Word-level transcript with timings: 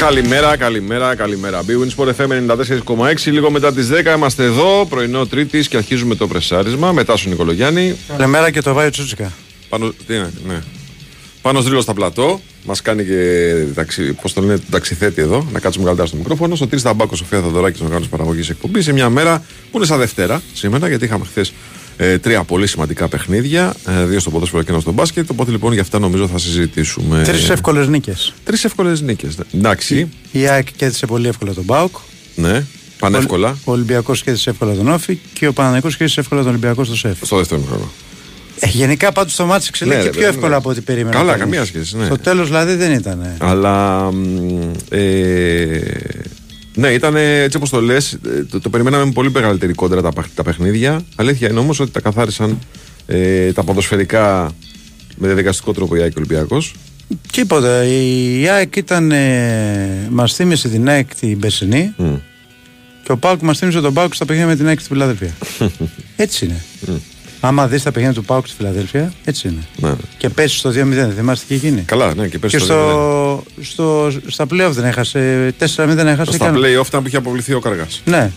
Καλημέρα, 0.00 0.56
καλημέρα, 0.56 1.14
καλημέρα. 1.14 1.60
Big 1.66 1.96
Sport 1.96 2.08
FM 2.16 2.28
94,6. 2.86 3.30
Λίγο 3.30 3.50
μετά 3.50 3.72
τις 3.72 3.88
10 3.88 4.14
είμαστε 4.16 4.44
εδώ, 4.44 4.86
πρωινό 4.88 5.26
Τρίτης 5.26 5.68
και 5.68 5.76
αρχίζουμε 5.76 6.14
το 6.14 6.26
πρεσάρισμα. 6.26 6.92
Μετά 6.92 7.16
στον 7.16 7.30
Νικολογιάννη. 7.30 7.96
Καλημέρα 8.08 8.50
και 8.50 8.62
το 8.62 8.72
Βάιο 8.72 8.90
Τσούτσικα. 8.90 9.32
Πάνω, 9.68 9.92
τι 10.06 10.14
είναι, 10.14 10.32
ναι. 10.46 10.62
Πάνω 11.42 11.62
δρύλο 11.62 11.80
στα 11.80 11.94
πλατό. 11.94 12.40
Μας 12.64 12.82
κάνει 12.82 13.04
και 13.04 13.52
ταξι, 13.74 14.12
πώς 14.12 14.32
το 14.32 14.40
λένε, 14.40 14.58
ταξιθέτη 14.70 15.20
εδώ, 15.20 15.46
να 15.52 15.58
κάτσουμε 15.58 15.84
καλύτερα 15.84 16.08
στο 16.08 16.16
μικρόφωνο. 16.16 16.54
Στο 16.54 16.66
Τρει 16.66 16.80
Ταμπάκο, 16.80 17.16
Σοφία 17.16 17.40
Θαδωράκης, 17.40 17.80
οργάνωση 17.80 18.08
παραγωγής 18.08 18.48
εκπομπής. 18.48 18.84
Σε 18.84 18.92
μια 18.92 19.08
μέρα 19.08 19.44
που 19.70 19.76
είναι 19.76 19.86
σαν 19.86 19.98
Δευτέρα 19.98 20.42
σήμερα, 20.52 20.88
γιατί 20.88 21.04
είχαμε 21.04 21.24
χθες 21.24 21.52
ε, 22.02 22.18
τρία 22.18 22.44
πολύ 22.44 22.66
σημαντικά 22.66 23.08
παιχνίδια. 23.08 23.74
Ε, 23.86 24.04
δύο 24.04 24.20
στο 24.20 24.30
ποδόσφαιρο 24.30 24.62
και 24.62 24.70
ένα 24.70 24.80
στο 24.80 24.92
μπάσκετ. 24.92 25.30
Οπότε 25.30 25.50
λοιπόν 25.50 25.72
για 25.72 25.82
αυτά 25.82 25.98
νομίζω 25.98 26.28
θα 26.28 26.38
συζητήσουμε. 26.38 27.22
Τρεις 27.24 27.50
εύκολες 27.50 27.88
νίκες. 27.88 28.32
Τρεις 28.44 28.64
εύκολες 28.64 29.00
νίκες. 29.00 29.34
Εντάξει. 29.54 30.08
Η 30.32 30.46
ΑΕΚ 30.46 30.66
κέρδισε 30.76 31.06
πολύ 31.06 31.28
εύκολα 31.28 31.52
τον 31.52 31.64
Μπάουκ. 31.64 31.96
Ναι. 32.34 32.64
Πανεύκολα. 32.98 33.58
Ο 33.64 33.72
Ολυμπιακός 33.72 34.22
κέρδισε 34.22 34.50
εύκολα 34.50 34.74
τον 34.74 34.88
Όφη 34.88 35.18
και 35.32 35.46
ο 35.46 35.52
Παναναναϊκό 35.52 35.88
κέρδισε 35.88 36.20
εύκολα 36.20 36.40
τον 36.40 36.50
Ολυμπιακό 36.50 36.84
στο 36.84 36.96
ΣΕΦ. 36.96 37.18
Στο 37.24 37.36
δεύτερο 37.36 37.62
χρόνο. 37.68 37.90
Ε, 38.60 38.68
γενικά 38.68 39.12
πάντως 39.12 39.36
το 39.36 39.46
μάτι 39.46 39.64
εξελίχθηκε 39.68 40.06
Ναι, 40.08 40.12
πιο 40.12 40.20
ρε, 40.22 40.28
εύκολα 40.28 40.48
ναι. 40.48 40.54
από 40.54 40.70
ό,τι 40.70 40.80
περίμενα. 40.80 41.16
Καλά, 41.16 41.30
κανείς. 41.30 41.40
καμία 41.44 41.64
σχέση. 41.64 41.96
Ναι. 41.96 42.04
Στο 42.04 42.18
τέλος 42.18 42.46
δηλαδή 42.46 42.74
δεν 42.74 42.92
ήταν. 42.92 43.36
Αλλά. 43.38 44.00
μ, 44.12 44.70
Ε, 44.90 45.80
ναι, 46.74 46.88
ήταν 46.88 47.16
έτσι 47.16 47.56
όπως 47.56 47.70
το 47.70 47.80
λες. 47.80 48.18
Το, 48.50 48.60
το 48.60 48.68
περιμέναμε 48.70 49.04
με 49.04 49.10
πολύ 49.12 49.30
μεγαλύτερη 49.30 49.72
κόντρα 49.72 50.02
τα, 50.02 50.12
παχ- 50.12 50.34
τα 50.34 50.42
παιχνίδια. 50.42 51.00
Αλήθεια 51.16 51.50
είναι 51.50 51.58
όμως 51.58 51.80
ότι 51.80 51.90
τα 51.90 52.00
καθάρισαν 52.00 52.58
ε, 53.06 53.52
τα 53.52 53.62
ποδοσφαιρικά 53.64 54.52
με 55.16 55.26
διαδικαστικό 55.26 55.72
τρόπο 55.72 55.96
η 55.96 56.00
ΑΕΚ 56.00 56.12
και 56.12 56.18
ο 56.18 56.22
Ολυμπιακός. 56.26 56.74
Τίποτα. 57.32 57.84
Η 57.84 58.48
ΑΕΚ 58.48 58.76
ήταν. 58.76 59.10
Ε, 59.12 60.06
μας 60.10 60.34
θύμισε 60.34 60.68
την 60.68 60.88
ΑΕΚ 60.88 61.14
την 61.14 61.38
Πεσσινή 61.38 61.94
Μμ. 61.96 62.14
και 63.04 63.12
ο 63.12 63.16
Πάουκ 63.16 63.40
μας 63.42 63.58
θύμισε 63.58 63.80
τον 63.80 63.92
Πάουκ 63.94 64.14
στα 64.14 64.24
παιχνίδια 64.24 64.48
με 64.48 64.56
την 64.56 64.66
ΑΕΚ 64.66 64.80
στη 64.80 64.88
Φιλαδέλφια. 64.88 65.34
έτσι 66.16 66.44
είναι. 66.44 66.62
Άμα 67.40 67.66
δεις 67.68 67.82
τα 67.82 67.92
παιχνίδια 67.92 68.20
του 68.20 68.24
Πάουκ 68.26 68.46
στη 68.46 68.56
Φιλαδέλφια, 68.56 69.12
έτσι 69.24 69.48
είναι. 69.48 69.60
Ναι, 69.76 69.88
ναι. 69.88 69.94
Και 70.18 70.28
πέσει 70.28 70.56
στο 70.56 70.70
2-0, 70.70 70.72
δεν 70.72 71.12
θυμάστε 71.12 71.44
τι 71.48 71.54
είχε 71.54 71.68
γίνει. 71.68 71.80
Καλά, 71.82 72.14
ναι, 72.14 72.28
και 72.28 72.38
πέρσι 72.38 72.56
Και 72.56 72.64
το 72.64 73.44
στο, 73.60 74.10
στο, 74.10 74.10
στα 74.26 74.44
playoff 74.50 74.70
δεν 74.70 74.84
έχασε. 74.84 75.48
4-0 75.60 75.64
δεν 75.76 76.06
έχασε. 76.06 76.32
Στα 76.32 76.44
καν. 76.44 76.56
play-off 76.56 76.86
ήταν 76.86 77.00
που 77.02 77.06
είχε 77.06 77.16
αποβληθεί 77.16 77.52
ο 77.52 77.60
Καργά. 77.60 77.86
Ναι. 78.04 78.30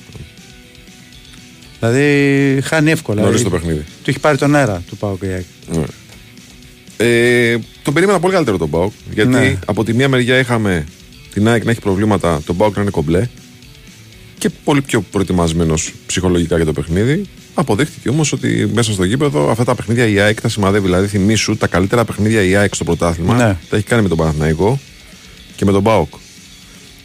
Δηλαδή 1.79 2.61
χάνει 2.63 2.91
εύκολα. 2.91 3.21
Νωρίς 3.21 3.37
Δηλαδή, 3.41 3.55
το 3.55 3.61
παιχνίδι. 3.61 3.85
Του 4.03 4.09
έχει 4.09 4.19
πάρει 4.19 4.37
τον 4.37 4.55
αέρα 4.55 4.83
του 4.89 4.97
Πάουκ 4.97 5.21
η 5.21 5.27
ΑΕΚ. 5.27 5.43
Ναι. 5.73 5.83
Ε, 6.97 7.57
τον 7.83 7.93
περίμενα 7.93 8.19
πολύ 8.19 8.33
καλύτερο 8.33 8.57
τον 8.57 8.67
Μπάουκ. 8.67 8.91
Γιατί 9.13 9.29
Ναι. 9.29 9.57
από 9.65 9.83
τη 9.83 9.93
μία 9.93 10.09
μεριά 10.09 10.37
είχαμε 10.37 10.85
την 11.33 11.47
ΑΕΚ 11.47 11.63
να 11.65 11.71
έχει 11.71 11.79
προβλήματα, 11.81 12.41
τον 12.45 12.55
Μπάουκ 12.55 12.75
να 12.75 12.81
είναι 12.81 12.91
κομπλέ 12.91 13.27
και 14.43 14.49
πολύ 14.63 14.81
πιο 14.81 15.01
προετοιμασμένος 15.01 15.93
ψυχολογικά 16.05 16.55
για 16.55 16.65
το 16.65 16.73
παιχνίδι. 16.73 17.25
Αποδείχτηκε 17.53 18.09
όμως 18.09 18.31
ότι 18.31 18.69
μέσα 18.73 18.91
στο 18.91 19.03
γήπεδο 19.03 19.49
αυτά 19.49 19.63
τα 19.63 19.75
παιχνίδια 19.75 20.07
η 20.07 20.19
ΑΕΚ 20.19 20.41
τα 20.41 20.49
σημαδεύει. 20.49 20.85
Δηλαδή, 20.85 21.07
θυμίσου 21.07 21.57
τα 21.57 21.67
καλύτερα 21.67 22.05
παιχνίδια 22.05 22.43
η 22.43 22.55
ΑΕΚ 22.55 22.75
στο 22.75 22.83
πρωτάθλημα 22.83 23.35
Ναι. 23.35 23.57
τα 23.69 23.75
έχει 23.75 23.85
κάνει 23.85 24.01
με 24.01 24.07
τον 24.07 24.17
Παναθηναϊκό 24.17 24.79
και 25.55 25.65
με 25.65 25.71
τον 25.71 25.81
Μπάουκ. 25.81 26.13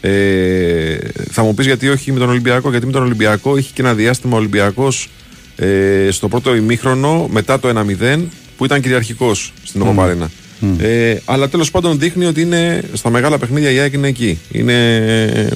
Ε, 0.00 0.96
θα 1.30 1.42
μου 1.42 1.54
πεις 1.54 1.66
γιατί 1.66 1.88
όχι 1.88 2.12
με 2.12 2.18
τον 2.18 2.28
Ολυμπιακό, 2.28 2.70
γιατί 2.70 2.86
με 2.86 2.92
τον 2.92 3.02
Ολυμπιακό 3.02 3.56
είχε 3.56 3.70
και 3.74 3.82
ένα 3.82 3.94
διάστημα 3.94 4.34
ο 4.34 4.38
Ολυμπιακός 4.38 5.08
ε, 5.56 6.08
στο 6.10 6.28
πρώτο 6.28 6.54
ημίχρονο 6.54 7.28
μετά 7.30 7.60
το 7.60 7.84
1-0 8.00 8.22
που 8.56 8.64
ήταν 8.64 8.80
κυριαρχικός 8.80 9.52
στην 9.62 9.82
Οπαπαρένα. 9.82 10.30
Ε, 10.78 11.16
αλλά 11.24 11.48
τέλος 11.48 11.70
πάντων 11.70 11.98
δείχνει 11.98 12.24
ότι 12.24 12.40
είναι 12.40 12.82
στα 12.92 13.10
μεγάλα 13.10 13.38
παιχνίδια 13.38 13.70
η 13.70 13.78
ΑΕΚ 13.78 13.92
είναι 13.92 14.08
εκεί. 14.08 14.38
Είναι, 14.52 15.48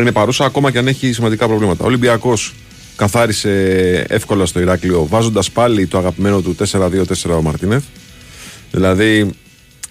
είναι 0.00 0.12
παρούσα 0.12 0.44
ακόμα 0.44 0.70
και 0.70 0.78
αν 0.78 0.86
έχει 0.88 1.12
σημαντικά 1.12 1.46
προβλήματα. 1.46 1.84
Ο 1.84 1.86
Ολυμπιακός 1.86 2.54
καθάρισε 2.96 3.50
εύκολα 4.08 4.46
στο 4.46 4.60
Ηράκλειο 4.60 5.06
βάζοντας 5.06 5.50
πάλι 5.50 5.86
το 5.86 5.98
αγαπημένο 5.98 6.40
του 6.40 6.56
4-2-4 6.70 6.90
ο 7.38 7.42
Μαρτίνεθ. 7.42 7.82
Δηλαδή 8.70 9.30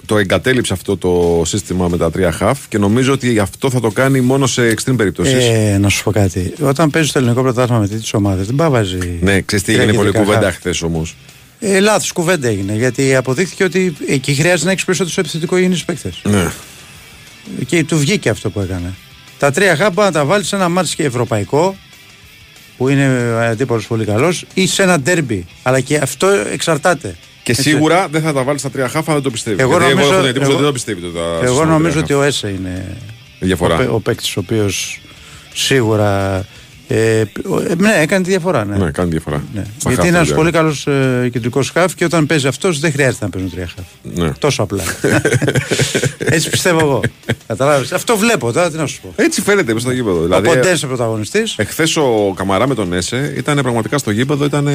το 0.05 0.17
εγκατέλειψε 0.17 0.73
αυτό 0.73 0.97
το 0.97 1.41
σύστημα 1.45 1.87
με 1.87 1.97
τα 1.97 2.11
τρία 2.11 2.31
χαφ 2.31 2.67
και 2.67 2.77
νομίζω 2.77 3.13
ότι 3.13 3.39
αυτό 3.39 3.69
θα 3.69 3.79
το 3.79 3.89
κάνει 3.89 4.21
μόνο 4.21 4.47
σε 4.47 4.73
extreme 4.73 4.95
περιπτώσεις. 4.97 5.33
Ε, 5.47 5.77
να 5.81 5.89
σου 5.89 6.03
πω 6.03 6.11
κάτι. 6.11 6.53
Όταν 6.61 6.89
παίζει 6.89 7.09
στο 7.09 7.19
ελληνικό 7.19 7.41
πρωτάθλημα 7.41 7.79
με 7.79 7.87
τέτοιες 7.87 8.13
ομάδες, 8.13 8.45
δεν 8.45 8.55
πάει 8.55 8.67
να 8.67 8.73
βάζει. 8.73 8.97
ναι, 9.21 9.41
ξέρεις 9.41 9.65
τι 9.65 9.71
έγινε 9.71 9.85
τρία 9.85 9.97
πολύ 9.97 10.11
κεντρικά 10.11 10.25
κουβέντα 10.25 10.51
χαφ. 10.51 10.55
χθες 10.55 10.81
όμως. 10.81 11.15
Ε, 11.59 11.79
Λάθος 11.79 12.11
κουβέντα 12.11 12.47
έγινε. 12.47 12.75
Γιατί 12.75 13.15
αποδείχθηκε 13.15 13.63
ότι 13.63 13.93
εκεί 14.07 14.33
χρειάζεται 14.33 14.65
να 14.65 14.71
έχεις 14.71 14.85
περισσότερους 14.85 15.17
επιθετικό 15.17 15.57
υγιεινεί 15.57 15.81
παίκτες. 15.85 16.21
Ναι. 16.23 16.51
Και 17.65 17.83
του 17.83 17.97
βγήκε 17.97 18.29
αυτό 18.29 18.49
που 18.49 18.59
έκανε. 18.59 18.93
Τα 19.41 19.51
τρία 19.51 19.75
χάμπα 19.75 20.03
να 20.03 20.11
τα 20.11 20.25
βάλεις 20.25 20.47
σε 20.47 20.55
ένα 20.55 20.69
μάτι 20.69 20.95
και 20.95 21.03
ευρωπαϊκό, 21.03 21.75
που 22.77 22.87
είναι 22.89 23.05
αντίπαλος 23.41 23.87
πολύ 23.87 24.05
καλός, 24.05 24.45
ή 24.53 24.67
σε 24.67 24.83
ένα 24.83 24.99
ντέρμπι. 24.99 25.45
Αλλά 25.63 25.79
και 25.79 25.97
αυτό 25.97 26.27
εξαρτάται. 26.27 27.15
Και 27.43 27.51
Έτσι. 27.51 27.63
σίγουρα 27.63 28.07
δεν 28.07 28.21
θα 28.21 28.33
τα 28.33 28.43
βάλεις 28.43 28.61
στα 28.61 28.69
τρία 28.69 28.87
χαφ 28.89 29.07
αν 29.07 29.13
δεν 29.13 29.23
το 29.23 29.29
πιστεύεις. 29.31 29.59
Εγώ 29.61 29.71
Γιατί 29.77 29.85
νομίζω- 29.89 30.07
εγώ 30.07 30.13
έχω 30.13 30.21
την 30.21 30.29
εντύπωση 30.29 30.51
ότι 30.51 30.61
εγώ- 30.61 30.61
δεν 30.63 30.67
το 30.67 30.71
πιστεύει. 30.73 31.01
Το, 31.01 31.07
τα 31.19 31.19
Εγώ 31.19 31.39
σύστημα 31.41 31.65
νομίζω 31.65 31.91
τρία 31.91 32.03
ότι 32.03 32.13
ο 32.13 32.21
Έσε 32.23 32.47
είναι 32.47 32.85
χαφ. 32.87 33.07
Η 33.39 33.45
διαφορά. 33.45 33.75
ο, 33.75 33.77
παί- 33.77 33.89
ο 33.91 33.99
παίκτης 33.99 34.37
ο 34.37 34.39
οποίος 34.39 34.99
σίγουρα. 35.53 36.45
Ε, 36.93 37.23
ο- 37.47 37.59
ε, 37.59 37.75
ναι, 37.77 37.93
έκανε 37.99 38.23
τη 38.23 38.29
διαφορά. 38.29 38.65
Ναι. 38.65 38.77
Ναι, 38.77 38.91
κάνει 38.91 39.09
διαφορά. 39.09 39.43
Ναι. 39.53 39.61
Στα 39.77 39.89
Γιατί 39.89 39.95
χαφ 39.95 40.05
είναι 40.07 40.15
ένας 40.17 40.27
του 40.27 40.35
πολύ 40.35 40.47
Ολυμπιακού. 40.55 40.83
καλός 40.83 40.87
ε, 41.25 41.29
κεντρικός 41.29 41.69
χάφ 41.69 41.95
και 41.95 42.05
όταν 42.05 42.25
παίζει 42.25 42.47
αυτός 42.47 42.79
δεν 42.79 42.91
χρειάζεται 42.91 43.23
να 43.25 43.29
παίζουν 43.29 43.51
τρία 43.51 43.69
χάφ. 43.75 43.85
Ναι. 44.23 44.31
Τόσο 44.39 44.63
απλά. 44.63 44.83
Έτσι 46.35 46.49
πιστεύω 46.49 46.79
εγώ. 46.79 47.01
Καταλάβεις. 47.47 47.91
Αυτό 47.91 48.17
βλέπω 48.17 48.51
τώρα, 48.51 48.71
τι 48.71 48.77
να 48.77 48.85
σου 48.85 49.01
πω. 49.01 49.13
Έτσι 49.15 49.41
φαίνεται 49.41 49.73
μέσα 49.73 49.85
στο 49.85 49.95
γήπεδο. 49.95 50.19
Ο 50.19 50.23
Δηλαδή, 50.23 50.47
Ποντένσε 50.47 50.87
πρωταγωνιστής. 50.87 51.53
Εχθές 51.57 51.95
ο 51.97 52.33
Καμαρά 52.35 52.67
με 52.67 52.75
τον 52.75 52.93
Έσε 52.93 53.33
ήταν 53.37 53.57
πραγματικά 53.61 53.97
στο 53.97 54.11
γήπεδο, 54.11 54.45
ήταν 54.45 54.67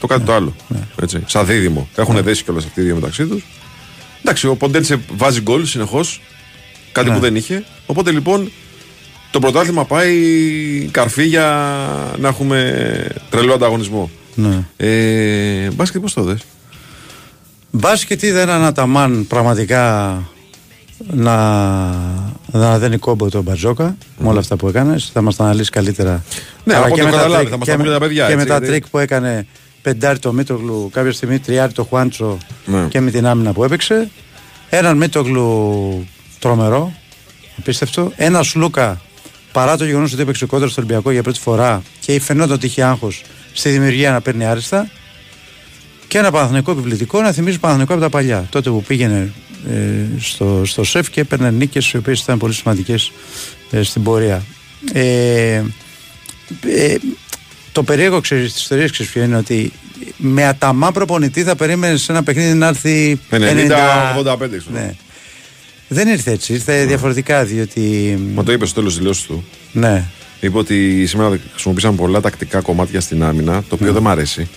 το 0.00 0.06
κάτι 0.06 0.22
το 0.24 0.32
άλλο. 0.34 0.54
Έτσι, 1.02 1.22
σαν 1.26 1.46
δίδυμο. 1.46 1.88
Έχουν 1.96 2.22
δέσει 2.22 2.44
κιόλας 2.44 2.64
αυτοί 2.64 2.80
οι 2.80 2.84
δύο 2.84 2.94
μεταξύ 2.94 3.26
τους. 3.26 3.42
Εντάξει, 4.22 4.46
ο 4.46 4.56
Ποντένσε 4.56 5.00
βάζει 5.16 5.40
γκολ 5.40 5.66
συνεχώς. 5.66 6.20
Κάτι 6.92 7.08
Ναι. 7.08 7.14
που 7.14 7.20
δεν 7.20 7.36
είχε. 7.36 7.64
Οπότε 7.86 8.10
λοιπόν 8.10 8.50
το 9.32 9.38
πρωτάθλημα 9.38 9.84
πάει 9.84 10.14
καρφί 10.90 11.24
για 11.24 11.46
να 12.18 12.28
έχουμε 12.28 13.06
τρελό 13.30 13.52
ανταγωνισμό. 13.54 14.10
Ναι. 14.34 14.64
Ε, 14.76 15.70
μπάσκετ 15.70 16.00
πώς 16.02 16.12
το 16.12 16.22
είδες; 16.22 16.40
Μπάσκετ 17.70 18.22
είδα 18.22 18.40
έναν 18.40 18.64
Αταμάν 18.64 19.26
πραγματικά 19.28 20.12
να, 21.10 21.36
να 22.46 22.78
δένει 22.78 22.96
κόμπο 22.98 23.28
τον 23.28 23.42
Μπαρτζώκα 23.42 23.96
με 24.18 24.28
όλα 24.28 24.38
αυτά 24.38 24.56
που 24.56 24.68
έκανες. 24.68 25.10
Θα 25.12 25.22
μας 25.22 25.36
τα 25.36 25.44
αναλύσεις 25.44 25.68
καλύτερα. 25.70 26.24
Ναι, 26.64 26.74
Αλλά 26.74 26.86
από 26.86 26.94
και 26.94 27.00
ό,τι 27.02 27.10
με 27.10 27.16
τα 27.16 27.22
καταλάβει, 27.22 27.44
τρίκ- 27.46 27.50
θα 27.52 27.56
μας 27.58 27.66
και 27.66 27.70
τα 27.72 27.76
με- 27.78 27.84
πούνε 27.84 27.96
τα 27.98 28.04
παιδιά, 28.04 28.26
Και 28.26 28.32
έτσι, 28.32 28.44
με 28.44 28.50
τα 28.50 28.56
γιατί- 28.58 28.72
τρίκ 28.72 28.88
που 28.88 28.98
έκανε 28.98 29.46
πεντάρι 29.82 30.18
το 30.18 30.32
Μίτογλου, 30.32 30.90
κάποια 30.92 31.12
στιγμή 31.12 31.38
τριάρι 31.38 31.72
το 31.72 31.84
Χουάντσο 31.84 32.38
Ναι. 32.66 32.86
και 32.88 33.00
με 33.00 33.10
την 33.10 33.26
άμυνα 33.26 33.52
που 33.52 33.64
έπαιξε. 33.64 34.10
Έναν 34.70 34.96
Μίτογλου 34.96 36.06
τρομερό, 36.38 36.92
απίστευτο. 37.58 38.12
Ένας 38.16 38.54
Λούκα 38.54 39.00
παρά 39.52 39.76
το 39.76 39.84
γεγονός 39.84 40.12
ότι 40.12 40.22
έπαιξε 40.22 40.46
κόντρας 40.46 40.72
στο 40.72 40.80
Ολυμπιακό 40.80 41.10
για 41.10 41.22
πρώτη 41.22 41.40
φορά 41.40 41.82
και 42.00 42.20
φαινόταν 42.20 42.52
ότι 42.52 42.66
είχε 42.66 42.82
άγχος 42.82 43.22
στη 43.52 43.70
δημιουργία 43.70 44.10
να 44.10 44.20
παίρνει 44.20 44.44
άριστα. 44.46 44.90
Και 46.08 46.18
ένα 46.18 46.30
Παναθηναϊκό 46.30 46.70
επιβλητικό 46.70 47.20
να 47.20 47.32
θυμίζει 47.32 47.58
Παναθηναϊκό 47.58 47.92
από 47.92 48.02
τα 48.02 48.08
παλιά. 48.08 48.46
Τότε 48.50 48.70
που 48.70 48.82
πήγαινε 48.82 49.32
ε, 49.70 50.20
στο, 50.20 50.62
στο 50.64 50.84
σεφ 50.84 51.10
και 51.10 51.20
έπαιρνε 51.20 51.50
νίκες 51.50 51.90
οι 51.90 51.96
οποίες 51.96 52.20
ήταν 52.20 52.38
πολύ 52.38 52.52
σημαντικές 52.52 53.12
στην 53.82 54.02
πορεία. 54.02 54.42
Ε, 54.92 55.62
ε, 56.66 56.96
το 57.72 57.82
περίεργο 57.82 58.20
ξέρεις 58.20 58.52
της 58.52 58.62
ιστορίας 58.62 58.90
ξέρεις 58.90 59.12
ποιο 59.12 59.22
είναι 59.22 59.36
ότι 59.36 59.72
με 60.16 60.44
αταμά 60.46 60.92
προπονητή 60.92 61.42
θα 61.42 61.56
περίμενες 61.56 62.02
σε 62.02 62.12
ένα 62.12 62.22
παιχνίδι 62.22 62.54
να 62.54 62.66
έρθει 62.66 63.20
90-85 63.30 63.36
ξέρω. 63.36 64.62
Ναι. 64.72 64.94
Δεν 65.92 66.08
ήρθε 66.08 66.30
έτσι, 66.30 66.52
ήρθε 66.52 66.84
διαφορετικά 66.84 67.44
διότι. 67.44 68.18
Μα 68.34 68.42
το 68.42 68.52
είπες 68.52 68.68
στο 68.68 68.78
τέλος 68.78 68.92
της 68.92 69.02
δηλώσης 69.02 69.24
του. 69.24 69.44
Ναι. 69.72 70.04
Είπε 70.40 70.58
ότι 70.58 71.06
σήμερα 71.06 71.38
χρησιμοποίησαν 71.52 71.96
πολλά 71.96 72.20
τακτικά 72.20 72.60
κομμάτια 72.60 73.00
στην 73.00 73.22
άμυνα, 73.22 73.62
το 73.68 73.74
οποίο 73.74 73.92
δεν 73.92 74.02
μ' 74.02 74.08
αρέσει. 74.08 74.48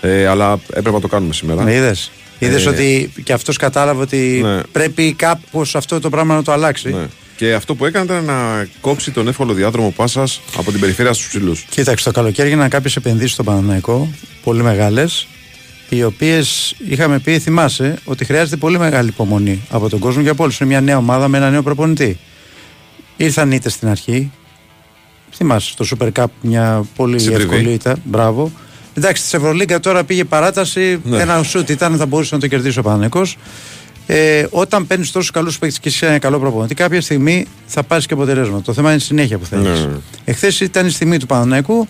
Ε, 0.00 0.26
αλλά 0.26 0.52
έπρεπε 0.68 0.90
να 0.90 1.00
το 1.00 1.08
κάνουμε 1.08 1.32
σήμερα. 1.32 1.62
Με 1.62 1.74
είδες. 1.74 2.10
Είδες 2.38 2.66
Ε, 2.66 2.68
ότι 2.68 3.12
και 3.22 3.32
αυτός 3.32 3.56
κατάλαβε 3.56 4.02
ότι 4.02 4.40
Ναι. 4.42 4.60
πρέπει 4.72 5.12
κάπως 5.12 5.74
αυτό 5.76 6.00
το 6.00 6.08
πράγμα 6.10 6.34
να 6.34 6.42
το 6.42 6.52
αλλάξει. 6.52 6.88
Ναι. 6.92 7.06
Και 7.36 7.52
αυτό 7.54 7.74
που 7.74 7.84
έκανε 7.84 8.04
ήταν 8.04 8.24
να 8.24 8.68
κόψει 8.80 9.10
τον 9.10 9.28
εύκολο 9.28 9.52
διάδρομο 9.52 9.90
πάσας 9.96 10.40
από 10.56 10.70
την 10.70 10.80
περιφέρεια 10.80 11.12
στους 11.12 11.28
ψηλούς. 11.28 11.66
Κοίταξε, 11.70 12.04
το 12.04 12.10
καλοκαίρι 12.10 12.48
έγιναν 12.48 12.68
κάποιες 12.68 12.96
επενδύσεις 12.96 13.32
στο 13.32 13.42
Παναναναϊκό, 13.42 14.12
πολύ 14.44 14.62
μεγάλες, 14.62 15.26
οι 15.96 16.04
οποίες 16.04 16.74
είχαμε 16.88 17.18
πει, 17.18 17.38
θυμάσαι, 17.38 17.98
ότι 18.04 18.24
χρειάζεται 18.24 18.56
πολύ 18.56 18.78
μεγάλη 18.78 19.08
υπομονή 19.08 19.60
από 19.70 19.88
τον 19.88 19.98
κόσμο 19.98 20.22
και 20.22 20.28
από 20.28 20.42
όλους. 20.42 20.60
Είναι 20.60 20.68
μια 20.68 20.80
νέα 20.80 20.96
ομάδα 20.96 21.28
με 21.28 21.36
ένα 21.36 21.50
νέο 21.50 21.62
προπονητή. 21.62 22.18
Ήρθαν 23.16 23.52
είτε 23.52 23.68
στην 23.68 23.88
αρχή. 23.88 24.30
Θυμάσαι, 25.32 25.70
στο 25.70 25.84
Super 25.98 26.08
Cup 26.12 26.24
μια 26.40 26.84
πολύ 26.96 27.18
Στην 27.18 27.32
τριβή. 27.34 27.54
εύκολη 27.54 27.72
ήττα. 27.72 27.96
Μπράβο. 28.04 28.52
Εντάξει, 28.94 29.26
στη 29.26 29.36
Ευρωλίγκα 29.36 29.80
τώρα 29.80 30.04
πήγε 30.04 30.24
παράταση. 30.24 31.00
Ναι. 31.04 31.20
Ένα 31.20 31.42
σουτ 31.42 31.70
ήταν, 31.70 31.96
θα 31.96 32.06
μπορούσε 32.06 32.34
να 32.34 32.40
το 32.40 32.46
κερδίσει 32.46 32.78
ο 32.78 32.82
Παναναϊκός. 32.82 33.36
Ε, 34.06 34.46
όταν 34.50 34.86
παίρνεις 34.86 35.10
τόσους 35.10 35.30
καλούς 35.30 35.58
παίκτες 35.58 35.78
και 35.78 35.88
εσύ 35.88 36.06
ένα 36.06 36.18
καλό 36.18 36.38
προπονητή, 36.38 36.74
κάποια 36.74 37.00
στιγμή 37.00 37.46
θα 37.66 37.82
πάρεις 37.82 38.06
και 38.06 38.14
αποτελέσμα. 38.14 38.62
Το 38.62 38.72
θέμα 38.72 38.88
είναι 38.88 38.98
η 38.98 39.04
συνέχεια 39.04 39.38
που 39.38 39.44
θέλεις. 39.46 39.84
Ναι. 39.86 39.92
Εχθές 40.24 40.60
ήταν 40.60 40.86
η 40.86 40.90
στιγμή 40.90 41.18
του 41.18 41.26
Παναναϊκού. 41.26 41.88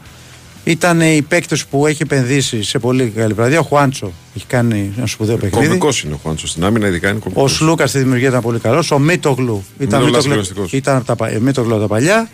Ήταν 0.65 1.01
οι 1.01 1.23
παίκτες 1.29 1.67
που 1.67 1.87
έχει 1.87 2.03
επενδύσει 2.03 2.62
σε 2.62 2.79
πολύ 2.79 3.07
καλή 3.17 3.33
βραδιά. 3.33 3.59
Ο 3.61 3.62
Χουάντσο 3.62 4.12
έχει 4.37 4.47
κάνει 4.47 4.93
ένα 4.97 5.07
σπουδαίο 5.07 5.37
παιχνίδι. 5.37 5.67
Κομβικό 5.67 5.89
είναι 6.05 6.15
ο 6.15 6.19
Χουάντσο 6.23 6.47
στην 6.47 6.65
άμυνα, 6.65 6.87
ειδικά 6.87 7.09
είναι 7.09 7.19
Ο 7.19 7.23
κομβικό. 7.23 7.49
Σλούκα 7.49 7.87
στη 7.87 7.99
δημιουργία 7.99 8.29
ήταν 8.29 8.41
πολύ 8.41 8.59
καλός. 8.59 8.91
Ο 8.91 8.99
Μίτογλου 8.99 9.65
ήταν, 9.79 9.87
Μίτογλου 9.87 10.05
Μίτογλου, 10.05 10.23
συγκλονιστικός. 10.23 10.73
ήταν 10.73 10.97
από 10.97 11.05
τα, 11.07 11.17
πα- 11.17 11.29
ε, 11.29 11.39
Μίτογλου 11.41 11.73
από 11.73 11.81
τα 11.81 11.89
παλιά. 11.89 12.29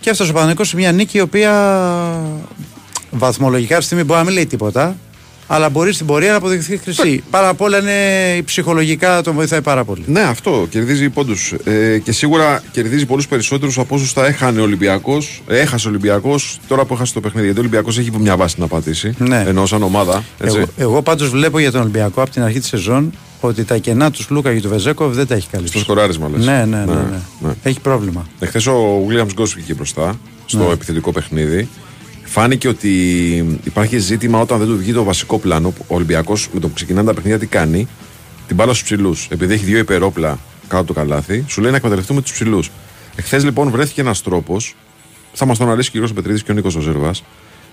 Και 0.00 0.10
έφτασε 0.10 0.30
ο 0.30 0.34
Παναναϊκό 0.34 0.64
σε 0.64 0.76
μια 0.76 0.92
νίκη 0.92 1.16
η 1.16 1.20
οποία 1.20 1.52
βαθμολογικά 3.10 3.76
αυτή 3.76 3.78
τη 3.80 3.84
στιγμή 3.86 4.04
μπορεί 4.04 4.18
να 4.18 4.24
μην 4.24 4.34
λέει 4.34 4.46
τίποτα. 4.46 4.96
Αλλά 5.50 5.68
μπορεί 5.68 5.92
στην 5.92 6.06
πορεία 6.06 6.30
να 6.30 6.36
αποδειχθεί 6.36 6.76
χρυσή. 6.76 7.22
Πάρα 7.30 7.48
απ' 7.48 7.60
όλα 7.60 7.78
είναι 7.78 8.42
ψυχολογικά 8.42 9.22
τον 9.22 9.34
βοηθάει 9.34 9.60
πάρα 9.62 9.84
πολύ. 9.84 10.02
Ναι, 10.06 10.20
αυτό 10.20 10.66
κερδίζει 10.70 11.08
πόντους. 11.08 11.54
Ε, 11.64 11.98
και 11.98 12.12
σίγουρα 12.12 12.62
κερδίζει 12.72 13.06
πολλούς 13.06 13.28
περισσότερους 13.28 13.78
από 13.78 13.94
όσους 13.94 14.12
θα 14.12 14.26
έχανε 14.26 14.60
ο 14.60 14.62
Ολυμπιακός. 14.62 15.42
Έχασε 15.48 15.86
ο 15.86 15.90
Ολυμπιακός 15.90 16.60
τώρα 16.68 16.84
που 16.84 16.94
έχασε 16.94 17.12
το 17.12 17.20
παιχνίδι. 17.20 17.44
Γιατί 17.44 17.58
ο 17.60 17.62
Ολυμπιακός 17.62 17.98
έχει 17.98 18.10
μια 18.18 18.36
βάση 18.36 18.60
να 18.60 18.66
πατήσει. 18.66 19.14
Ναι. 19.18 19.44
Ενώ 19.46 19.66
σαν 19.66 19.82
ομάδα. 19.82 20.24
Έτσι. 20.40 20.56
Εγώ, 20.56 20.66
εγώ 20.76 21.02
πάντως 21.02 21.28
βλέπω 21.30 21.58
για 21.58 21.70
τον 21.70 21.80
Ολυμπιακό 21.80 22.22
από 22.22 22.30
την 22.30 22.42
αρχή 22.42 22.58
της 22.58 22.68
σεζόν 22.68 23.12
ότι 23.40 23.64
τα 23.64 23.76
κενά 23.76 24.10
τους 24.10 24.30
Λούκα 24.30 24.54
και 24.54 24.60
του 24.60 24.68
Βεζέκοβ 24.68 25.14
δεν 25.14 25.26
τα 25.26 25.34
έχει 25.34 25.48
καλύψει. 25.48 25.72
Στο 25.72 25.82
σκοράρισμα 25.82 26.28
λες. 26.36 26.46
Ναι, 26.46 26.64
ναι, 26.68 26.84
ναι, 26.84 26.94
ναι. 27.40 27.54
Έχει 27.62 27.80
πρόβλημα. 27.80 28.26
Εχθές 28.38 28.66
ο 28.66 29.06
Williams 29.08 29.32
Γκος 29.34 29.54
βγήκε 29.54 29.74
μπροστά 29.74 30.14
στο 30.46 30.58
Ναι. 30.66 30.72
επιθετικό 30.72 31.12
παιχνίδι. 31.12 31.68
Φάνηκε 32.30 32.68
ότι 32.68 32.90
υπάρχει 33.64 33.98
ζήτημα 33.98 34.40
όταν 34.40 34.58
δεν 34.58 34.68
του 34.68 34.76
βγει 34.76 34.92
το 34.92 35.02
βασικό 35.04 35.38
πλάνο. 35.38 35.72
Ο 35.78 35.94
Ολυμπιακός 35.94 36.48
με 36.52 36.60
το 36.60 36.68
που 36.68 36.74
ξεκινάνε 36.74 37.06
τα 37.06 37.14
παιχνίδια 37.14 37.38
τι 37.38 37.46
κάνει, 37.46 37.88
την 38.46 38.56
μπάλα 38.56 38.72
στους 38.72 38.84
ψηλούς. 38.84 39.26
Επειδή 39.30 39.54
έχει 39.54 39.64
δύο 39.64 39.78
υπερόπλα 39.78 40.38
κάτω 40.62 40.76
από 40.76 40.86
το 40.86 40.92
καλάθι, 40.92 41.44
σου 41.48 41.60
λέει 41.60 41.70
να 41.70 41.76
εκμεταλλευτούμε 41.76 42.22
τους 42.22 42.32
ψηλούς. 42.32 42.70
Εχθές 43.16 43.44
λοιπόν 43.44 43.70
βρέθηκε 43.70 44.00
ένας 44.00 44.22
τρόπος, 44.22 44.74
θα 45.32 45.46
μας 45.46 45.58
τον 45.58 45.70
αρέσει 45.70 45.90
και 45.90 45.96
ο 45.96 46.00
Γιώργος 46.00 46.22
Πετρίδης 46.22 46.42
και 46.42 46.50
ο 46.50 46.54
Νίκος 46.54 46.76
Ζερβά. 46.80 47.10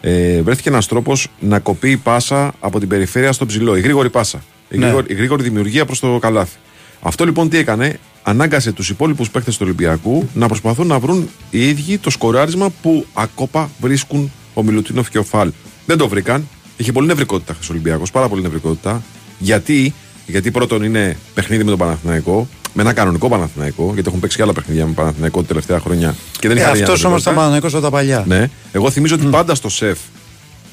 Ε, 0.01 0.41
βρέθηκε 0.41 0.69
ένας 0.69 0.87
τρόπος 0.87 1.27
να 1.39 1.59
κοπεί 1.59 1.89
η 1.89 1.97
πάσα 1.97 2.53
από 2.59 2.79
την 2.79 2.87
περιφέρεια 2.87 3.31
στο 3.31 3.45
ψηλό. 3.45 3.75
Η 3.75 3.81
γρήγορη 3.81 4.09
πάσα. 4.09 4.43
Η, 4.69 4.77
Ναι. 4.77 4.85
γρήγορη, 4.85 5.05
η 5.09 5.13
γρήγορη 5.13 5.43
δημιουργία 5.43 5.85
προς 5.85 5.99
το 5.99 6.19
καλάθι. 6.19 6.57
Αυτό 7.01 7.25
λοιπόν 7.25 7.49
τι 7.49 7.57
έκανε, 7.57 7.99
ανάγκασε 8.23 8.71
τους 8.71 8.89
υπόλοιπους 8.89 9.29
παίκτες 9.29 9.53
του 9.57 9.61
Ολυμπιακού 9.65 10.29
να 10.33 10.47
προσπαθούν 10.47 10.87
να 10.87 10.99
βρουν 10.99 11.29
οι 11.49 11.67
ίδιοι 11.67 11.97
το 11.97 12.09
σκοράρισμα 12.09 12.69
που 12.81 13.05
ακόπα 13.13 13.69
βρίσκουν 13.79 14.31
ο 14.57 14.63
Μιλουτίνοφ 14.63 15.09
και 15.09 15.17
ο 15.17 15.23
Φαλ. 15.23 15.51
Δεν 15.85 15.97
το 15.97 16.07
βρήκαν. 16.07 16.47
Είχε 16.77 16.91
πολύ 16.91 17.07
νευρικότητα 17.07 17.53
χθες 17.53 17.69
ο 17.69 17.71
Ολυμπιακός, 17.71 18.11
πάρα 18.11 18.27
πολύ 18.27 18.41
νευρικότητα. 18.41 19.03
Γιατί, 19.39 19.93
γιατί 20.25 20.51
πρώτον 20.51 20.83
είναι 20.83 21.17
παιχνίδι 21.33 21.63
με 21.63 21.69
τον 21.69 21.79
Παναθηναϊκό, 21.79 22.47
με 22.73 22.81
ένα 22.81 22.93
κανονικό 22.93 23.29
Παναθηναϊκό, 23.29 23.91
γιατί 23.93 24.07
έχουν 24.07 24.19
παίξει 24.19 24.37
και 24.37 24.43
άλλα 24.43 24.53
παιχνίδια 24.53 24.85
με 24.85 24.91
Παναθηναϊκό 24.93 25.41
τα 25.41 25.47
τελευταία 25.47 25.79
χρόνια. 25.79 26.15
Και 26.39 26.47
δεν 26.47 26.57
Ε, 26.57 26.59
είχαν 26.59 26.71
Αυτός 26.71 26.85
όμως 26.87 26.99
νευρικότητα. 27.01 27.29
ήταν 27.31 27.35
Παναναϊκό 27.35 27.67
από 27.67 27.79
τα 27.81 27.89
παλιά. 27.89 28.23
Ναι. 28.27 28.49
Εγώ 28.71 28.91
θυμίζω 28.91 29.15
ότι 29.15 29.25
πάντα 29.25 29.55
στο 29.55 29.69
σεφ, 29.69 29.97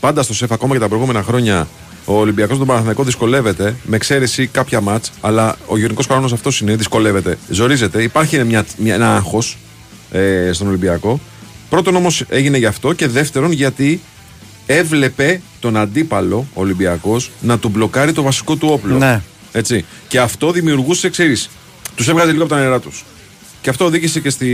πάντα 0.01 0.23
στο 0.23 0.35
σεφ, 0.35 0.53
ακόμα 0.53 0.75
και 0.75 0.81
τα 0.81 0.89
προηγούμενα 0.89 1.23
χρόνια, 1.23 1.69
ο 2.05 2.15
Ολυμπιακός 2.19 2.59
τον 2.59 2.67
Παναθηναϊκό 2.67 3.03
δυσκολεύεται, 3.05 3.75
με 3.85 3.97
εξαίρεση 3.97 4.47
κάποια 4.47 4.81
μάτς, 4.81 5.13
αλλά 5.21 5.57
ο 5.67 5.79
γενικός 5.79 6.07
κανόνας 6.07 6.33
αυτός 6.33 6.61
είναι, 6.61 6.77
δυσκολεύεται, 6.77 7.39
ζορίζεται. 7.51 8.03
Υπάρχει 8.03 8.45
μια, 8.45 8.65
μια, 8.79 8.95
ένα 8.95 9.15
άγχος 9.17 9.59
ε, 10.11 10.51
στον 10.53 10.67
Ολυμπιακό. 10.69 11.21
Πρώτον 11.73 11.97
όμως 11.97 12.25
έγινε 12.29 12.59
γι' 12.59 12.67
αυτό 12.67 12.93
και 12.93 13.09
δεύτερον 13.09 13.53
γιατί 13.53 14.01
έβλεπε 14.67 15.41
τον 15.61 15.77
αντίπαλο 15.77 16.47
ο 16.55 16.61
Ολυμπιακός 16.61 17.31
να 17.41 17.59
του 17.59 17.69
μπλοκάρει 17.69 18.13
το 18.13 18.23
βασικό 18.23 18.57
του 18.57 18.69
όπλο. 18.71 18.99
Ναι. 18.99 19.23
Έτσι. 19.53 19.85
Και 20.09 20.21
αυτό 20.21 20.51
δημιουργούσε, 20.51 21.11
ξέρεις, 21.11 21.51
τους 21.95 22.09
έβγαζε 22.09 22.31
λίγο 22.31 22.43
από 22.43 22.53
τα 22.55 22.61
νερά 22.61 22.81
τους. 22.81 23.05
Και 23.63 23.71
αυτό 23.71 23.85
οδήγησε 23.85 24.21
και 24.21 24.31
στη 24.31 24.49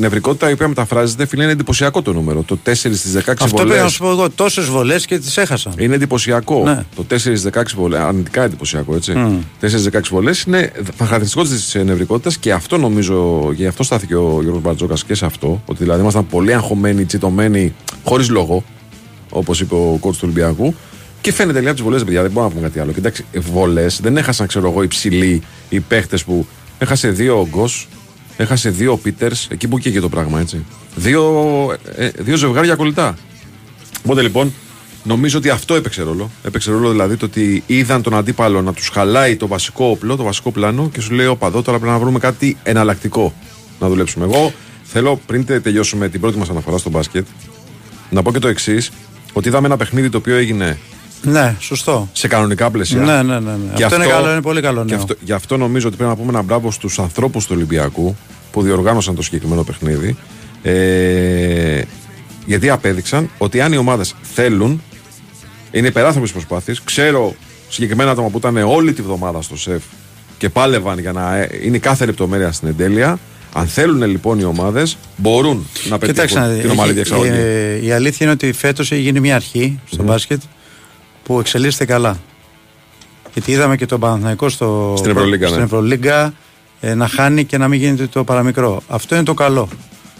νευρικότητα 0.00 0.48
η 0.48 0.52
οποία 0.52 0.68
μεταφράζεται, 0.68 1.26
φίλε, 1.26 1.42
είναι 1.42 1.52
εντυπωσιακό 1.52 2.02
το 2.02 2.12
νούμερο. 2.12 2.42
Το 2.42 2.58
4 2.64 2.72
στις 2.74 3.12
16 3.12 3.18
Αυτό 3.18 3.44
πρέπει 3.44 3.68
βολές. 3.68 3.82
να 3.82 3.88
σου 3.88 3.98
πω 3.98 4.10
εγώ. 4.10 4.30
Τόσες 4.30 4.64
βολές 4.64 5.06
και 5.06 5.18
τις 5.18 5.36
έχασαν. 5.36 5.74
Είναι 5.78 5.94
εντυπωσιακό. 5.94 6.62
Ναι. 6.64 6.84
Το 6.96 7.04
4 7.04 7.18
στις 7.18 7.42
16 7.42 7.62
βολές, 7.74 8.00
αρνητικά 8.00 8.42
εντυπωσιακό, 8.42 8.94
έτσι. 8.94 9.12
4 9.60 9.78
στις 9.78 9.82
16 9.82 10.00
βολές 10.10 10.42
είναι 10.42 10.72
χαρακτηριστικό 10.96 11.42
της 11.42 11.76
νευρικότητας 11.84 12.38
και 12.38 12.52
αυτό 12.52 12.78
νομίζω, 12.78 13.46
και 13.48 13.62
γι' 13.62 13.66
αυτό 13.66 13.82
στάθηκε 13.82 14.14
ο 14.14 14.38
Γιώργος 14.40 14.62
Μπαρτζόκας 14.62 15.04
και 15.04 15.14
σε 15.14 15.24
αυτό. 15.26 15.62
Ότι 15.66 15.82
δηλαδή 15.82 16.00
ήμασταν 16.00 16.26
πολύ 16.26 16.54
αγχωμένοι, 16.54 17.04
τσιτωμένοι, 17.04 17.74
χωρίς 18.04 18.28
λόγο, 18.28 18.64
όπως 19.30 19.60
είπε 19.60 19.74
ο 19.74 19.96
κότσο 20.00 20.20
του 20.20 20.30
Ολυμπιακού. 20.32 20.74
Και 21.20 21.32
φαίνεται 21.32 21.58
λέει 21.58 21.66
από 21.68 21.76
τις 21.76 21.84
βολές, 21.84 22.04
παιδιά, 22.04 22.22
δεν 22.22 22.30
μπορούμε 22.30 22.52
να 22.52 22.58
πούμε 22.58 22.68
κάτι 22.68 22.80
άλλο. 22.80 22.92
Κοιτάξτε, 22.92 23.24
βολές 23.52 24.00
δεν 24.02 24.16
έχασαν, 24.16 24.46
ξέρω 24.46 24.70
εγώ, 24.70 24.82
υψηλοί 24.82 25.42
οι 25.68 25.80
παίχτες 25.80 26.24
που. 26.24 26.46
Έχασε 26.82 27.08
δύο 27.08 27.38
ο 27.40 27.46
Γκος, 27.48 27.88
έχασε 28.40 28.70
δύο 28.70 28.92
ο 28.92 28.96
Πίτερς, 28.96 29.46
εκεί 29.50 29.68
που 29.68 29.78
και 29.78 30.00
το 30.00 30.08
πράγμα, 30.08 30.40
έτσι. 30.40 30.64
Δύο, 30.96 31.24
ε, 31.96 32.08
δύο 32.08 32.36
ζευγάρια 32.36 32.74
κολλητά. 32.74 33.16
Οπότε 34.04 34.22
λοιπόν, 34.22 34.52
νομίζω 35.04 35.38
ότι 35.38 35.50
αυτό 35.50 35.74
έπαιξε 35.74 36.02
ρόλο. 36.02 36.30
Έπαιξε 36.42 36.70
ρόλο 36.70 36.90
δηλαδή 36.90 37.16
το 37.16 37.24
ότι 37.24 37.62
είδαν 37.66 38.02
τον 38.02 38.14
αντίπαλο 38.14 38.62
να 38.62 38.72
τους 38.72 38.88
χαλάει 38.88 39.36
το 39.36 39.46
βασικό 39.46 39.84
όπλο, 39.86 40.16
το 40.16 40.22
βασικό 40.22 40.50
πλάνο 40.50 40.88
και 40.92 41.00
σου 41.00 41.12
λέει: 41.14 41.26
Όπα, 41.26 41.46
εδώ 41.46 41.62
τώρα 41.62 41.78
πρέπει 41.78 41.92
να 41.92 41.98
βρούμε 41.98 42.18
κάτι 42.18 42.56
εναλλακτικό 42.62 43.34
να 43.80 43.88
δουλέψουμε. 43.88 44.24
Εγώ 44.24 44.52
θέλω 44.82 45.20
πριν 45.26 45.44
τε- 45.44 45.62
τελειώσουμε 45.62 46.08
την 46.08 46.20
πρώτη 46.20 46.38
μας 46.38 46.48
αναφορά 46.50 46.78
στο 46.78 46.90
μπάσκετ 46.90 47.26
να 48.10 48.22
πω 48.22 48.32
και 48.32 48.38
το 48.38 48.48
εξής: 48.48 48.90
Ότι 49.32 49.48
είδαμε 49.48 49.66
ένα 49.66 49.76
παιχνίδι 49.76 50.08
το 50.10 50.18
οποίο 50.18 50.36
έγινε 50.36 50.78
Ναι, 51.22 51.56
σωστό. 51.60 52.08
σε 52.12 52.28
κανονικά 52.28 52.70
πλαίσια. 52.70 53.00
Ναι, 53.00 53.22
ναι, 53.22 53.40
ναι. 53.40 53.50
ναι. 53.50 53.56
Και 53.74 53.84
Αυτό, 53.84 53.96
είναι 53.96 54.06
καλό, 54.06 54.30
είναι 54.32 54.40
πολύ 54.42 54.60
καλό. 54.60 54.84
και 54.84 54.90
νέο. 54.92 55.00
αυτό, 55.00 55.14
γι' 55.20 55.32
αυτό 55.32 55.56
νομίζω 55.56 55.86
ότι 55.88 55.96
πρέπει 55.96 56.10
να 56.10 56.16
πούμε 56.16 56.28
ένα 56.30 56.42
μπράβο 56.42 56.70
στους 56.70 56.98
ανθρώπους 56.98 57.46
του 57.46 57.52
Ολυμπιακού 57.56 58.16
που 58.52 58.62
διοργάνωσαν 58.62 59.14
το 59.14 59.22
συγκεκριμένο 59.22 59.62
παιχνίδι. 59.62 60.16
Ε, 60.62 61.82
γιατί 62.46 62.70
απέδειξαν 62.70 63.30
ότι 63.38 63.60
αν 63.60 63.72
οι 63.72 63.76
ομάδες 63.76 64.14
θέλουν, 64.34 64.82
είναι 65.70 65.86
υπεράνθρωπε 65.86 66.26
προσπάθειες. 66.28 66.82
Ξέρω 66.84 67.34
συγκεκριμένα 67.68 68.10
άτομα 68.10 68.28
που 68.28 68.38
ήταν 68.38 68.56
όλη 68.56 68.92
τη 68.92 69.02
βδομάδα 69.02 69.42
στο 69.42 69.56
σεφ 69.56 69.82
και 70.38 70.48
πάλευαν 70.48 70.98
για 70.98 71.12
να 71.12 71.36
ε, 71.36 71.48
είναι 71.62 71.78
κάθε 71.78 72.04
λεπτομέρεια 72.06 72.52
στην 72.52 72.68
εντέλεια. 72.68 73.18
Αν 73.52 73.66
θέλουν 73.66 74.02
λοιπόν 74.02 74.38
οι 74.38 74.44
ομάδες, 74.44 74.96
μπορούν 75.16 75.66
να 75.88 75.98
Κοιτάξτε, 75.98 76.38
να 76.40 76.46
πετύχουν 76.46 76.54
δει, 76.54 76.60
την 76.60 76.70
ομαλή 76.70 76.90
έχει- 76.90 76.94
διεξαγωγή. 76.94 77.30
ε, 77.30 77.84
η 77.86 77.92
αλήθεια 77.92 78.18
είναι 78.20 78.30
ότι 78.30 78.52
φέτος 78.52 78.92
έχει 78.92 79.00
γίνει 79.00 79.20
μια 79.20 79.34
αρχή 79.34 79.78
στο 79.90 80.02
μπάσκετ 80.02 80.40
που 81.30 81.38
εξελίσσεται 81.38 81.84
καλά. 81.84 82.16
Γιατί 83.32 83.52
είδαμε 83.52 83.76
και 83.76 83.86
τον 83.86 84.00
Παναθηναϊκό 84.00 84.48
στο, 84.48 84.94
Στην 84.98 85.10
Ευρωλίγκα, 85.10 85.46
στην 85.46 85.58
ναι. 85.58 85.64
Ευρωλίγκα, 85.64 86.34
ε, 86.80 86.94
να 86.94 87.08
χάνει 87.08 87.44
και 87.44 87.58
να 87.58 87.68
μην 87.68 87.80
γίνεται 87.80 88.06
το 88.06 88.24
παραμικρό. 88.24 88.82
Αυτό 88.88 89.14
είναι 89.14 89.24
το 89.24 89.34
καλό. 89.34 89.68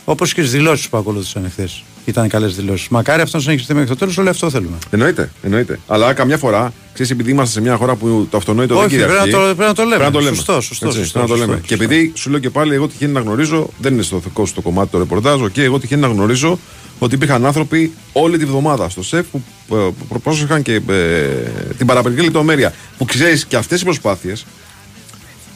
Όπως 0.04 0.34
και 0.34 0.40
στις 0.40 0.52
δηλώσεις 0.52 0.88
που 0.88 0.96
ακολούθησαν 0.96 1.44
εχθές. 1.44 1.82
Ήταν 2.04 2.28
καλές 2.28 2.54
δηλώσεις. 2.56 2.88
Μακάρι 2.88 3.22
αυτό 3.22 3.36
να 3.36 3.42
συνεχιστεί 3.42 3.74
μέχρι 3.74 3.88
το 3.88 3.96
τέλος, 3.96 4.18
όλοι 4.18 4.28
αυτό 4.28 4.50
θέλουμε. 4.50 4.76
Εννοείται, 4.90 5.30
εννοείται. 5.42 5.78
Αλλά 5.86 6.12
καμιά 6.12 6.38
φορά, 6.38 6.72
ξέρεις, 6.92 7.10
επειδή 7.12 7.30
είμαστε 7.30 7.52
σε 7.52 7.60
μια 7.60 7.76
χώρα 7.76 7.94
που 7.94 8.26
το 8.30 8.36
αυτονόητο 8.36 8.78
Όχι, 8.78 8.96
δεν 8.96 9.06
πρέπει 9.06 9.12
να 9.12 9.24
κυριαρχεί. 9.24 9.48
το- 9.48 9.54
πρέπει 9.54 9.68
να 9.68 9.74
το 9.74 9.82
λέμε. 9.82 9.96
Πρέπει 9.96 10.12
να 10.12 10.18
το 10.18 10.24
λέμε. 10.24 10.36
Σωστό, 10.36 10.60
σωστό, 10.60 10.86
Έτσι, 10.86 10.98
σωστό, 10.98 11.18
πρέπει 11.18 11.30
να 11.30 11.36
το 11.36 11.40
σωστό, 11.40 11.46
λέμε. 11.52 11.60
σωστό. 11.68 11.76
Και 11.76 11.84
επειδή 11.84 12.12
σου 12.16 12.30
λέω 12.30 12.38
και 12.40 12.50
πάλι, 12.50 12.74
εγώ 12.74 12.88
τυχαίνει 12.88 13.12
να 13.12 13.20
γνωρίζω, 13.20 13.68
δεν 13.78 13.92
είναι 13.92 14.02
στο 14.02 14.18
δικό 14.18 14.46
σου 14.46 14.54
το 14.54 14.60
κομμάτι 14.60 14.90
το 14.90 14.98
ρεπορτάζ, 14.98 15.40
και 15.52 15.62
εγώ 15.62 15.78
τυχαίνει 15.78 16.00
να 16.00 16.08
γνωρίζω 16.08 16.58
ότι 17.02 17.14
υπήρχαν 17.14 17.46
άνθρωποι 17.46 17.92
όλη 18.12 18.38
τη 18.38 18.44
βδομάδα 18.44 18.88
στο 18.88 19.02
ΣΕΦ 19.02 19.26
που, 19.26 19.42
ε, 19.76 19.88
που 20.08 20.20
πρόσεχαν 20.20 20.62
και 20.62 20.74
ε, 20.74 20.80
την 21.76 21.86
παραπληκτική 21.86 22.24
λεπτομέρεια. 22.26 22.74
Που 22.98 23.04
ξέρεις 23.04 23.44
και 23.44 23.56
αυτές 23.56 23.80
οι 23.80 23.84
προσπάθειες 23.84 24.46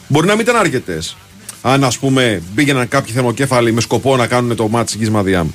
μπορεί 0.07 0.27
να 0.27 0.33
μην 0.33 0.41
ήταν 0.41 0.55
αρκετές. 0.55 1.17
Αν 1.61 1.83
ας 1.83 1.97
πούμε 1.97 2.41
πήγαιναν 2.55 2.87
κάποιοι 2.87 3.13
θερμοκέφαλοι 3.13 3.71
με 3.71 3.81
σκοπό 3.81 4.15
να 4.15 4.27
κάνουν 4.27 4.55
το 4.55 4.67
μάτι 4.67 4.97
της 4.97 5.09
Μαδιάμ. 5.09 5.47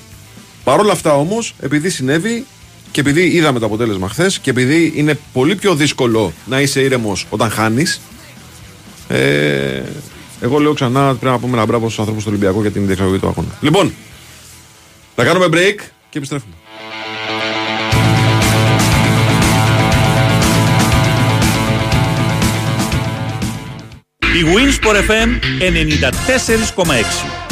Παρ' 0.64 0.80
όλα 0.80 0.92
αυτά 0.92 1.14
όμως, 1.14 1.54
επειδή 1.61 1.90
συνέβη 1.90 2.47
και 2.90 3.00
επειδή 3.00 3.26
είδαμε 3.26 3.59
το 3.59 3.66
αποτέλεσμα 3.66 4.09
χθες 4.09 4.38
και 4.38 4.50
επειδή 4.50 4.92
είναι 4.97 5.18
πολύ 5.32 5.56
πιο 5.56 5.75
δύσκολο 5.75 6.32
να 6.47 6.61
είσαι 6.61 6.80
ήρεμος 6.80 7.26
όταν 7.30 7.50
χάνεις, 7.50 8.00
ε, 9.09 9.82
εγώ 10.40 10.59
λέω 10.59 10.73
ξανά 10.73 11.09
ότι 11.09 11.18
πρέπει 11.18 11.35
να 11.35 11.40
πούμε 11.40 11.56
ένα 11.56 11.66
μπράβο 11.66 11.85
στους 11.87 11.99
ανθρώπους 11.99 12.25
του 12.25 12.30
Ολυμπιακού 12.32 12.61
για 12.61 12.70
την 12.70 12.87
διεξαγωγή 12.87 13.18
του 13.18 13.28
αγώνα. 13.28 13.49
Λοιπόν, 13.61 13.92
θα 15.22 15.26
κάνουμε 15.26 15.46
break 15.52 15.80
και 16.10 16.18
επιστρέφουμε. 16.18 16.54
Η 24.20 24.42
Winsport 24.54 24.96
FM 25.10 25.28
94,6 26.76 27.50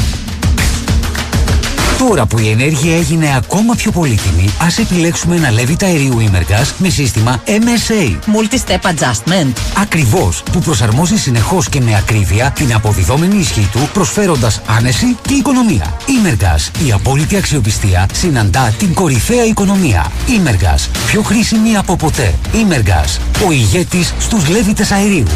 Τώρα 1.99 2.27
που 2.27 2.39
η 2.39 2.49
ενέργεια 2.49 2.97
έγινε 2.97 3.37
ακόμα 3.37 3.75
πιο 3.75 3.91
πολύτιμη, 3.91 4.49
ας 4.61 4.79
επιλέξουμε 4.79 5.37
ένα 5.37 5.49
Levit 5.51 5.83
αερίου 5.83 6.17
Imergas 6.19 6.73
με 6.79 6.89
σύστημα 6.89 7.43
MSA. 7.47 8.11
Multi-step 8.11 8.91
adjustment. 8.91 9.53
Ακριβώς, 9.77 10.43
που 10.53 10.59
προσαρμόζει 10.59 11.17
συνεχώς 11.17 11.69
και 11.69 11.81
με 11.81 11.97
ακρίβεια 11.97 12.51
την 12.51 12.75
αποδιδόμενη 12.75 13.37
ισχύ 13.37 13.69
του, 13.73 13.89
προσφέροντας 13.93 14.61
άνεση 14.67 15.17
και 15.23 15.35
οικονομία. 15.35 15.97
Imergas, 16.07 16.87
η 16.87 16.93
απόλυτη 16.93 17.37
αξιοπιστία 17.37 18.07
συναντά 18.13 18.75
την 18.79 18.95
κορυφαία 18.95 19.45
οικονομία. 19.45 20.11
Imergas, 20.27 20.89
πιο 21.07 21.23
χρήσιμη 21.23 21.77
από 21.77 21.97
ποτέ. 21.97 22.35
Imergas, 22.53 23.43
ο 23.47 23.53
ηγέτης 23.53 24.15
στους 24.19 24.49
Λέβητες 24.49 24.91
αερίου. 24.91 25.27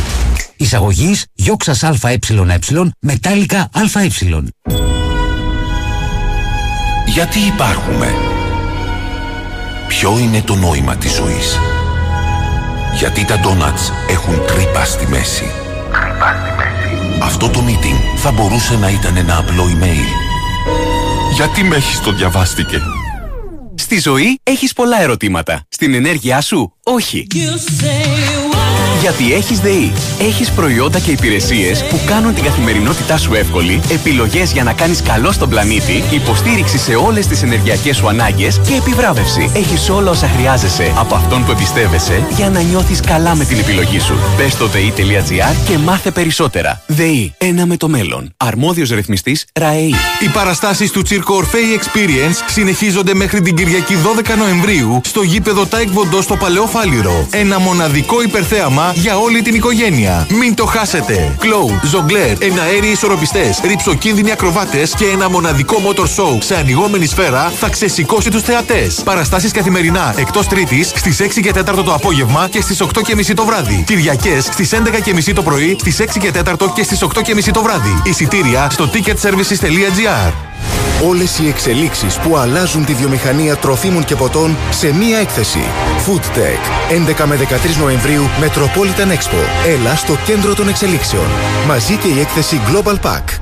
Εισαγωγής 0.57 1.27
Γιώξας 1.35 1.83
ΑΕΕ 1.83 2.19
μετάλλικα 3.01 3.69
ΑΕ. 3.73 5.02
Γιατί 7.13 7.39
υπάρχουμε; 7.39 8.15
Ποιο 9.89 10.19
είναι 10.19 10.43
το 10.43 10.55
νόημα 10.55 10.97
της 10.97 11.13
ζωής; 11.13 11.59
Γιατί 12.99 13.25
τα 13.25 13.39
ντόνατς 13.39 13.93
έχουν 14.09 14.35
τρύπα 14.47 14.85
στη 14.85 15.07
μέση; 15.07 15.45
Τρύπα 15.93 16.37
στη 16.41 16.51
μέση. 16.57 17.19
Αυτό 17.23 17.49
το 17.49 17.61
meeting 17.67 18.19
θα 18.19 18.31
μπορούσε 18.31 18.77
να 18.77 18.89
ήταν 18.89 19.17
ένα 19.17 19.37
απλό 19.39 19.65
email. 19.65 20.09
Γιατί 21.35 21.65
με 21.65 21.77
έχεις 21.77 22.01
το 22.01 22.13
διαβάστηκε. 22.13 22.81
Στη 23.75 23.99
ζωή 24.01 24.41
έχεις 24.43 24.73
πολλά 24.73 25.01
ερωτήματα. 25.01 25.65
Στην 25.69 25.95
ενέργειά 25.95 26.41
σου, 26.41 26.75
όχι. 26.83 27.27
Γιατί 29.03 29.33
έχεις 29.33 29.59
ΔΕΗ. 29.59 29.93
Έχεις 30.21 30.51
προϊόντα 30.51 30.99
και 30.99 31.11
υπηρεσίες 31.11 31.85
που 31.85 32.01
κάνουν 32.07 32.35
την 32.35 32.45
καθημερινότητά 32.45 33.17
σου 33.19 33.35
εύκολη, 33.35 33.81
επιλογές 33.91 34.53
για 34.53 34.63
να 34.63 34.73
κάνεις 34.73 35.03
καλό 35.03 35.33
στον 35.33 35.49
πλανήτη, 35.49 36.05
υποστήριξη 36.11 36.79
σε 36.79 36.95
όλες 36.95 37.27
τις 37.27 37.43
ενεργειακές 37.43 37.97
σου 37.97 38.09
ανάγκες 38.09 38.61
και 38.67 38.75
επιβράβευση. 38.75 39.51
Έχεις 39.55 39.91
όλα 39.91 40.11
όσα 40.11 40.29
χρειάζεσαι 40.29 40.93
από 40.97 41.15
αυτόν 41.15 41.45
που 41.45 41.51
εμπιστεύεσαι 41.51 42.27
για 42.37 42.51
να 42.51 42.61
νιώθεις 42.61 43.01
καλά 43.01 43.35
με 43.35 43.45
την 43.45 43.59
επιλογή 43.59 43.99
σου. 43.99 44.15
Μπε 44.37 44.49
στο 44.49 44.67
ΔΕΗ.gr 44.67 45.55
και 45.69 45.79
μάθε 45.79 46.11
περισσότερα. 46.11 46.83
ΔΕΗ. 46.87 47.35
Ένα 47.39 47.67
με 47.67 47.77
το 47.77 47.89
μέλλον. 47.89 48.35
Αρμόδιος 48.37 48.91
ρυθμιστής 48.91 49.45
ΡΑΕΗ. 49.53 49.95
Οι 50.21 50.29
παραστάσεις 50.33 50.91
του 50.91 51.03
Τσίρκο 51.03 51.43
Orfei 51.43 51.79
Experience 51.79 52.37
συνεχίζονται 52.47 53.15
μέχρι 53.15 53.41
την 53.41 53.57
Κυριακή 53.57 53.97
12 54.33 54.37
Νοεμβρίου 54.39 55.01
στο 55.05 55.23
γήπεδο 55.23 55.67
Τάε 55.67 55.91
Κβον 55.91 56.09
Ντο 56.09 56.23
στο 56.23 56.37
Παλαιό 56.37 56.67
Φάληρο. 56.67 57.27
Ένα 57.31 57.59
μοναδικό 57.59 58.23
υπερθέαμα 58.23 58.92
για 58.95 59.19
όλη 59.19 59.43
την 59.43 59.55
οικογένεια. 59.55 60.27
Μην 60.31 60.55
το 60.55 60.65
χάσετε. 60.65 61.35
Κλόουν, 61.39 61.81
ζογκλέρ, 61.85 62.43
εναέριοι 62.43 62.89
ισορροπιστές, 62.89 63.61
ριψοκίνδυνοι 63.65 64.31
ακροβάτες 64.33 64.95
και 64.95 65.05
ένα 65.05 65.31
μοναδικό 65.31 65.77
motor 65.87 66.05
show 66.05 66.37
σε 66.39 66.57
ανοιγόμενη 66.57 67.07
σφαίρα 67.07 67.53
θα 67.57 67.69
ξεσηκώσει 67.69 68.31
τους 68.31 68.43
θεατές. 68.43 69.03
Παραστάσεις 69.05 69.53
καθημερινά 69.53 70.15
εκτός 70.19 70.47
Τρίτης 70.47 70.89
στις 70.95 71.21
6 71.21 71.41
και 71.41 71.53
4 71.53 71.85
το 71.85 71.93
απόγευμα 71.93 72.49
και 72.51 72.61
στις 72.61 72.81
8 72.81 73.03
και 73.03 73.15
μισή 73.15 73.35
το 73.35 73.45
βράδυ. 73.45 73.85
Κυριακές 73.87 74.45
στις 74.45 74.73
11 74.73 75.01
και 75.01 75.15
μισή 75.15 75.33
το 75.33 75.43
πρωί, 75.43 75.77
στις 75.79 76.01
6 76.01 76.19
και 76.19 76.31
4 76.31 76.73
και 76.75 76.83
στις 76.83 77.03
8 77.03 77.23
και 77.23 77.35
μισή 77.35 77.51
το 77.51 77.63
βράδυ. 77.63 78.03
Εισιτήρια 78.05 78.71
στο 78.71 78.91
ticketservices.gr. 78.93 80.52
Όλες 81.07 81.39
οι 81.39 81.49
εξελίξεις 81.49 82.19
που 82.19 82.37
αλλάζουν 82.37 82.85
τη 82.85 82.95
βιομηχανία 82.95 83.57
τροφίμων 83.57 84.05
και 84.05 84.17
ποτών 84.17 84.57
σε 84.71 84.95
μία 84.95 85.19
έκθεση. 85.19 85.63
Food 86.07 86.39
Tech. 86.39 86.91
11 87.23 87.25
με 87.27 87.37
13 87.37 87.77
Νοεμβρίου 87.81 88.23
Metropolitan 88.41 89.09
Expo. 89.09 89.67
Έλα 89.67 89.95
στο 89.95 90.17
κέντρο 90.25 90.55
των 90.55 90.69
εξελίξεων. 90.69 91.27
Μαζί 91.67 91.97
και 91.97 92.09
η 92.09 92.21
έκθεση 92.21 92.61
Global 92.71 92.95
Pack. 92.95 93.42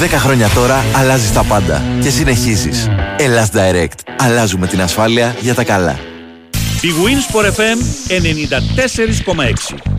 10 0.00 0.06
χρόνια 0.08 0.48
τώρα 0.48 0.84
αλλάζεις 0.94 1.32
τα 1.32 1.44
πάντα 1.44 1.82
και 2.02 2.10
συνεχίζεις. 2.10 2.88
Ελλάς 3.16 3.48
Direct. 3.52 4.12
Αλλάζουμε 4.18 4.66
την 4.66 4.82
ασφάλεια 4.82 5.36
για 5.40 5.54
τα 5.54 5.64
καλά. 5.64 5.98
Η 6.80 6.88
Winsport 7.04 7.46
FM 7.46 7.78
94,6 8.08 9.89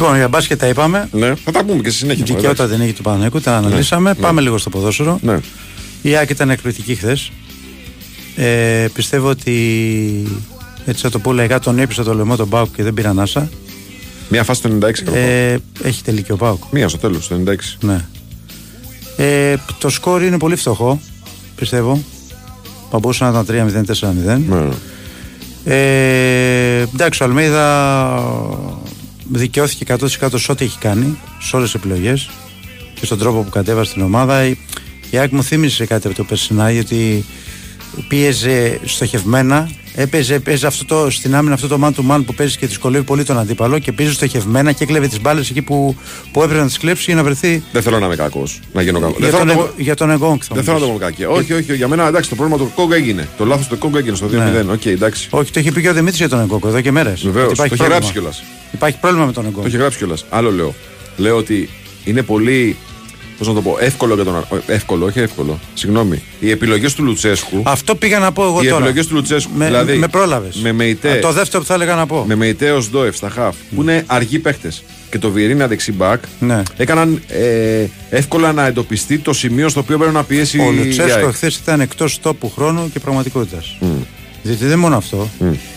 Λοιπόν, 0.00 0.16
για 0.16 0.28
μπάσκετ 0.28 0.58
τα 0.60 0.66
είπαμε. 0.66 1.08
Ναι, 1.12 1.34
θα 1.44 1.50
τα 1.50 1.64
πούμε 1.64 1.82
και 1.82 1.88
στη 1.88 1.98
συνέχεια. 1.98 2.24
Δικαιότητα 2.24 2.66
δεν 2.66 2.80
έχει 2.80 2.92
του 2.92 3.02
Παναγικού, 3.02 3.40
τα 3.40 3.56
αναλύσαμε. 3.56 4.10
ναι. 4.10 4.14
Πάμε 4.14 4.40
λίγο 4.40 4.58
στο 4.58 4.70
ποδόσφαιρο. 4.70 5.18
Ναι. 5.22 5.38
Η 6.02 6.16
Άκη 6.16 6.32
ήταν 6.32 6.50
εκπληκτική 6.50 6.94
χθες. 6.94 7.30
Ε, 8.36 8.86
πιστεύω 8.92 9.28
ότι 9.28 9.52
έτσι 10.84 11.02
θα 11.02 11.10
το 11.10 11.18
πω 11.18 11.32
λαϊκά 11.32 11.58
τον 11.58 11.78
έπεισα 11.78 12.02
το 12.04 12.14
λαιμό 12.14 12.36
τον 12.36 12.48
Πάουκ 12.48 12.74
και 12.76 12.82
δεν 12.82 12.94
πήραν 12.94 13.20
άσα. 13.20 13.48
Μία 14.28 14.44
φάση 14.44 14.62
το 14.62 14.68
96 14.68 14.92
καλό. 15.04 15.16
Ε, 15.16 15.58
έχει 15.82 16.02
τελική 16.02 16.32
ο 16.32 16.36
Πάουκ. 16.36 16.62
Μία 16.70 16.88
στο 16.88 16.98
τέλος, 16.98 17.28
το 17.28 17.40
96. 17.46 17.54
Ναι. 17.80 18.04
Ε, 19.16 19.56
το 19.78 19.88
σκόρ 19.88 20.22
είναι 20.22 20.38
πολύ 20.38 20.56
φτωχό, 20.56 21.00
πιστεύω. 21.56 22.02
Θα 22.90 22.98
μπορούσε 22.98 23.24
να 23.24 23.30
ήταν 23.30 23.46
3-0-4-0. 23.48 24.40
Ναι. 24.48 24.68
Ε, 25.64 26.80
εντάξει, 26.94 27.22
ο 27.22 27.26
Αλμέιδα 27.26 27.66
δικαιώθηκε 29.28 29.96
100% 30.00 30.06
σε 30.34 30.52
ό,τι 30.52 30.64
έχει 30.64 30.78
κάνει, 30.78 31.18
σε 31.40 31.56
όλες 31.56 31.70
τις 31.70 31.80
επιλογές 31.80 32.30
και 32.94 33.06
στον 33.06 33.18
τρόπο 33.18 33.42
που 33.42 33.50
κατέβασε 33.50 33.92
την 33.92 34.02
ομάδα. 34.02 34.44
Η, 34.44 34.56
η 35.10 35.18
ΑΕΚ 35.18 35.32
μου 35.32 35.42
θύμισε 35.42 35.86
κάτι 35.86 36.06
από 36.06 36.16
το 36.16 36.24
Περσινά, 36.24 36.70
γιατί 36.70 37.24
πίεζε 38.08 38.80
στοχευμένα. 38.84 39.70
Έπαιζε, 40.00 40.34
έπαιζε 40.34 40.66
αυτό 40.66 40.84
το, 40.84 41.10
στην 41.10 41.34
άμυνα 41.34 41.54
αυτό 41.54 41.68
το 41.68 41.78
man 41.82 41.88
to 41.88 42.10
man 42.14 42.22
που 42.26 42.34
παίζει 42.34 42.56
και 42.56 42.66
δυσκολεύει 42.66 43.04
πολύ 43.04 43.24
τον 43.24 43.38
αντίπαλο 43.38 43.78
και 43.78 43.92
πίεζε 43.92 44.12
στοχευμένα 44.12 44.72
και 44.72 44.84
έκλεβε 44.84 45.06
τις 45.08 45.20
μπάλες 45.20 45.50
εκεί 45.50 45.62
που, 45.62 45.96
που 46.32 46.42
έπρεπε 46.42 46.60
να 46.60 46.66
τις 46.66 46.78
κλέψει 46.78 47.02
για 47.06 47.14
να 47.14 47.22
βρεθεί. 47.22 47.62
Δεν 47.72 47.82
θέλω 47.82 47.98
να 47.98 48.06
είμαι 48.06 48.16
κακός. 48.16 48.60
Να 48.72 48.82
γίνω 48.82 49.00
κακός. 49.00 49.16
Για, 49.18 49.28
Δεν 49.30 49.38
τον, 49.38 49.46
θέλω 49.48 49.52
να 49.58 49.62
εγω- 49.64 49.72
για 49.76 49.94
τον 49.94 50.10
Εγκόγκ 50.10 50.38
θα 50.42 50.54
Δεν 50.54 50.56
μου 50.56 50.62
θέλω 50.62 50.78
να 50.78 50.82
πεις. 50.84 50.92
το 50.92 50.98
πω 50.98 50.98
κακή. 51.04 51.24
Όχι, 51.24 51.52
όχι, 51.52 51.74
για 51.74 51.88
μένα 51.88 52.06
εντάξει, 52.06 52.28
το 52.30 52.34
πρόβλημα 52.36 52.60
του 52.60 52.72
Κόγκ 52.74 52.90
έγινε. 52.92 53.28
Το 53.38 53.44
λάθος 53.44 53.66
του 53.66 53.78
Κόγκ 53.78 53.94
έγινε 53.94 54.16
στο 54.16 54.26
2-0. 54.26 54.64
Ναι. 54.64 54.72
Οκ, 54.72 54.84
εντάξει. 54.86 55.28
Όχι, 55.30 55.50
το 55.52 55.60
είχε 55.60 55.72
πει 55.72 55.80
και 55.80 55.88
ο 55.88 55.92
Δημήτρης 55.92 56.18
για 56.18 56.28
τον 56.28 56.40
Εγκόγκ 56.40 56.64
εδώ 56.66 56.80
και 56.80 56.90
μέρες. 56.92 57.22
Βεβαίως. 57.24 57.56
Το 57.58 57.62
έχει 57.62 57.74
γράψει 57.76 58.12
κιόλας. 58.12 58.42
Υπάρχει 58.72 58.98
πρόβλημα 59.00 59.26
με 59.26 59.32
τον 59.32 59.44
Εγκόγκ. 59.46 59.62
Το 59.62 59.68
έχει 59.68 59.76
γράψει 59.76 59.98
κιόλας. 59.98 60.24
Άλλο 60.28 60.50
λέω. 60.52 60.74
Λέω 61.16 61.36
ότι 61.36 61.68
είναι 62.04 62.22
πολύ. 62.22 62.76
Πώς 63.38 63.46
να 63.48 63.54
το 63.54 63.62
πω, 63.62 63.76
εύκολο 63.80 64.14
για 64.14 64.24
τον. 64.24 64.36
Αρ- 64.36 64.62
Εύκολο, 64.66 65.04
όχι 65.06 65.20
εύκολο. 65.20 65.58
Συγγνώμη. 65.74 66.22
Οι 66.40 66.50
επιλογές 66.50 66.94
του 66.94 67.02
Λουτσέσκου. 67.04 67.62
Αυτό 67.64 67.94
πήγα 67.94 68.18
να 68.18 68.32
πω 68.32 68.42
εγώ 68.44 68.60
οι 68.62 68.64
τώρα. 68.66 68.76
επιλογές 68.76 69.06
του 69.06 69.14
Λουτσέσκου. 69.14 69.50
Με, 69.56 69.64
δηλαδή, 69.66 69.96
με 69.96 70.08
πρόλαβες. 70.08 70.56
Με 70.56 70.72
Μεϊτέ. 70.72 71.14
Το 71.14 71.32
δεύτερο 71.32 71.62
που 71.62 71.68
θα 71.68 71.74
έλεγα 71.74 71.94
να 71.94 72.06
πω. 72.06 72.24
Με 72.28 72.34
Μεϊτέ 72.34 72.70
ως 72.70 72.90
Ντόεφ 72.90 73.16
στα 73.16 73.28
χαφ. 73.30 73.56
Που 73.74 73.82
είναι 73.82 74.02
αργοί 74.06 74.38
παίχτε. 74.38 74.72
Και 75.10 75.18
το 75.18 75.30
Βιερίνα 75.30 75.66
δεξί 75.66 75.92
μπακ. 75.92 76.22
Ναι. 76.40 76.62
Έκαναν 76.76 77.22
ε, 77.28 77.84
εύκολα 78.10 78.52
να 78.52 78.66
εντοπιστεί 78.66 79.18
το 79.18 79.32
σημείο 79.32 79.68
στο 79.68 79.80
οποίο 79.80 79.98
πρέπει 79.98 80.14
να 80.14 80.24
πιέσει 80.24 80.58
Ο 80.60 80.72
η 80.72 80.74
Λουτσέσκο 80.76 81.12
ΑΕΚ. 81.26 81.32
χθες 81.34 81.56
ήταν 81.56 81.80
εκτός 81.80 82.18
τόπου 82.20 82.50
χρόνου 82.56 82.90
και 82.92 82.98
πραγματικότητας. 83.00 83.78
Διότι 84.42 84.64
δεν 84.66 84.78
μόνο 84.78 84.96
αυτό. 84.96 85.28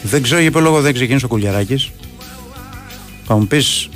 Δεν 0.04 0.22
ξέρω 0.22 0.42
για 0.42 0.52
ποιο 0.52 0.60
λόγο 0.62 0.82
δεν 0.82 0.94
ξεκίνησε 0.94 1.26
ο 1.26 1.28
Κουλιαράκης. 1.28 1.90
Θα 3.28 3.36
μου 3.36 3.48
πεις, 3.48 3.90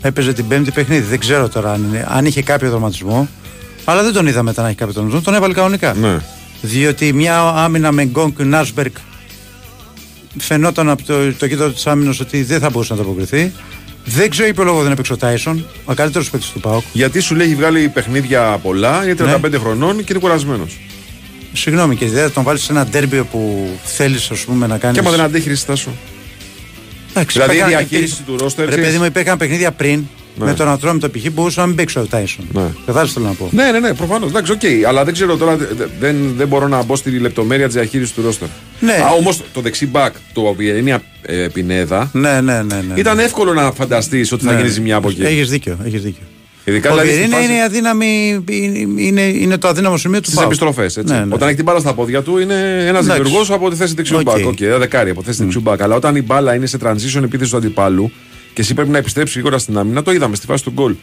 έπαιζε 0.00 0.32
την 0.32 0.48
πέμπτη 0.48 0.70
παιχνίδι. 0.70 1.06
Δεν 1.06 1.18
ξέρω 1.18 1.48
τώρα 1.48 1.72
αν, 1.72 1.84
είναι, 1.88 2.06
αν 2.08 2.24
είχε 2.24 2.42
κάποιο 2.42 2.70
δραματισμό. 2.70 3.28
Αλλά 3.84 4.02
δεν 4.02 4.12
τον 4.12 4.26
είδα 4.26 4.42
μετά 4.42 4.62
να 4.62 4.68
έχει 4.68 4.76
κάποιο 4.76 4.92
δραματισμό. 4.94 5.22
Τον 5.22 5.34
έβαλε 5.34 5.52
κανονικά. 5.54 5.94
Ναι. 5.94 6.18
Διότι 6.62 7.12
μια 7.12 7.40
άμυνα 7.40 7.92
με 7.92 8.04
Γκόγκ 8.04 8.36
και 8.36 8.44
Νάσμπερκ 8.44 8.96
φαινόταν 10.38 10.88
από 10.88 11.02
το, 11.02 11.34
το 11.34 11.48
κοίτο 11.48 11.70
της 11.70 11.86
άμυνας 11.86 12.20
ότι 12.20 12.42
δεν 12.42 12.60
θα 12.60 12.70
μπορούσε 12.70 12.94
να 12.94 13.00
ανταποκριθεί. 13.00 13.52
Δεν 14.04 14.30
ξέρω 14.30 14.44
για 14.44 14.54
ποιο 14.54 14.64
λόγο 14.64 14.82
δεν 14.82 14.92
έπαιξε 14.92 15.12
ο 15.12 15.16
Τάισον, 15.16 15.66
ο 15.84 15.94
καλύτερος 15.94 16.30
παίκτης 16.30 16.50
του 16.50 16.60
Πάοκ. 16.60 16.82
Γιατί 16.92 17.20
σου 17.20 17.34
λέει 17.34 17.46
έχει 17.46 17.54
βγάλει 17.54 17.88
παιχνίδια 17.88 18.58
πολλά, 18.62 19.04
είναι 19.04 19.14
35 19.18 19.50
Ναι. 19.50 19.58
χρονών 19.58 19.96
και 19.96 20.04
είναι 20.10 20.18
κουρασμένος. 20.18 20.78
Συγγνώμη, 21.52 21.96
και 21.96 22.06
δεν 22.06 22.22
θα 22.22 22.30
τον 22.30 22.42
βάλεις 22.42 22.62
σε 22.62 22.72
ένα 22.72 22.86
ντέρμπι 22.86 23.24
που 23.24 23.68
θέλεις 23.84 24.30
να 24.68 24.78
κάνει. 24.78 24.94
Και 24.94 25.00
άμα 25.00 25.10
δεν 25.10 25.20
αντέχει, 25.20 25.48
Ρηστάσο. 25.48 25.90
Εντάξει, 27.10 27.38
Δηλαδή, 27.38 27.54
η 27.56 27.58
υπήρχαν- 27.58 27.88
διαχείριση 27.88 28.22
του 28.22 28.36
ρόστερ, 28.36 28.64
Ρε 28.64 28.70
ξέρεις- 28.70 28.88
παιδί 28.88 28.98
μου, 29.00 29.04
υπήρχαν 29.04 29.38
παιχνίδια 29.38 29.70
πριν 29.70 30.04
Ναι. 30.38 30.44
με 30.44 30.54
τον 30.54 30.68
Ατρόμητο 30.68 31.08
π.χ. 31.08 31.22
που 31.22 31.30
μπορούσε 31.34 31.60
να 31.60 31.66
μην 31.66 31.76
παίξει 31.76 31.98
ο 31.98 32.06
Τάισον. 32.10 32.44
Ναι. 32.52 32.62
Κατάλαβες 32.86 33.12
θέλω 33.12 33.26
να 33.26 33.32
πω. 33.32 33.48
Ναι, 33.52 33.70
ναι, 33.70 33.78
ναι, 33.78 33.94
προφανώς. 33.94 34.30
Εντάξει, 34.30 34.52
οκ. 34.52 34.86
Αλλά 34.88 35.04
δεν 35.04 35.12
ξέρω 35.14 35.36
τώρα, 35.36 35.56
δε- 35.56 35.66
δεν, 36.00 36.16
δεν 36.36 36.48
μπορώ 36.48 36.68
να 36.68 36.82
μπω 36.82 36.96
στη 36.96 37.10
λεπτομέρεια 37.10 37.66
της 37.66 37.74
διαχείρισης 37.74 38.14
του 38.14 38.22
ρόστερ. 38.22 38.48
Ναι. 38.80 38.92
Α, 38.92 39.08
όμως 39.18 39.42
το 39.52 39.60
δεξί 39.60 39.86
μπακ, 39.86 40.14
το 40.32 40.54
Βιερίνια 40.56 41.02
ε, 41.22 41.34
Πινέδα, 41.52 42.10
Ναι, 42.12 42.40
ναι, 42.40 42.62
ναι. 42.62 42.80
ναι. 42.88 42.94
ήταν 42.96 43.18
εύκολο 43.18 43.52
να 43.54 43.72
φανταστείς 43.72 44.32
ότι 44.32 44.44
θα 44.44 44.54
γίνει 44.54 44.68
ζημιά 44.68 44.96
από 44.96 45.08
εκεί. 45.08 45.22
Έχεις 45.22 45.50
δίκιο, 45.50 45.78
έχεις 45.84 46.02
δίκιο. 46.02 46.22
Ειδικά 46.70 46.88
Ο 46.90 46.92
δηλαδή 46.92 47.08
στη 47.10 47.16
Βιερίνια 47.18 47.36
φάση- 47.38 47.50
είναι, 47.50 47.58
η 47.58 47.62
αδύναμη, 47.62 48.44
είναι, 48.50 49.02
είναι, 49.02 49.20
είναι 49.22 49.56
το 49.58 49.68
αδύναμο 49.68 49.96
σημείο 49.96 50.18
του 50.18 50.24
Στις 50.24 50.36
ΠΑΟΚ. 50.36 50.46
επιστροφές. 50.46 50.96
έτσι. 50.96 51.12
Ναι, 51.12 51.18
ναι. 51.24 51.34
Όταν 51.34 51.46
έχει 51.48 51.56
την 51.56 51.64
μπάλα 51.64 51.78
στα 51.78 51.94
πόδια 51.94 52.22
του, 52.22 52.38
είναι 52.38 52.54
ένας 52.86 53.04
Εντάξει. 53.04 53.22
δημιουργός 53.22 53.50
από 53.50 53.70
τη 53.70 53.76
θέση 53.76 53.94
δεξιού 53.94 54.16
Οκ. 54.16 54.22
μπακ. 54.22 54.46
Οκ, 54.46 54.60
ένα 54.60 54.78
δεκάρι 54.78 55.10
από 55.10 55.20
τη 55.20 55.26
θέση 55.26 55.42
δεξιού 55.42 55.60
μπακ. 55.60 55.82
Αλλά 55.82 55.94
όταν 55.94 56.16
η 56.16 56.22
μπάλα 56.22 56.54
είναι 56.54 56.66
σε 56.66 56.78
transition 56.82 57.22
επίθεση 57.22 57.50
του 57.50 57.56
αντιπάλου 57.56 58.10
και 58.54 58.60
εσύ 58.60 58.74
πρέπει 58.74 58.90
να 58.90 58.98
επιστρέψεις 58.98 59.34
γρήγορα 59.34 59.58
στην 59.58 59.78
άμυνα, 59.78 60.02
το 60.02 60.12
είδαμε 60.12 60.36
στη 60.36 60.46
φάση 60.46 60.64
του 60.64 60.70
γκολ. 60.70 60.94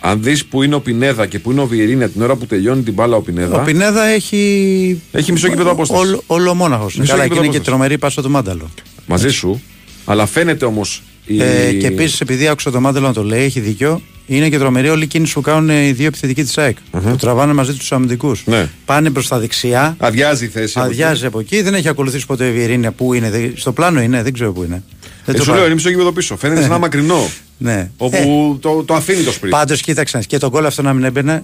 Αν 0.00 0.22
δεις 0.22 0.44
που 0.44 0.62
είναι 0.62 0.74
ο 0.74 0.80
Πινέδα 0.80 1.26
και 1.26 1.38
που 1.38 1.50
είναι 1.50 1.60
ο 1.60 1.66
Βιερίνια 1.66 2.08
την 2.08 2.22
ώρα 2.22 2.34
που 2.36 2.46
τελειώνει 2.46 2.82
την 2.82 2.92
μπάλα 2.92 3.16
ο 3.16 3.20
Πινέδα. 3.20 3.60
Ο 3.60 3.64
Πινέδα 3.64 4.04
έχει. 4.04 5.00
Έχει 5.12 5.32
μισό 5.32 5.48
γήπεδο 5.48 5.70
απόσταση. 5.70 6.00
Όλο, 6.00 6.22
όλο 6.26 6.54
μόναχο. 6.54 6.84
Μισό 6.84 6.98
Καλά, 7.00 7.14
και 7.16 7.22
γήπεδο 7.22 7.34
είναι 7.34 7.34
και 7.52 7.56
απόσταση. 7.56 7.62
τρομερή 7.62 7.98
πάσα 7.98 8.22
του 8.22 8.30
Μάνταλο. 8.30 8.70
Μαζί 9.06 9.28
σου. 9.28 9.62
Αλλά 10.04 10.26
φαίνεται 10.26 10.64
όμως. 10.64 11.02
Η... 11.26 11.42
Ε, 11.42 11.72
και 11.72 11.86
επίσης, 11.86 12.20
επειδή 12.20 12.48
άκουσα 12.48 12.70
το 12.70 12.80
Μάνταλο 12.80 13.06
να 13.06 13.12
το 13.12 13.22
λέει, 13.24 13.44
έχει 13.44 13.60
δίκιο. 13.60 14.00
Είναι 14.26 14.48
και 14.48 14.58
τρομερή 14.58 14.88
όλη 14.88 15.04
η 15.04 15.06
κίνηση 15.06 15.32
που 15.34 15.40
κάνουν 15.40 15.68
οι 15.68 15.92
δύο 15.92 16.06
επιθετικοί 16.06 16.42
της 16.42 16.58
ΑΕΚ. 16.58 16.76
Που 16.90 17.16
τραβάνε 17.20 17.52
μαζί 17.52 17.72
τους 17.72 17.92
αμυντικούς. 17.92 18.42
Ναι. 18.46 18.68
Πάνε 18.84 19.10
προς 19.10 19.28
τα 19.28 19.38
δεξιά. 19.38 19.96
Αδειάζει 19.98 20.44
η 20.44 20.48
θέση. 20.48 20.78
από 20.78 20.86
Αδειάζει 20.88 21.26
από 21.26 21.38
εκεί. 21.40 21.62
Δεν 21.62 21.74
έχει 21.74 21.88
ακολουθήσει 21.88 22.26
ποτέ 22.26 22.46
η 22.48 22.52
Βιερίνια. 22.52 22.92
Πού 22.92 23.14
είναι, 23.14 23.30
δεν- 23.30 23.52
στο 23.56 23.72
πλάνο 23.72 24.00
είναι, 24.00 24.22
δεν 24.22 24.32
ξέρω 24.32 24.52
πού 24.52 24.62
είναι. 24.62 24.74
εκεί. 24.74 25.06
Δεν 25.24 25.34
Ε, 25.34 25.38
το 25.38 25.42
σου 25.44 25.48
πάω. 25.48 25.56
λέω, 25.56 25.64
είναι 25.66 25.74
μισό 25.74 25.88
γήπεδο 25.88 26.12
πίσω. 26.12 26.36
Φαίνεται 26.36 26.60
σαν 26.60 26.70
ένα 26.70 26.78
μακρινό. 26.78 27.28
Ναι. 27.58 27.90
Όπου 27.96 28.58
το, 28.60 28.82
το 28.86 28.94
αφήνει 28.94 29.22
το 29.22 29.32
σπίτι. 29.32 29.48
Πάντως, 29.48 29.80
κοίταξε 29.80 30.18
και 30.26 30.38
τον 30.38 30.50
γκολ 30.50 30.66
αυτό 30.66 30.82
να 30.82 30.92
μην 30.92 31.04
έμπαινε. 31.04 31.40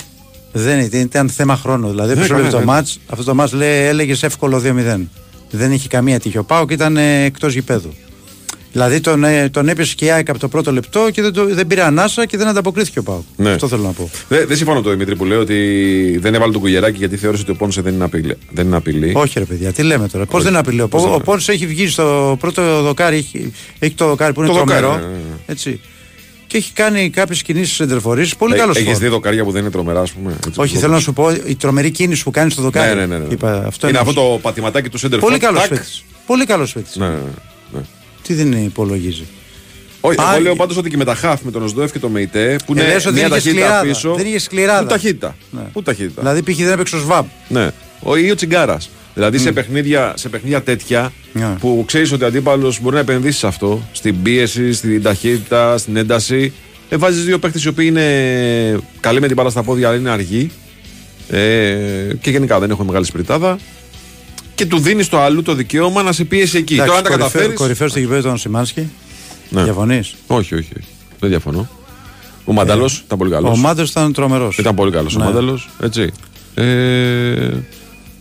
Δεν 0.53 0.79
ήταν, 0.81 1.01
ήταν 1.01 1.29
θέμα 1.29 1.57
χρόνου. 1.57 1.89
Δηλαδή, 1.89 2.15
Ναι, 2.15 2.21
ναι, 2.21 2.27
καλά, 2.27 2.51
το 2.51 2.59
ναι. 2.59 2.65
μάτς, 2.65 3.01
αυτό 3.07 3.25
το 3.25 3.35
μάτς 3.35 3.53
λέει, 3.53 3.85
έλεγες 3.87 4.23
εύκολο 4.23 4.59
2-0. 4.61 5.01
Δεν 5.51 5.73
είχε 5.73 5.89
καμία 5.89 6.21
τύχη. 6.21 6.39
Ο 6.39 6.45
Πάοκ 6.45 6.71
ήταν 6.71 6.97
ε, 6.97 7.25
εκτός 7.25 7.53
γηπέδου. 7.55 7.95
Δηλαδή 8.73 9.01
τον, 9.01 9.25
ε, 9.25 9.49
τον 9.49 9.69
έπιασε 9.69 9.95
και 9.95 10.05
η 10.05 10.11
ΑΕΚ 10.11 10.29
από 10.31 10.39
το 10.39 10.49
πρώτο 10.49 10.73
λεπτό 10.73 11.09
και 11.13 11.23
δεν, 11.23 11.33
το, 11.33 11.47
δεν 11.55 11.67
πήρε 11.67 11.83
ανάσα 11.83 12.27
και 12.27 12.37
δεν 12.37 12.47
ανταποκρίθηκε 12.47 12.99
ο 12.99 13.03
Πάοκ. 13.03 13.23
Ναι. 13.37 13.51
Αυτό 13.51 13.69
θέλω 13.69 13.83
να 13.83 13.91
πω. 13.93 14.11
Δεν 14.29 14.47
δεν 14.47 14.57
συμφωνώ 14.57 14.81
το 14.83 14.91
Δημήτρη 14.91 15.17
που 15.17 15.25
λέει 15.25 15.39
ότι 15.39 16.19
δεν 16.21 16.35
έβαλε 16.35 16.53
τον 16.53 16.61
κουγεράκι 16.61 16.97
γιατί 16.99 17.17
θεώρησε 17.17 17.43
ότι 17.43 17.51
ο 17.51 17.55
Πόνσε 17.55 17.81
δεν 17.81 17.95
είναι 17.95 18.05
απειλή. 18.05 18.37
Δεν 18.51 18.67
είναι 18.67 18.77
απειλή. 18.77 19.13
Όχι, 19.17 19.39
ρε 19.39 19.45
παιδιά, 19.45 19.73
τι 19.73 19.83
λέμε 19.83 20.09
τώρα. 20.09 20.27
Πώς 20.27 20.35
Όχι. 20.41 20.45
δεν 20.45 20.57
απειλεί. 20.57 20.81
Ο, 20.81 20.89
Πώς 20.89 21.03
δεν 21.03 21.11
ο 21.11 21.15
είναι. 21.15 21.25
Πόνσε 21.25 21.53
έχει 21.53 21.67
βγει 21.67 21.89
στο 21.89 22.37
πρώτο 22.41 22.83
δοκάρι. 22.83 23.17
Έχει, 23.17 23.53
έχει 23.79 23.95
το 23.95 24.07
δοκάρι 24.07 24.33
που 24.33 24.41
είναι 24.43 24.53
Το 24.53 24.59
δοκάρι, 24.59 24.81
τρομερό. 24.81 25.01
ναι, 25.01 25.07
ναι, 25.07 25.13
ναι. 25.13 25.35
Έτσι. 25.47 25.81
Και 26.47 26.57
έχει 26.57 26.73
κάνει 26.73 27.11
κάποιες 27.11 27.43
κινήσεις 27.43 27.81
εντερφορεί. 27.81 28.29
Πολύ 28.39 28.55
Ε, 28.55 28.57
καλός 28.59 28.77
Έχεις 28.77 28.99
δει 28.99 29.09
δοκάρια 29.09 29.45
που 29.45 29.51
δεν 29.51 29.61
είναι 29.63 29.71
τρομερά, 29.71 30.01
ας 30.01 30.11
πούμε. 30.13 30.33
έτσι, 30.47 30.61
Όχι, 30.61 30.75
που- 30.75 30.81
θέλω 30.81 30.93
να 30.93 31.01
σου 31.01 31.13
πω 31.13 31.31
η 31.47 31.55
τρομερή 31.55 31.91
κίνηση 31.91 32.23
που 32.23 32.31
κάνει 32.31 32.51
στο 32.51 32.63
δοκάρι. 32.63 32.95
Ναι, 32.95 33.07
ναι, 33.07 33.19
ναι. 33.19 33.25
ναι. 33.25 33.33
Είπα, 33.33 33.65
αυτό 33.67 33.89
είναι 33.89 33.99
εννοούσα. 33.99 34.21
αυτό 34.21 34.33
το 34.33 34.39
πατηματάκι 34.43 34.89
του 34.89 34.99
Σέντερ 34.99 35.19
Πολύ 35.19 35.39
καλός 35.39 35.69
παίκτης. 35.69 36.05
Πολύ 36.27 36.45
καλός 36.45 36.73
παίκτης. 36.73 36.97
Ναι, 36.97 37.07
ναι, 37.07 37.13
ναι. 37.15 37.21
Τι 38.31 38.37
δεν 38.37 38.53
υπολογίζει. 38.53 39.25
Όχι, 40.01 40.21
Α, 40.21 40.25
εγώ 40.33 40.43
λέω 40.43 40.53
ε, 40.53 40.55
πάντως 40.57 40.77
ότι 40.77 40.91
και 40.91 40.97
με 40.97 41.05
τα 41.05 41.15
χαφ, 41.15 41.41
με 41.43 41.51
τον 41.51 41.63
Οσδόεφ 41.63 41.93
και 41.93 41.99
τον 41.99 42.11
Μεϊτέ, 42.11 42.57
που 42.67 42.73
Ε, 42.77 42.81
είναι 42.83 42.93
λες 42.93 43.07
ότι 43.07 43.15
μια 43.15 43.29
δεν 43.29 43.39
είχε 43.39 43.49
ταχύτητα 43.49 43.67
σκληράδα. 43.67 43.89
πίσω. 43.93 44.15
Δεν 44.15 44.27
είχε 44.27 44.39
σκληράδα. 44.39 44.83
Πού 44.83 44.87
ταχύτητα. 44.89 45.37
Ναι. 45.51 45.61
Πού 45.73 45.83
ταχύτητα. 45.83 46.21
Δηλαδή 46.21 46.43
π.χ. 46.43 46.57
δεν 46.59 46.73
έπαιξε 46.73 46.97
ο 46.97 46.99
Σβάμπ. 46.99 47.25
Ναι. 47.49 47.71
Ο, 48.01 48.17
ή 48.17 48.31
ο 48.31 48.35
Τσιγκάρας. 48.35 48.91
Δηλαδή 49.15 49.39
σε, 49.39 49.53
παιχνίδια, 49.53 50.13
σε 50.17 50.29
παιχνίδια 50.29 50.63
τέτοια 50.63 51.13
Ναι. 51.33 51.57
που 51.61 51.85
ξέρεις 51.87 52.13
ότι 52.13 52.25
ο 52.25 52.27
αντίπαλος 52.27 52.81
μπορεί 52.81 52.95
να 52.95 53.01
επενδύσει 53.01 53.39
σε 53.39 53.47
αυτό, 53.47 53.83
στην 53.93 54.23
πίεση, 54.23 54.73
στην 54.73 55.03
ταχύτητα, 55.03 55.79
στην 55.79 55.97
ένταση. 55.97 56.53
Ε, 56.89 56.97
Βάζεις 56.97 57.25
δύο 57.25 57.39
παίχτε 57.39 57.61
οι 57.65 57.69
οποίοι 57.69 57.87
είναι 57.89 58.79
καλοί 59.01 59.21
με 59.21 59.27
την 59.27 59.37
μπάλα 59.37 59.51
στα 59.51 59.63
πόδια, 59.63 59.89
αλλά 59.89 59.97
είναι 59.97 60.11
αργοί. 60.11 60.51
Ε, 61.29 61.77
και 62.21 62.31
γενικά 62.31 62.59
δεν 62.59 62.71
έχουν 62.71 62.87
μεγάλη 62.87 63.05
σπιρτάδα. 63.05 63.59
Και 64.61 64.67
του 64.67 64.79
δίνεις 64.79 65.09
το 65.09 65.21
αλλού 65.21 65.43
το 65.43 65.55
δικαίωμα 65.55 66.03
να 66.03 66.13
σε 66.13 66.25
πίεσει 66.25 66.57
εκεί. 66.57 66.77
Τώρα 66.77 66.97
αν 66.97 67.03
τα 67.03 67.09
καταφέρεις. 67.09 67.57
Κορυφαίο 67.57 67.89
στο 67.89 67.99
γηπέδο 67.99 68.19
ήταν 68.19 68.33
ο 68.33 68.37
Σιμάνσκι. 68.37 68.89
Ναι. 69.49 69.63
Διαφωνείς; 69.63 70.15
Όχι, 70.27 70.55
όχι, 70.55 70.69
όχι. 70.79 70.89
Δεν 71.19 71.29
διαφωνώ. 71.29 71.69
Ο 72.45 72.53
Μανταλός 72.53 73.03
ήταν 73.07 73.19
πολύ 73.19 73.31
καλός. 73.31 73.51
Ε, 73.51 73.53
Ο 73.53 73.57
Μάντερ 73.57 73.85
ήταν 73.85 74.13
τρομερός. 74.13 74.59
Ήταν 74.59 74.75
πολύ 74.75 74.91
καλός 74.91 75.17
ο 75.17 75.19
Ναι. 75.19 75.25
Μάνταλος. 75.25 75.69
Έτσι. 75.83 76.11
Ε, 76.55 77.49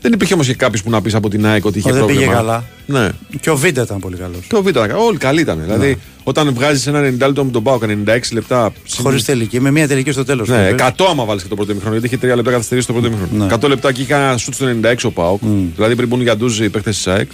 δεν 0.01 0.13
υπήρχε 0.13 0.34
όμως 0.34 0.48
και 0.48 0.53
κάποιος 0.53 0.83
που 0.83 0.90
να 0.90 1.01
πεις 1.01 1.16
από 1.16 1.29
την 1.29 1.46
ΑΕΚ 1.46 1.66
ότι 1.66 1.77
είχε 1.77 1.90
δεν 1.92 1.98
πρόβλημα. 1.98 2.22
πήγε 2.22 2.33
καλά. 2.33 2.64
Ναι. 2.85 3.09
Και 3.40 3.50
ο 3.50 3.55
Βίντα 3.57 3.81
ήταν 3.81 4.00
πολύ 4.00 4.16
καλός. 4.16 4.40
Και 4.48 4.55
ο 4.55 4.62
Β' 4.62 4.68
ήταν. 4.68 4.92
Όλοι 4.92 5.18
καλοί 5.18 5.42
ήταν. 5.42 5.59
Δηλαδή, 5.64 5.98
όταν 6.24 6.53
βγάζεις 6.53 6.88
ένα 6.88 7.00
90 7.00 7.25
λεπτό 7.27 7.46
με 7.46 7.51
τον 7.51 7.64
Πάο 7.64 7.77
96 7.81 8.33
λεπτά. 8.33 8.72
συν- 8.83 9.01
Χωρί 9.03 9.22
τελική, 9.24 9.59
με 9.59 9.72
μία 9.72 9.88
τελική 9.88 10.12
στο 10.12 10.25
τέλος. 10.25 10.48
Ναι, 10.48 10.70
100 10.77 11.05
άμα 11.09 11.25
βάλεις 11.25 11.44
και 11.44 11.50
το 11.50 11.55
πρώτο 11.55 11.72
ημίχρονο. 11.72 11.96
Γιατί 11.98 12.16
είχε 12.16 12.25
3 12.33 12.35
λεπτά 12.35 12.51
καθυστερήσει 12.51 12.88
το 12.88 12.94
πρώτο 12.94 13.07
ημίχρονο. 13.07 13.46
Ναι. 13.46 13.53
100 13.53 13.68
λεπτά 13.68 13.92
και 13.92 14.01
είχε 14.01 14.14
ένα 14.14 14.38
σουτ 14.38 14.53
στο 14.53 14.66
96 14.66 14.96
ο 15.03 15.12
Πάοκ. 15.12 15.42
Δηλαδή 15.75 15.96
πριν 15.96 16.07
μπουν 16.07 16.22
για 16.22 16.38
ντούζι 16.38 16.64
οι 16.64 16.70
παίχτε 16.70 16.90
της 16.90 17.07
ΑΕΚ. 17.07 17.29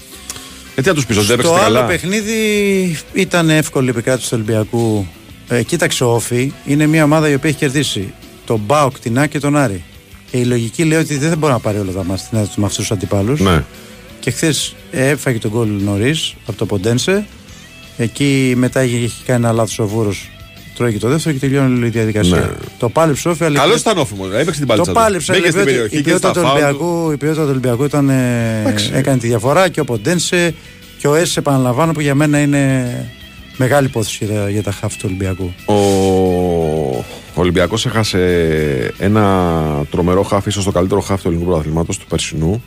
Ε, 0.75 0.81
τι 0.81 0.87
να 0.87 0.93
τους 0.93 1.05
πεις, 1.05 1.17
ότι 1.17 1.25
δεν 1.25 1.37
Το 1.37 1.41
έπαιξε 1.47 1.65
άλλο 1.65 1.75
καλά. 1.75 1.85
παιχνίδι 1.87 2.35
ήταν 3.13 3.49
εύκολη 3.49 3.87
η 3.87 3.89
επικράτηση 3.89 4.29
του 4.29 4.35
Ολυμπιακού. 4.41 5.07
Ε, 5.47 5.63
κοίταξε 5.63 6.03
ο 6.03 6.13
Όφη, 6.13 6.53
είναι 6.65 6.85
μια 6.85 7.03
ομάδα 7.03 7.29
η 7.29 7.33
οποία 7.33 7.49
έχει 7.49 7.59
κερδίσει 7.59 8.13
τον 8.45 8.61
Μπάουκ, 8.65 8.99
την 8.99 9.19
Άκη 9.19 9.31
και 9.31 9.39
τον 9.39 9.57
Άρη. 9.57 9.83
Και 10.31 10.37
η 10.37 10.43
λογική 10.45 10.83
λέει 10.83 10.99
ότι 10.99 11.17
δεν 11.17 11.37
μπορεί 11.37 11.53
να 11.53 11.59
πάρει 11.59 11.77
όλα 11.79 11.91
τα 11.91 12.03
μάτια 12.03 12.25
στην 12.25 12.37
έδρα 12.37 12.49
του 12.53 12.59
με 12.59 12.65
αυτούς 12.65 12.79
τους 12.87 12.91
αντιπάλους. 12.91 13.39
Ναι. 13.39 13.63
Και 14.19 14.31
χθες 14.31 14.75
έφαγε 14.91 15.37
τον 15.37 15.51
γκολ 15.51 15.67
νωρίς 15.83 16.33
από 16.47 16.57
το 16.57 16.65
Ποντένσε. 16.65 17.25
Εκεί 17.97 18.53
μετά 18.57 18.79
έχει 18.79 18.95
έχει 19.03 19.23
κάνει 19.25 19.43
ένα 19.45 19.53
λάθος 19.53 19.79
ο 19.79 19.87
Βούρος. 19.87 20.29
Τρώει 20.75 20.91
και 20.91 20.99
το 20.99 21.07
δεύτερο 21.09 21.33
και 21.35 21.39
τελειώνει 21.41 21.75
όλη 21.77 21.85
η 21.85 21.89
διαδικασία. 21.89 22.35
Ναι. 22.39 22.49
Το 22.79 22.89
πάλεψε 22.89 23.27
ο 23.27 23.31
Όφη, 23.31 23.43
αλλά. 23.43 23.59
Καλός 23.59 23.79
ήταν 23.79 23.97
όφημο. 23.97 24.25
Έπαιξε 24.33 24.59
την 24.59 24.67
παλίτσα. 24.67 24.91
Το 24.91 24.97
του. 24.97 25.03
πάλεψε, 25.03 25.31
αλλά 25.31 25.41
Μπήκε 25.41 25.51
στην 25.51 25.61
είπε 25.61 25.71
ότι 25.71 25.79
περιοχή 25.79 25.95
η 25.95 25.97
και 25.97 26.03
ποιότητα, 26.03 26.29
στα 26.31 26.41
του 26.41 26.47
φάουλ 26.47 26.59
του. 26.61 26.65
Ολυμπιακού, 26.67 27.11
η 27.11 27.17
ποιότητα 27.17 27.41
του 27.43 27.49
Ολυμπιακού 27.49 27.83
ήταν, 27.83 28.09
ε, 28.09 28.59
Εντάξει. 28.61 28.89
έκανε 28.93 29.17
τη 29.17 29.27
διαφορά 29.27 29.69
και 29.69 29.79
ο 29.79 29.83
Ποντένσε 29.85 30.55
και 30.97 31.07
ο 31.07 31.15
Έσσε 31.15 31.39
επαναλαμβάνω 31.39 31.91
που 31.91 31.99
για 32.01 32.15
μένα 32.15 32.39
είναι 32.39 33.09
μεγάλη 33.57 33.87
υπόθεση 33.87 34.25
για, 34.25 34.35
τα- 34.35 34.49
για 34.49 34.63
τα 34.63 34.71
χάφη 34.71 34.95
του 34.97 35.03
Ολυμπιακού. 35.05 35.53
Ο 35.65 35.75
Ολυμπιακός 37.41 37.85
έχασε 37.85 38.93
ένα 38.97 39.53
τρομερό 39.91 40.23
χάφ, 40.23 40.45
ίσως 40.45 40.63
το 40.63 40.71
καλύτερο 40.71 40.99
χάφ 41.01 41.21
του 41.21 41.27
ελληνικού 41.27 41.49
πρωταθλήματος 41.49 41.97
του 41.97 42.05
περσινού, 42.05 42.63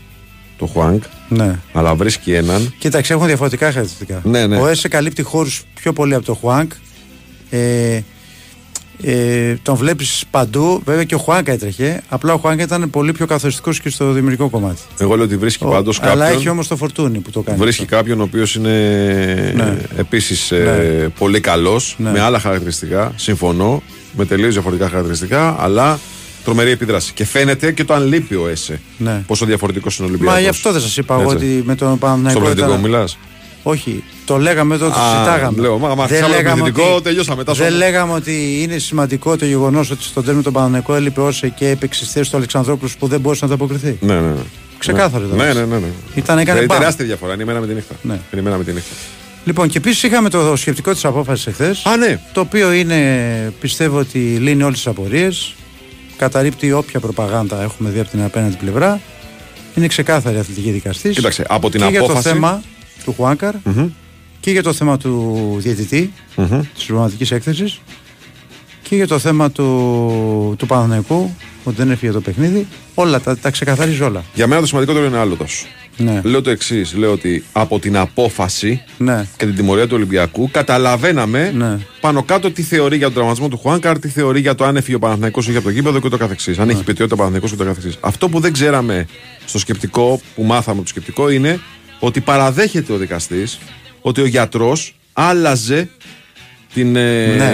το 0.59 0.67
Χουάνκ, 0.67 1.03
Ναι. 1.29 1.59
αλλά 1.73 1.95
βρίσκει 1.95 2.33
έναν. 2.33 2.75
Κοίταξε, 2.79 3.13
έχουν 3.13 3.27
διαφορετικά 3.27 3.67
χαρακτηριστικά. 3.73 4.21
Ναι, 4.25 4.47
ναι. 4.47 4.57
Ο 4.59 4.67
Έσσε 4.67 4.89
καλύπτει 4.89 5.23
χώρους 5.23 5.63
πιο 5.75 5.93
πολύ 5.93 6.15
από 6.15 6.25
το 6.25 6.35
Χουάνκ. 6.35 6.73
Ε, 7.51 8.01
ε, 9.03 9.55
τον 9.63 9.75
βλέπεις 9.77 10.25
παντού. 10.31 10.83
Βέβαια 10.85 11.05
και 11.05 11.15
ο 11.15 11.19
Χουάνκ 11.19 11.49
έτρεχε. 11.49 12.03
Απλά 12.09 12.33
ο 12.33 12.37
Χουάνκ 12.39 12.61
ήταν 12.61 12.91
πολύ 12.91 13.13
πιο 13.13 13.27
καθοριστικός 13.27 13.81
και 13.81 13.91
στο 13.91 14.13
δημιουργικό 14.13 14.49
κομμάτι. 14.49 14.81
Εγώ 14.99 15.15
λέω 15.15 15.25
ότι 15.25 15.37
βρίσκει 15.37 15.65
Ο- 15.65 15.69
πάντως 15.69 16.01
αλλά 16.03 16.25
έχει 16.27 16.35
κάποιον, 16.35 16.53
όμως 16.53 16.69
το 16.69 16.77
φορτούνι 16.77 17.19
που 17.19 17.31
το 17.31 17.41
κάνει. 17.43 17.59
βρίσκει 17.59 17.83
αυτό. 17.83 17.97
κάποιον 17.97 18.21
ο 18.21 18.23
οποίος 18.23 18.55
είναι 18.55 18.73
Ναι. 19.57 19.77
επίσης 19.97 20.51
ε, 20.51 20.57
Ναι. 21.03 21.09
πολύ 21.09 21.41
καλός, 21.41 21.95
Ναι. 21.99 22.11
με 22.11 22.21
άλλα 22.21 22.39
χαρακτηριστικά, 22.39 23.13
συμφωνώ, 23.17 23.83
με 24.19 24.25
τελείως 24.25 24.53
διαφορετικά 24.53 24.89
χαρακτηριστικά, 24.89 25.57
αλλά 25.59 25.99
τρομερή 26.45 26.71
επίδραση. 26.71 27.13
Και 27.13 27.25
φαίνεται 27.25 27.73
και 27.73 27.85
το 27.85 27.95
αν 27.95 28.07
λείπει 28.07 28.35
ο 28.35 28.49
Έσε, 28.49 28.81
Ναι. 28.99 29.23
πόσο 29.27 29.45
διαφορετικός 29.47 29.97
είναι 29.97 30.07
ο 30.07 30.09
Ολυμπιακός. 30.11 30.35
Μα 30.37 30.43
γι' 30.43 30.49
αυτό 30.49 30.73
δεν 30.73 30.81
σας 30.81 30.97
είπα 30.97 31.15
εγώ 31.15 31.23
Έτσι. 31.33 31.37
ότι 31.45 31.63
με 31.67 31.75
τον 31.75 31.99
Παναθηναϊκό. 31.99 32.31
Στο 32.31 32.41
πληθυντικό 32.41 32.69
ήταν- 32.69 32.81
μιλάς; 32.91 33.19
Όχι, 33.63 34.05
το 34.25 34.37
λέγαμε 34.37 34.75
εδώ, 34.75 34.89
το 34.89 34.95
Α, 35.01 35.11
συζητάγαμε. 35.13 35.61
λέω, 35.61 35.79
μα- 35.79 35.95
μα 35.95 36.07
δεν 36.07 36.21
χάλαμε 36.21 36.37
λέγαμε, 36.43 36.63
πληθυντικό, 36.63 36.95
ότι, 36.95 37.03
τελειώσαμε, 37.03 37.45
τα 37.45 37.53
δεν 37.53 37.67
σώμα. 37.67 37.77
λέγαμε 37.79 38.13
ότι 38.13 38.59
είναι 38.63 38.79
σημαντικό 38.79 39.37
το 39.37 39.45
γεγονός 39.45 39.91
ότι 39.91 40.03
στο 40.03 40.23
τέλος 40.23 40.43
τον 40.43 40.53
Παναθηναϊκό 40.53 40.95
έλειπε 40.95 41.21
όσε 41.21 41.49
και 41.49 41.69
έπαιξε 41.69 42.05
στη 42.05 42.13
θέση 42.13 42.31
του 42.31 42.37
Αλεξανδρόπουλου 42.37 42.91
που 42.99 43.07
δεν 43.07 43.21
μπορούσε 43.21 43.47
να 43.47 43.53
ανταποκριθεί. 43.53 43.97
Ναι, 44.01 44.15
ναι, 44.15 44.21
ναι. 44.21 44.41
Ξεκάθαρο 44.79 45.25
ήταν 45.25 45.37
Ναι, 45.37 45.45
αυτό. 45.45 45.59
ναι, 45.59 45.67
ναι. 45.67 45.77
ναι. 45.79 45.87
Ήταν, 46.15 46.39
έκανε 46.39 46.45
Δηλαδή, 46.45 46.67
μπαμ. 46.67 46.79
τεράστια 46.79 47.05
διαφορά. 47.05 47.33
Είναι 47.33 47.43
η 47.43 47.47
μέρα 47.47 47.61
με 47.61 47.67
τη 47.67 47.75
νύχτα. 47.75 47.95
Ναι. 48.03 48.13
Είναι 48.33 48.41
η 48.41 48.45
μέρα 48.45 48.57
με 48.57 48.65
τη 48.65 48.73
νύχτα. 48.73 48.95
Λοιπόν, 49.45 49.69
και 49.69 49.79
επίσης 49.79 50.03
είχαμε 50.03 50.29
το 50.31 50.57
σκεπτικό 50.57 50.93
της 50.93 51.05
απόφασης 51.05 51.47
εχθές. 51.47 51.85
Α, 51.87 51.97
ναι. 51.97 52.21
Το 52.33 52.41
οποίο 52.41 52.73
είναι, 52.73 53.53
πιστεύω 53.61 53.99
ότι 53.99 54.19
λύνει 54.19 54.63
όλες 54.63 54.77
τις 54.77 54.87
απορίες. 54.87 55.55
Καταρρύπτει 56.17 56.73
όποια 56.73 57.01
προπαγάνδα 57.01 57.63
έχουμε 57.63 57.91
δει 57.91 58.01
από 58.01 58.11
την 58.11 58.23
απέναντι 58.23 58.57
πλευρά. 58.57 59.01
Είναι 59.75 59.87
ξεκάθαρη 59.87 60.37
η 60.37 60.39
αθλητική 60.39 60.71
δικαστής. 60.71 61.15
Κοίταξε, 61.15 61.45
από 61.49 61.71
την 61.71 61.81
και 61.81 61.87
για 61.87 61.99
το 61.99 62.05
απόφαση- 62.05 62.29
θέμα 62.29 62.63
του 63.05 63.13
χουανκαρ 63.17 63.55
Μμμ. 63.65 63.89
και 64.41 64.51
για 64.51 64.63
το 64.63 64.73
θέμα 64.73 64.97
του 64.99 65.55
διαιτητή 65.59 66.13
Μμμ. 66.37 66.61
της 66.75 66.83
συμπληρωματική 66.83 67.35
έκθεσης 67.35 67.81
και 68.83 68.97
για 68.97 69.07
το 69.07 69.19
θέμα 69.19 69.51
του, 69.51 70.55
του 70.59 70.67
Παναθηναϊκού 70.67 71.35
ότι 71.65 71.77
δεν 71.77 71.91
έφυγε 71.91 72.13
το 72.13 72.21
παιχνίδι. 72.21 72.67
Όλα 72.95 73.21
τα, 73.21 73.37
τα 73.39 73.51
ξεκαθαρίζει 73.51 74.03
όλα. 74.03 74.25
Για 74.35 74.47
μένα 74.47 74.61
το 74.61 74.67
σημαντικότερο 74.67 75.05
είναι 75.07 75.19
άλλο 75.19 75.35
τόσο. 75.37 75.67
Ναι, 76.01 76.21
Λέω 76.25 76.43
το 76.43 76.51
εξής. 76.51 76.95
Λέω 76.95 77.13
ότι 77.13 77.45
από 77.53 77.79
την 77.79 77.97
απόφαση 77.97 78.83
ναι, 78.99 79.27
και 79.37 79.45
την 79.47 79.55
τιμωρία 79.55 79.87
του 79.87 79.95
Ολυμπιακού 79.97 80.51
καταλαβαίναμε 80.51 81.53
Ναι. 81.57 81.79
πάνω 82.01 82.23
κάτω 82.23 82.51
τι 82.51 82.63
θεωρεί 82.63 82.97
για 82.97 83.07
τον 83.07 83.15
τραυματισμό 83.15 83.49
του 83.49 83.57
Χουάνκαρ, 83.59 83.99
τι 83.99 84.09
θεωρεί 84.09 84.41
για 84.41 84.55
το 84.55 84.65
αν 84.65 84.77
έφυγε 84.77 84.97
ο 84.97 84.99
Παναθηναϊκός 84.99 85.49
ή 85.49 85.51
για 85.51 85.63
το 85.63 85.71
γήπεδο 85.71 86.01
και 86.01 86.09
το 86.09 86.17
καθεξής. 86.17 86.59
Αν 86.59 86.67
Ναι. 86.67 86.73
έχει 86.73 86.83
πετιότητα 86.85 87.15
ο 87.15 87.19
Παναθηναϊκός 87.19 87.51
και 87.51 87.57
το 87.57 87.65
καθεξής. 87.65 87.97
Αυτό 88.01 88.29
που 88.29 88.41
δεν 88.41 88.53
ξέραμε 88.53 89.07
στο 89.45 89.59
σκεπτικό, 89.59 90.21
που 90.35 90.43
μάθαμε 90.43 90.77
από 90.77 90.83
το 90.83 90.89
σκεπτικό, 90.89 91.31
είναι 91.31 91.61
ότι 91.99 92.21
παραδέχεται 92.21 92.93
ο 92.93 92.97
δικαστής 92.97 93.59
ότι 94.01 94.21
ο 94.21 94.27
γιατρός 94.27 94.95
άλλαζε 95.13 95.89
την, 96.75 96.97
ε, 96.97 97.27
Ναι. 97.27 97.45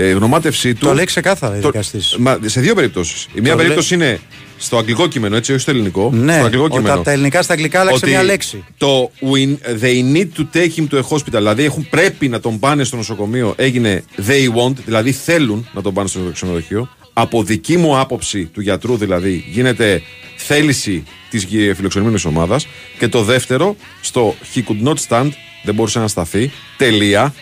Ε, 0.00 0.10
γνωμάτευσή 0.10 0.74
του. 0.74 0.86
Το 0.86 0.94
λέει 0.94 1.04
ξεκάθαρα 1.04 1.56
η 1.56 1.60
το- 1.60 1.70
δικαστής. 1.70 2.16
Μα, 2.18 2.38
σε 2.46 2.60
δύο 2.60 2.74
περιπτώσεις. 2.74 3.26
Η 3.34 3.40
μία 3.40 3.50
Το 3.52 3.56
περίπτωση 3.56 3.94
είναι 3.94 4.18
στο 4.58 4.76
αγγλικό 4.78 5.08
κείμενο, 5.08 5.36
έτσι, 5.36 5.52
όχι 5.52 5.60
στο 5.60 5.70
ελληνικό. 5.70 6.10
Ναι, 6.14 6.32
στο 6.32 6.44
αγγλικό 6.44 6.64
ότι 6.64 6.72
κείμενο. 6.76 6.94
από 6.94 7.04
τα 7.04 7.10
ελληνικά 7.10 7.42
στα 7.42 7.52
αγγλικά 7.52 7.80
άλλαξε 7.80 7.98
ότι 8.04 8.10
μια 8.14 8.22
λέξη. 8.22 8.64
Το 8.76 9.10
we, 9.20 9.56
they 9.82 10.16
need 10.16 10.28
to 10.38 10.56
take 10.56 10.70
him 10.76 10.86
to 10.90 10.98
a 11.00 11.02
hospital, 11.16 11.22
δηλαδή 11.32 11.64
έχουν, 11.64 11.86
πρέπει 11.90 12.28
να 12.28 12.40
τον 12.40 12.58
πάνε 12.58 12.84
στο 12.84 12.96
νοσοκομείο, 12.96 13.54
έγινε 13.56 14.04
they 14.28 14.54
want, 14.64 14.74
δηλαδή 14.84 15.12
θέλουν 15.12 15.68
να 15.72 15.82
τον 15.82 15.94
πάνε 15.94 16.08
στο 16.08 16.20
ξενοδοχείο. 16.32 16.88
Από 17.12 17.42
δική 17.42 17.76
μου 17.76 17.98
άποψη 17.98 18.44
του 18.44 18.60
γιατρού 18.60 18.96
δηλαδή 18.96 19.44
γίνεται 19.50 20.02
θέληση 20.36 21.04
της 21.30 21.46
φιλοξενούμενης 21.76 22.24
ομάδας. 22.24 22.66
Και 22.98 23.08
το 23.08 23.22
δεύτερο, 23.22 23.76
στο 24.00 24.34
he 24.54 24.58
could 24.58 24.88
not 24.88 24.94
stand, 25.08 25.28
δεν 25.62 25.74
μπορούσε 25.74 25.98
να 25.98 26.08
σταθεί. 26.08 26.50
Τελεία. 26.76 27.34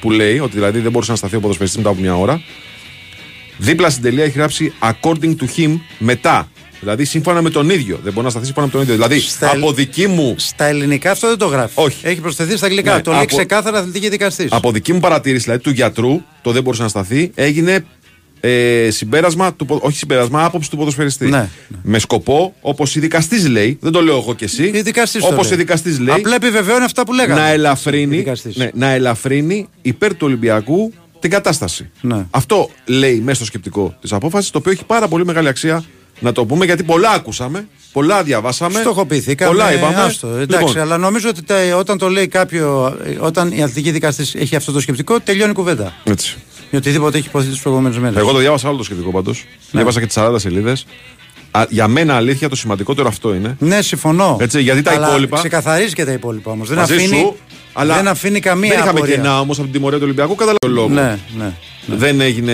Που 0.00 0.10
λέει 0.10 0.38
ότι 0.38 0.54
δηλαδή 0.54 0.78
δεν 0.80 0.90
μπορούσε 0.90 1.10
να 1.10 1.16
σταθεί 1.16 1.36
ο 1.36 1.40
ποδοσφαιριστής 1.40 1.78
μετά 1.78 1.90
από 1.90 2.00
μια 2.00 2.16
ώρα. 2.16 2.42
Δίπλα 3.56 3.90
στην 3.90 4.02
τελεία 4.02 4.24
έχει 4.24 4.38
γράψει 4.38 4.72
according 4.80 5.34
to 5.40 5.46
him 5.56 5.78
μετά. 5.98 6.50
Δηλαδή 6.80 7.04
σύμφωνα 7.04 7.42
με 7.42 7.50
τον 7.50 7.70
ίδιο. 7.70 8.00
Δεν 8.02 8.12
μπορεί 8.12 8.24
να 8.24 8.30
σταθεί 8.30 8.44
σύμφωνα 8.46 8.66
με 8.66 8.72
τον 8.72 8.82
ίδιο. 8.82 8.94
Δηλαδή 8.94 9.20
Στα 9.20 9.50
ελ- 9.50 9.62
από 9.62 9.72
δική 9.72 10.06
μου 10.06 10.34
Στα 10.38 10.64
ελληνικά 10.64 11.10
αυτό 11.10 11.28
δεν 11.28 11.38
το 11.38 11.46
γράφει. 11.46 11.72
Όχι. 11.74 11.96
Έχει 12.06 12.20
προσθεθεί 12.20 12.56
στα 12.56 12.66
αγγλικά. 12.66 12.94
Ναι, 12.94 13.00
το 13.02 13.10
λέει 13.10 13.20
από- 13.22 13.36
ξεκάθαρα 13.36 13.78
αθλητική 13.78 14.08
δικαστής. 14.08 14.52
Από 14.52 14.72
δική 14.72 14.92
μου 14.92 15.00
παρατήρηση, 15.00 15.44
δηλαδή 15.44 15.62
του 15.62 15.70
γιατρού, 15.70 16.20
το 16.42 16.50
δεν 16.52 16.62
μπορούσε 16.62 16.82
να 16.82 16.88
σταθεί, 16.88 17.30
έγινε 17.34 17.84
ε, 18.40 18.88
συμπέρασμα, 18.90 19.54
του, 19.54 19.66
πο- 19.66 19.78
όχι 19.82 19.96
συμπέρασμα, 19.96 20.44
άποψη 20.44 20.70
του 20.70 20.76
ποδοσφαιριστή. 20.76 21.26
Ναι, 21.26 21.48
Με 21.82 21.98
σκοπό, 21.98 22.54
όπως 22.60 22.94
η 22.96 23.00
δικαστής 23.00 23.48
λέει, 23.48 23.78
δεν 23.80 23.92
το 23.92 24.02
λέω 24.02 24.16
εγώ 24.16 24.34
και 24.34 24.44
εσύ, 24.44 24.70
Η 24.74 24.80
δικαστής 24.82 25.22
το 25.22 25.28
όπως 25.28 25.44
λέει. 25.44 25.54
η 25.54 25.56
δικαστής 25.62 25.98
λέει, 25.98 26.14
Απλά 26.14 26.34
επιβεβαιώνει 26.34 26.84
αυτά 26.84 27.04
που 27.04 27.12
λέγαμε. 27.12 27.40
να 27.40 27.50
η 27.50 27.52
ελαφρύνει, 27.52 28.16
δικαστής. 28.16 28.56
ναι, 28.56 28.70
να 28.74 28.88
ελαφρύνει 28.90 29.68
υπέρ 29.82 30.10
του 30.10 30.26
Ολυμπιακού 30.26 30.92
την 31.20 31.30
κατάσταση. 31.30 31.90
Ναι. 32.00 32.26
Αυτό 32.30 32.70
λέει 32.84 33.18
μέσα 33.18 33.36
στο 33.36 33.44
σκεπτικό 33.44 33.96
της 34.00 34.12
απόφασης, 34.12 34.50
το 34.50 34.58
οποίο 34.58 34.72
έχει 34.72 34.84
πάρα 34.84 35.08
πολύ 35.08 35.24
μεγάλη 35.24 35.48
αξία 35.48 35.84
να 36.20 36.32
το 36.32 36.44
πούμε 36.46 36.64
γιατί 36.64 36.82
πολλά 36.82 37.10
ακούσαμε, 37.10 37.68
πολλά 37.92 38.22
διαβάσαμε. 38.22 38.80
Στοχοποιηθήκαμε. 38.80 39.50
Πολλά 39.50 39.72
είπαμε. 39.74 39.94
Άστο, 39.94 40.28
εντάξει, 40.28 40.66
Λοιπόν, 40.66 40.82
αλλά 40.82 40.96
νομίζω 40.98 41.28
ότι 41.28 41.42
τα- 41.42 41.76
όταν 41.76 41.98
το 41.98 42.08
λέει 42.08 42.28
κάποιο, 42.28 42.96
όταν 43.18 43.52
η 43.52 43.62
αθλητική 43.62 43.90
δικαστής 43.90 44.34
έχει 44.34 44.56
αυτό 44.56 44.72
το 44.72 44.80
σκεπτικό, 44.80 45.20
τελειώνει 45.20 45.50
η 45.50 45.54
κουβέντα. 45.54 45.92
έτσι. 46.04 46.36
Για 46.70 46.78
οτιδήποτε 46.78 47.18
έχει 47.18 47.26
υποθεί 47.26 47.48
τι 47.48 47.58
προηγούμενε 47.62 47.98
μέρε. 47.98 48.18
Εγώ 48.18 48.32
το 48.32 48.38
διάβασα 48.38 48.68
όλο 48.68 48.76
το 48.78 48.84
σχετικό 48.84 49.10
πάντως. 49.10 49.38
Ναι. 49.48 49.54
Διάβασα 49.70 50.00
και 50.00 50.06
τις 50.06 50.16
40 50.18 50.34
σελίδες. 50.36 50.86
Για 51.68 51.88
μένα 51.88 52.14
αλήθεια 52.16 52.48
το 52.48 52.56
σημαντικότερο 52.56 53.08
αυτό 53.08 53.34
είναι. 53.34 53.56
Ναι, 53.58 53.82
συμφωνώ. 53.82 54.36
Έτσι, 54.40 54.60
γιατί 54.62 54.82
τα 54.82 54.92
αλλά 54.92 55.08
υπόλοιπα- 55.08 55.38
Ξεκαθαρίζει 55.38 55.94
και 55.94 56.04
τα 56.04 56.12
υπόλοιπα 56.12 56.50
όμως. 56.50 56.68
Δεν, 56.68 56.78
Μαζί 56.78 56.94
αφήνει, 56.94 57.16
σου, 57.18 57.36
αλλά 57.72 57.94
δεν 57.94 58.08
αφήνει 58.08 58.40
καμία 58.40 58.68
Δεν 58.70 58.78
είχαμε 58.78 58.98
απορία. 58.98 59.14
κενά 59.14 59.40
όμως 59.40 59.56
από 59.56 59.64
την 59.64 59.72
τιμωρία 59.76 59.98
του 59.98 60.04
Ολυμπιακού, 60.04 60.34
κατά 60.34 60.54
τον 60.58 60.72
λόγο. 60.72 60.88
Ναι, 60.88 61.18
ναι. 61.38 61.52
Δεν 61.96 62.20
έγινε, 62.20 62.52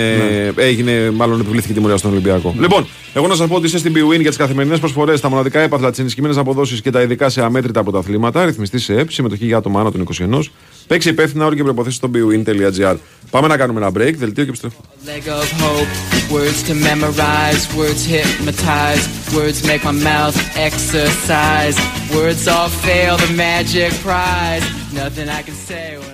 έγινε, 0.57 1.11
μάλλον 1.11 1.41
επιβλήθηκε 1.41 1.73
τιμωρία 1.73 1.97
στον 1.97 2.11
Ολυμπιακό. 2.11 2.55
Λοιπόν, 2.61 2.87
εγώ 3.15 3.27
να 3.27 3.35
σας 3.35 3.49
πω 3.49 3.55
ότι 3.55 3.67
είστε 3.67 3.79
στην 3.79 3.93
BWIN 3.93 4.21
για 4.21 4.29
τις 4.29 4.39
καθημερινές 4.39 4.79
προσφορές, 4.79 5.21
τα 5.21 5.29
μοναδικά 5.29 5.61
έπαθλα, 5.61 5.91
τις 5.91 5.99
ενισχυμένες 5.99 6.37
αποδόσεις 6.37 6.81
και 6.81 6.91
τα 6.91 7.03
ειδικά 7.03 7.29
σε 7.29 7.43
αμέτρητα 7.43 7.83
πρωταθλήματα. 7.83 8.45
Ρυθμιστή 8.45 8.79
σε 8.79 8.95
ΕΠ, 8.95 9.11
συμμετοχή 9.11 9.47
για 9.47 9.57
άτομα 9.57 9.81
άνω 9.81 9.91
των 9.91 10.01
21. 10.01 10.51
Παίξει 10.87 11.09
υπεύθυνα 11.09 11.45
όρια 11.45 11.57
και 11.57 11.65
προποθέσει 11.65 11.97
στο 11.97 12.11
bwin.gr. 12.15 12.97
Πάμε 13.31 13.47
να 13.47 13.57
κάνουμε 13.57 13.81
ένα 13.81 13.89
break, 13.89 14.15
δελτίο 14.17 14.45
και 14.45 14.49
επιστρέφουμε. 14.49 14.87
Leg 15.07 15.27
of 15.41 15.51
hope, 15.63 15.89
words 16.31 16.63
to 16.69 16.75
memorize, 16.75 17.63
words 17.77 18.03
hypnotize, 18.15 19.05
words 19.37 19.59
make 19.71 19.83
my 19.85 19.97
mouth 20.11 20.37
exercise, 20.69 21.77
words 22.15 22.47
all 22.55 22.69
fail 22.87 23.17
the 23.17 23.33
magic 23.47 23.91
prize. 24.07 24.65
Nothing 25.03 25.29
I 25.29 25.43
can 25.47 25.57
say 25.69 26.14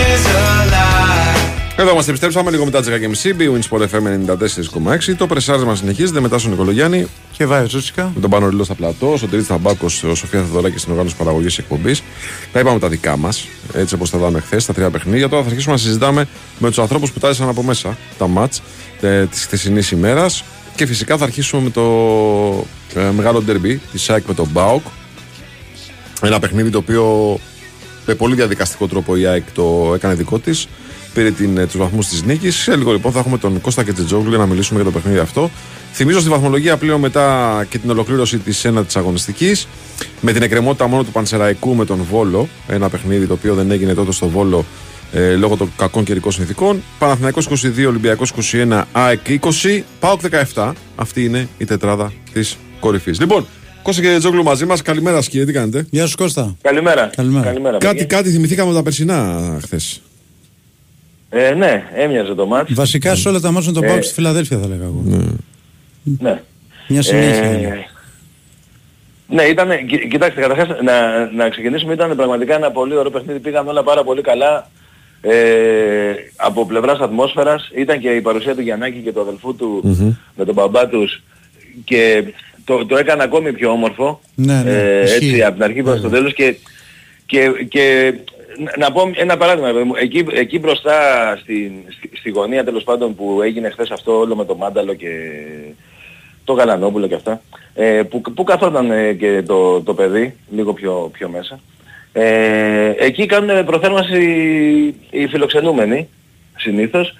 Εδώ 1.81 1.91
είμαστε, 1.91 2.09
επιστρέψαμε 2.09 2.51
λίγο 2.51 2.65
μετά 2.65 2.81
τις 2.81 2.89
10.30. 3.23 3.39
BWIN 3.39 3.61
Sport 3.69 3.81
FM 3.81 4.35
94,6. 5.07 5.15
Το 5.17 5.27
πρεσάρισμα 5.27 5.75
συνεχίζεται 5.75 6.19
μετά 6.19 6.37
στον 6.37 6.51
Νικολογιάννη. 6.51 7.07
Και 7.31 7.45
βάει 7.45 7.63
ο 7.63 7.67
Τσούτσικα. 7.67 8.11
με 8.15 8.21
τον 8.21 8.29
Πάνο 8.29 8.49
Ριλό 8.49 8.63
στα 8.63 8.75
πλατό, 8.75 9.13
ο 9.13 9.27
Τρίτη 9.27 9.43
Θαμπάκο, 9.43 9.85
ο 9.85 10.15
Σοφία 10.15 10.41
Θεοδωράκη 10.41 10.77
στην 10.77 10.91
οργάνωση 10.91 11.15
παραγωγής 11.15 11.57
εκπομπής. 11.57 12.03
Τα 12.51 12.59
είπαμε 12.59 12.79
τα 12.79 12.87
δικά 12.87 13.17
μας, 13.17 13.47
έτσι 13.73 13.95
όπως 13.95 14.09
τα 14.09 14.17
δάμε 14.17 14.39
χθες, 14.39 14.65
τα 14.65 14.73
τρία 14.73 14.89
παιχνίδια. 14.89 15.29
Τώρα 15.29 15.43
θα 15.43 15.49
αρχίσουμε 15.49 15.73
να 15.73 15.79
συζητάμε 15.79 16.27
με 16.59 16.67
τους 16.67 16.79
ανθρώπους 16.79 17.11
που 17.11 17.19
τάζησαν 17.19 17.49
από 17.49 17.63
μέσα 17.63 17.97
τα 18.17 18.27
ματ 18.27 18.53
ε, 19.01 19.25
της 19.25 19.43
χθεσινής 19.43 19.91
ημέρας. 19.91 20.43
Και 20.75 20.85
φυσικά 20.85 21.17
θα 21.17 21.23
αρχίσουμε 21.23 21.61
με 21.61 21.69
το 21.69 21.81
ε, 22.95 23.11
μεγάλο 23.15 23.41
ντερμπι 23.41 23.81
της 23.91 24.01
ΣΑΕΚ 24.01 24.27
με 24.27 24.33
τον 24.33 24.47
Μπάουκ. 24.51 24.85
Ένα 26.21 26.39
παιχνίδι 26.39 26.69
το 26.69 26.77
οποίο 26.77 27.37
με 28.05 28.13
πολύ 28.13 28.35
διαδικαστικό 28.35 28.87
τρόπο 28.87 29.15
η 29.15 29.25
ΑΕΚ 29.25 29.43
το 29.53 29.91
έκανε 29.95 30.13
δικό 30.13 30.39
της. 30.39 30.67
Πήρε 31.13 31.31
την, 31.31 31.55
τους 31.55 31.77
βαθμούς 31.77 32.07
της 32.07 32.23
νίκης. 32.23 32.55
Σε 32.55 32.75
λίγο 32.75 32.91
λοιπόν 32.91 33.11
θα 33.11 33.19
έχουμε 33.19 33.37
τον 33.37 33.61
Κώστα 33.61 33.83
Κετζετζόγλου 33.83 34.29
για 34.29 34.37
να 34.37 34.45
μιλήσουμε 34.45 34.81
για 34.81 34.91
το 34.91 34.97
παιχνίδι 34.97 35.19
αυτό. 35.19 35.49
Θυμίζω 35.93 36.19
στη 36.19 36.29
βαθμολογία 36.29 36.77
πλέον 36.77 36.99
μετά 36.99 37.65
και 37.69 37.77
την 37.77 37.89
ολοκλήρωση 37.89 38.37
της 38.37 38.65
ένατης 38.65 38.95
αγωνιστικής. 38.95 39.67
Με 40.21 40.31
την 40.31 40.41
εκκρεμότητα 40.41 40.87
μόνο 40.87 41.03
του 41.03 41.11
Πανσεραϊκού 41.11 41.75
με 41.75 41.85
τον 41.85 42.03
Βόλο. 42.09 42.47
Ένα 42.67 42.89
παιχνίδι 42.89 43.25
το 43.27 43.33
οποίο 43.33 43.55
δεν 43.55 43.71
έγινε 43.71 43.93
τότε 43.93 44.11
στο 44.11 44.27
Βόλο 44.27 44.65
ε, 45.11 45.35
λόγω 45.35 45.55
των 45.55 45.71
κακών 45.77 46.03
καιρικών 46.03 46.31
συνθήκων. 46.31 46.83
Παναθηναϊκός 46.99 47.47
22, 47.49 47.85
Ολυμπιακός 47.87 48.33
21, 48.51 48.81
ΑΕΚ 48.91 49.19
20, 49.41 49.81
ΠΑΟΚ 49.99 50.21
17. 50.53 50.71
Αυτή 50.95 51.23
είναι 51.23 51.47
η 51.57 51.65
τετράδα 51.65 52.13
της 52.33 52.57
κορυφής. 52.79 53.19
Λοιπόν, 53.19 53.45
Κώστα 53.81 54.01
και 54.01 54.15
Τζόγλου 54.19 54.43
μαζί 54.43 54.65
μας. 54.65 54.81
Καλημέρα, 54.81 55.19
κύριε, 55.19 55.45
τι 55.45 55.51
κάνετε; 55.51 55.85
Γεια 55.89 56.05
σου 56.05 56.17
Κώστα. 56.17 56.55
Καλημέρα. 56.61 57.09
Καλημέρα. 57.15 57.77
Κάτι, 57.77 58.05
κάτι 58.05 58.29
θυμηθήκαμε 58.29 58.67
από 58.67 58.77
τα 58.77 58.83
περσινά 58.83 59.57
χθες. 59.61 60.01
Ε, 61.33 61.53
ναι, 61.53 61.83
έμοιαζε 61.95 62.33
το 62.35 62.45
μάτς. 62.45 62.73
Βασικά 62.73 63.15
σε 63.15 63.29
όλα 63.29 63.39
τα 63.39 63.51
μάτια 63.51 63.71
τον 63.71 63.83
Ε, 63.83 63.87
πάω 63.87 64.01
στη 64.01 64.13
Φιλαδέλφια 64.13 64.57
θα 64.59 64.67
λέγα 64.67 64.83
εγώ. 64.83 65.03
Ναι. 66.19 66.41
Μια 66.87 67.01
συνέχεια. 67.01 67.43
Ε, 67.43 67.57
είναι. 67.57 67.85
ναι, 69.27 69.43
ήταν, 69.43 69.69
κοι- 69.87 70.07
κοιτάξτε, 70.07 70.41
καταρχάς 70.41 70.67
να, 70.83 71.25
να 71.31 71.49
ξεκινήσουμε, 71.49 71.93
ήταν 71.93 72.15
πραγματικά 72.15 72.55
ένα 72.55 72.71
πολύ 72.71 72.95
ωραίο 72.95 73.11
παιχνίδι, 73.11 73.39
πήγαν 73.39 73.67
όλα 73.67 73.83
πάρα 73.83 74.03
πολύ 74.03 74.21
καλά. 74.21 74.69
Ε, 75.21 76.11
από 76.35 76.65
πλευράς 76.65 76.99
ατμόσφαιρας 76.99 77.69
ήταν 77.75 77.99
και 77.99 78.09
η 78.09 78.21
παρουσία 78.21 78.55
του 78.55 78.61
Γιαννάκη 78.61 78.99
και 78.99 79.11
του 79.11 79.21
αδελφού 79.21 79.55
του 79.55 79.97
με 80.35 80.45
τον 80.45 80.53
μπαμπά 80.53 80.87
τους 80.87 81.21
και 81.83 82.23
το, 82.63 82.85
το 82.85 82.97
έκανε 82.97 83.23
ακόμη 83.23 83.53
πιο 83.53 83.69
όμορφο 83.71 84.21
Ναι, 84.35 84.61
ναι, 84.63 84.71
ε, 84.71 85.03
ισχύει. 85.03 85.25
έτσι 85.27 85.43
από 85.43 85.53
την 85.53 85.63
αρχή 85.63 85.83
προς 85.83 86.01
το 86.01 86.09
τέλος 86.09 86.33
και, 86.33 86.55
και, 87.25 87.51
και 87.69 88.13
να- 88.57 88.73
να 88.77 88.91
πω 88.91 89.11
ένα 89.15 89.37
παράδειγμα 89.37 89.71
παιδί 89.71 89.83
μου. 89.83 89.93
εκεί, 89.95 90.25
εκεί 90.33 90.59
μπροστά 90.59 90.93
στη, 91.41 91.83
στη, 91.89 92.09
στη 92.13 92.29
γωνία 92.29 92.63
τέλος 92.63 92.83
πάντων 92.83 93.15
που 93.15 93.41
έγινε 93.41 93.69
χθες 93.69 93.91
αυτό 93.91 94.17
όλο 94.19 94.35
με 94.35 94.45
το 94.45 94.55
Μάνταλο 94.55 94.93
και 94.93 95.09
το 96.43 96.53
Γαλανόπουλο 96.53 97.07
και 97.07 97.15
αυτά 97.15 97.41
ε, 97.75 98.01
που, 98.09 98.21
που 98.21 98.43
καθόταν 98.43 98.91
ε, 98.91 99.13
και 99.13 99.41
το, 99.45 99.81
το 99.81 99.93
παιδί 99.93 100.35
λίγο 100.51 100.73
πιο, 100.73 101.09
πιο 101.13 101.29
μέσα 101.29 101.59
ε, 102.13 102.89
εκεί 102.97 103.25
κάνουν 103.25 103.65
προθέρμανση 103.65 104.21
οι, 105.11 105.19
οι 105.21 105.27
φιλοξενούμενοι 105.27 106.07
συνήθως 106.57 107.15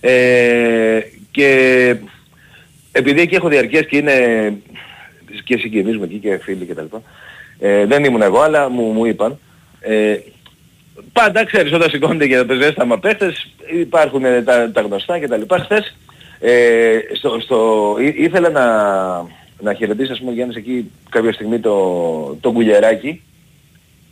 ε, 0.00 1.00
και 1.30 1.96
επειδή 2.92 3.20
εκεί 3.20 3.34
έχω 3.34 3.48
διαρκές 3.48 3.86
και 3.86 3.96
είναι 3.96 4.12
και 5.44 5.56
συγγενείς 5.56 5.96
μου 5.96 6.02
εκεί 6.04 6.16
και 6.18 6.38
φίλοι 6.42 6.64
και 6.64 6.74
τα 6.74 6.82
λοιπά, 6.82 7.02
ε, 7.58 7.86
δεν 7.86 8.04
ήμουν 8.04 8.22
εγώ 8.22 8.40
αλλά 8.40 8.68
μου, 8.68 8.82
μου 8.82 9.04
είπαν 9.04 9.38
ε, 9.80 10.16
πάντα 11.12 11.44
ξέρεις 11.44 11.72
όταν 11.72 11.90
σηκώνονται 11.90 12.24
για 12.24 12.46
το 12.46 12.54
ζέσταμα 12.54 12.98
παίχτες 12.98 13.46
υπάρχουν 13.80 14.24
ε, 14.24 14.42
τα, 14.42 14.70
τα 14.72 14.80
γνωστά 14.80 15.18
και 15.18 15.28
τα 15.28 15.36
λοιπά 15.36 15.58
χθες 15.58 15.96
ε, 16.40 16.98
στο, 17.12 17.40
στο, 17.40 17.96
ή- 18.00 18.14
ήθελα 18.24 18.48
να, 18.50 18.66
να 19.60 19.74
χαιρετήσει 19.74 20.12
ας 20.12 20.18
πούμε 20.18 20.30
ο 20.30 20.34
Γιάννης 20.34 20.56
εκεί 20.56 20.90
κάποια 21.10 21.32
στιγμή 21.32 21.58
το, 21.58 22.36
το 22.40 22.52
κουλιεράκι 22.52 23.22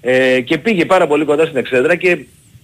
ε, 0.00 0.40
και 0.40 0.58
πήγε 0.58 0.84
πάρα 0.84 1.06
πολύ 1.06 1.24
κοντά 1.24 1.44
στην 1.44 1.56
εξέδρα 1.56 1.94
και 1.94 2.18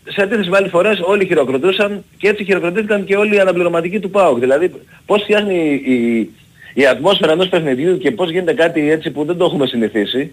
σε 0.09 0.23
αντίθεση 0.23 0.49
με 0.49 0.57
άλλες 0.57 0.71
φορές 0.71 1.01
όλοι 1.03 1.27
χειροκροτούσαν 1.27 2.05
και 2.19 2.29
έτσι 2.29 2.45
χειροκροτήθηκαν 2.45 3.05
και 3.05 3.17
όλοι 3.17 3.35
οι 3.35 3.39
αναπληρωματικοί 3.39 4.01
του 4.01 4.11
ΠΑΟΚ. 4.11 4.39
Δηλαδή 4.39 4.73
πώς 5.07 5.23
φτιάχνει 5.23 5.81
η, 5.85 5.93
η, 5.95 6.31
η 6.75 6.87
ατμόσφαιρα 6.87 7.33
ενός 7.33 7.49
παιχνιδιού 7.49 7.99
και 7.99 8.11
πώς 8.11 8.31
γίνεται 8.31 8.55
κάτι 8.55 8.91
έτσι 8.91 9.11
που 9.11 9.25
δεν 9.25 9.37
το 9.37 9.45
έχουμε 9.45 9.67
συνηθίσει. 9.67 10.33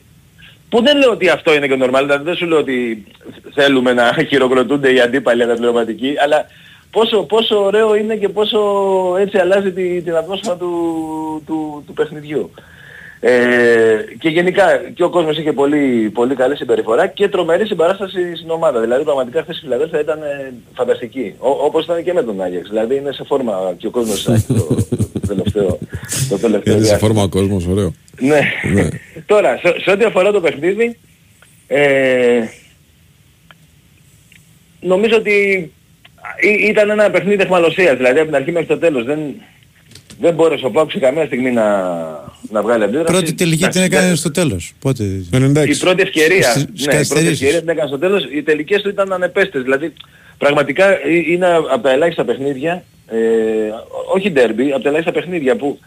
Που 0.73 0.81
δεν 0.81 0.97
λέω 0.97 1.12
ότι 1.12 1.29
αυτό 1.29 1.53
είναι 1.53 1.67
και 1.67 1.77
normal, 1.81 2.01
δηλαδή 2.01 2.23
δεν 2.23 2.36
σου 2.36 2.45
λέω 2.45 2.57
ότι 2.57 3.05
θέλουμε 3.53 3.93
να 3.93 4.13
χειροκροτούνται 4.29 4.93
οι 4.93 4.99
αντίπαλοι 4.99 5.43
αναπληρωματικοί, 5.43 6.13
αλλά 6.23 6.45
πόσο, 6.91 7.23
πόσο 7.23 7.63
ωραίο 7.63 7.95
είναι 7.95 8.15
και 8.15 8.29
πόσο 8.29 8.59
έτσι 9.19 9.38
αλλάζει 9.38 9.71
τη, 9.71 10.01
την 10.01 10.15
ατμόσφαιρα 10.15 10.55
του, 10.55 10.71
του, 11.45 11.83
του 11.88 11.93
παιχνιδιού. 11.93 12.51
Ε, 13.19 13.97
και 14.19 14.29
γενικά 14.29 14.77
και 14.95 15.03
ο 15.03 15.09
κόσμος 15.09 15.38
είχε 15.38 15.53
πολύ, 15.53 16.12
πολύ 16.13 16.36
καλή 16.36 16.55
συμπεριφορά 16.55 17.07
και 17.07 17.29
τρομερή 17.29 17.65
συμπαράσταση 17.65 18.36
στην 18.36 18.49
ομάδα. 18.49 18.79
Δηλαδή 18.79 19.03
πραγματικά 19.03 19.41
χθες 19.41 19.57
η 19.57 19.59
Φιλαδέλφια 19.59 19.99
ήταν 19.99 20.21
ε, 20.21 20.53
φανταστική. 20.73 21.36
Ο, 21.39 21.49
όπως 21.49 21.83
ήταν 21.83 22.03
και 22.03 22.13
με 22.13 22.23
τον 22.23 22.41
Άγιαξ. 22.41 22.69
Δηλαδή 22.69 22.95
είναι 22.95 23.12
σε 23.12 23.23
φόρμα 23.23 23.73
και 23.77 23.88
ο 23.88 23.89
κόσμος 23.89 24.23
το, 24.47 24.75
το 25.27 25.36
τελευταίο, 25.36 25.79
το 26.29 26.38
τελευταίο 26.38 26.73
Είναι 26.73 26.83
σε 26.83 26.89
διάστημα. 26.89 26.97
φόρμα 26.97 27.23
ο 27.23 27.29
κόσμος, 27.29 27.65
ωραίο. 27.67 27.93
Ναι. 28.19 28.39
Ναι. 28.73 28.88
Τώρα, 29.25 29.57
σε, 29.57 29.75
σε 29.83 29.91
ό,τι 29.91 30.03
αφορά 30.03 30.31
το 30.31 30.41
παιχνίδι, 30.41 30.97
ε, 31.67 32.39
νομίζω 34.81 35.15
ότι 35.15 35.31
ή- 36.41 36.67
ήταν 36.69 36.89
ένα 36.89 37.09
παιχνίδι 37.12 37.41
εχμαλωσίας, 37.43 37.97
δηλαδή 37.97 38.17
από 38.17 38.25
την 38.25 38.36
αρχή 38.36 38.51
μέχρι 38.51 38.67
το 38.67 38.77
τέλος. 38.77 39.05
Δεν, 39.05 39.19
δεν 40.19 40.33
μπόρεσε 40.33 40.65
ο 40.65 40.69
Πάουκ 40.71 40.91
σε 40.91 40.99
καμία 40.99 41.25
στιγμή 41.25 41.51
να, 41.51 41.63
να 42.49 42.62
βγάλει 42.62 42.83
αντίδραση. 42.83 43.12
Πρώτη 43.12 43.33
τελική 43.33 43.57
την 43.57 43.65
Εντάξει, 43.65 43.83
έκανε 43.83 44.07
δεν- 44.07 44.15
στο 44.15 44.31
τέλος. 44.31 44.73
Πότε; 44.79 45.03
η 45.67 45.75
πρώτη 45.79 46.01
ευκαιρία, 46.01 46.49
Στις- 46.51 46.62
στις 46.62 46.86
ναι, 46.86 46.93
η 46.93 46.95
πρώτη 46.95 46.95
καθυστερήσεις. 46.97 47.31
ευκαιρία 47.41 47.59
την 47.59 47.69
έκανε 47.69 47.88
στο 47.88 47.99
τέλος, 47.99 48.23
οι 48.36 48.43
τελικές 48.43 48.81
του 48.81 48.89
ήταν 48.89 49.13
ανεπέστες. 49.13 49.62
Δηλαδή, 49.63 49.93
πραγματικά 50.38 50.89
ε, 50.89 50.99
είναι 51.29 51.47
από 51.55 51.79
τα 51.83 51.91
ελάχιστα 51.91 52.25
παιχνίδια, 52.25 52.83
ε, 53.13 53.71
όχι 54.13 54.32
ντέρμπι, 54.32 54.71
από 54.71 54.82
τα 54.84 54.89
ελάχιστα 54.89 55.12
παιχνίδια 55.12 55.56
που 55.56 55.80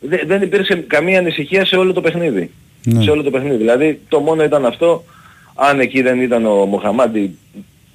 δε- 0.00 0.24
δεν 0.26 0.42
υπήρξε 0.42 0.74
καμία 0.86 1.18
ανησυχία 1.18 1.64
σε 1.64 1.76
όλο 1.76 1.92
το 1.92 2.00
παιχνίδι. 2.00 2.50
Ναι. 2.84 3.02
Σε 3.02 3.10
όλο 3.10 3.22
το 3.22 3.30
παιχνίδι. 3.30 3.56
Δηλαδή, 3.56 4.00
το 4.08 4.20
μόνο 4.20 4.42
ήταν 4.42 4.66
αυτό, 4.66 5.04
αν 5.54 5.80
εκεί 5.80 6.02
δεν 6.02 6.20
ήταν 6.20 6.46
ο 6.46 6.54
Μοχαμάντη, 6.66 7.38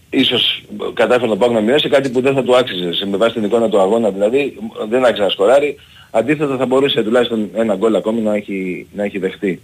ίσως 0.10 0.64
κατάφερε 0.94 1.28
να 1.28 1.38
πάει 1.38 1.50
να 1.50 1.60
μειώσει 1.62 1.90
κάτι 1.90 2.10
που 2.10 2.22
δεν 2.22 2.34
θα 2.34 2.44
του 2.44 2.56
άξιζε 2.56 2.94
σε- 2.94 3.06
με 3.08 3.18
βάση 3.18 3.34
την 3.34 3.44
εικόνα 3.44 3.70
του 3.70 3.80
αγώνα, 3.80 4.12
δηλαδή 4.12 4.58
δεν 4.90 5.06
άξιζε 5.06 5.24
να 5.24 5.30
σκοράρει. 5.30 5.76
Αντίθετα 6.12 6.58
θα 6.58 6.66
μπορούσε 6.66 7.04
τουλάχιστον 7.04 7.50
ένα 7.56 7.76
γκολ 7.76 7.96
ακόμη 7.96 8.22
να 8.22 8.36
έχει, 8.36 8.88
να 8.96 9.04
έχει 9.04 9.18
δεχτεί. 9.20 9.62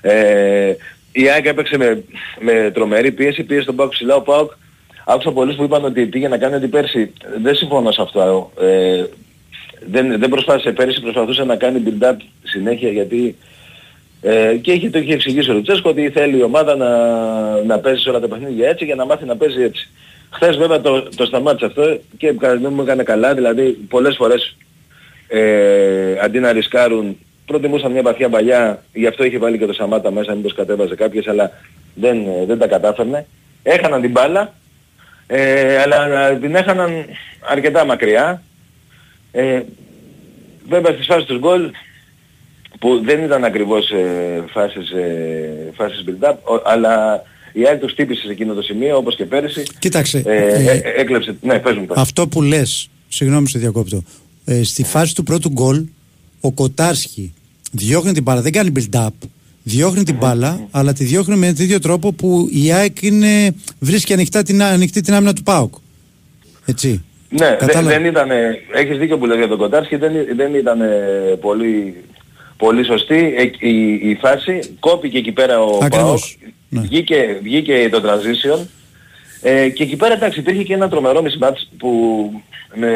Ε, 0.00 0.72
η 1.12 1.28
ΑΕΚ 1.28 1.46
έπαιξε 1.46 1.76
με, 1.76 2.02
με 2.40 2.70
τρομερή 2.74 3.12
πίεση, 3.12 3.42
πίεση 3.42 3.66
τον 3.66 3.76
Πάουκ 3.76 3.90
ψηλά. 3.90 4.14
Ο 4.14 4.20
Πάουκ 4.22 4.50
άκουσα 5.04 5.32
πολλούς 5.32 5.56
που 5.56 5.62
είπαν 5.62 5.84
ότι 5.84 6.06
πήγε 6.06 6.28
να 6.28 6.38
κάνει 6.38 6.54
ότι 6.54 6.68
πέρσι. 6.68 7.12
Δεν 7.42 7.54
συμφωνώ 7.54 7.92
σε 7.92 8.02
αυτό. 8.02 8.50
Ε, 8.60 9.04
δεν, 9.86 10.18
δεν 10.18 10.28
προσπάθησε 10.28 10.72
πέρσι, 10.72 11.00
προσπαθούσε 11.00 11.44
να 11.44 11.56
κάνει 11.56 11.82
build-up 11.86 12.16
συνέχεια 12.42 12.90
γιατί 12.90 13.36
ε, 14.22 14.54
και 14.54 14.72
είχε, 14.72 14.90
το 14.90 14.98
είχε 14.98 15.12
εξηγήσει 15.12 15.50
ο 15.50 15.54
Λουτσέσκο 15.54 15.90
ότι 15.90 16.10
θέλει 16.10 16.38
η 16.38 16.42
ομάδα 16.42 16.76
να, 16.76 16.88
να 17.62 17.78
παίζει 17.78 18.02
σε 18.02 18.08
όλα 18.08 18.20
τα 18.20 18.28
παιχνίδια 18.28 18.68
έτσι 18.68 18.84
για 18.84 18.94
να 18.94 19.04
μάθει 19.04 19.24
να 19.24 19.36
παίζει 19.36 19.62
έτσι. 19.62 19.88
Χθες 20.30 20.56
βέβαια 20.56 20.80
το, 20.80 21.02
το 21.02 21.24
σταμάτησε 21.24 21.64
αυτό 21.66 21.98
και 22.18 22.32
κατά 22.32 22.52
τη 22.52 22.58
γνώμη 22.58 22.74
μου 22.74 22.82
έκανε 22.82 23.02
καλά, 23.02 23.34
δηλαδή 23.34 23.62
πολλές 23.88 24.16
φορές 24.16 24.56
ε, 25.28 26.18
αντί 26.22 26.38
να 26.38 26.52
ρισκάρουν 26.52 27.16
προτιμούσαν 27.50 27.92
μια 27.92 28.02
βαθιά 28.02 28.28
παλιά, 28.28 28.82
γι' 28.92 29.06
αυτό 29.06 29.24
είχε 29.24 29.38
βάλει 29.38 29.58
και 29.58 29.66
το 29.66 29.72
Σαμάτα 29.72 30.10
μέσα, 30.10 30.34
μήπως 30.34 30.54
κατέβαζε 30.54 30.94
κάποιες, 30.94 31.26
αλλά 31.26 31.50
δεν, 31.94 32.26
ε, 32.26 32.44
δεν 32.46 32.58
τα 32.58 32.66
κατάφερνε. 32.66 33.26
Έχαναν 33.62 34.00
την 34.00 34.10
μπάλα, 34.10 34.54
ε, 35.32 35.76
αλλά 35.78 36.26
ε, 36.28 36.36
την 36.38 36.54
έχαναν 36.54 37.04
αρκετά 37.50 37.84
μακριά. 37.84 38.42
Ε, 39.32 39.62
βέβαια 40.68 40.92
στις 40.92 41.06
φάσεις 41.06 41.24
τους 41.26 41.38
γκολ 41.38 41.70
που 42.78 43.00
δεν 43.04 43.22
ήταν 43.24 43.44
ακριβώς 43.44 43.90
ε, 43.90 44.44
φάσεις, 44.50 44.90
ε, 44.90 45.72
φάσεις 45.76 46.04
build-up, 46.06 46.34
ο- 46.42 46.62
αλλά 46.64 47.22
η 47.52 47.66
ΑΕΚ 47.66 47.80
τους 47.80 47.94
τύπησε 47.94 48.24
σε 48.26 48.32
εκείνο 48.32 48.54
το 48.54 48.62
σημείο, 48.62 48.96
όπως 48.96 49.16
και 49.16 49.24
πέρυσι. 49.24 49.62
Κοίταξε, 49.78 50.22
Ε, 50.26 50.36
ε, 50.36 50.70
ε, 50.70 50.70
ε, 50.72 51.00
έκλεψε, 51.00 51.36
ναι, 51.40 51.58
πες 51.58 51.74
μου. 51.76 51.86
πες. 51.86 51.96
Αυτό 51.96 52.28
που 52.28 52.42
λες, 52.42 52.88
συγγνώμη 53.08 53.48
σε 53.48 53.58
διακόπτω. 53.58 54.02
Ε, 54.44 54.62
στη 54.62 54.84
φάση 54.84 55.14
του 55.14 55.22
πρώτου 55.22 55.48
γκολ, 55.48 55.84
ο 56.40 56.52
Κοτάρσκι 56.52 57.32
διώχνει 57.72 58.12
την 58.12 58.22
μπάλα, 58.22 58.40
δεν 58.40 58.52
κάνει 58.52 58.72
build-up. 58.76 59.08
Διώχνει 59.62 60.02
την 60.02 60.16
μπάλα, 60.16 60.66
αλλά 60.70 60.92
τη 60.92 61.04
διώχνει 61.04 61.36
με 61.36 61.46
τον 61.52 61.64
ίδιο 61.64 61.80
τρόπο 61.80 62.12
που 62.12 62.48
η 62.52 62.72
ΑΕΚ 62.72 63.02
είναι, 63.02 63.54
βρίσκει 63.78 64.12
ανοιχτά 64.12 64.42
την, 64.42 64.62
ανοιχτή 64.62 65.00
την 65.00 65.14
άμυνα 65.14 65.32
του 65.32 65.42
ΠΑΟΚ. 65.42 65.74
Έτσι. 66.64 67.04
Ναι, 67.28 67.46
δεν, 67.46 67.58
Κατάλαβα. 67.58 67.88
δεν 67.90 68.04
ήταν, 68.04 68.28
έχεις 68.74 68.98
δίκιο 68.98 69.18
που 69.18 69.26
λες 69.26 69.36
για 69.36 69.48
τον 69.48 69.58
Κοτάρσκι, 69.58 69.96
δεν, 69.96 70.12
δεν 70.36 70.54
ήταν 70.54 70.78
πολύ, 71.40 71.94
πολύ 72.56 72.84
σωστή 72.84 73.34
ε, 73.36 73.68
η, 73.68 73.92
η 73.92 74.18
φάση. 74.20 74.60
Κόπηκε 74.80 75.18
εκεί 75.18 75.32
πέρα 75.32 75.62
ο 75.62 75.78
Ακριβώς, 75.82 76.38
Πάοκ, 76.70 76.84
βγήκε, 76.84 77.38
βγήκε 77.42 77.88
το 77.92 78.02
transition 78.04 78.66
ε, 79.42 79.68
και 79.68 79.82
εκεί 79.82 79.96
πέρα 79.96 80.14
εντάξει 80.14 80.40
υπήρχε 80.40 80.62
και 80.62 80.74
ένα 80.74 80.88
τρομερό 80.88 81.22
mismatch 81.24 81.62
που 81.78 81.90
με, 82.74 82.88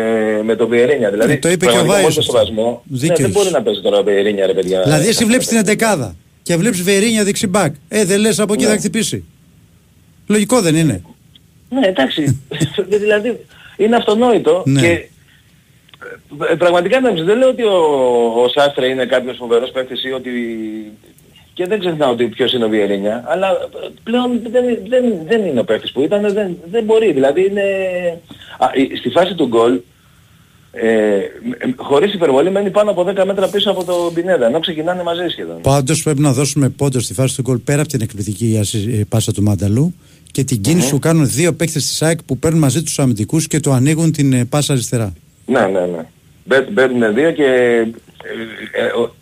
με 0.44 0.56
τον 0.56 0.68
Βιερίνια. 0.68 1.10
Δηλαδή, 1.10 1.32
Ναι, 1.32 1.38
το 1.38 1.48
είπε 1.48 1.64
και 1.66 1.70
ο 1.70 1.74
πραγματικά 1.74 2.02
Βάης 2.02 2.16
με 2.16 2.22
όλο 2.22 2.30
το 2.30 2.38
αυτό. 2.38 2.52
σεβασμό, 2.52 2.82
ναι, 2.86 2.98
Δίκαιος. 2.98 3.20
δεν 3.20 3.30
μπορεί 3.30 3.50
να 3.50 3.62
παίζει 3.62 3.80
τώρα 3.80 3.98
ο 3.98 4.02
Βιερίνια 4.02 4.46
ρε 4.46 4.52
παιδιά. 4.54 4.82
Δηλαδή, 4.82 5.08
εσύ 5.08 5.24
βλέπεις 5.24 5.46
την 5.46 5.56
εντεκάδα 5.56 6.16
και 6.44 6.56
βλέπεις 6.56 6.82
Βερίνια 6.82 7.24
δεξιμπάκ. 7.24 7.74
Ε, 7.88 8.04
δεν 8.04 8.20
λες 8.20 8.38
από 8.40 8.52
εκεί 8.52 8.64
Ναι. 8.64 8.70
θα 8.70 8.76
χτυπήσει. 8.76 9.24
Λογικό 10.26 10.60
δεν 10.60 10.74
είναι. 10.76 11.02
Ναι, 11.68 11.86
εντάξει. 11.86 12.40
δηλαδή 13.02 13.40
είναι 13.76 13.96
αυτονόητο 13.96 14.62
Ναι. 14.66 14.80
και 14.80 15.08
ε, 16.50 16.54
πραγματικά 16.54 16.96
εντάξει, 16.96 17.22
δεν 17.22 17.38
λέω 17.38 17.48
ότι 17.48 17.62
ο, 17.62 17.76
ο 18.42 18.48
Σάστρε 18.48 18.86
είναι 18.86 19.06
κάποιος 19.06 19.36
φοβερός 19.36 19.70
παίκτης 19.70 20.04
ή 20.04 20.10
ότι 20.12 20.30
και 21.54 21.66
δεν 21.66 21.78
ξεχνάω 21.80 22.10
ότι 22.10 22.24
ποιος 22.26 22.52
είναι 22.52 22.64
ο 22.64 22.68
Βιερίνια, 22.68 23.24
αλλά 23.26 23.48
ε, 23.50 23.88
πλέον 24.02 24.40
δεν, 24.50 24.64
δεν, 24.88 25.04
δεν 25.26 25.44
είναι 25.46 25.60
ο 25.60 25.64
παίκτης 25.64 25.92
που 25.92 26.00
ήταν, 26.02 26.32
δεν, 26.32 26.56
δεν 26.70 26.84
μπορεί. 26.84 27.12
Δηλαδή 27.12 27.46
είναι... 27.46 27.62
Α, 28.58 28.70
η- 28.74 28.96
στη 28.96 29.08
φάση 29.10 29.34
του 29.34 29.46
γκολ, 29.46 29.80
ε, 30.74 30.88
ε, 31.16 31.22
χωρίς 31.76 32.14
υπερβολή 32.14 32.50
μένει 32.50 32.70
πάνω 32.70 32.90
από 32.90 33.02
10 33.08 33.24
μέτρα 33.26 33.48
πίσω 33.48 33.70
από 33.70 33.84
το 33.84 34.10
Πινέδα, 34.14 34.46
ενώ 34.46 34.60
ξεκινάνε 34.60 35.02
μαζί 35.02 35.28
σχεδόν. 35.28 35.60
Πάντως 35.60 36.02
πρέπει 36.02 36.20
να 36.20 36.32
δώσουμε 36.32 36.68
πόντο 36.68 37.00
στη 37.00 37.14
φάση 37.14 37.36
του 37.36 37.42
γκολ 37.42 37.58
πέρα 37.58 37.80
από 37.80 37.88
την 37.90 38.00
εκπληκτική 38.00 38.56
ασι- 38.60 38.88
ε, 38.88 39.04
πάσα 39.08 39.32
του 39.32 39.42
Μάνταλου 39.42 39.94
και 40.32 40.44
την 40.44 40.60
κίνηση 40.60 40.90
που 40.90 40.98
κάνουν 40.98 41.28
δύο 41.30 41.52
παίκτες 41.52 41.82
της 41.86 41.96
ΣΑΕΚ 41.96 42.22
που 42.22 42.38
παίρνουν 42.38 42.60
μαζί 42.60 42.82
τους 42.82 42.98
αμυντικούς 42.98 43.46
και 43.48 43.60
του 43.60 43.72
ανοίγουν 43.72 44.12
την 44.12 44.32
ε, 44.32 44.44
πάσα 44.44 44.72
αριστερά. 44.72 45.12
Ναι, 45.46 45.60
ναι, 45.60 45.80
ναι. 45.80 46.04
Μπε- 46.44 46.70
Μπαίνουν 46.72 47.14
δύο 47.14 47.30
και, 47.32 47.44
ε, 47.44 47.80
ε, 47.80 48.84
ο- 49.00 49.14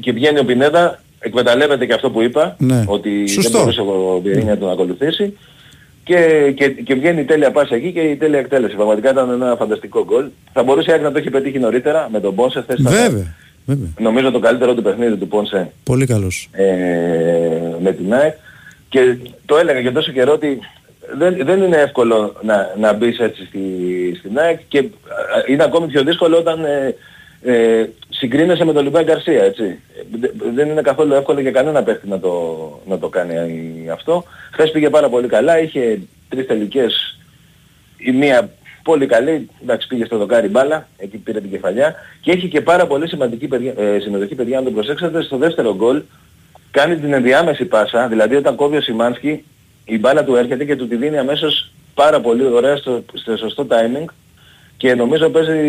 και 0.00 0.12
βγαίνει 0.12 0.38
ο 0.38 0.44
Πινέδα, 0.44 1.02
εκμεταλλεύεται 1.18 1.86
και 1.86 1.92
αυτό 1.92 2.10
που 2.10 2.22
είπα, 2.22 2.56
Ναι. 2.58 2.84
ότι 2.86 3.26
Σωστό. 3.28 3.50
δεν 3.50 3.60
μπορούσε 3.60 3.80
ο 3.80 4.20
Βιερίνια 4.22 4.52
να 4.52 4.58
τον 4.58 4.70
ακολουθήσει. 4.70 5.36
Και, 6.08 6.52
και, 6.56 6.68
και 6.68 6.94
βγαίνει 6.94 7.20
η 7.20 7.24
τέλεια 7.24 7.50
πάσα 7.50 7.74
εκεί 7.74 7.92
και 7.92 8.00
η 8.00 8.16
τέλεια 8.16 8.38
εκτέλεση. 8.38 8.74
Πραγματικά 8.74 9.10
ήταν 9.10 9.30
ένα 9.30 9.56
φανταστικό 9.58 10.04
γκολ. 10.04 10.24
Θα 10.52 10.62
μπορούσε 10.62 10.90
η 10.90 10.92
ΑΕΚ 10.92 11.02
να 11.02 11.12
το 11.12 11.18
έχει 11.18 11.30
πετύχει 11.30 11.58
νωρίτερα 11.58 12.08
με 12.12 12.20
τον 12.20 12.34
Πόνσε. 12.34 12.60
Χθες 12.60 12.78
ήταν, 12.78 12.92
Βέβαια. 12.92 13.34
Βέβαια. 13.64 13.88
Νομίζω 13.98 14.30
το 14.30 14.38
καλύτερο 14.38 14.74
του 14.74 14.82
παιχνίδι 14.82 15.16
του 15.16 15.28
Πόνσε 15.28 15.70
Πολύ 15.84 16.06
καλός. 16.06 16.48
ε, 16.52 16.64
με 17.80 17.92
την 17.92 18.14
ΑΕΚ 18.14 18.34
και 18.88 19.16
το 19.46 19.56
έλεγα 19.58 19.82
και 19.82 19.90
τόσο 19.90 20.12
καιρό 20.12 20.32
ότι 20.32 20.58
δεν, 21.18 21.36
δεν 21.44 21.62
είναι 21.62 21.76
εύκολο 21.76 22.36
να, 22.42 22.74
να 22.78 22.92
μπεις 22.92 23.18
έτσι 23.18 23.44
στη, 23.46 23.60
στην 24.18 24.38
ΑΕΚ 24.38 24.60
και 24.68 24.78
ε, 24.78 24.84
είναι 25.46 25.64
ακόμη 25.64 25.86
πιο 25.86 26.02
δύσκολο 26.02 26.36
όταν 26.36 26.64
ε, 26.64 26.94
ε, 27.42 27.86
συγκρίνεσαι 28.18 28.64
με 28.64 28.72
τον 28.72 28.84
Λιμπάν 28.84 29.04
Γκαρσία, 29.04 29.42
έτσι. 29.44 29.78
Δε- 30.20 30.30
Δεν 30.54 30.68
είναι 30.68 30.80
καθόλου 30.82 31.14
εύκολο 31.14 31.40
για 31.40 31.50
κανένα 31.50 31.82
παίχτη 31.82 32.08
να 32.08 32.18
το, 32.20 32.32
να 32.86 32.98
το 32.98 33.08
κάνει 33.08 33.34
ε, 33.86 33.90
αυτό. 33.90 34.24
Χθες 34.52 34.70
πήγε 34.70 34.90
πάρα 34.90 35.08
πολύ 35.08 35.28
καλά, 35.28 35.60
είχε 35.60 36.00
τρεις 36.28 36.46
τελικές, 36.46 37.18
η 37.96 38.12
μία 38.12 38.50
πολύ 38.82 39.06
καλή, 39.06 39.48
εντάξει 39.62 39.86
πήγε 39.88 40.04
στο 40.04 40.16
δοκάρι 40.18 40.48
μπάλα, 40.48 40.88
εκεί 40.96 41.16
πήρε 41.16 41.40
την 41.40 41.50
κεφαλιά 41.50 41.94
και 42.20 42.30
έχει 42.30 42.48
και 42.48 42.60
πάρα 42.60 42.86
πολύ 42.86 43.08
σημαντική 43.08 43.48
παιδιά, 43.48 43.72
ε, 43.76 43.98
συμμετοχή 43.98 44.34
παιδιά, 44.34 44.58
αν 44.58 44.64
το 44.64 44.70
προσέξετε, 44.70 45.22
στο 45.22 45.36
δεύτερο 45.36 45.74
γκολ 45.76 46.02
κάνει 46.70 46.96
την 46.96 47.12
ενδιάμεση 47.12 47.64
πάσα, 47.64 48.08
δηλαδή 48.08 48.36
όταν 48.36 48.54
κόβει 48.56 48.76
ο 48.76 48.80
Σιμάνσκι, 48.80 49.44
η 49.84 49.98
μπάλα 49.98 50.24
του 50.24 50.34
έρχεται 50.36 50.64
και 50.64 50.76
του 50.76 50.88
τη 50.88 50.96
δίνει 50.96 51.18
αμέσως 51.18 51.70
πάρα 51.94 52.20
πολύ 52.20 52.44
ωραία 52.46 52.76
στο, 52.76 53.04
στο 53.12 53.36
σωστό 53.36 53.66
timing 53.70 54.04
και 54.78 54.94
νομίζω 54.94 55.28
παίζει 55.28 55.60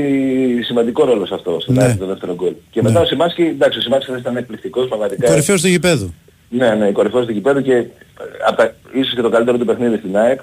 σημαντικό 0.62 1.06
ρόλο 1.06 1.26
σε 1.26 1.34
αυτό, 1.34 1.60
στο 1.60 1.72
Ναι. 1.72 1.96
το 1.96 2.06
δεύτερο 2.06 2.36
γκολ. 2.36 2.54
Και 2.72 2.82
μετά 2.82 3.00
ο 3.00 3.06
Σιμάνσκι, 3.06 3.42
εντάξει 3.42 3.78
ο 3.78 3.82
Σιμάνσκι 3.82 4.12
ήταν 4.12 4.38
εκπληκτικός 4.38 4.88
πραγματικά. 4.88 5.28
Κορυφαίος 5.28 5.62
του 5.62 5.68
γηπέδου. 5.68 6.14
Ναι, 6.50 6.70
ναι, 6.76 6.92
κορυφός 6.92 7.26
του 7.26 7.34
κυπέδου 7.34 7.62
και 7.62 7.74
ε, 7.74 7.86
από 8.48 8.58
τα, 8.58 8.74
ίσως 8.94 9.14
και 9.14 9.22
το 9.22 9.30
καλύτερο 9.30 9.58
του 9.58 9.66
παιχνίδι 9.66 9.98
στην 9.98 10.18
ΑΕΚ. 10.18 10.40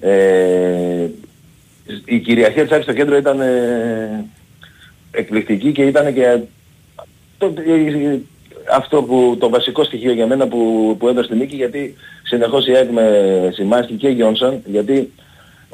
Ε, 0.00 1.06
η 2.04 2.18
κυριαρχία 2.18 2.62
της 2.62 2.72
ΑΕΚ 2.72 2.82
στο 2.82 2.92
κέντρο 2.92 3.16
ήταν 3.16 3.40
ε, 3.40 4.24
εκπληκτική 5.10 5.72
και 5.72 5.82
ήταν 5.82 6.14
και 6.14 6.38
το, 7.38 7.46
ε, 7.46 8.18
αυτό 8.72 9.02
που, 9.02 9.36
το 9.40 9.48
βασικό 9.48 9.84
στοιχείο 9.84 10.12
για 10.12 10.26
μένα 10.26 10.46
που, 10.48 10.94
που 10.98 11.08
έδωσε 11.08 11.28
τη 11.28 11.36
νίκη 11.36 11.56
γιατί 11.56 11.94
συνεχώς 12.22 12.66
η 12.66 12.72
ΑΕΚ 12.72 12.90
με 12.90 13.10
Σιμάνσκι 13.54 13.94
και 13.94 14.08
Γιόνσον 14.08 14.62
γιατί 14.64 15.12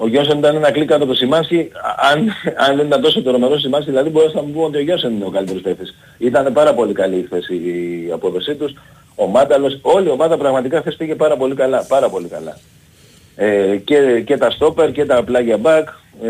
ο 0.03 0.09
Γιόνσον 0.09 0.39
ήταν 0.39 0.57
ένα 0.57 0.71
κλικ 0.71 0.89
κάτω 0.89 1.03
από 1.03 1.13
το 1.13 1.19
Σιμάνσκι 1.19 1.69
αν, 2.13 2.33
αν 2.69 2.77
δεν 2.77 2.87
ήταν 2.87 3.01
τόσο 3.01 3.23
τρομερό 3.23 3.59
Σιμάνσκι 3.59 3.91
δηλαδή 3.91 4.11
μπορείς 4.11 4.35
να 4.35 4.43
μου 4.43 4.53
πούμε 4.53 4.65
ότι 4.65 4.77
ο 4.77 4.81
Γιόνσον 4.81 5.13
είναι 5.13 5.25
ο 5.25 5.31
καλύτερος 5.31 5.63
παίκτης. 5.63 5.95
Ήταν 6.19 6.53
πάρα 6.53 6.75
πολύ 6.75 6.93
καλή 6.93 7.23
χθες 7.27 7.49
η 7.49 8.11
απόδοσή 8.13 8.55
τους. 8.55 8.73
Ο 9.15 9.27
Μάνταλος, 9.27 9.79
όλη 9.83 10.07
η 10.07 10.11
ομάδα 10.11 10.37
πραγματικά 10.37 10.81
χθες 10.81 10.97
πήγε 10.97 11.15
πάρα 11.15 11.37
πολύ 11.37 11.55
καλά, 11.55 11.85
πάρα 11.89 12.09
πολύ 12.09 12.29
καλά. 12.29 12.59
Ε, 13.37 13.77
και, 13.77 14.23
και 14.27 14.37
τα 14.37 14.51
στόπερ 14.51 14.93
και 14.93 15.05
τα 15.05 15.23
πλάγια 15.25 15.59
back. 15.63 15.85
Ε, 16.23 16.29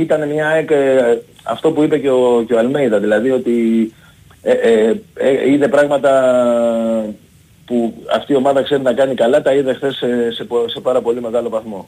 ήταν 0.00 0.28
μια 0.28 0.48
ΑΕΚ, 0.48 0.70
ε, 0.70 1.18
αυτό 1.42 1.70
που 1.70 1.82
είπε 1.82 1.98
και 1.98 2.10
ο, 2.10 2.44
και 2.46 2.54
ο 2.54 2.58
Αλμέιδα, 2.58 2.98
δηλαδή 2.98 3.30
ότι 3.30 3.92
ε, 4.42 4.52
ε, 4.52 5.00
ε, 5.14 5.50
είδε 5.50 5.68
πράγματα 5.68 6.12
που 7.66 7.94
αυτή 8.14 8.32
η 8.32 8.36
ομάδα 8.36 8.62
ξέρει 8.62 8.82
να 8.82 8.92
κάνει 8.92 9.14
καλά, 9.14 9.42
τα 9.42 9.54
είδε 9.54 9.74
χθες 9.74 9.96
σε, 9.96 10.32
σε, 10.32 10.44
πο- 10.44 10.68
σε 10.68 10.80
πάρα 10.80 11.00
πολύ 11.00 11.20
μεγάλο 11.20 11.48
βαθμό. 11.48 11.84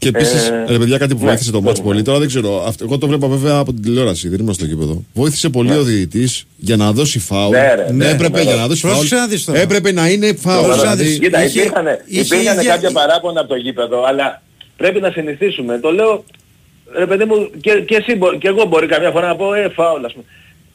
Και 0.00 0.08
επίση, 0.08 0.36
Ε, 0.66 0.72
ρε 0.72 0.78
παιδιά, 0.78 0.98
κάτι 0.98 1.14
που 1.14 1.20
ναι, 1.24 1.26
βοήθησε 1.28 1.50
το 1.50 1.60
μάτσο 1.62 1.82
ναι. 1.82 1.88
πολύ. 1.88 2.02
Τώρα 2.02 2.18
δεν 2.18 2.28
ξέρω. 2.28 2.64
αυτό- 2.66 2.84
Εγώ 2.84 2.98
το 2.98 3.06
βλέπα 3.06 3.26
βέβαια 3.28 3.56
από 3.58 3.72
την 3.72 3.82
τηλεόραση, 3.82 4.28
δεν 4.28 4.38
ήμουν 4.40 4.54
στο 4.54 4.64
γήπεδο. 4.64 5.04
Βοήθησε 5.14 5.48
πολύ 5.48 5.72
ο 5.76 5.82
διαιτητή 5.82 6.28
για 6.56 6.76
να 6.76 6.92
δώσει 6.92 7.18
φάουλ. 7.18 7.50
Ναι, 7.56 7.74
ρε, 7.74 7.92
ναι, 7.92 8.08
έπρεπε 8.08 8.36
ναι, 8.38 8.42
για 8.42 8.54
ναι. 8.54 8.60
να 8.60 8.66
δώσει 8.66 8.80
φάουλ. 8.80 8.94
Πρόσεξε 8.94 9.14
να 9.22 9.26
δεις 9.26 9.44
τώρα. 9.44 9.58
Έπρεπε 9.60 9.92
να 9.92 10.08
είναι 10.08 10.34
φάουλ. 10.34 10.64
Πρόσεξε 10.64 10.86
να 10.86 10.94
Δηλαδή, 10.96 11.10
δεις. 11.10 11.18
Κοίτα, 11.18 11.44
είχε- 11.44 11.58
υπήρχαν, 11.60 11.86
είχε 12.06 12.20
υπήρχαν 12.20 12.58
ίδια- 12.58 12.72
κάποια 12.72 12.90
παράπονα 12.90 13.40
από 13.40 13.48
το 13.48 13.54
γήπεδο, 13.54 14.04
αλλά 14.04 14.42
πρέπει 14.76 15.00
να 15.00 15.10
συνηθίσουμε. 15.10 15.78
Το 15.78 15.90
λέω, 15.90 16.24
ρε 16.98 17.06
παιδί 17.06 17.24
μου, 17.24 17.50
και, 17.60 17.70
και, 17.86 17.96
εσύ, 17.96 18.14
μπο- 18.16 18.34
και 18.38 18.48
εγώ 18.48 18.64
μπορεί 18.64 18.86
καμιά 18.86 19.10
φορά 19.10 19.26
να 19.28 19.36
πω, 19.36 19.54
ε, 19.54 19.68
φάουλ, 19.74 20.04
ας 20.04 20.12
πούμε. 20.12 20.24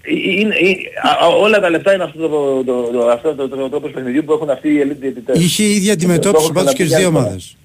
Ε, 0.01 0.11
Είναι, 0.13 0.55
είναι- 0.61 0.77
α- 1.09 1.25
α- 1.25 1.35
όλα 1.45 1.59
τα 1.59 1.69
λεπτά 1.69 1.93
είναι 1.93 2.03
αυτό 2.03 2.27
το, 2.27 2.63
το, 2.65 2.89
το, 2.93 3.07
αυτό 3.07 3.33
το, 3.35 3.47
το, 3.49 3.69
τρόπος 3.69 3.91
παιχνιδιού 3.91 4.23
που 4.25 4.33
έχουν 4.33 4.49
αυτοί 4.49 4.67
οι 4.69 4.79
elite 4.83 4.95
διαιτητές. 4.99 5.39
Είχε 5.43 5.63
η 5.63 5.71
ίδια 5.75 5.85
Το 5.87 5.91
αντιμετώπιση 5.93 6.43
έχω 6.43 6.53
πάντως 6.53 6.73
και 6.73 6.83
στις 6.83 6.95
ξαναπεί 6.95 7.09
δύο 7.11 7.19
άλλη 7.19 7.27
ομάδες. 7.27 7.55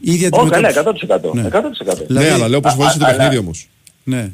Η 0.00 0.12
ίδια 0.12 0.28
Ω, 0.32 0.46
καλά, 0.46 0.68
αντιμετώπιση. 0.68 1.06
100%. 1.10 1.30
Ναι. 1.34 1.42
100%. 1.42 1.98
ναι, 1.98 2.04
Δηλαδή- 2.06 2.28
αλλά 2.28 2.48
λέω 2.48 2.60
πως 2.60 2.72
α- 2.72 2.76
βοήθησε 2.76 2.98
το 2.98 3.04
α- 3.04 3.08
παιχνίδι 3.08 3.30
αλλά- 3.30 3.40
όμως. 3.40 3.68
Ναι. 4.04 4.30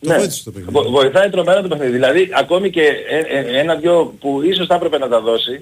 Το 0.00 0.08
Ναι, 0.10 0.16
βοήθησε 0.16 0.44
το 0.44 0.50
παιχνίδι. 0.50 0.72
Βο- 0.72 0.90
βοηθάει 0.90 1.30
τρομερά 1.30 1.62
το 1.62 1.68
παιχνίδι. 1.68 1.90
Δηλαδή, 1.92 2.28
ακόμη 2.38 2.70
και 2.70 2.80
ε- 2.80 3.38
ε- 3.38 3.58
ένα-δυο 3.60 4.14
που 4.20 4.42
ίσως 4.42 4.66
θα 4.66 4.74
έπρεπε 4.74 4.98
να 4.98 5.08
τα 5.08 5.20
δώσει, 5.20 5.60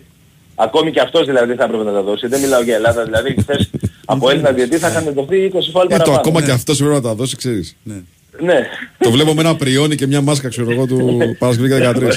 ακόμη 0.54 0.90
και 0.90 1.00
αυτός 1.00 1.26
δηλαδή 1.26 1.54
θα 1.54 1.64
έπρεπε 1.64 1.82
να 1.84 1.92
τα 1.92 2.02
δώσει, 2.02 2.26
δεν 2.26 2.40
μιλάω 2.40 2.62
για 2.62 2.74
Ελλάδα, 2.74 3.04
δηλαδή 3.04 3.36
χθες 3.40 3.70
από 4.14 4.30
Έλληνα 4.30 4.50
διαιτητή 4.52 4.76
θα 4.78 4.88
είχαν 4.88 5.12
δοθεί 5.14 5.50
20 5.54 5.58
φάουλ 5.72 5.86
Ε, 5.86 5.88
το 5.88 5.96
παραπάνω. 5.96 6.16
ακόμα 6.18 6.40
ναι. 6.40 6.46
και 6.46 6.52
αυτό 6.52 6.74
πρέπει 6.74 6.92
να 6.92 7.00
τα 7.00 7.14
δώσει, 7.14 7.36
ξέρεις. 7.36 7.76
Ναι. 7.82 7.94
Ναι. 8.40 8.66
το 8.98 9.10
βλέπω 9.10 9.34
με 9.34 9.40
ένα 9.40 9.56
πριόνι 9.56 9.94
και 9.94 10.06
μια 10.06 10.20
μάσκα, 10.20 10.48
ξέρω 10.48 10.70
εγώ, 10.70 10.86
του 10.86 11.18
Παρασκευή 11.38 11.68
και 11.68 11.74
13. 11.74 12.10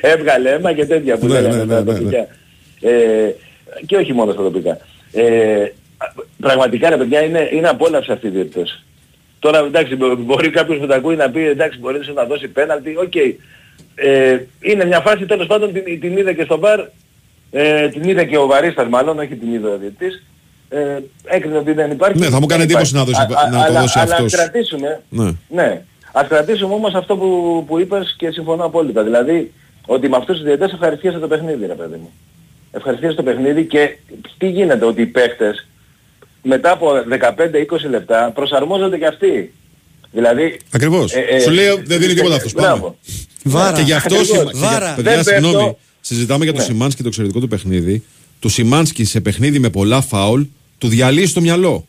Έβγαλε 0.00 0.50
αίμα 0.50 0.72
και 0.72 0.86
τέτοια 0.86 1.16
που 1.18 1.26
Ναι, 1.26 1.32
λέγανε 1.32 1.56
ναι, 1.56 1.62
ναι, 1.64 1.66
τα 1.74 1.82
ναι, 1.92 1.98
τοπικά. 1.98 2.26
Ε, 2.80 3.34
και 3.86 3.96
όχι 3.96 4.12
μόνο 4.12 4.32
στα 4.32 4.42
τοπικά. 4.42 4.78
Ε, 6.02 6.06
πραγματικά 6.40 6.88
ρε 6.90 6.96
παιδιά 6.96 7.22
είναι, 7.22 7.48
είναι 7.52 7.68
απόλαυση 7.68 8.12
αυτοί 8.12 8.26
οι 8.26 8.30
διαιτητές. 8.30 8.82
Τώρα 9.38 9.58
εντάξει 9.58 9.96
μπο- 9.96 10.14
μπορεί 10.16 10.50
κάποιος 10.50 10.78
που 10.78 10.86
τα 10.86 10.94
ακούει 10.94 11.16
να 11.16 11.30
πει 11.30 11.46
εντάξει 11.46 11.78
μπορεί 11.78 12.00
να 12.14 12.24
δώσει 12.24 12.48
πέναλτι, 12.48 12.96
οκ. 12.98 13.14
Ε, 13.94 14.40
είναι 14.60 14.84
μια 14.84 15.00
φάση 15.00 15.26
τέλος 15.26 15.46
πάντων 15.46 15.72
την, 15.72 16.00
την 16.00 16.16
είδε 16.16 16.32
και 16.32 16.42
στο 16.44 16.58
βαρ, 16.58 16.80
ε, 17.50 17.88
την 17.88 18.02
είδε 18.08 18.24
και 18.24 18.36
ο 18.38 18.46
Βαρίστας 18.46 18.88
μάλλον, 18.88 19.18
όχι 19.18 19.34
την 19.36 19.54
είδε 19.54 19.68
ο 19.68 19.76
διαιτητής. 19.78 20.22
Ε, 20.68 20.98
έκρινε 21.24 21.58
ότι 21.58 21.72
δεν 21.72 21.90
υπάρχει. 21.90 22.18
Ναι, 22.18 22.26
θα 22.28 22.40
μου 22.40 22.46
κάνει 22.46 22.60
Δεν 22.64 22.70
εντύπωση 22.70 22.90
υπάρχει. 22.96 23.12
να 23.12 23.18
δώσει- 23.26 23.40
Α- 23.40 23.46
α- 23.46 23.50
να 23.50 23.58
το 23.58 23.70
αλλά- 23.70 23.80
δώσει 23.80 23.98
αλλά 23.98 24.12
αυτός. 24.14 24.34
ας 24.34 24.40
κρατήσουμε, 24.40 25.00
Ναι. 25.08 25.30
ναι. 25.48 25.82
Ας 26.12 26.28
κρατήσουμε 26.28 26.74
όμως 26.74 26.94
αυτό 26.94 27.16
που, 27.16 27.64
που 27.66 27.78
είπες 27.78 28.14
και 28.18 28.30
συμφωνώ 28.30 28.64
απόλυτα. 28.64 29.02
Δηλαδή 29.02 29.52
ότι 29.86 30.08
με 30.08 30.16
αυτούς 30.16 30.36
τους 30.36 30.44
διαιτές 30.46 30.72
ευχαριστιέσαι 30.72 31.18
το 31.18 31.26
παιχνίδι 31.28 31.66
ρε 31.66 31.74
παιδί 31.74 31.96
μου. 31.96 32.10
Ευχαριστιέσαι 32.72 33.14
το 33.16 33.22
παιχνίδι 33.22 33.64
και 33.64 33.96
τι 34.38 34.48
γίνεται 34.48 34.84
ότι 34.84 35.02
οι 35.02 35.06
παίχτες 35.06 35.66
μετά 36.46 36.70
από 36.70 36.88
15-20 37.86 37.90
λεπτά 37.90 38.30
προσαρμόζονται 38.34 38.98
και 38.98 39.06
αυτοί. 39.06 39.52
Δηλαδή... 40.12 40.60
Ακριβώς. 40.70 41.12
ε, 41.12 41.20
ε, 41.20 41.40
Σου 41.40 41.50
λέει 41.50 41.66
δεν 41.84 41.98
δίνει 41.98 42.14
τίποτα 42.14 42.34
αυτός. 42.34 42.52
Πάμε. 42.52 42.66
Μπράβο. 42.68 42.96
Βάρα. 43.42 43.76
Και 43.76 43.82
γι' 43.82 43.92
αυτό. 43.92 44.14
Ακριβώς. 44.14 44.38
σημα- 44.38 44.52
και 44.52 44.58
για- 44.58 44.68
Βάρα. 44.68 44.94
Παιδιά, 44.94 45.14
Δεν 45.14 45.24
πέφτω. 45.24 45.46
συγγνώμη. 45.48 45.76
Συζητάμε 46.00 46.44
για 46.44 46.52
το 46.52 46.58
Ναι. 46.58 46.64
Σιμάνσκι 46.64 47.02
το 47.02 47.08
εξαιρετικό 47.08 47.40
του 47.40 47.48
παιχνίδι. 47.48 48.04
Του 48.40 48.48
Σιμάνσκι 48.48 49.04
σε 49.04 49.20
παιχνίδι 49.20 49.58
με 49.58 49.70
πολλά 49.70 50.00
φάουλ 50.00 50.42
του 50.78 50.88
διαλύει 50.88 51.28
το 51.30 51.40
μυαλό. 51.40 51.86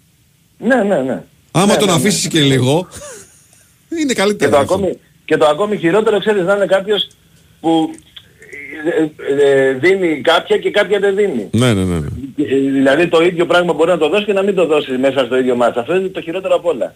Ναι, 0.57 0.75
ναι, 0.75 1.01
ναι. 1.01 1.23
Άμα 1.51 1.65
Ναι, 1.65 1.75
τον 1.75 1.87
ναι, 1.87 1.93
ναι. 1.93 1.99
αφήσεις 1.99 2.27
και 2.27 2.39
λίγο. 2.39 2.87
Είναι 4.01 4.05
Και 4.13 4.13
καλύτερο. 4.13 4.51
το, 4.51 4.57
αυτό. 4.57 4.73
ακόμη, 4.73 4.97
και 5.25 5.37
το 5.37 5.45
ακόμη 5.45 5.77
χειρότερο 5.77 6.19
ξέρεις 6.19 6.43
να 6.43 6.55
είναι 6.55 6.65
κάποιος 6.65 7.07
που 7.59 7.89
ε, 7.91 7.95
ε, 7.95 7.95
ε, 7.95 8.06
δίνει 9.79 10.21
κάποια 10.21 10.57
και 10.57 10.71
κάποια 10.71 10.99
δεν 10.99 11.15
δίνει. 11.15 11.49
Ναι, 11.51 11.73
ναι, 11.73 11.83
ναι. 11.83 11.99
ναι. 11.99 12.07
Ε, 12.37 12.55
Δηλαδή 12.71 13.07
το 13.07 13.23
ίδιο 13.23 13.45
πράγμα 13.45 13.73
μπορεί 13.73 13.89
να 13.89 13.97
το 13.97 14.09
δώσει 14.09 14.25
και 14.25 14.33
να 14.33 14.41
μην 14.41 14.55
το 14.55 14.65
δώσει 14.65 14.91
μέσα 14.97 15.25
στο 15.25 15.37
ίδιο 15.37 15.55
μάτς. 15.55 15.77
Αυτό 15.77 15.95
είναι 15.95 16.07
το 16.07 16.21
χειρότερο 16.21 16.55
απ' 16.55 16.65
όλα. 16.65 16.93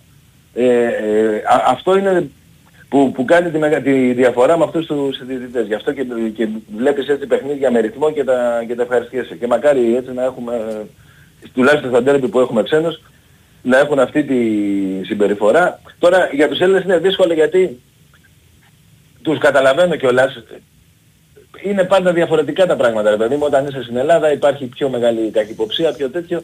Ε, 0.54 0.66
ε, 0.66 1.36
α- 1.36 1.64
αυτό 1.68 1.98
είναι 1.98 2.30
που, 2.90 3.12
που 3.12 3.26
κάνει 3.26 3.50
τη, 3.52 3.58
μεγα- 3.58 3.82
τη 3.82 4.14
διαφορά 4.14 4.58
με 4.58 4.64
αυτούς 4.64 4.86
τους 4.86 5.16
συντηρητές. 5.16 5.68
Γι' 5.68 5.74
αυτό 5.74 5.94
και, 5.94 6.06
και 6.36 6.48
βλέπεις 6.78 7.08
έτσι 7.08 7.28
παιχνίδια 7.28 7.72
με 7.72 7.80
ρυθμό 7.80 8.12
και 8.12 8.24
τα, 8.24 8.64
και 8.68 8.76
τα 8.76 8.82
ευχαριστιέσαι. 8.82 9.36
Και 9.36 9.48
μακάρι 9.48 9.96
έτσι 9.96 10.14
να 10.14 10.24
έχουμε, 10.24 10.86
τουλάχιστον 11.54 11.90
στα 11.90 12.04
ντέρμπι 12.04 12.28
που 12.28 12.40
έχουμε 12.40 12.64
ξένους, 12.64 13.02
να 13.64 13.78
έχουν 13.80 14.00
αυτή 14.00 14.24
τη 14.24 14.36
συμπεριφορά. 15.06 15.82
Τώρα 16.00 16.30
για 16.32 16.48
τους 16.50 16.60
Έλληνες 16.60 16.84
είναι 16.84 16.98
δύσκολο 16.98 17.34
γιατί 17.34 17.80
τους 19.22 19.38
καταλαβαίνω 19.38 19.96
κιόλας. 19.96 20.44
Είναι 21.64 21.84
πάντα 21.84 22.14
διαφορετικά 22.14 22.66
τα 22.66 22.76
πράγματα, 22.76 23.10
ρε 23.10 23.16
παιδί 23.18 23.36
μου. 23.36 23.44
Όταν 23.46 23.68
είσαι 23.68 23.84
στην 23.84 23.98
Ελλάδα 23.98 24.32
υπάρχει 24.32 24.66
πιο 24.66 24.90
μεγάλη 24.90 25.30
καχυποψία, 25.30 25.94
πιο 25.94 26.10
τέτοιο. 26.10 26.44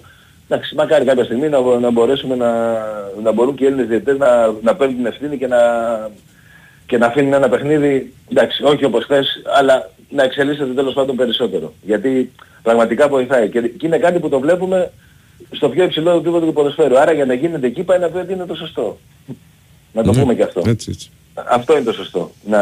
Εντάξει, 0.50 0.76
μακάρι 0.76 1.06
κάποια 1.06 1.24
στιγμή 1.24 1.50
να, 1.50 1.62
μπο- 1.62 1.80
να 1.80 1.92
μπορέσουμε 1.92 2.36
να, 2.36 2.52
να 3.24 3.32
μπορούν 3.32 3.56
και 3.56 3.64
οι 3.64 3.68
Έλληνες 3.68 3.88
διαιτητές 3.88 4.18
να, 4.18 4.54
να 4.62 4.76
παίρνουν 4.76 4.96
την 4.96 5.06
ευθύνη 5.06 5.38
και 5.38 5.48
να, 5.48 5.58
και 6.86 6.98
να 6.98 7.06
αφήνουν 7.06 7.34
ένα 7.34 7.50
παιχνίδι, 7.50 8.14
εντάξει, 8.32 8.64
όχι 8.64 8.86
όπως 8.86 9.04
χθες, 9.04 9.42
αλλά 9.58 9.90
να 10.10 10.24
εξελίσσεται 10.24 10.74
τέλος 10.74 10.94
πάντων 10.94 11.16
περισσότερο. 11.16 11.74
Γιατί 11.82 12.32
πραγματικά 12.64 13.08
βοηθάει. 13.08 13.50
Και, 13.50 13.62
και 13.62 13.86
είναι 13.86 13.98
κάτι 13.98 14.20
που 14.20 14.30
το 14.30 14.40
βλέπουμε 14.40 14.92
στο 15.52 15.70
πιο 15.70 15.84
υψηλό 15.84 16.12
επίπεδο 16.12 16.46
του 16.46 16.54
ποδοσφαίρου. 16.54 17.00
Άρα 17.00 17.12
για 17.12 17.26
να 17.26 17.34
γίνεται 17.34 17.68
εκεί 17.68 17.84
πάει 17.84 18.00
να 18.00 18.10
πει 18.10 18.18
ότι 18.18 18.34
είναι 18.34 18.46
το 18.46 18.56
σωστό. 18.56 18.98
Να 19.94 20.04
το 20.04 20.12
Ναι, 20.12 20.20
πούμε 20.22 20.34
και 20.36 20.44
αυτό. 20.44 20.62
Έτσι, 20.66 20.90
έτσι. 20.92 21.10
Αυτό 21.48 21.74
είναι 21.74 21.84
το 21.86 21.94
σωστό. 21.94 22.32
Να, 22.46 22.60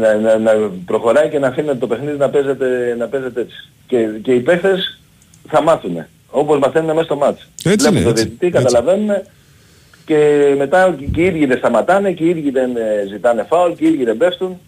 να, 0.00 0.14
να, 0.14 0.38
να 0.38 0.52
προχωράει 0.86 1.28
και 1.28 1.38
να 1.38 1.46
αφήνει 1.48 1.76
το 1.76 1.86
παιχνίδι 1.86 2.16
να 2.16 2.28
παίζεται, 2.30 2.94
να 2.98 3.06
παίζεται 3.06 3.40
έτσι. 3.40 3.68
Και, 3.86 4.08
και 4.22 4.32
οι 4.32 4.40
παίχτες 4.40 5.00
θα 5.48 5.62
μάθουν. 5.62 6.04
Όπως 6.30 6.58
μαθαίνουν 6.58 6.90
μέσα 6.94 7.04
στο 7.04 7.16
ματς. 7.16 7.48
Έτσι 7.64 7.76
Βλέπουν 7.76 7.96
είναι, 7.96 8.04
το 8.04 8.10
έτσι. 8.10 8.22
διαιτητή, 8.24 8.46
Έτσι. 8.46 8.62
καταλαβαίνουν 8.62 9.10
και 10.06 10.54
μετά 10.58 10.96
και 11.12 11.20
οι 11.20 11.24
ίδιοι 11.24 11.46
δεν 11.46 11.58
σταματάνε 11.58 12.12
και 12.12 12.24
οι 12.24 12.28
ίδιοι 12.28 12.50
δεν 12.50 12.76
ε, 12.76 13.06
ζητάνε 13.08 13.46
φάουλ 13.48 13.72
και 13.72 13.84
οι 13.84 13.88
ίδιοι 13.88 14.04
δεν 14.04 14.16
πέφτουν. 14.16 14.58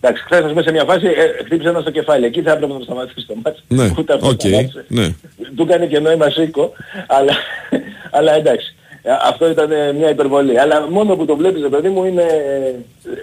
Εντάξει, 0.00 0.22
χθες 0.22 0.40
ας 0.44 0.50
πούμε 0.50 0.62
σε 0.62 0.70
μια 0.70 0.84
φάση 0.84 1.06
ε, 1.06 1.44
χτύπησε 1.44 1.68
ένα 1.68 1.80
στο 1.80 1.90
κεφάλι. 1.90 2.24
Εκεί 2.24 2.42
θα 2.42 2.50
έπρεπε 2.50 2.72
να 2.72 2.78
το 2.78 2.84
σταματήσει 2.84 3.26
το 3.26 3.34
ματς. 3.44 3.64
Ναι, 3.68 3.92
Ούτε 3.98 4.12
αυτό 4.14 4.28
οκ. 4.28 4.40
σταμάτησε. 4.40 4.84
Ναι. 4.88 5.14
Του 5.56 5.62
έκανε 5.62 5.86
και 5.86 5.98
νόημα 5.98 6.30
σήκω, 6.30 6.72
αλλά, 7.06 7.32
αλλά 8.16 8.32
εντάξει. 8.34 8.74
Ε, 9.02 9.10
Αυτό 9.28 9.50
ήταν 9.50 9.70
ε, 9.72 9.92
μια 9.92 10.10
υπερβολή. 10.10 10.60
Αλλά 10.60 10.90
μόνο 10.90 11.16
που 11.16 11.24
το 11.24 11.36
βλέπεις, 11.36 11.62
ρε 11.62 11.68
παιδί 11.68 11.88
μου, 11.88 12.04
είναι 12.04 12.22
ε, 12.22 12.74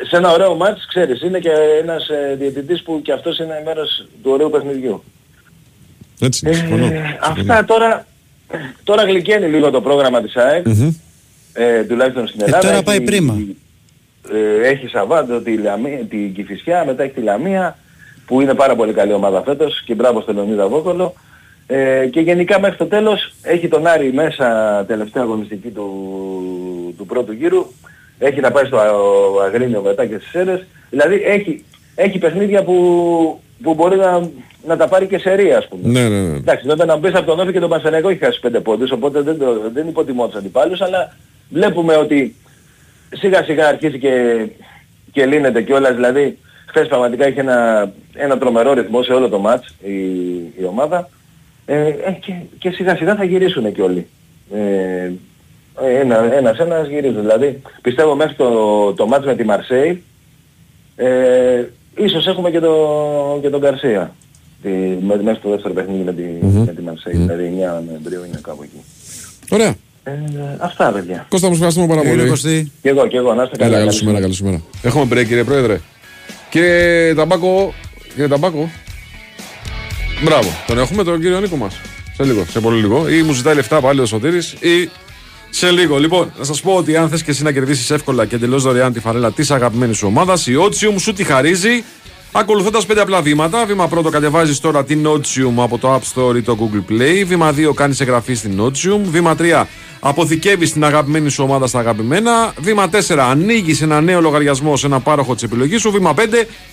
σε 0.10 0.16
ένα 0.18 0.32
ωραίο 0.32 0.56
ματς, 0.56 0.86
ξέρεις, 0.88 1.22
είναι 1.22 1.40
και 1.40 1.52
ένας 1.82 2.08
ε, 2.10 2.36
διαιτητής 2.40 2.84
που 2.84 3.02
και 3.02 3.12
αυτός 3.12 3.40
είναι 3.40 3.62
μέρος 3.66 4.06
του 4.24 4.32
ωραίου 4.32 4.50
παιχνιδιού. 4.50 5.04
Έτσι, 6.22 6.46
είναι, 6.46 6.56
συμφωνώ. 6.56 6.86
Ε, 6.86 7.18
αυτά 7.22 7.66
τώρα, 7.66 8.06
τώρα 8.84 9.04
γλυκαίνει 9.04 9.48
λίγο 9.48 9.70
το 9.72 9.82
πρόγραμμα 9.82 10.22
της 10.22 10.36
ΑΕΚ, 10.36 10.68
Μμμ. 10.68 10.94
ε, 11.54 11.84
τουλάχιστον 11.84 12.28
στην 12.28 12.42
Ε, 12.42 12.44
Ελλάδα. 12.46 12.64
τώρα 12.64 12.76
Έχει- 12.76 12.84
πάει 12.86 13.02
πρίμα. 13.02 13.38
ε, 14.34 14.68
έχει 14.68 14.88
Σαββάντο 14.88 15.40
τη 15.40 15.58
Λαμία, 15.58 15.98
την 16.10 16.34
Κηφισιά, 16.34 16.84
μετά 16.86 17.04
έχει 17.04 17.14
τη 17.14 17.22
Λαμία 17.22 17.78
που 18.26 18.42
είναι 18.42 18.54
πάρα 18.54 18.76
πολύ 18.76 18.94
καλή 18.94 19.14
ομάδα 19.14 19.42
φέτος 19.44 19.82
και 19.86 19.96
μπράβο 19.96 20.22
στον 20.22 20.36
Λεωνίδα 20.36 20.68
Βόκολο. 20.68 21.14
Ε, 21.70 22.08
και 22.12 22.20
γενικά 22.20 22.60
μέχρι 22.60 22.78
το 22.78 22.86
τέλος 22.86 23.34
έχει 23.42 23.68
τον 23.68 23.88
Άρη 23.88 24.14
μέσα 24.14 24.84
τελευταία 24.88 25.24
αγωνιστική 25.24 25.70
του, 25.70 25.86
του 26.98 27.06
πρώτου 27.06 27.32
γύρου. 27.32 27.66
Έχει 28.20 28.40
να 28.40 28.52
πάει 28.52 28.66
στο 28.66 28.78
Α- 28.78 29.46
Αγρίνιο 29.46 29.82
μετά 29.82 30.06
και 30.06 30.16
στις 30.18 30.30
Σέρες. 30.30 30.66
Δηλαδή 30.90 31.22
έχει, 31.26 31.66
έχει 31.96 32.18
παιχνίδια 32.18 32.64
που, 32.64 32.74
που 33.64 33.74
μπορεί 33.74 33.96
να, 33.98 34.30
να 34.68 34.78
τα 34.78 34.88
πάρει 34.88 35.08
και 35.08 35.18
σε 35.18 35.34
ρία 35.34 35.58
ας 35.58 35.68
πούμε. 35.68 35.88
Ναι, 36.00 36.08
ναι, 36.10 36.22
ναι. 36.22 36.38
Εντάξει, 36.38 36.68
βέβαια 36.68 36.86
να 36.86 36.96
μπεις 36.98 37.14
από 37.14 37.26
τον 37.26 37.40
Όφη 37.40 37.52
και 37.52 37.60
τον 37.60 37.70
Πανσεραϊκό 37.70 38.10
έχει 38.10 38.24
χάσει 38.24 38.40
πέντε 38.40 38.60
πόντους, 38.60 38.92
οπότε 38.92 39.22
δεν, 39.22 39.38
το, 39.38 39.70
δεν 39.74 39.88
υποτιμώ 39.88 40.28
τους 40.28 40.36
αντιπάλους, 40.36 40.82
αλλά 40.82 41.16
βλέπουμε 41.50 41.96
ότι 41.96 42.36
σιγά 43.16 43.44
σιγά 43.44 43.68
αρχίζει 43.68 44.00
και, 44.00 44.46
και 45.12 45.26
λύνεται 45.26 45.62
κιόλας, 45.62 45.96
δηλαδή 45.96 46.38
χθες 46.66 46.88
πραγματικά 46.88 47.28
είχε 47.28 47.40
ένα, 47.40 47.92
ένα 48.14 48.38
τρομερό 48.38 48.74
ρυθμό 48.74 49.04
σε 49.04 49.14
όλο 49.14 49.30
το 49.30 49.40
μάτς 49.40 49.76
η, 49.84 49.96
η 50.60 50.66
ομάδα 50.68 51.10
ε, 51.70 51.88
ε, 51.88 52.12
και, 52.20 52.34
και 52.60 52.70
σιγά 52.70 52.96
σιγά 52.96 53.16
θα 53.16 53.24
γυρίσουν 53.24 53.74
κι 53.74 53.82
όλοι. 53.82 54.08
Ε, 54.54 55.12
ένα, 56.00 56.34
ένας 56.34 56.58
ένας 56.58 56.88
γυρίζουν. 56.88 57.22
Δηλαδή 57.22 57.62
πιστεύω 57.82 58.16
μέχρι 58.16 58.36
το, 58.36 58.94
το 58.94 59.08
μάτς 59.08 59.26
με 59.26 59.36
τη 59.36 59.44
Μαρσέη 59.44 60.04
ε, 60.96 61.66
ίσως 61.96 62.28
έχουμε 62.28 62.52
και, 62.52 62.60
το, 62.60 62.74
και 63.42 63.50
τον 63.50 63.60
Γκαρσία. 63.60 64.16
Τη, 64.62 64.70
με, 65.02 65.22
μέχρι 65.24 65.42
το 65.42 65.50
δεύτερο 65.50 65.74
παιχνίδι 65.74 66.04
με 66.04 66.14
τη, 66.14 66.24
με 66.66 66.74
τη 66.76 66.82
Μαρσέη. 66.82 67.14
Δηλαδή 67.16 67.54
9 67.80 67.84
Νοεμβρίου 67.88 68.24
είναι 68.28 68.40
κάπου 68.42 68.64
εκεί. 68.64 68.82
Ωραία. 69.50 69.76
Ε, 70.04 70.12
αυτά 70.60 70.92
παιδιά. 70.92 71.26
Κώστα, 71.30 71.48
μου 71.48 71.54
ευχαριστούμε 71.54 71.88
πάρα 71.88 72.02
Κύριε 72.02 72.16
πολύ. 72.16 72.30
Κωστή. 72.30 72.72
Και 72.82 72.90
εγώ, 72.90 73.08
και 73.08 73.18
εγώ. 73.18 73.34
Να 73.34 73.44
είστε 73.44 73.56
καλά. 73.56 73.78
Έλα, 73.78 73.78
καλή 73.78 73.88
Καλή 73.88 73.98
σου 73.98 74.06
μέρα, 74.06 74.20
καλή 74.20 74.34
σου 74.34 74.46
μέρα. 74.46 74.62
Έχουμε 74.82 75.04
break, 75.04 75.26
κύριε 75.28 75.44
Πρόεδρε. 75.44 75.80
Κύριε 76.50 77.14
Ταμπάκο, 77.16 77.74
κύριε 78.10 78.28
Ταμπάκο. 78.28 78.70
Μπράβο, 80.24 80.50
τον 80.68 80.78
έχουμε 80.80 81.04
τον 81.04 81.22
κύριο 81.22 81.40
Νίκο 81.40 81.56
μας. 81.56 81.80
Σε 82.16 82.24
λίγο, 82.24 82.46
σε 82.50 82.60
πολύ 82.60 82.82
λίγο. 82.82 83.10
Ή 83.10 83.22
μου 83.22 83.34
ζητάει 83.34 83.56
λεφτά 83.56 83.82
πάλι 83.82 84.00
ο 84.00 84.06
Σωτήρης 84.06 84.52
ή 84.52 84.90
Σε 85.50 85.72
λίγο. 85.72 85.98
Λοιπόν, 85.98 86.32
να 86.38 86.44
σας 86.44 86.62
πω 86.62 86.74
ότι 86.76 86.98
αν 86.98 87.10
θες 87.10 87.24
και 87.24 87.32
εσύ 87.32 87.44
να 87.44 87.52
κερδίσεις 87.52 87.90
εύκολα 87.92 88.26
και 88.26 88.36
εντελώς 88.36 88.64
δωρεάν 88.64 88.94
τη 88.94 89.00
φανέλα 89.00 89.32
της 89.32 89.52
αγαπημένης 89.52 89.98
σου 89.98 90.08
ομάδας, 90.08 90.48
η 90.48 90.54
Otium 90.60 90.96
σου 91.00 91.14
τη 91.14 91.24
χαρίζει 91.24 91.84
ακολουθώντας 92.32 92.86
πέντε 92.86 93.02
απλά 93.02 93.22
βήματα. 93.22 93.66
Βήμα 93.66 93.88
πρώτο, 93.88 94.10
κατεβάζεις 94.10 94.60
τώρα 94.60 94.84
την 94.84 95.08
Otium 95.08 95.54
από 95.58 95.78
το 95.78 95.96
App 95.96 96.00
Store 96.14 96.36
ή 96.36 96.42
το 96.42 96.58
Google 96.60 96.92
Play. 96.92 97.24
Βήμα 97.26 97.54
2, 97.54 97.74
κάνεις 97.74 98.00
εγγραφή 98.00 98.34
στην 98.34 98.62
Otium. 98.62 99.00
Βήμα 99.04 99.36
3, 99.36 99.68
αποθηκεύει 100.08 100.72
την 100.72 100.84
αγαπημένη 100.84 101.30
σου 101.30 101.44
ομάδα 101.44 101.68
στα 101.68 101.80
αγαπημένα. 101.80 102.54
Βήμα 102.60 102.90
4, 103.08 103.18
ανοίγει 103.18 103.84
ένα 103.84 104.02
νέο 104.02 104.22
λογαριασμό 104.22 104.78
σε 104.78 104.86
ένα 104.86 105.00
πάροχο 105.00 105.34
της 105.34 105.44
επιλογής 105.44 105.82
σου. 105.82 105.92
Βήμα 105.92 106.14
5, 106.14 106.20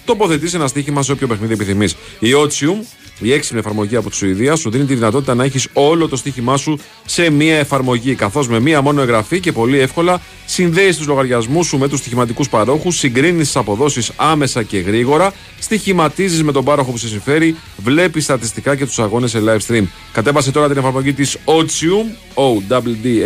τοποθετείς 0.05 0.55
ένα 0.55 0.67
στοίχημα 0.67 1.03
σε 1.03 1.13
όποιο 1.13 1.27
παιχνίδι 1.27 1.53
επιθυμείς. 1.53 1.97
Η 2.19 2.29
Otium 2.35 2.85
η 3.19 3.33
έξυπνη 3.33 3.59
εφαρμογή 3.59 3.97
από 3.97 4.11
τη 4.11 4.17
Σουηδία 4.17 4.57
σου 4.57 4.71
δίνει 4.71 4.85
τη 4.85 4.95
δυνατότητα 4.95 5.35
να 5.35 5.45
έχεις 5.45 5.69
όλο 5.73 6.09
το 6.09 6.17
στοίχημά 6.17 6.57
σου 6.57 6.79
σε 7.05 7.31
μία 7.31 7.57
εφαρμογή. 7.57 8.15
Καθώς 8.15 8.49
με 8.49 8.61
μία 8.61 8.81
μόνο 8.83 9.01
εγγραφή 9.01 9.41
και 9.41 9.53
πολύ 9.53 9.79
εύκολα 9.79 10.21
συνδέεις 10.47 10.97
τους 10.97 11.07
λογαριασμούς 11.07 11.67
σου 11.67 11.79
με 11.79 11.89
τους 11.89 11.99
στοιχηματικούς 11.99 12.49
παρόχους, 12.49 12.99
συγκρίνεις 12.99 13.47
τις 13.47 13.57
αποδόσεις 13.57 14.13
άμεσα 14.17 14.63
και 14.63 14.79
γρήγορα, 14.79 15.33
στοιχηματίζεις 15.59 16.43
με 16.43 16.53
τον 16.53 16.65
πάροχο 16.65 16.91
που 16.91 16.99
σε 16.99 17.09
συμφέρει, 17.09 17.57
βλέπεις 17.77 18.25
στατιστικά 18.25 18.77
και 18.77 18.87
τους 18.87 18.99
αγώνες 18.99 19.31
σε 19.31 19.43
live 19.47 19.73
stream. 19.73 19.85
Κατέβασε 20.13 20.51
τώρα 20.51 20.69
την 20.69 20.77
εφαρμογή 20.77 21.13
της 21.13 21.37
Otium, 21.45 22.17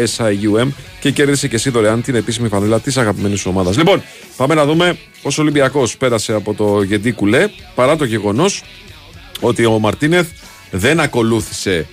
O-W-D-S-I-U-M, 0.07 0.68
και 1.01 1.11
κέρδισε 1.11 1.49
και 1.49 1.55
εσύ 1.55 1.70
δωρεάν 1.70 2.03
την 2.03 2.14
επίσημη 2.14 2.49
φανέλα 2.49 2.80
της 2.80 2.96
αγαπημένης 2.96 3.40
σου 3.40 3.51
ομάδας. 3.51 3.76
Λοιπόν, 3.76 4.03
πάμε 4.36 4.55
να 4.55 4.64
δούμε 4.64 4.99
πώς 5.22 5.38
ο 5.38 5.42
Ολυμπιακός 5.42 5.96
πέρασε 5.96 6.32
από 6.32 6.55
το 6.55 6.82
Γεντή 6.82 7.12
Κουλέ, 7.12 7.49
παρά 7.74 7.96
το 7.96 8.05
γεγονός 8.05 8.62
ότι 9.40 9.64
ο 9.64 9.78
Μαρτίνεθ 9.78 10.28
δεν 10.70 11.01
ακολούθησε 11.01 11.86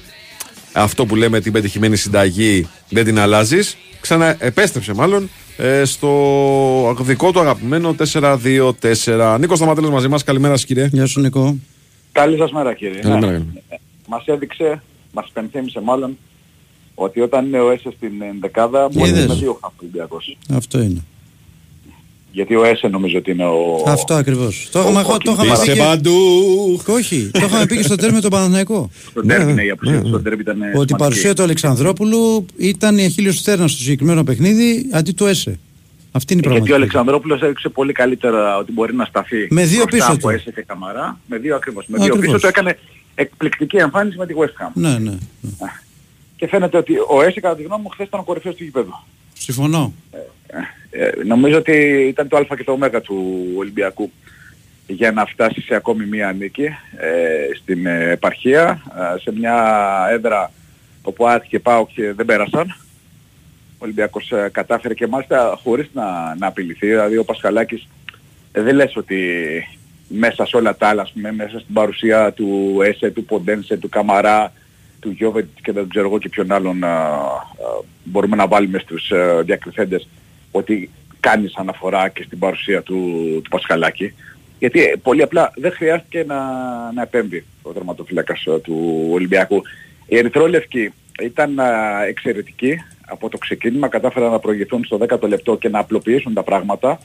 αυτό 0.71 1.05
που 1.05 1.15
λέμε 1.15 1.39
την 1.39 1.51
πετυχημένη 1.51 1.95
συνταγή, 1.95 2.67
δεν 2.89 3.05
την 3.05 3.19
αλλάζεις. 3.19 3.77
Ξαναεπέστρεψε 4.01 4.93
μάλλον 4.93 5.29
ε, 5.57 5.85
στο 5.85 6.95
δικό 6.99 7.31
του 7.31 7.39
αγαπημένο 7.39 7.95
4-2-4. 8.13 9.37
Νίκος 9.39 9.57
Σταματέλος 9.57 9.89
μαζί 9.89 10.07
μας, 10.07 10.23
καλημέρα 10.23 10.55
σας 10.55 10.65
κύριε. 10.65 10.89
Γεια 10.91 11.05
σου 11.05 11.19
Νίκο. 11.19 11.57
Καλή 12.11 12.37
σας 12.37 12.51
μέρα 12.51 12.73
κύριε. 12.73 12.99
Καλημέρα. 12.99 13.37
Ναι. 13.37 13.77
Μας 14.07 14.25
έδειξε, 14.25 14.81
μας 15.11 15.29
πενθέμισε 15.33 15.81
μάλλον, 15.81 16.17
ότι 16.95 17.21
όταν 17.21 17.45
είναι 17.45 17.59
ο 17.59 17.71
Έσε 17.71 17.93
στην 17.97 18.11
δεκάδα 18.39 18.89
μπορεί 18.91 19.11
να 19.11 19.19
είναι 19.19 19.33
δύο 19.33 19.59
χαφ 19.61 19.73
Αυτό 20.55 20.81
είναι. 20.81 21.03
Γιατί 22.35 22.55
ο 22.55 22.63
ΕΣΕ 22.63 22.87
νομίζω 22.87 23.17
ότι 23.17 23.31
είναι 23.31 23.45
ο... 23.45 23.83
Αυτό 23.87 24.13
ακριβώς. 24.13 24.69
Το 24.71 24.79
είχαμε, 24.79 25.03
το 25.03 25.31
είχαμε 25.31 25.51
πει 25.65 25.71
και... 25.71 25.79
παντού. 25.79 26.15
Όχι, 26.87 27.29
το 27.33 27.45
είχαμε 27.45 27.65
πει 27.65 27.75
και 27.75 27.83
στο 27.83 27.95
τέρμι 27.95 28.19
το 28.19 28.29
Παναθηναϊκό. 28.29 28.89
Στο 29.09 29.21
τέρμι, 29.25 29.53
ναι, 29.53 29.63
η 29.63 29.69
απουσία 29.69 30.01
του 30.01 30.21
τέρμι 30.21 30.41
ήταν 30.41 30.59
Ότι 30.75 30.93
η 30.93 30.95
παρουσία 30.97 31.33
του 31.33 31.43
Αλεξανδρόπουλου 31.43 32.45
ήταν 32.57 32.97
η 32.97 33.05
αχίλιος 33.05 33.37
στέρνας 33.37 33.71
στο 33.71 33.81
συγκεκριμένο 33.81 34.23
παιχνίδι 34.23 34.89
αντί 34.91 35.11
του 35.11 35.25
ΕΣΕ. 35.25 35.59
Αυτή 36.11 36.33
είναι 36.33 36.41
η 36.45 36.51
Γιατί 36.51 36.71
ο 36.71 36.75
Αλεξανδρόπουλος 36.75 37.41
έδειξε 37.41 37.69
πολύ 37.69 37.93
καλύτερα 37.93 38.57
ότι 38.57 38.71
μπορεί 38.71 38.95
να 38.95 39.05
σταθεί 39.05 39.47
με 39.49 39.63
δύο 39.63 39.85
πίσω 39.85 40.11
από 40.11 40.29
ΕΣΕ 40.29 40.51
και 40.51 40.63
Καμαρά. 40.67 41.19
Με 41.27 41.37
δύο 41.37 41.55
ακριβώς. 41.55 41.85
Με 41.87 41.97
δύο 41.97 42.15
πίσω 42.15 42.39
του 42.39 42.47
έκανε 42.47 42.77
εκπληκτική 43.15 43.77
εμφάνιση 43.77 44.17
με 44.17 44.25
τη 44.25 44.33
West 44.37 44.65
Ham. 44.65 44.71
Ναι, 44.73 44.97
ναι. 44.97 45.17
Και 46.35 46.47
φαίνεται 46.47 46.77
ότι 46.77 46.93
ο 47.09 47.21
ΕΣΕ 47.21 47.39
κατά 47.39 47.55
τη 47.55 47.63
γνώμη 47.63 47.81
μου 47.81 47.89
χθες 47.89 48.07
ήταν 48.07 48.19
ο 48.19 48.23
κορυφαίος 48.23 48.55
του 48.55 48.63
γηπέδου. 48.63 49.03
Συμφωνώ. 49.33 49.93
Ε, 50.11 50.17
ε, 50.89 51.23
νομίζω 51.23 51.57
ότι 51.57 52.05
ήταν 52.07 52.27
το 52.27 52.37
α 52.37 52.55
και 52.55 52.63
το 52.63 52.71
ω 52.71 53.01
του 53.01 53.45
Ολυμπιακού 53.57 54.11
για 54.87 55.11
να 55.11 55.25
φτάσει 55.25 55.61
σε 55.61 55.75
ακόμη 55.75 56.05
μία 56.05 56.31
νίκη 56.31 56.65
ε, 56.97 57.55
στην 57.61 57.85
επαρχία, 57.85 58.81
ε, 59.15 59.19
σε 59.19 59.31
μια 59.31 59.57
έδρα 60.11 60.51
όπου 61.01 61.27
Άτ 61.27 61.43
και 61.47 61.59
Πάο 61.59 61.87
και 61.87 62.13
δεν 62.13 62.25
πέρασαν. 62.25 62.75
Ο 63.73 63.77
Ολυμπιακός 63.77 64.31
ε, 64.31 64.49
κατάφερε 64.51 64.93
και 64.93 65.07
μάλιστα 65.07 65.59
χωρίς 65.63 65.89
να, 65.93 66.35
να 66.35 66.47
απειληθεί. 66.47 66.87
Δηλαδή 66.87 67.17
ο 67.17 67.23
Πασχαλάκης 67.23 67.87
δεν 68.51 68.75
λες 68.75 68.95
ότι 68.95 69.17
μέσα 70.07 70.45
σε 70.45 70.57
όλα 70.57 70.75
τα 70.75 70.87
άλλα, 70.87 71.07
πούμε, 71.13 71.31
μέσα 71.31 71.59
στην 71.59 71.73
παρουσία 71.73 72.31
του 72.33 72.79
Έσε, 72.83 73.09
του 73.09 73.25
Ποντένσε, 73.25 73.77
του 73.77 73.89
Καμαρά, 73.89 74.53
του 75.05 75.11
Γιώβετ 75.11 75.45
και 75.61 75.71
δεν 75.71 75.89
ξέρω 75.89 76.07
εγώ 76.07 76.19
και 76.19 76.29
ποιον 76.29 76.51
άλλον 76.51 76.83
μπορούμε 78.03 78.35
να 78.35 78.47
βάλουμε 78.47 78.79
στους 78.79 79.11
διακριθέντες 79.43 80.07
ότι 80.51 80.89
κάνεις 81.19 81.55
αναφορά 81.55 82.09
και 82.09 82.23
στην 82.23 82.39
παρουσία 82.39 82.81
του, 82.81 82.99
του 83.43 83.49
Πασχαλάκη. 83.49 84.13
Γιατί 84.59 84.83
ε, 84.83 84.95
πολύ 85.03 85.21
απλά 85.21 85.51
δεν 85.55 85.71
χρειάστηκε 85.71 86.23
να, 86.27 86.39
να 86.91 87.01
επέμβει 87.01 87.45
ο 87.61 87.71
δραματοφύλακας 87.71 88.45
ε, 88.45 88.59
του 88.59 89.07
Ολυμπιακού. 89.11 89.61
Οι 90.07 90.17
Ερυθρόλευκοι 90.17 90.93
ήταν 91.21 91.59
εξαιρετικοί 92.07 92.77
από 93.07 93.29
το 93.29 93.37
ξεκίνημα, 93.37 93.87
κατάφεραν 93.87 94.31
να 94.31 94.39
προηγηθούν 94.39 94.83
στο 94.85 94.97
10ο 95.01 95.27
λεπτό 95.27 95.57
και 95.57 95.69
να 95.69 95.79
απλοποιήσουν 95.79 96.33
τα 96.33 96.43
πράγματα, 96.43 96.99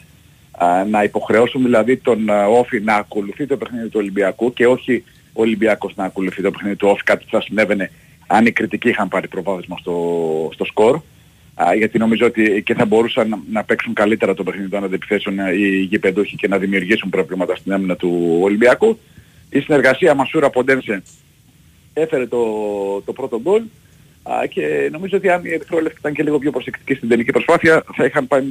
να 0.91 1.03
υποχρεώσουν 1.03 1.63
δηλαδή 1.63 1.97
τον 1.97 2.29
Όφη 2.49 2.81
να 2.81 2.95
ακολουθεί 2.95 3.47
το 3.47 3.57
παιχνίδι 3.57 3.89
του 3.89 3.99
Ολυμπιακού 3.99 4.53
και 4.53 4.67
όχι 4.67 5.05
ο 5.33 5.43
Ολυμπιακός 5.43 5.95
να 5.97 6.05
ακολουθεί 6.05 6.43
το 6.43 6.51
παιχνίδι 6.51 6.77
του 6.77 6.89
Όφη, 6.89 7.03
κάτι 7.03 7.25
που 7.25 7.31
θα 7.31 7.41
συνέβαινε 7.41 7.91
αν 8.27 8.47
οι 8.47 8.53
κριτικοί 8.53 8.89
είχαν 8.89 9.09
πάρει 9.09 9.29
προβάδισμα 9.29 9.77
στο, 9.77 10.51
στο 10.53 10.65
σκορ 10.65 11.01
γιατί 11.77 11.99
νομίζω 11.99 12.27
ότι 12.27 12.63
και 12.63 12.75
θα 12.75 12.85
μπορούσαν 12.85 13.43
να, 13.51 13.65
παίξουν 13.65 13.93
καλύτερα 13.93 14.35
το 14.35 14.43
παιχνίδι 14.43 14.69
των 14.69 14.85
αντιπιθέσεων 14.85 15.39
ε, 15.39 15.53
οι 15.53 15.81
γηπεδούχοι 15.81 16.37
και 16.37 16.49
να 16.49 16.59
δημιουργήσουν 16.59 17.11
προβλήματα 17.11 17.57
στην 17.57 17.73
άμυνα 17.73 17.97
του 17.97 18.39
Ολυμπιακού. 18.43 18.99
Η 19.51 19.61
συνεργασία 19.61 20.15
Μασούρα 20.15 20.51
Ποντένσε 20.51 21.03
έφερε 21.93 22.27
το, 22.27 22.45
το 23.05 23.13
πρώτο 23.13 23.41
γκολ 23.41 23.63
και 24.49 24.89
νομίζω 24.93 25.17
ότι 25.17 25.31
αν 25.31 25.45
οι 25.45 25.53
Ερυθρόλευκοι 25.53 25.99
ήταν 25.99 26.13
και 26.13 26.23
λίγο 26.23 26.39
πιο 26.39 26.51
προσεκτικοί 26.51 26.95
στην 26.95 27.09
τελική 27.09 27.31
προσπάθεια 27.31 27.85
θα 27.95 28.05
είχαν 28.05 28.27
πάει 28.27 28.43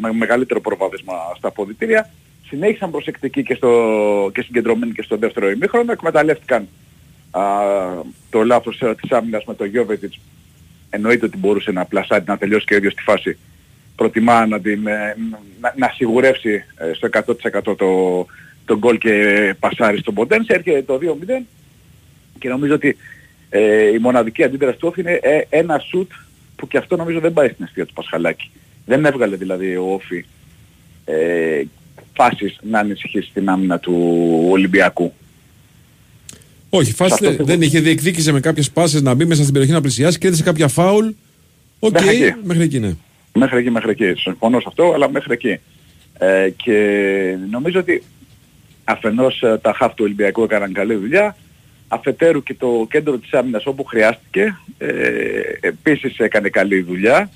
με, 0.00 0.12
μεγαλύτερο 0.12 0.60
προβάδισμα 0.60 1.14
στα 1.36 1.48
αποδητήρια. 1.48 2.10
Συνέχισαν 2.48 2.90
προσεκτικοί 2.90 3.42
και, 3.42 3.54
στο, 3.54 4.30
και 4.34 4.42
συγκεντρωμένοι 4.42 4.92
και 4.92 5.02
στο 5.02 5.16
δεύτερο 5.16 5.50
ημίχρονο. 5.50 5.92
Εκμεταλλεύτηκαν 5.92 6.68
α, 7.30 7.42
το 8.30 8.44
λάθος 8.44 8.80
ε, 8.80 8.94
της 9.00 9.10
άμυνας 9.10 9.44
με 9.44 9.54
τον 9.54 9.66
Γιώβετιτς 9.66 10.20
εννοείται 10.90 11.26
ότι 11.26 11.36
μπορούσε 11.36 11.72
να 11.72 11.84
πλασάρει, 11.84 12.24
να 12.26 12.38
τελειώσει 12.38 12.64
και 12.64 12.74
ο 12.74 12.76
ίδιος 12.76 12.94
τη 12.94 13.02
φάση. 13.02 13.38
Προτιμά 13.96 14.46
να, 14.46 14.60
την, 14.60 14.86
ε, 14.86 15.16
να, 15.60 15.74
να 15.76 15.88
σιγουρεύσει 15.94 16.64
ε, 16.76 16.92
στο 16.92 17.08
100% 17.12 17.76
το, 17.76 18.26
το 18.64 18.78
γκολ 18.78 18.98
και 18.98 19.54
πασάρει 19.58 19.98
στον 19.98 20.14
Ποντένσε. 20.14 20.52
Έρχεται 20.52 20.82
το 20.82 20.98
2-0 21.02 21.42
και 22.38 22.48
νομίζω 22.48 22.74
ότι 22.74 22.96
ε, 23.48 23.88
η 23.88 23.98
μοναδική 23.98 24.42
αντίδραση 24.42 24.78
του 24.78 24.88
Όφη 24.88 25.00
είναι 25.00 25.18
ε, 25.22 25.40
ένα 25.48 25.78
σουτ 25.78 26.10
που 26.56 26.68
και 26.68 26.78
αυτό 26.78 26.96
νομίζω 26.96 27.20
δεν 27.20 27.32
πάει 27.32 27.48
στην 27.48 27.64
αιστεία 27.64 27.86
του 27.86 27.92
Πασχαλάκη. 27.92 28.50
Δεν 28.86 29.04
έβγαλε 29.04 29.36
δηλαδή 29.36 29.76
ο 29.76 29.92
ΟΦΗ 29.92 30.24
ε, 31.04 31.62
φάσεις 32.16 32.58
να 32.62 32.78
ανησυχήσει 32.78 33.30
την 33.34 33.48
άμυνα 33.48 33.78
του 33.78 33.94
Ολυμπιακού; 34.50 35.12
Όχι, 36.70 36.92
φάσεις, 36.92 37.36
δεν 37.40 37.62
είχε 37.62 37.80
διεκδίκησε 37.80 38.32
με 38.32 38.40
κάποιες 38.40 38.70
πάσες 38.70 39.02
να 39.02 39.14
μπει 39.14 39.24
μέσα 39.24 39.40
στην 39.40 39.52
περιοχή 39.52 39.74
να 39.74 39.80
πλησιάσει, 39.80 40.18
κέρδισε 40.18 40.42
κάποια 40.42 40.68
φάουλ. 40.68 41.06
OK, 41.78 41.96
okay, 41.96 42.04
μέχρι, 42.04 42.34
μέχρι 42.42 42.62
εκεί 42.62 42.78
ναι. 42.78 42.94
Μέχρι 43.32 43.58
εκεί, 43.58 43.70
μέχρι 43.70 43.90
εκεί. 43.90 44.20
Συμφωνώ 44.20 44.60
σε 44.60 44.64
αυτό, 44.68 44.92
αλλά 44.94 45.10
μέχρι 45.10 45.32
εκεί. 45.32 45.58
Ε, 46.18 46.50
και 46.56 47.36
νομίζω 47.50 47.80
ότι 47.80 48.02
αφενός 48.84 49.42
ε, 49.42 49.58
τα 49.62 49.72
χαφ 49.72 49.94
του 49.94 50.04
Ολυμπιακού 50.04 50.42
έκαναν 50.42 50.72
καλή 50.72 50.94
δουλειά, 50.94 51.36
αφετέρου 51.88 52.42
και 52.42 52.54
το 52.54 52.86
κέντρο 52.90 53.18
της 53.18 53.32
άμυνας 53.32 53.66
όπου 53.66 53.84
χρειάστηκε, 53.84 54.58
ε, 54.78 54.88
επίσης 55.60 56.18
έκανε 56.18 56.48
καλή 56.48 56.80
δουλειά 56.80 57.30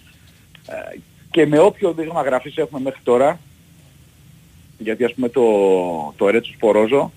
ε, 0.66 0.98
και 1.30 1.46
με 1.46 1.58
όποιο 1.58 1.92
δείγμα 1.92 2.22
γραφής 2.22 2.56
έχουμε 2.56 2.80
μέχρι 2.80 3.00
τώρα, 3.02 3.40
γιατί 4.82 5.04
ας 5.04 5.14
πούμε 5.14 5.28
το, 5.28 5.42
το 6.16 6.30
Ρέτσος 6.30 6.56
Πορόζο 6.58 7.12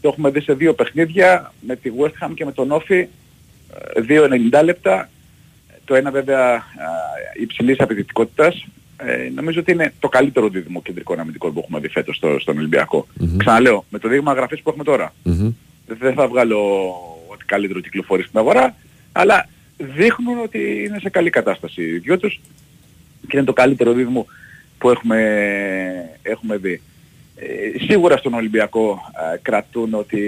το 0.00 0.08
έχουμε 0.08 0.30
δει 0.30 0.40
σε 0.40 0.54
δύο 0.54 0.74
παιχνίδια 0.74 1.52
με 1.60 1.76
τη 1.76 1.90
West 1.98 2.26
Ham 2.26 2.30
και 2.34 2.44
με 2.44 2.52
τον 2.52 2.70
Όφη 2.70 3.08
2-90 4.52 4.64
λεπτά. 4.64 5.08
Το 5.84 5.94
ένα 5.94 6.10
βέβαια 6.10 6.64
υψηλής 7.40 7.80
απαιτητικότητας. 7.80 8.66
Ε, 8.96 9.30
νομίζω 9.34 9.60
ότι 9.60 9.72
είναι 9.72 9.92
το 9.98 10.08
καλύτερο 10.08 10.48
δίδυμο 10.48 10.82
κεντρικό 10.82 11.14
αμυντικό 11.18 11.50
που 11.50 11.58
έχουμε 11.58 11.80
δει 11.80 11.88
φέτος 11.88 12.16
στο, 12.16 12.38
στον 12.38 12.58
Ολυμπιακό. 12.58 13.06
Mm-hmm. 13.20 13.36
Ξαναλέω, 13.36 13.84
με 13.90 13.98
το 13.98 14.08
δείγμα 14.08 14.32
γραφής 14.32 14.62
που 14.62 14.68
έχουμε 14.68 14.84
τώρα. 14.84 15.14
Mm-hmm. 15.24 15.52
Δεν 15.86 16.14
θα 16.14 16.28
βγάλω 16.28 16.58
ότι 17.26 17.44
καλύτερο 17.44 17.80
κυκλοφορεί 17.80 18.22
στην 18.22 18.38
αγορά, 18.38 18.76
αλλά 19.12 19.48
δείχνουν 19.76 20.38
ότι 20.38 20.84
είναι 20.84 20.98
σε 20.98 21.08
καλή 21.08 21.30
κατάσταση 21.30 21.82
οι 21.82 21.98
δυο 21.98 22.18
τους 22.18 22.40
και 23.28 23.36
είναι 23.36 23.46
το 23.46 23.52
καλύτερο 23.52 23.92
δίδυμο 23.92 24.26
που 24.78 24.90
έχουμε, 24.90 25.18
έχουμε 26.22 26.56
δει. 26.56 26.82
Ε, 27.42 27.84
σίγουρα 27.84 28.16
στον 28.16 28.34
Ολυμπιακό 28.34 28.98
ε, 29.34 29.38
κρατούν 29.42 29.94
ότι 29.94 30.20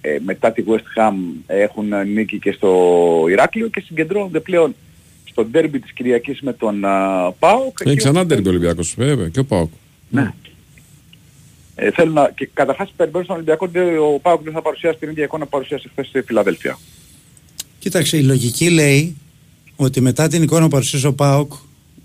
ε, 0.00 0.18
μετά 0.24 0.52
τη 0.52 0.64
West 0.66 1.00
Ham 1.00 1.14
έχουν 1.46 1.86
νίκη 2.12 2.38
και 2.38 2.52
στο 2.52 3.24
Ηράκλειο 3.28 3.68
και 3.68 3.80
συγκεντρώνονται 3.80 4.40
πλέον 4.40 4.74
στο 5.24 5.44
ντέρμπι 5.44 5.78
της 5.78 5.92
Κυριακής 5.92 6.40
με 6.40 6.52
τον 6.52 6.80
ΠΑΟΚ. 7.38 7.78
Έχει 7.84 7.96
ξανά 7.96 8.26
ντέρμπι 8.26 8.48
ο 8.48 8.50
Ολυμπιακός, 8.50 8.94
βέβαια, 8.96 9.28
και 9.28 9.38
ο 9.38 9.44
ΠΑΟΚ. 9.44 9.70
Ναι. 10.10 10.32
Ε, 11.74 11.90
θέλω 11.90 12.12
να, 12.12 12.30
και 12.34 12.48
καταρχάς 12.54 12.92
περιμένω 12.96 13.24
στον 13.24 13.36
Ολυμπιακό 13.36 13.66
ότι 13.66 13.78
ο 13.78 14.18
ΠΑΟΚ 14.22 14.42
δεν 14.42 14.52
θα 14.52 14.62
παρουσιάσει 14.62 14.98
την 14.98 15.08
ίδια 15.08 15.24
εικόνα 15.24 15.44
που 15.44 15.50
παρουσιάσει 15.50 15.88
χθες 15.88 16.06
στη 16.06 16.22
Φιλαδέλφια. 16.22 16.78
Κοίταξε, 17.78 18.16
η 18.16 18.22
λογική 18.22 18.70
λέει 18.70 19.16
ότι 19.76 20.00
μετά 20.00 20.28
την 20.28 20.42
εικόνα 20.42 20.62
που 20.62 20.68
παρουσίασε 20.68 21.06
ο 21.06 21.14
ΠΑΟΚ, 21.14 21.52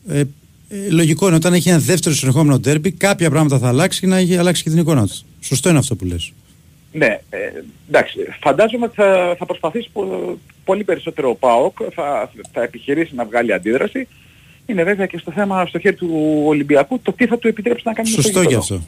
ε, 0.08 0.24
ε, 0.70 0.90
λογικό 0.90 1.28
είναι 1.28 1.36
όταν 1.36 1.54
έχει 1.54 1.70
ένα 1.70 1.80
δεύτερο 1.80 2.16
συνεχόμενο 2.16 2.60
τέρμπι, 2.60 2.92
κάποια 2.92 3.30
πράγματα 3.30 3.60
θα 3.60 3.68
αλλάξει 3.68 4.00
και 4.00 4.08
να 4.08 4.18
έχει 4.18 4.38
αλλάξει 4.38 4.64
και 4.64 4.70
την 4.70 4.80
εικόνα 4.80 5.08
του. 5.08 5.16
Σωστό 5.42 5.70
είναι 5.70 5.78
αυτό 5.78 5.96
που 5.96 6.06
λες. 6.06 6.32
Ναι, 6.92 7.20
ε, 7.30 7.38
εντάξει. 7.90 8.18
Φαντάζομαι 8.42 8.86
ότι 8.86 8.96
θα, 8.96 9.36
θα 9.40 9.46
προσπαθήσει 9.46 9.90
πο- 9.94 10.40
πολύ 10.64 10.84
περισσότερο 10.84 11.30
ο 11.30 11.36
ΠΑΟΚ, 11.36 11.78
θα, 11.96 12.32
θα 12.54 12.64
επιχειρήσει 12.64 13.16
να 13.16 13.26
βγάλει 13.26 13.54
αντίδραση. 13.54 14.08
Είναι 14.66 14.84
βέβαια 14.84 15.06
και 15.06 15.18
στο 15.18 15.32
θέμα 15.32 15.66
στο 15.66 15.80
χέρι 15.80 15.96
του 15.96 16.42
Ολυμπιακού 16.46 17.00
το 17.00 17.12
τι 17.14 17.26
θα 17.28 17.38
του 17.38 17.48
επιτρέψει 17.48 17.84
να 17.86 17.94
κάνει 17.94 18.08
στο 18.08 18.22
Σωστό 18.22 18.40
γήπεδο. 18.42 18.50
και 18.60 18.74
αυτό. 18.74 18.88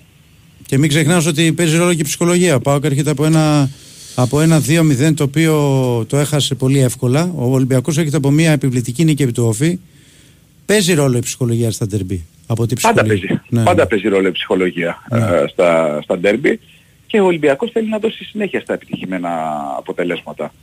Και 0.65 0.77
μην 0.77 0.89
ξεχνάς 0.89 1.25
ότι 1.25 1.53
παίζει 1.53 1.77
ρόλο 1.77 1.93
και 1.93 2.01
η 2.01 2.03
ψυχολογία. 2.03 2.55
Ο 2.55 2.59
Πάοκ 2.61 2.83
έρχεται 2.85 3.09
από 3.09 3.25
ένα, 3.25 3.69
από 4.15 4.41
ένα 4.41 4.61
2-0 4.67 5.13
το 5.15 5.23
οποίο 5.23 6.05
το 6.09 6.17
έχασε 6.17 6.55
πολύ 6.55 6.79
εύκολα. 6.79 7.31
Ο 7.35 7.45
Ολυμπιακός 7.53 7.97
έρχεται 7.97 8.17
από 8.17 8.31
μια 8.31 8.51
επιβλητική 8.51 9.03
νίκη 9.03 9.23
επί 9.23 9.31
του 9.31 9.43
Όφη. 9.45 9.79
Παίζει 10.65 10.93
ρόλο 10.93 11.17
η 11.17 11.21
ψυχολογία 11.21 11.71
στα 11.71 11.87
τερμπή. 11.87 12.25
Από 12.47 12.65
την 12.65 12.77
Πάντα 12.81 13.03
ψυχολογία. 13.03 13.27
παίζει. 13.27 13.41
Ναι, 13.49 13.63
Πάντα 13.63 13.83
ναι. 13.83 13.89
παίζει 13.89 14.07
ρόλο 14.07 14.27
η 14.27 14.31
ψυχολογία 14.31 15.03
ε, 15.11 15.47
στα, 15.47 15.99
στα 16.01 16.17
ντέρμπι 16.17 16.59
και 17.07 17.19
ο 17.19 17.25
Ολυμπιακός 17.25 17.71
θέλει 17.71 17.89
να 17.89 17.97
δώσει 17.99 18.23
συνέχεια 18.23 18.59
στα 18.59 18.73
επιτυχημένα 18.73 19.29
αποτελέσματα. 19.77 20.53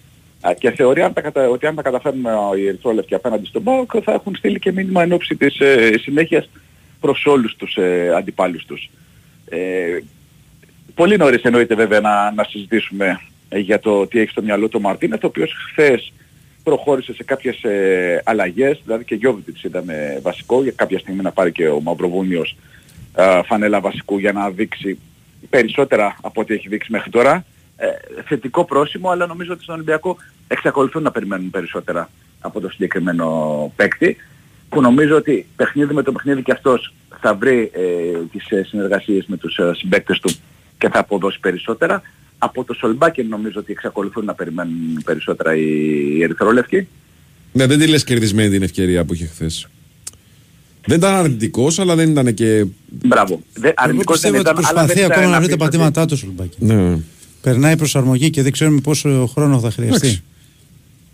Α, 0.41 0.55
Και 0.59 0.71
θεωρεί 0.71 1.03
αν 1.03 1.13
τα 1.13 1.21
κατα... 1.21 1.49
ότι 1.49 1.67
αν 1.67 1.75
τα 1.75 1.83
καταφέρουν 1.83 2.25
ε, 2.27 2.61
οι 2.61 2.67
Ερυθρόλευκοι 2.67 3.15
απέναντι 3.15 3.47
στον 3.47 3.63
ΠΑΟΚ 3.63 3.91
θα 4.05 4.13
έχουν 4.13 4.35
στείλει 4.37 4.59
και 4.59 4.73
μήνυμα 4.73 5.03
εν 5.03 5.13
ώψη 5.13 5.37
της 5.37 5.59
ε, 5.61 5.91
συνέχειας 6.03 6.49
προς 7.01 7.25
όλους 7.27 7.57
τους 7.57 7.77
ε, 7.77 8.13
αντιπάλους 8.17 8.65
τους. 8.65 8.91
Ε, 9.49 9.59
πολύ 10.95 11.17
νωρίς 11.17 11.43
εννοείται 11.43 11.75
βέβαια 11.75 12.01
να, 12.01 12.33
να 12.33 12.45
συζητήσουμε 12.45 13.21
ε, 13.49 13.59
για 13.59 13.79
το 13.81 14.07
τι 14.07 14.21
έχει 14.21 14.31
στο 14.31 14.43
μυαλό 14.43 14.69
του 14.69 14.79
ο 14.83 14.87
Μαρτίνεθ, 14.87 15.25
ο 15.25 15.27
οποίος 15.27 15.53
χθες 15.71 16.13
προχώρησε 16.69 17.15
σε 17.15 17.25
κάποιες 17.25 17.63
ε, 17.63 18.23
αλλαγές, 18.25 18.81
δηλαδή 18.85 19.05
και 19.05 19.15
Γιώβιτιτς 19.15 19.63
ήταν 19.63 19.89
ε, 19.89 20.19
βασικό, 20.23 20.63
για 20.63 20.73
κάποια 20.73 20.99
στιγμή 20.99 21.23
να 21.23 21.33
πάρει 21.33 21.53
και 21.53 21.69
ο 21.69 21.81
Μαυροβούνιος 21.81 22.57
ε, 23.15 23.41
φανέλα 23.45 23.81
βασικού 23.81 24.19
για 24.19 24.33
να 24.33 24.51
δείξει 24.51 24.99
περισσότερα 25.51 26.17
από 26.23 26.41
ό,τι 26.41 26.55
έχει 26.55 26.69
δείξει 26.69 26.93
μέχρι 26.93 27.11
τώρα. 27.11 27.45
Ε, 27.77 27.87
θετικό 28.25 28.65
πρόσημο, 28.65 29.11
αλλά 29.11 29.27
νομίζω 29.27 29.53
ότι 29.53 29.63
στον 29.63 29.75
Ολυμπιακό 29.75 30.17
εξακολουθούν 30.49 31.03
να 31.03 31.11
περιμένουν 31.11 31.51
περισσότερα 31.51 32.11
από 32.41 32.61
το 32.61 32.71
συγκεκριμένο 32.71 33.27
παίκτη, 33.77 34.17
που 34.69 34.81
νομίζω 34.81 35.17
ότι 35.17 35.47
παιχνίδι 35.57 35.95
με 35.95 36.03
το 36.03 36.13
παιχνίδι 36.13 36.43
και 36.43 36.53
αυτός 36.53 36.95
θα 37.21 37.35
βρει 37.35 37.71
ε, 37.75 38.19
τις 38.33 38.51
ε, 38.51 38.63
συνεργασίες 38.63 39.27
με 39.27 39.37
τους 39.37 39.57
ε, 39.57 39.73
συμπαίκτες 39.75 40.21
του 40.21 40.31
και 40.79 40.89
θα 40.89 40.99
αποδώσει 40.99 41.41
περισσότερα. 41.41 42.03
Από 42.39 42.65
το 42.65 42.75
Σολμπάκεν 42.75 43.27
νομίζω 43.27 43.61
ότι 43.61 43.73
εξακολουθούν 43.73 44.25
να 44.25 44.35
περιμένουν 44.35 45.03
περισσότερα 45.05 45.57
οι, 45.57 45.63
οι 46.17 46.23
Ερυθρόλευκοι. 46.23 46.89
Ναι, 47.53 47.67
δεν 47.67 47.79
τη 47.79 47.87
λες 47.87 48.05
κερδισμένη 48.05 48.51
την 48.51 48.63
ευκαιρία 48.63 49.05
που 49.05 49.15
είχε 49.15 49.27
χθες. 49.27 49.69
Δεν 50.87 50.97
ήταν 50.97 51.15
αρνητικός, 51.15 51.79
αλλά 51.79 51.95
δεν 51.95 52.11
ήταν 52.11 52.35
και. 52.35 52.65
Μπράβο. 52.89 53.43
Δε, 53.55 53.67
Εγώ 53.67 53.75
αρνητικός 53.77 54.21
δεν 54.21 54.33
πιστεύω 54.33 54.51
ότι 54.51 54.61
ήταν, 54.61 54.77
αλλά 54.77 54.87
δεν 54.87 54.97
προσπαθεί 54.97 54.99
ήταν 54.99 55.11
ακόμα 55.11 55.31
να 55.31 55.37
ένα 55.37 55.41
βρει 55.41 55.49
τα 55.49 55.57
πίσω 55.57 55.71
πατήματά 55.71 56.07
του 56.07 56.13
ο 56.15 56.17
Σουλμπάκη. 56.17 56.57
Ναι. 56.65 56.99
Περνάει 57.43 57.77
προσαρμογή 57.77 58.31
και 58.31 58.43
δεν 58.43 58.53
ξέρουμε 58.53 58.81
πόσο 58.81 59.27
χρόνο 59.27 59.61
θα 59.61 59.71
χρειαστεί. 59.71 60.07
Εντάξει. 60.07 60.23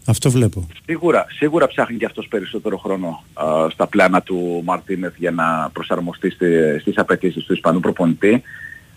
Αυτό 0.05 0.31
βλέπω. 0.31 0.67
Σίγουρα, 0.85 1.27
σίγουρα 1.31 1.67
ψάχνει 1.67 1.97
και 1.97 2.05
αυτός 2.05 2.29
περισσότερο 2.29 2.77
χρόνο 2.77 3.25
α, 3.35 3.71
στα 3.71 3.87
πλάνα 3.87 4.23
του 4.23 4.63
Μαρτίνεθ 4.65 5.15
για 5.19 5.31
να 5.31 5.71
προσαρμοστεί 5.73 6.31
στη, 6.31 6.47
στις 6.81 6.99
απαιτήσεις 6.99 7.45
του 7.45 7.53
Ισπανού 7.53 7.81
προπονητή. 7.81 8.43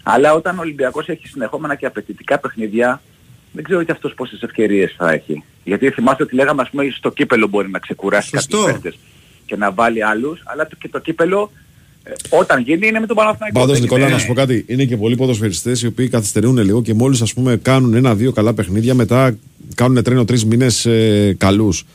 Αλλά 0.09 0.33
όταν 0.33 0.57
ο 0.57 0.61
Ολυμπιακός 0.61 1.07
έχει 1.07 1.27
συνεχόμενα 1.27 1.75
και 1.75 1.85
απαιτητικά 1.85 2.39
παιχνίδια, 2.39 3.01
δεν 3.51 3.63
ξέρω 3.63 3.83
και 3.83 3.91
αυτός 3.91 4.13
πόσες 4.13 4.41
ευκαιρίες 4.41 4.93
θα 4.97 5.11
έχει. 5.11 5.43
Γιατί 5.63 5.89
θυμάστε 5.89 6.23
ότι 6.23 6.35
λέγαμε 6.35 6.61
ας 6.61 6.69
πούμε 6.69 6.87
στο 6.97 7.11
κύπελο 7.11 7.47
μπορεί 7.47 7.69
να 7.69 7.79
ξεκουράσει 7.79 8.29
Σωστό. 8.29 8.57
κάποιους 8.57 8.71
παίχτες 8.73 8.99
και 9.45 9.55
να 9.55 9.71
βάλει 9.71 10.03
άλλους, 10.03 10.41
αλλά 10.45 10.67
το, 10.67 10.75
και 10.79 10.89
το 10.89 10.99
κύπελο 10.99 11.51
ε, 12.03 12.11
όταν 12.29 12.61
γίνει 12.61 12.87
είναι 12.87 12.99
με 12.99 13.05
τον 13.07 13.15
Παναθηναϊκό. 13.15 13.59
Πάντως, 13.59 13.73
δεν 13.73 13.81
Νικόλα, 13.83 14.03
είναι- 14.03 14.13
να 14.13 14.19
σου 14.19 14.27
πω 14.27 14.33
κάτι. 14.33 14.65
Είναι 14.67 14.85
και 14.85 14.97
πολλοί 14.97 15.15
ποδοσφαιριστές 15.15 15.81
οι 15.81 15.87
οποίοι 15.87 16.09
καθυστερούν 16.09 16.57
λίγο 16.57 16.81
και 16.81 16.93
μόλις 16.93 17.33
κάνουν 17.61 17.93
ένα-δύο 17.93 18.31
καλά 18.31 18.53
παιχνίδια, 18.53 18.93
μετά 18.93 19.37
κάνουν 19.75 20.03
τρένο 20.03 20.25
τρεις 20.25 20.45
μήνες 20.45 20.85
ε, 20.85 21.35
καλούς. 21.37 21.85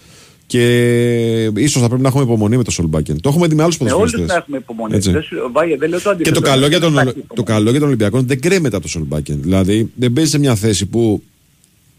Και 0.52 1.44
ίσως 1.56 1.82
θα 1.82 1.86
πρέπει 1.88 2.02
να 2.02 2.08
έχουμε 2.08 2.22
υπομονή 2.24 2.56
με 2.56 2.62
το 2.64 2.70
Σολμπάκεν. 2.70 3.20
Το 3.20 3.28
έχουμε 3.28 3.46
δει 3.46 3.54
με 3.54 3.62
άλλους 3.62 3.78
Με 3.78 3.84
όλους 3.84 3.94
ποδοσφαιριστές. 3.96 4.34
να 4.36 4.42
έχουμε 4.42 4.56
υπομονή. 4.56 4.94
Έτσι. 4.94 5.10
Δεν, 5.10 5.22
σου- 5.22 5.36
Βάγε, 5.52 5.76
δεν 5.76 5.88
λέω 5.88 5.98
το 5.98 6.04
Και 6.08 6.10
αντίθετο. 6.14 6.40
το 6.40 6.46
καλό, 6.46 6.66
για 6.66 6.80
τον, 6.80 6.92
Δεν 6.94 7.02
υπάρχει 7.02 7.24
το 7.34 7.42
καλό 7.42 7.70
για 7.70 7.78
τον 7.78 7.88
Ολυμπιακό 7.88 8.22
δεν 8.22 8.40
κρέμεται 8.40 8.74
από 8.76 8.84
το 8.84 8.90
Σολμπάκεν. 8.90 9.42
Δηλαδή 9.42 9.90
δεν 9.94 10.12
παίζει 10.12 10.30
σε 10.30 10.38
μια 10.38 10.54
θέση 10.54 10.86
που 10.86 11.22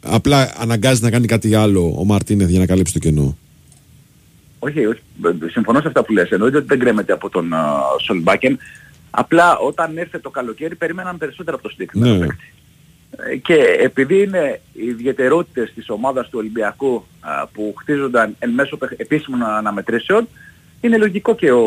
απλά 0.01 0.53
αναγκάζει 0.57 1.01
να 1.01 1.09
κάνει 1.09 1.25
κάτι 1.27 1.55
άλλο 1.55 1.95
ο 1.97 2.03
Μαρτίνεθ 2.05 2.49
για 2.49 2.59
να 2.59 2.65
καλύψει 2.65 2.93
το 2.93 2.99
κενό. 2.99 3.37
Όχι, 4.59 4.85
όχι. 4.85 4.99
Ε, 5.45 5.49
Συμφωνώ 5.51 5.81
σε 5.81 5.87
αυτά 5.87 6.03
που 6.03 6.13
λες. 6.13 6.29
Εννοείται 6.29 6.57
ότι 6.57 6.65
δεν 6.67 6.79
κρέμεται 6.79 7.13
από 7.13 7.29
τον 7.29 7.49
uh, 7.53 8.01
Σολμπάκεν. 8.05 8.57
Απλά 9.11 9.57
όταν 9.57 9.97
ήρθε 9.97 10.19
το 10.19 10.29
καλοκαίρι 10.29 10.75
περιμέναν 10.75 11.17
περισσότερο 11.17 11.55
από 11.55 11.63
το 11.65 11.69
συγκεκριμένο 11.69 12.13
Ναι. 12.13 12.19
παίκτη. 12.19 12.53
Ε, 13.17 13.35
Και 13.35 13.55
επειδή 13.79 14.21
είναι 14.21 14.61
οι 14.73 14.85
ιδιαιτερότητες 14.85 15.71
της 15.75 15.89
ομάδας 15.89 16.29
του 16.29 16.37
Ολυμπιακού 16.39 17.05
α, 17.19 17.47
που 17.47 17.73
χτίζονταν 17.77 18.35
εν 18.39 18.49
μέσω 18.49 18.77
παιχ- 18.77 18.99
επίσημων 18.99 19.43
αναμετρήσεων, 19.43 20.27
είναι 20.81 20.97
λογικό 20.97 21.35
και 21.35 21.51
ο 21.51 21.65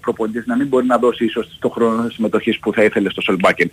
προπονητής 0.00 0.46
να 0.46 0.56
μην 0.56 0.66
μπορεί 0.66 0.86
να 0.86 0.98
δώσει 0.98 1.24
ίσως 1.24 1.56
το 1.60 1.68
χρόνο 1.68 2.08
συμμετοχής 2.08 2.58
που 2.58 2.72
θα 2.72 2.82
ήθελε 2.84 3.10
στο 3.10 3.20
Σολμπάκεν. 3.20 3.70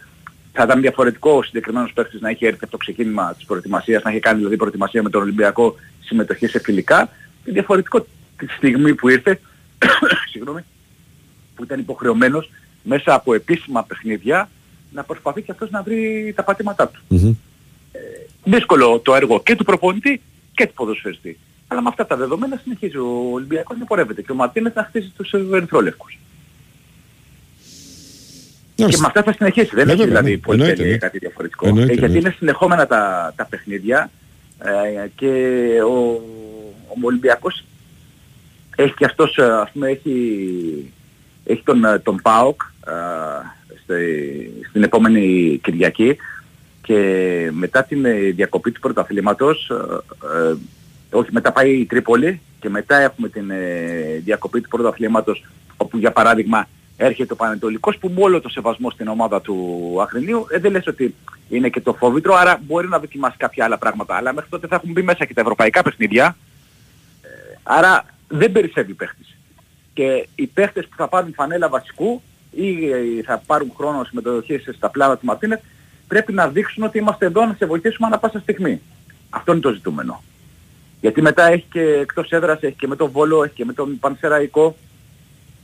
Θα 0.54 0.64
ήταν 0.64 0.82
διαφορετικό 0.82 1.32
ο 1.32 1.44
συγκεκριμένος 1.44 1.94
παίκτης 1.94 2.22
να 2.22 2.30
είχε 2.30 2.48
έρθει 2.48 2.60
από 2.62 2.72
το 2.72 2.78
ξεκίνημα 2.78 3.34
της 3.34 3.46
προετοιμασίας, 3.46 4.04
να 4.04 4.10
είχε 4.12 4.20
κάνει 4.20 4.38
δηλαδή 4.38 4.56
προετοιμασία 4.58 5.04
με 5.04 5.10
τον 5.10 5.22
Ολυμπιακό 5.22 5.76
συμμετοχή 6.00 6.48
σε 6.48 6.60
φιλικά. 6.60 7.10
Και 7.46 7.52
διαφορετικό 7.52 8.06
τη 8.38 8.48
στιγμή 8.48 8.96
που 8.96 9.10
ήρθε, 9.10 9.40
συγγνώμη, 10.32 10.62
που 11.56 11.64
ήταν 11.64 11.80
υποχρεωμένος 11.80 12.50
μέσα 12.84 13.14
από 13.14 13.34
επίσημα 13.34 13.84
παιχνίδια 13.84 14.50
να 14.94 15.04
προσπαθεί 15.04 15.42
και 15.42 15.52
αυτός 15.52 15.70
να 15.70 15.82
βρει 15.82 16.34
τα 16.36 16.44
πατήματά 16.44 16.88
του. 17.10 17.38
Δύσκολο 18.44 19.00
το 19.00 19.16
έργο 19.16 19.42
και 19.44 19.56
του 19.56 19.64
προπονητή 19.64 20.22
και 20.54 20.68
του 20.68 20.74
ποδοσφαιριστή. 20.74 21.40
Αλλά 21.68 21.82
με 21.82 21.90
αυτά 21.90 22.06
τα 22.06 22.16
δεδομένα 22.16 22.60
συνεχίζει 22.64 22.98
ο 22.98 23.30
Ολυμπιακός 23.34 23.78
να 23.78 23.86
πορεύεται 23.86 24.22
και 24.22 24.32
ο 24.32 24.36
Μαρτίνες 24.36 24.74
να 24.76 24.84
χτίζει 24.84 25.12
τους 25.18 25.32
ερυθρόλευκους. 25.34 26.18
Και 28.76 28.84
με 28.86 29.06
αυτά 29.06 29.24
θα 29.24 29.34
συνεχίσει. 29.34 29.76
Δεν 29.76 29.86
Ναι, 29.86 29.92
έχει 29.92 30.02
βέβαια, 30.02 30.06
δηλαδή 30.22 30.32
ναι. 30.36 30.38
πολύ 30.42 30.58
Εννοείται, 30.60 30.76
τέλεια 30.82 30.92
ναι. 30.92 30.98
κάτι 30.98 31.18
διαφορετικό. 31.18 31.68
Εννοείται, 31.68 31.92
Ε, 31.92 31.94
γιατί 31.96 32.06
εννοείται. 32.06 32.28
είναι 32.30 32.36
συνεχόμενα 32.40 32.88
τα, 32.88 33.34
τα 33.36 33.46
παιχνίδια 33.46 34.10
ε, 34.60 35.08
και 35.16 35.28
ο, 35.88 35.96
ο 36.88 36.98
Ολυμπιακός 37.02 37.64
έχει 38.76 38.94
και 38.94 39.06
αυτός, 39.06 39.38
ε, 39.38 39.44
ας 39.44 39.72
πούμε, 39.72 39.90
έχει, 39.90 40.92
έχει 41.46 41.62
τον, 41.64 41.84
ε, 41.86 42.00
τον 42.00 42.20
ΠΑΟΚ 42.22 42.62
ε, 42.88 42.92
στη- 43.63 43.63
στην 44.70 44.84
επόμενη 44.84 45.60
Κυριακή 45.64 46.18
και 46.82 47.50
μετά 47.54 47.84
την 47.84 48.06
ε, 48.06 48.14
διακοπή 48.14 48.72
του 48.72 48.80
πρωταθλήματος, 48.80 49.70
ε, 49.70 50.50
ε, 50.50 50.56
όχι 51.12 51.30
μετά 51.32 51.52
πάει 51.52 51.72
η 51.72 51.86
Τρίπολη 51.86 52.42
και 52.60 52.70
μετά 52.70 52.98
έχουμε 53.00 53.30
την 53.30 53.50
ε, 53.50 54.22
διακοπή 54.24 54.62
του 54.62 54.70
πρωταθλήματος 54.70 55.46
όπου 55.78 55.98
για 55.98 56.12
παράδειγμα 56.12 56.68
έρχεται 56.98 57.34
ο 57.34 57.36
Πανετολικός 57.36 57.98
που 57.98 58.12
με 58.16 58.22
όλο 58.22 58.42
το 58.42 58.50
σεβασμό 58.50 58.90
στην 58.90 59.08
ομάδα 59.08 59.42
του 59.42 59.98
Αχρηνίου 60.02 60.46
ε, 60.50 60.60
δεν 60.60 60.72
λες 60.72 60.88
ότι 60.88 61.16
είναι 61.50 61.70
και 61.70 61.82
το 61.82 61.94
φόβητρο 61.94 62.36
άρα 62.36 62.60
μπορεί 62.64 62.88
να 62.88 63.00
δοκιμάσει 63.00 63.38
κάποια 63.38 63.66
άλλα 63.66 63.78
πράγματα. 63.78 64.16
Αλλά 64.16 64.34
μέχρι 64.34 64.50
τότε 64.50 64.68
θα 64.68 64.76
έχουν 64.76 64.92
μπει 64.92 65.02
μέσα 65.02 65.26
και 65.26 65.34
τα 65.34 65.42
ευρωπαϊκά 65.42 65.82
παιχνίδια. 65.82 66.38
Ε, 67.22 67.28
άρα 67.64 68.06
δεν 68.28 68.52
περισσεύει 68.52 68.94
παίχτης. 68.94 69.38
Και 69.94 70.28
οι 70.36 70.48
παίχτες 70.48 70.88
που 70.88 70.96
θα 70.96 71.08
πάρουν 71.08 71.34
φανέλα 71.34 71.70
βασικού 71.70 72.22
ή 72.56 72.90
ε, 72.92 73.24
θα 73.26 73.44
πάρουν 73.46 73.72
χρόνο 73.78 74.04
συμμετοχής 74.04 74.64
στα 74.76 74.90
πλάνα 74.90 75.18
του 75.18 75.26
Μαρτίνετ 75.26 75.60
πρέπει 76.08 76.34
να 76.34 76.48
δείξουν 76.48 76.84
ότι 76.84 76.98
είμαστε 76.98 77.26
εδώ 77.26 77.46
να 77.46 77.56
σε 77.58 77.66
βοηθήσουμε 77.66 78.08
ανά 78.08 78.18
πάσα 78.18 78.40
στιγμή. 78.40 78.82
Αυτό 79.30 79.52
είναι 79.52 79.62
το 79.62 79.72
ζητούμενο. 79.72 80.24
Γιατί 81.02 81.22
μετά 81.22 81.48
έχει 81.52 81.66
και 81.72 81.82
εκτός 81.82 82.30
έδρας, 82.30 82.62
έχει 82.62 82.76
και 82.78 82.88
με 82.88 82.96
τον 82.96 83.10
Βόλο, 83.12 83.44
έχει 83.44 83.54
και 83.54 83.66
με 83.66 83.74
τον 83.74 84.00
Πανσεραϊκό, 84.00 84.76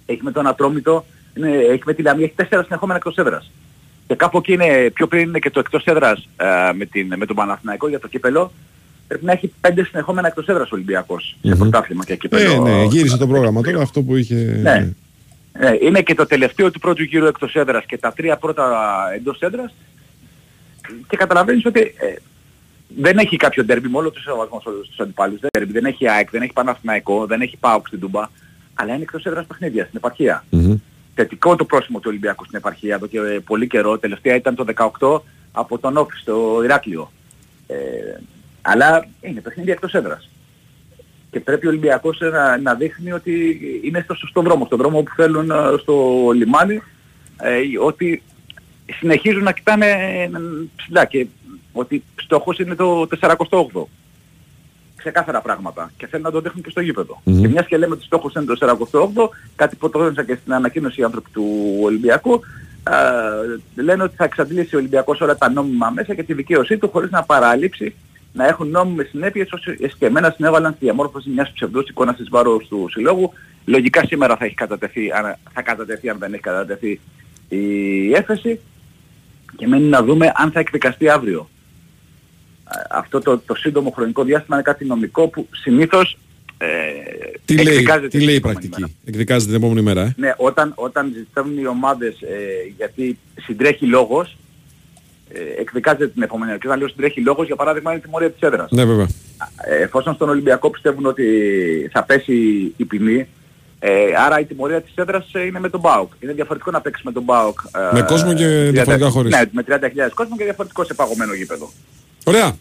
έχει 0.06 0.24
με 0.24 0.32
τον 0.32 0.48
Ατρόμητο, 0.48 1.06
είναι, 1.36 1.50
έχει 1.50 1.82
με 1.86 1.94
τη 1.94 2.02
Λαμία, 2.02 2.26
έχει 2.26 2.34
τέσσερα 2.36 2.64
συνεχόμενα 2.64 2.98
εκτός 2.98 3.16
έδρας. 3.16 3.52
Και 4.08 4.16
κάπου 4.16 4.38
εκεί 4.38 4.54
είναι, 4.54 4.90
πιο 4.94 5.08
πριν 5.08 5.28
είναι 5.28 5.40
και 5.40 5.50
το 5.50 5.60
εκτός 5.60 5.84
έδρας 5.84 6.28
ε, 6.38 6.74
με, 6.74 6.86
την, 6.86 7.14
με 7.18 7.26
τον 7.26 7.36
Παναθηναϊκό 7.36 7.88
για 7.88 8.00
το 8.00 8.08
κύπελο. 8.08 8.52
Πρέπει 9.08 9.26
να 9.26 9.32
έχει 9.32 9.54
πέντε 9.62 9.84
συνεχόμενα 9.84 10.28
εκτός 10.28 10.48
έδρας 10.48 10.72
ο 10.72 10.76
Ολυμπιακός 10.76 11.38
σε 11.42 11.56
πρωτάθλημα 11.56 12.06
και 12.06 12.16
κύπελο. 12.16 12.52
Ε, 12.52 12.60
ναι, 12.60 12.84
γύρισε 12.84 13.18
το 13.18 13.28
πρόγραμμα 13.28 13.62
τώρα 13.62 13.82
αυτό 13.82 14.02
που 14.02 14.16
είχε. 14.16 14.60
Ναι. 14.62 14.94
Ε, 15.62 15.78
είναι 15.82 16.02
και 16.02 16.16
το 16.16 16.26
τελευταίο 16.26 16.72
του 16.72 16.80
πρώτου 16.80 17.04
γύρου 17.04 17.26
εκτός 17.26 17.56
έδρας 17.56 17.86
και 17.86 17.98
τα 17.98 18.14
τρία 18.14 18.38
πρώτα 18.38 18.96
εντός 19.16 19.40
έδρας 19.40 19.74
και 21.08 21.18
καταλαβαίνεις 21.18 21.66
ότι 21.66 21.80
ε, 21.80 22.16
δεν 22.88 23.18
έχει 23.18 23.38
κάποιο 23.38 23.64
ντέρμπι 23.64 23.88
με 23.88 23.98
όλο 23.98 24.12
το 24.12 24.20
σεβασμός 24.20 24.62
στους 24.62 24.86
στους 24.86 25.00
αντιπάλους. 25.00 25.40
Δεν, 25.40 25.50
derby, 25.58 25.72
δεν 25.72 25.86
έχει 25.86 26.10
ΑΕΚ, 26.10 26.30
δεν 26.30 26.42
έχει 26.42 26.54
Παναθηναϊκό, 26.54 27.26
δεν 27.26 27.42
έχει 27.42 27.58
ΠΑΟΚ 27.58 27.88
στην 27.88 28.00
Τούμπα, 28.00 28.30
αλλά 28.74 28.94
είναι 28.94 29.04
εκτός 29.04 29.26
έδρας 29.26 29.46
παιχνίδια 29.46 29.84
στην 29.84 29.98
επαρχία. 29.98 30.44
Θετικό 31.16 31.56
το 31.56 31.66
πρόσημο 31.66 32.00
του 32.00 32.06
Ολυμπιακού 32.08 32.46
στην 32.46 32.58
επαρχία 32.58 32.96
εδώ 32.96 33.08
και 33.08 33.18
ε, 33.18 33.40
πολύ 33.40 33.68
καιρό. 33.68 33.98
Τελευταία 33.98 34.36
ήταν 34.36 34.56
το 34.56 34.66
18 35.00 35.22
από 35.52 35.78
τον 35.78 35.98
Όφη 35.98 36.18
στο 36.18 36.62
Ηράκλειο. 36.64 37.12
Ε, 37.68 37.76
αλλά 38.62 39.06
είναι 39.22 39.42
παιχνίδια 39.42 39.74
εκτός 39.74 39.94
έδρας. 39.94 40.30
Και 41.32 41.40
πρέπει 41.40 41.66
ο 41.66 41.70
Ολυμπιακός 41.70 42.20
να, 42.20 42.58
να 42.58 42.74
δείχνει 42.74 43.12
ότι 43.12 43.60
είναι 43.84 44.02
στο 44.04 44.14
σωστό 44.14 44.42
δρόμο, 44.42 44.66
στον 44.66 44.78
δρόμο 44.78 45.02
που 45.02 45.14
θέλουν 45.16 45.52
ε, 45.52 45.56
στο 45.80 46.30
λιμάνι, 46.34 46.82
ε, 47.42 47.60
ότι 47.84 48.24
συνεχίζουν 48.92 49.44
να 49.44 49.52
κοιτάνε 49.52 49.86
ε, 49.86 50.30
ψηλά 50.76 51.06
και 51.06 51.28
ότι 51.72 52.04
στόχος 52.16 52.60
είναι 52.60 52.76
το 52.76 53.08
48ο. 53.20 53.84
Ξεκάθαρα 54.96 55.42
πράγματα 55.42 55.92
και 55.98 56.08
θέλουν 56.08 56.26
να 56.26 56.32
το 56.32 56.42
δείχνουν 56.42 56.64
και 56.64 56.70
στο 56.70 56.82
γηπεδο 56.82 57.22
Και 57.24 57.48
μιας 57.48 57.66
και 57.66 57.78
λέμε 57.78 57.94
ότι 57.94 58.04
στόχος 58.04 58.34
είναι 58.34 58.46
το 58.46 58.80
48ο, 58.92 59.30
κάτι 59.56 59.76
που 59.76 59.90
το 59.90 60.04
έδωσαν 60.04 60.26
και 60.26 60.38
στην 60.42 60.54
ανακοίνωση 60.54 61.02
οι 61.02 61.04
άνθρωποι 61.04 61.30
του 61.32 61.46
Ολυμπιακού, 61.82 62.42
ε, 63.76 63.82
λένε 63.82 64.04
ότι 64.04 64.16
θα 64.16 64.24
εξαντλήσει 64.24 64.76
ο 64.76 64.78
Ολυμπιακός 64.78 65.22
όλα 65.22 65.38
τα 65.38 65.50
νόμιμα 65.50 65.90
μέσα 65.90 66.16
και 66.16 66.24
τη 66.24 66.34
δικαίωσή 66.34 66.78
του 66.78 66.90
χωρίς 66.90 67.10
να 67.10 67.24
παραλείψει 67.24 67.96
να 68.34 68.48
έχουν 68.48 68.70
νόμιμες 68.70 69.08
συνέπειες 69.08 69.52
όσο 69.52 69.72
εσκεμμένα 69.80 70.34
συνέβαλαν 70.36 70.72
στη 70.72 70.86
διαμόρφωση 70.86 71.30
μιας 71.30 71.52
ψευδούς 71.52 71.90
εικόνας 71.90 72.16
της 72.16 72.30
βάρος 72.30 72.68
του 72.68 72.88
συλλόγου. 72.92 73.34
Λογικά 73.66 74.06
σήμερα 74.06 74.38
θα, 74.38 74.46
έχει 74.46 74.56
κατατεθεί, 74.56 75.12
αν, 75.12 75.38
θα 75.54 75.62
κατατεθεί 75.62 76.10
αν 76.10 76.18
δεν 76.20 76.34
έχει 76.34 76.42
κατατεθεί 76.42 77.00
η 77.50 78.14
έφεση 78.14 78.60
και 79.58 79.68
μένει 79.68 79.88
να 79.88 80.04
δούμε 80.04 80.32
αν 80.36 80.52
θα 80.52 80.60
εκδικαστεί 80.60 81.10
αύριο. 81.10 81.50
Αυτό 82.90 83.20
το, 83.20 83.38
το 83.38 83.56
σύντομο 83.56 83.90
χρονικό 83.90 84.24
διάστημα 84.24 84.56
είναι 84.56 84.66
κάτι 84.66 84.86
νομικό 84.86 85.28
που 85.28 85.48
συνήθως 85.52 86.18
ε, 86.62 86.68
τι 87.46 87.64
λέει, 87.64 87.86
τι 88.10 88.22
λέει 88.22 88.36
η 88.36 88.40
πρακτική, 88.40 88.80
μέρα. 88.80 88.94
εκδικάζεται 89.06 89.52
την 89.52 89.62
επόμενη 89.64 89.82
μέρα. 89.82 90.02
Ε; 90.02 90.14
Ναι, 90.18 90.34
όταν, 90.38 90.72
όταν 90.76 91.12
ζητούν 91.16 91.58
οι 91.58 91.66
ομάδες 91.66 92.22
ε, 92.22 92.74
γιατί 92.78 93.18
συντρέχει 93.42 93.86
λόγος, 93.86 94.28
ε, 94.32 94.38
εκδικάζεται 95.60 96.08
την 96.08 96.22
επόμενη 96.22 96.46
μέρα. 96.46 96.60
Και 96.60 96.68
όταν 96.68 96.80
λέω 96.80 96.88
συντρέχει 96.88 97.22
λόγος, 97.22 97.46
για 97.46 97.56
παράδειγμα 97.56 97.92
είναι 97.92 98.00
η 98.00 98.04
τιμωρία 98.04 98.32
της 98.32 98.42
έδρας. 98.42 98.72
Ναι, 98.72 98.86
βέβαια. 98.86 99.08
Ε, 99.68 99.84
εφόσον 99.84 100.14
στον 100.14 100.30
Ολυμπιακό 100.30 100.70
πιστεύουν 100.70 101.06
ότι 101.06 101.26
θα 101.92 102.04
πέσει 102.04 102.34
η 102.78 102.86
ποινή, 102.86 103.28
ε, 103.80 103.92
άρα 104.26 104.40
η 104.40 104.46
τιμωρία 104.46 104.82
της 104.82 104.92
έδρας 104.96 105.30
ε, 105.32 105.46
είναι 105.46 105.60
με 105.60 105.70
τον 105.70 105.82
ΠΑΟΚ. 105.82 106.12
Είναι 106.20 106.34
διαφορετικό 106.34 106.72
να 106.72 106.82
παίξεις 106.82 107.04
με 107.04 107.12
τον 107.12 107.26
ΠΑΟΚ. 107.26 107.60
Ε, 107.92 107.96
με 107.96 108.02
κόσμο 108.02 108.34
και 108.34 108.68
30, 108.68 108.72
διαφορετικά 108.72 109.10
χωρίς. 109.10 109.36
Ναι, 109.36 109.42
με 109.52 109.64
30.000 109.68 110.14
κόσμο 110.14 110.36
και 110.38 110.44
διαφορετικό 110.44 110.84
σε 110.84 110.94
παγωμένο 110.94 111.34
γήπεδο. 111.34 111.72
Ωραία. 112.24 112.56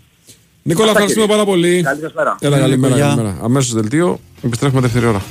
Νίκολα, 0.63 0.91
ευχαριστούμε 0.91 1.27
πάρα 1.27 1.45
πολύ. 1.45 1.83
Καλή 1.83 2.01
σας 2.01 2.13
μέρα. 2.13 2.37
Έλα, 2.41 2.59
καλημέρα. 2.59 2.99
καλημέρα. 2.99 3.39
Αμέσως 3.43 3.73
δελτίο. 3.73 4.21
Επιστρέφουμε 4.43 4.81
δεύτερη 4.81 5.07
ώρα. 5.07 5.23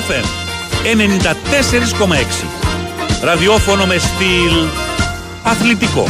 FM 0.00 0.24
94,6. 0.84 1.24
Ραδιόφωνο 3.22 3.86
με 3.86 3.98
στυλ 3.98 4.68
αθλητικό. 5.42 6.06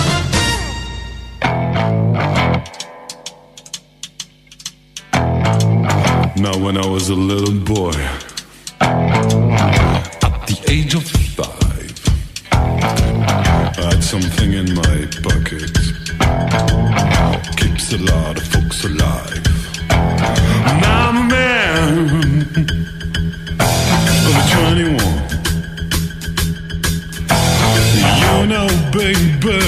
Now 6.37 6.57
when 6.65 6.77
I 6.85 6.87
was 6.97 7.07
a 7.17 7.19
little 7.31 7.59
boy 7.75 7.97
the 10.51 10.59
age 10.75 10.93
of 11.01 11.05
five, 11.39 11.97
I 13.79 13.83
had 13.91 14.01
something 14.13 14.51
in 14.61 14.69
my 14.83 14.97
pocket. 15.27 15.75
Keeps 17.61 17.87
a 17.99 18.01
lot 18.13 18.35
of 18.41 18.45
folks 18.55 18.79
alive. 18.91 19.45
Now 20.83 21.09
I'm 21.09 21.17
a 21.25 21.27
man 21.35 22.70
You 28.41 28.47
know, 28.47 28.69
baby, 28.91 29.61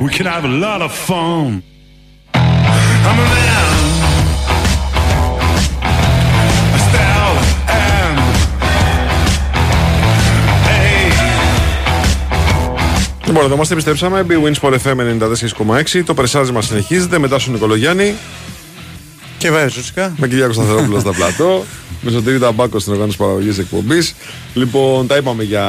we 0.00 0.08
can 0.16 0.26
have 0.26 0.44
a 0.44 0.54
lot 0.66 0.80
of 0.80 0.92
fun. 0.92 1.64
I'm 2.32 3.18
a 3.18 3.26
man. 3.34 3.66
Λοιπόν, 13.26 13.44
εδώ 13.44 13.54
είμαστε, 13.54 13.72
επιστρέψαμε. 13.72 14.26
Big 14.28 14.42
Wins 14.44 14.54
Sport 14.60 14.72
FM 14.72 14.98
94,6. 15.66 16.02
Το 16.06 16.14
μα 16.52 16.62
συνεχίζεται 16.62 17.18
μετά 17.18 17.38
στον 17.38 17.52
Νικολογιάννη. 17.52 18.14
Και 19.38 19.50
βέβαια, 19.50 19.68
φυσικά. 19.68 20.14
Με 20.16 20.28
Κυριάκο 20.28 20.52
Σταθερόπουλο 20.52 21.00
στα 21.00 21.12
πλατό. 21.12 21.64
Με 22.00 22.10
Σωτήρη 22.10 22.38
Ταμπάκο 22.38 22.78
στην 22.78 22.92
οργάνωση 22.92 23.16
παραγωγής 23.16 23.58
εκπομπής. 23.58 24.14
Λοιπόν, 24.54 25.06
τα 25.06 25.16
είπαμε 25.16 25.42
για 25.42 25.64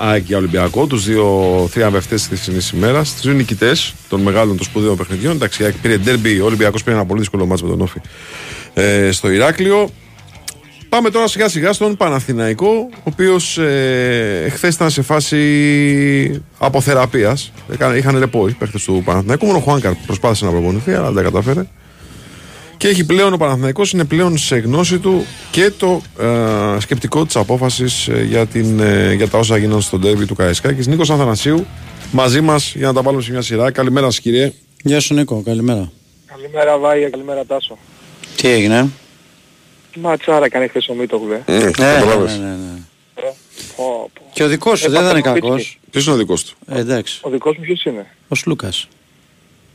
ΑΕΚ 0.00 0.24
και 0.24 0.36
Ολυμπιακό, 0.36 0.86
τους 0.86 1.04
δύο 1.04 1.68
θριαμβευτέ 1.70 2.14
της 2.14 2.24
χθεσινή 2.24 2.58
ημέρας. 2.74 3.12
Τους 3.12 3.22
δύο 3.22 3.32
νικητές 3.32 3.94
των 4.08 4.20
μεγάλων 4.20 4.56
των 4.56 4.66
σπουδαίων 4.66 4.96
παιχνιδιών. 4.96 5.34
Εντάξει, 5.34 5.62
η 5.62 5.64
ΑΕΚ 5.64 5.74
πήρε 5.82 5.96
ντέρμπι, 5.96 6.40
ο 6.40 6.44
Ολυμπιακός 6.44 6.82
πήρε 6.82 6.96
ένα 6.96 7.04
πολύ 7.04 7.20
δύσκολο 7.20 7.46
μάτσο 7.46 7.64
με 7.64 7.70
τον 7.70 7.80
Όφη 7.80 8.00
ε, 8.74 9.10
στο 9.12 9.30
Ηράκλειο. 9.30 9.90
Πάμε 10.88 11.10
τώρα 11.10 11.26
σιγά 11.26 11.48
σιγά 11.48 11.72
στον 11.72 11.96
Παναθηναϊκό, 11.96 12.88
ο 12.94 13.02
οποίος 13.02 13.58
ε, 13.58 14.48
χθε 14.52 14.68
ήταν 14.68 14.90
σε 14.90 15.02
φάση 15.02 16.42
αποθεραπείας. 16.58 17.52
Είχαν 17.96 18.18
ρεπό 18.18 18.48
οι 18.48 18.52
παίχτε 18.52 18.78
του 18.84 19.02
Παναθηναϊκού. 19.04 19.46
Μόνο 19.46 19.58
ο 19.58 19.60
Χουάνκαρ 19.60 19.92
προσπάθησε 20.06 20.44
να 20.44 20.50
προπονηθεί, 20.50 20.92
αλλά 20.92 21.06
δεν 21.12 21.14
τα 21.14 21.22
κατάφερε. 21.22 21.66
Και 22.82 22.88
έχει 22.88 23.04
πλέον 23.04 23.32
ο 23.32 23.36
Παναθηναϊκός 23.36 23.92
είναι 23.92 24.04
πλέον 24.04 24.38
σε 24.38 24.56
γνώση 24.56 24.98
του 24.98 25.26
και 25.50 25.70
το 25.70 26.02
ε, 26.20 26.80
σκεπτικό 26.80 27.26
της 27.26 27.36
απόφασης 27.36 28.08
ε, 28.08 28.22
για, 28.22 28.48
ε, 28.80 29.12
για 29.12 29.28
τα 29.28 29.38
όσα 29.38 29.56
γίνανε 29.56 29.80
στον 29.80 30.00
τέρβι 30.00 30.26
του 30.26 30.34
Καϊσκάκη. 30.34 30.88
Νίκος 30.90 31.10
Αθανασίου 31.10 31.66
μαζί 32.12 32.40
μας 32.40 32.74
για 32.74 32.86
να 32.86 32.92
τα 32.92 33.02
βάλουμε 33.02 33.22
σε 33.22 33.30
μια 33.30 33.42
σειρά. 33.42 33.70
Καλημέρα 33.70 34.06
σας, 34.06 34.20
κύριε. 34.20 34.52
Γεια 34.82 35.00
σου, 35.00 35.14
Νίκο. 35.14 35.42
Καλημέρα. 35.44 35.92
Καλημέρα, 36.26 36.78
Βάγια. 36.78 37.10
Καλημέρα, 37.10 37.44
Τάσο. 37.44 37.78
Τι 38.36 38.48
έγινε; 38.48 38.88
Ματσάρα 40.00 40.44
έκανε 40.44 40.66
χθες 40.66 40.88
ο 40.88 40.94
Μίτογλου, 40.94 41.32
ε. 41.32 41.42
Ναι, 41.46 41.58
ναι, 41.58 41.64
ναι, 41.64 42.56
ναι. 42.56 42.80
Και 44.32 44.42
ο 44.42 44.48
δικός 44.48 44.78
σου 44.78 44.90
δεν 44.90 45.02
ήταν 45.02 45.22
κακός; 45.22 45.78
Ποιος 45.90 46.04
είναι 46.04 46.14
ο 46.14 46.18
δικός 46.18 46.44
του; 46.44 46.56
Ε, 46.66 46.78
εντάξει. 46.78 47.20
Ο 47.22 47.30
δικός 47.30 47.56
μου 47.56 47.62
ποιος 47.62 47.84
είναι; 47.84 48.06
Ο 48.28 48.34
Σλούκας. 48.34 48.88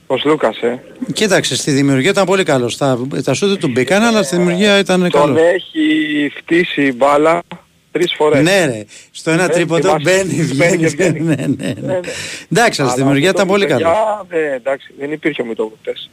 Ο 0.08 0.18
Σλούκας, 0.18 0.58
ε. 0.58 0.84
Κοίταξε, 1.14 1.55
στη 1.55 1.72
δημιουργία 1.72 2.10
ήταν 2.10 2.26
πολύ 2.26 2.43
καλός. 2.43 2.78
Τα, 2.78 2.99
τα 3.24 3.34
σούδια 3.34 3.58
του 3.58 3.68
μπήκαν, 3.68 4.03
αλλά 4.03 4.24
στη 4.24 4.36
δημιουργία 4.36 4.78
ήταν 4.78 5.01
Τον 5.01 5.10
καλός. 5.10 5.28
Τον 5.28 5.38
έχει 5.38 6.32
φτύσει 6.36 6.82
η 6.86 6.93
μπάλα 6.95 7.41
τρεις 7.91 8.14
φορές. 8.18 8.43
Ναι 8.43 8.66
ρε, 8.66 8.86
στο 9.12 9.32
ένα 9.32 9.49
τρίποντο 9.49 9.95
μπαίνει, 10.01 10.43
βγαίνει, 10.43 10.88
βγαίνει. 10.88 11.20
Ναι, 11.20 11.36
ναι, 11.36 11.74
ναι. 11.82 11.99
Εντάξει, 12.51 12.82
αλλά 12.82 12.89
στη 12.91 12.99
δημιουργία 12.99 13.30
ήταν 13.30 13.47
πολύ 13.47 13.66
καλός. 13.66 13.93
Ναι, 14.30 14.53
εντάξει, 14.55 14.93
δεν 14.99 15.12
υπήρχε 15.12 15.41
ο 15.41 15.45
Μητόγλου 15.45 15.78
χτες. 15.82 16.10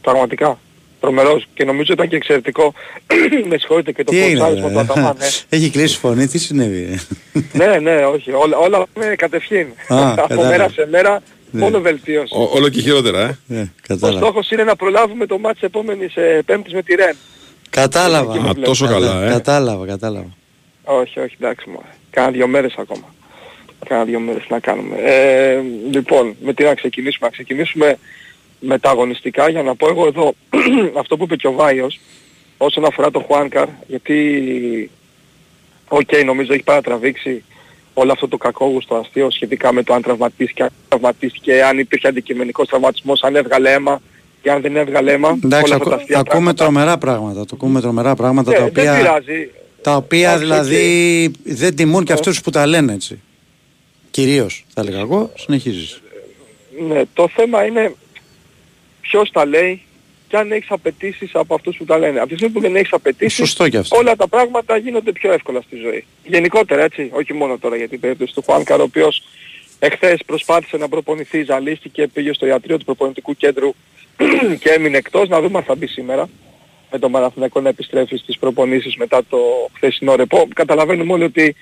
Πραγματικά 0.00 0.58
τρομερός 1.04 1.46
και 1.54 1.64
νομίζω 1.64 1.92
ήταν 1.92 2.08
και 2.08 2.16
εξαιρετικό. 2.16 2.72
Με 3.48 3.58
συγχωρείτε 3.58 3.92
και 3.92 4.04
το 4.04 4.12
κοτσάρισμα 4.12 4.70
του 4.70 4.78
Αταμάν. 4.78 5.16
Ναι. 5.18 5.26
Έχει 5.58 5.70
κλείσει 5.70 5.98
φωνή, 5.98 6.26
τι 6.26 6.38
συνέβη. 6.38 6.98
ναι, 7.52 7.78
ναι, 7.82 8.04
όχι. 8.04 8.32
Όλα, 8.32 8.56
όλα 8.56 8.86
είναι 8.96 9.14
κατευχήν. 9.14 9.66
Από 10.28 10.44
μέρα 10.44 10.68
σε 10.68 10.88
μέρα 10.90 11.10
ναι. 11.12 11.18
Μόνο 11.58 11.80
βελτίωση. 11.80 12.34
Ό, 12.36 12.50
όλο 12.52 12.68
και 12.68 12.80
χειρότερα, 12.80 13.20
ε. 13.20 13.38
Ναι, 13.46 13.70
Ο 14.00 14.10
στόχος 14.10 14.50
είναι 14.50 14.64
να 14.64 14.76
προλάβουμε 14.76 15.26
το 15.26 15.38
ματς 15.38 15.51
της 15.51 15.60
επόμενης 15.60 16.16
ε, 16.16 16.42
πέμπτης 16.46 16.72
με 16.72 16.82
τη 16.82 16.94
Ρεν. 16.94 17.16
Κατάλαβα. 17.70 18.32
Α, 18.32 18.54
τόσο 18.54 18.86
καλά, 18.86 19.24
ε. 19.24 19.28
Κατάλαβα, 19.28 19.86
κατάλαβα. 19.86 20.36
Όχι, 20.84 21.20
όχι, 21.20 21.36
εντάξει 21.40 21.70
μου. 21.70 21.82
Κάνα 22.10 22.30
δύο 22.30 22.46
μέρες 22.46 22.74
ακόμα. 22.76 23.14
Κάνα 23.88 24.04
δύο 24.04 24.20
μέρες 24.20 24.44
να 24.48 24.58
κάνουμε. 24.58 24.96
Ε, 24.96 25.60
λοιπόν, 25.90 26.36
με 26.42 26.52
τι 26.52 26.64
να 26.64 26.74
ξεκινήσουμε. 26.74 27.26
Να 27.26 27.32
ξεκινήσουμε 27.32 27.98
με 28.60 28.78
τα 28.78 28.90
αγωνιστικά 28.90 29.48
για 29.48 29.62
να 29.62 29.74
πω 29.74 29.88
εγώ 29.88 30.06
εδώ 30.06 30.34
αυτό 31.00 31.16
που 31.16 31.24
είπε 31.24 31.36
και 31.36 31.46
ο 31.46 31.52
Βάιος 31.52 32.00
όσον 32.56 32.84
αφορά 32.84 33.10
το 33.10 33.20
Χουάνκαρ 33.20 33.68
γιατί 33.86 34.90
OK 35.88 36.08
okay, 36.10 36.24
νομίζω 36.24 36.52
έχει 36.52 36.62
παρατραβήξει 36.62 37.44
όλο 37.94 38.12
αυτό 38.12 38.28
το 38.28 38.36
κακόγουστο 38.36 38.94
αστείο 38.94 39.30
σχετικά 39.30 39.72
με 39.72 39.82
το 39.82 39.94
αν 39.94 40.02
τραυματίστηκε, 40.02 40.62
αν 40.62 40.70
τραυματίστηκε, 40.88 41.64
αν 41.64 41.78
υπήρχε 41.78 42.08
αντικειμενικός 42.08 42.68
τραυματισμός, 42.68 43.22
αν 43.22 43.36
έβγαλε 43.36 43.72
αίμα 43.72 44.00
και 44.42 44.50
αν 44.50 44.60
δεν 44.60 44.76
έβγαλε 44.76 45.12
αίμα. 45.12 45.38
Εντάξει, 45.44 45.72
όλα 45.72 45.74
ακούμε 45.74 46.22
πράγματα. 46.22 46.54
τρομερά 46.54 46.98
πράγματα, 46.98 47.40
το 47.40 47.50
ακούμε 47.54 47.80
τρομερά 47.80 48.14
πράγματα 48.14 48.50
ναι, 48.50 48.56
τα 48.56 48.64
οποία, 48.64 48.92
δεν 48.92 49.00
πειράζει. 49.00 49.50
τα 49.80 49.96
οποία 49.96 50.38
δηλαδή 50.38 51.30
δεν 51.44 51.74
τιμούν 51.76 52.04
και 52.04 52.12
αυτούς 52.12 52.40
που 52.40 52.50
τα 52.50 52.66
λένε 52.66 52.92
έτσι. 52.92 53.20
Κυρίως 54.10 54.64
θα 54.74 54.80
έλεγα 54.80 54.98
εγώ, 54.98 55.32
συνεχίζεις. 55.34 56.02
Ναι, 56.88 57.02
το 57.14 57.28
θέμα 57.28 57.64
είναι 57.64 57.94
ποιος 59.00 59.30
τα 59.30 59.46
λέει 59.46 59.82
και 60.34 60.40
αν 60.40 60.52
έχεις 60.52 60.70
απαιτήσεις 60.70 61.34
από 61.34 61.54
αυτούς 61.54 61.76
που 61.76 61.84
τα 61.84 61.98
λένε. 61.98 62.18
Από 62.18 62.28
τη 62.28 62.34
στιγμή 62.34 62.54
που 62.54 62.60
δεν 62.60 62.76
έχεις 62.76 62.92
απαιτήσεις, 62.92 63.56
όλα 63.90 64.16
τα 64.16 64.28
πράγματα 64.28 64.76
γίνονται 64.76 65.12
πιο 65.12 65.32
εύκολα 65.32 65.60
στη 65.60 65.76
ζωή. 65.76 66.04
Γενικότερα 66.24 66.82
έτσι, 66.82 67.10
όχι 67.12 67.32
μόνο 67.32 67.58
τώρα 67.58 67.76
για 67.76 67.88
την 67.88 68.00
περίπτωση 68.00 68.34
του 68.34 68.42
Χουάνκαρ, 68.42 68.80
ο 68.80 68.82
οποίος 68.82 69.22
εχθές 69.78 70.20
προσπάθησε 70.26 70.76
να 70.76 70.88
προπονηθεί, 70.88 71.42
ζαλίστηκε, 71.42 72.06
πήγε 72.06 72.32
στο 72.32 72.46
ιατρείο 72.46 72.78
του 72.78 72.84
προπονητικού 72.84 73.36
κέντρου 73.36 73.74
και 74.62 74.70
έμεινε 74.70 74.96
εκτός, 74.96 75.28
να 75.28 75.40
δούμε 75.40 75.58
αν 75.58 75.64
θα 75.64 75.74
μπει 75.74 75.86
σήμερα 75.86 76.28
με 76.90 76.98
τον 76.98 77.12
Παναθηναϊκό 77.12 77.60
να 77.60 77.68
επιστρέφει 77.68 78.16
στις 78.16 78.38
προπονήσεις 78.38 78.96
μετά 78.96 79.22
το 79.28 79.38
χθεσινό 79.74 80.14
ρεπό. 80.14 80.48
Καταλαβαίνουμε 80.54 81.12
όλοι 81.12 81.24
ότι 81.24 81.56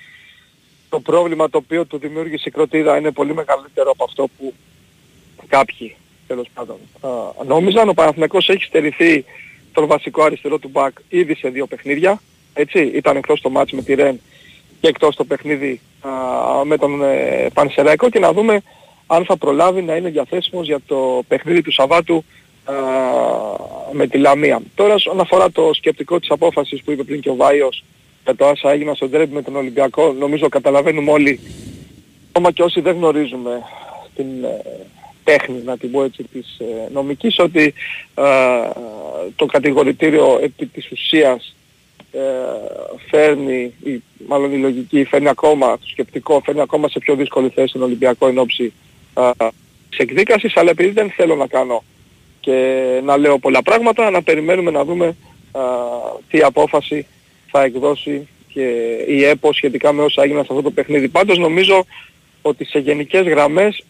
το 0.89 0.99
πρόβλημα 0.99 1.49
το 1.49 1.57
οποίο 1.57 1.85
του 1.85 1.97
δημιούργησε 1.97 2.43
η 2.47 2.51
Κροτίδα 2.51 2.97
είναι 2.97 3.11
πολύ 3.11 3.33
μεγαλύτερο 3.33 3.91
από 3.91 4.03
αυτό 4.03 4.27
που 4.37 4.53
κάποιοι 5.47 5.95
τέλος 6.27 6.47
πάντων 6.53 6.77
α, 7.01 7.09
νόμιζαν. 7.45 7.89
Ο 7.89 7.93
Παναθηναϊκός 7.93 8.49
έχει 8.49 8.63
στερηθεί 8.63 9.25
τον 9.73 9.87
βασικό 9.87 10.23
αριστερό 10.23 10.57
του 10.59 10.69
μπακ 10.69 10.93
ήδη 11.09 11.35
σε 11.35 11.49
δύο 11.49 11.65
παιχνίδια. 11.65 12.21
Έτσι, 12.53 12.81
ήταν 12.81 13.17
εκτός 13.17 13.41
το 13.41 13.49
μάτς 13.49 13.71
με 13.71 13.81
τη 13.81 13.93
Ρεν 13.93 14.19
και 14.79 14.87
εκτός 14.87 15.15
το 15.15 15.23
παιχνίδι 15.23 15.81
α, 16.01 16.09
με 16.65 16.77
τον 16.77 17.03
ε, 17.03 17.47
Πανσεραϊκό 17.53 18.09
και 18.09 18.19
να 18.19 18.33
δούμε 18.33 18.61
αν 19.07 19.25
θα 19.25 19.37
προλάβει 19.37 19.81
να 19.81 19.95
είναι 19.95 20.09
διαθέσιμος 20.09 20.65
για 20.65 20.79
το 20.85 21.23
παιχνίδι 21.27 21.61
του 21.61 21.71
Σαββάτου 21.71 22.23
α, 22.63 22.73
με 23.91 24.07
τη 24.07 24.17
Λαμία. 24.17 24.61
Τώρα 24.75 24.93
όσον 24.93 25.19
αφορά 25.19 25.51
το 25.51 25.73
σκεπτικό 25.73 26.19
της 26.19 26.29
απόφασης 26.31 26.83
που 26.83 26.91
είπε 26.91 27.03
πριν 27.03 27.21
και 27.21 27.29
ο 27.29 27.35
Βάιος 27.35 27.83
για 28.23 28.35
το 28.35 28.47
άσα 28.47 28.71
έγινα 28.71 28.93
στον 28.93 29.09
τρέμπι 29.09 29.33
με 29.33 29.41
τον 29.41 29.55
Ολυμπιακό, 29.55 30.13
νομίζω 30.19 30.49
καταλαβαίνουμε 30.49 31.11
όλοι, 31.11 31.39
ακόμα 32.29 32.51
και 32.51 32.63
όσοι 32.63 32.81
δεν 32.81 32.95
γνωρίζουμε 32.95 33.61
την 34.15 34.43
ε, 34.43 34.61
τέχνη, 35.23 35.61
να 35.65 35.77
την 35.77 35.91
πω 35.91 36.03
έτσι, 36.03 36.23
της 36.23 36.57
ε, 36.59 36.89
νομικής, 36.91 37.39
ότι 37.39 37.73
ε, 38.15 38.23
το 39.35 39.45
κατηγορητήριο 39.45 40.39
επί 40.41 40.65
της 40.65 40.91
ουσίας 40.91 41.55
ε, 42.11 42.19
φέρνει, 43.09 43.73
ή 43.83 44.01
μάλλον 44.27 44.53
η 44.53 44.57
λογική 44.57 45.03
φέρνει 45.03 45.27
ακόμα, 45.27 45.77
το 45.77 45.87
σκεπτικό 45.87 46.41
φέρνει 46.45 46.61
ακόμα 46.61 46.89
σε 46.89 46.99
πιο 46.99 47.15
δύσκολη 47.15 47.49
θέση 47.49 47.73
τον 47.73 47.81
Ολυμπιακό 47.81 48.27
εν 48.27 48.37
ώψη 48.37 48.73
ε, 49.17 49.47
της 49.89 49.97
εκδίκασης, 49.97 50.57
αλλά 50.57 50.69
επειδή 50.69 50.89
δεν 50.89 51.09
θέλω 51.09 51.35
να 51.35 51.47
κάνω 51.47 51.83
και 52.39 52.99
να 53.03 53.17
λέω 53.17 53.39
πολλά 53.39 53.61
πράγματα, 53.61 54.09
να 54.09 54.21
περιμένουμε 54.21 54.71
να 54.71 54.85
δούμε 54.85 55.05
ε, 55.51 55.59
τι 56.29 56.39
απόφαση 56.39 57.05
θα 57.47 57.63
εκδώσει 57.63 58.27
και 58.47 58.97
η 59.07 59.23
ΕΠΟ 59.23 59.53
σχετικά 59.53 59.93
με 59.93 60.03
όσα 60.03 60.23
έγιναν 60.23 60.45
σε 60.45 60.47
αυτό 60.51 60.63
το 60.63 60.71
παιχνίδι. 60.71 61.07
Πάντως 61.07 61.37
νομίζω 61.37 61.85
ότι 62.41 62.65
σε 62.65 62.79
γενικές 62.79 63.27
γραμμές 63.27 63.83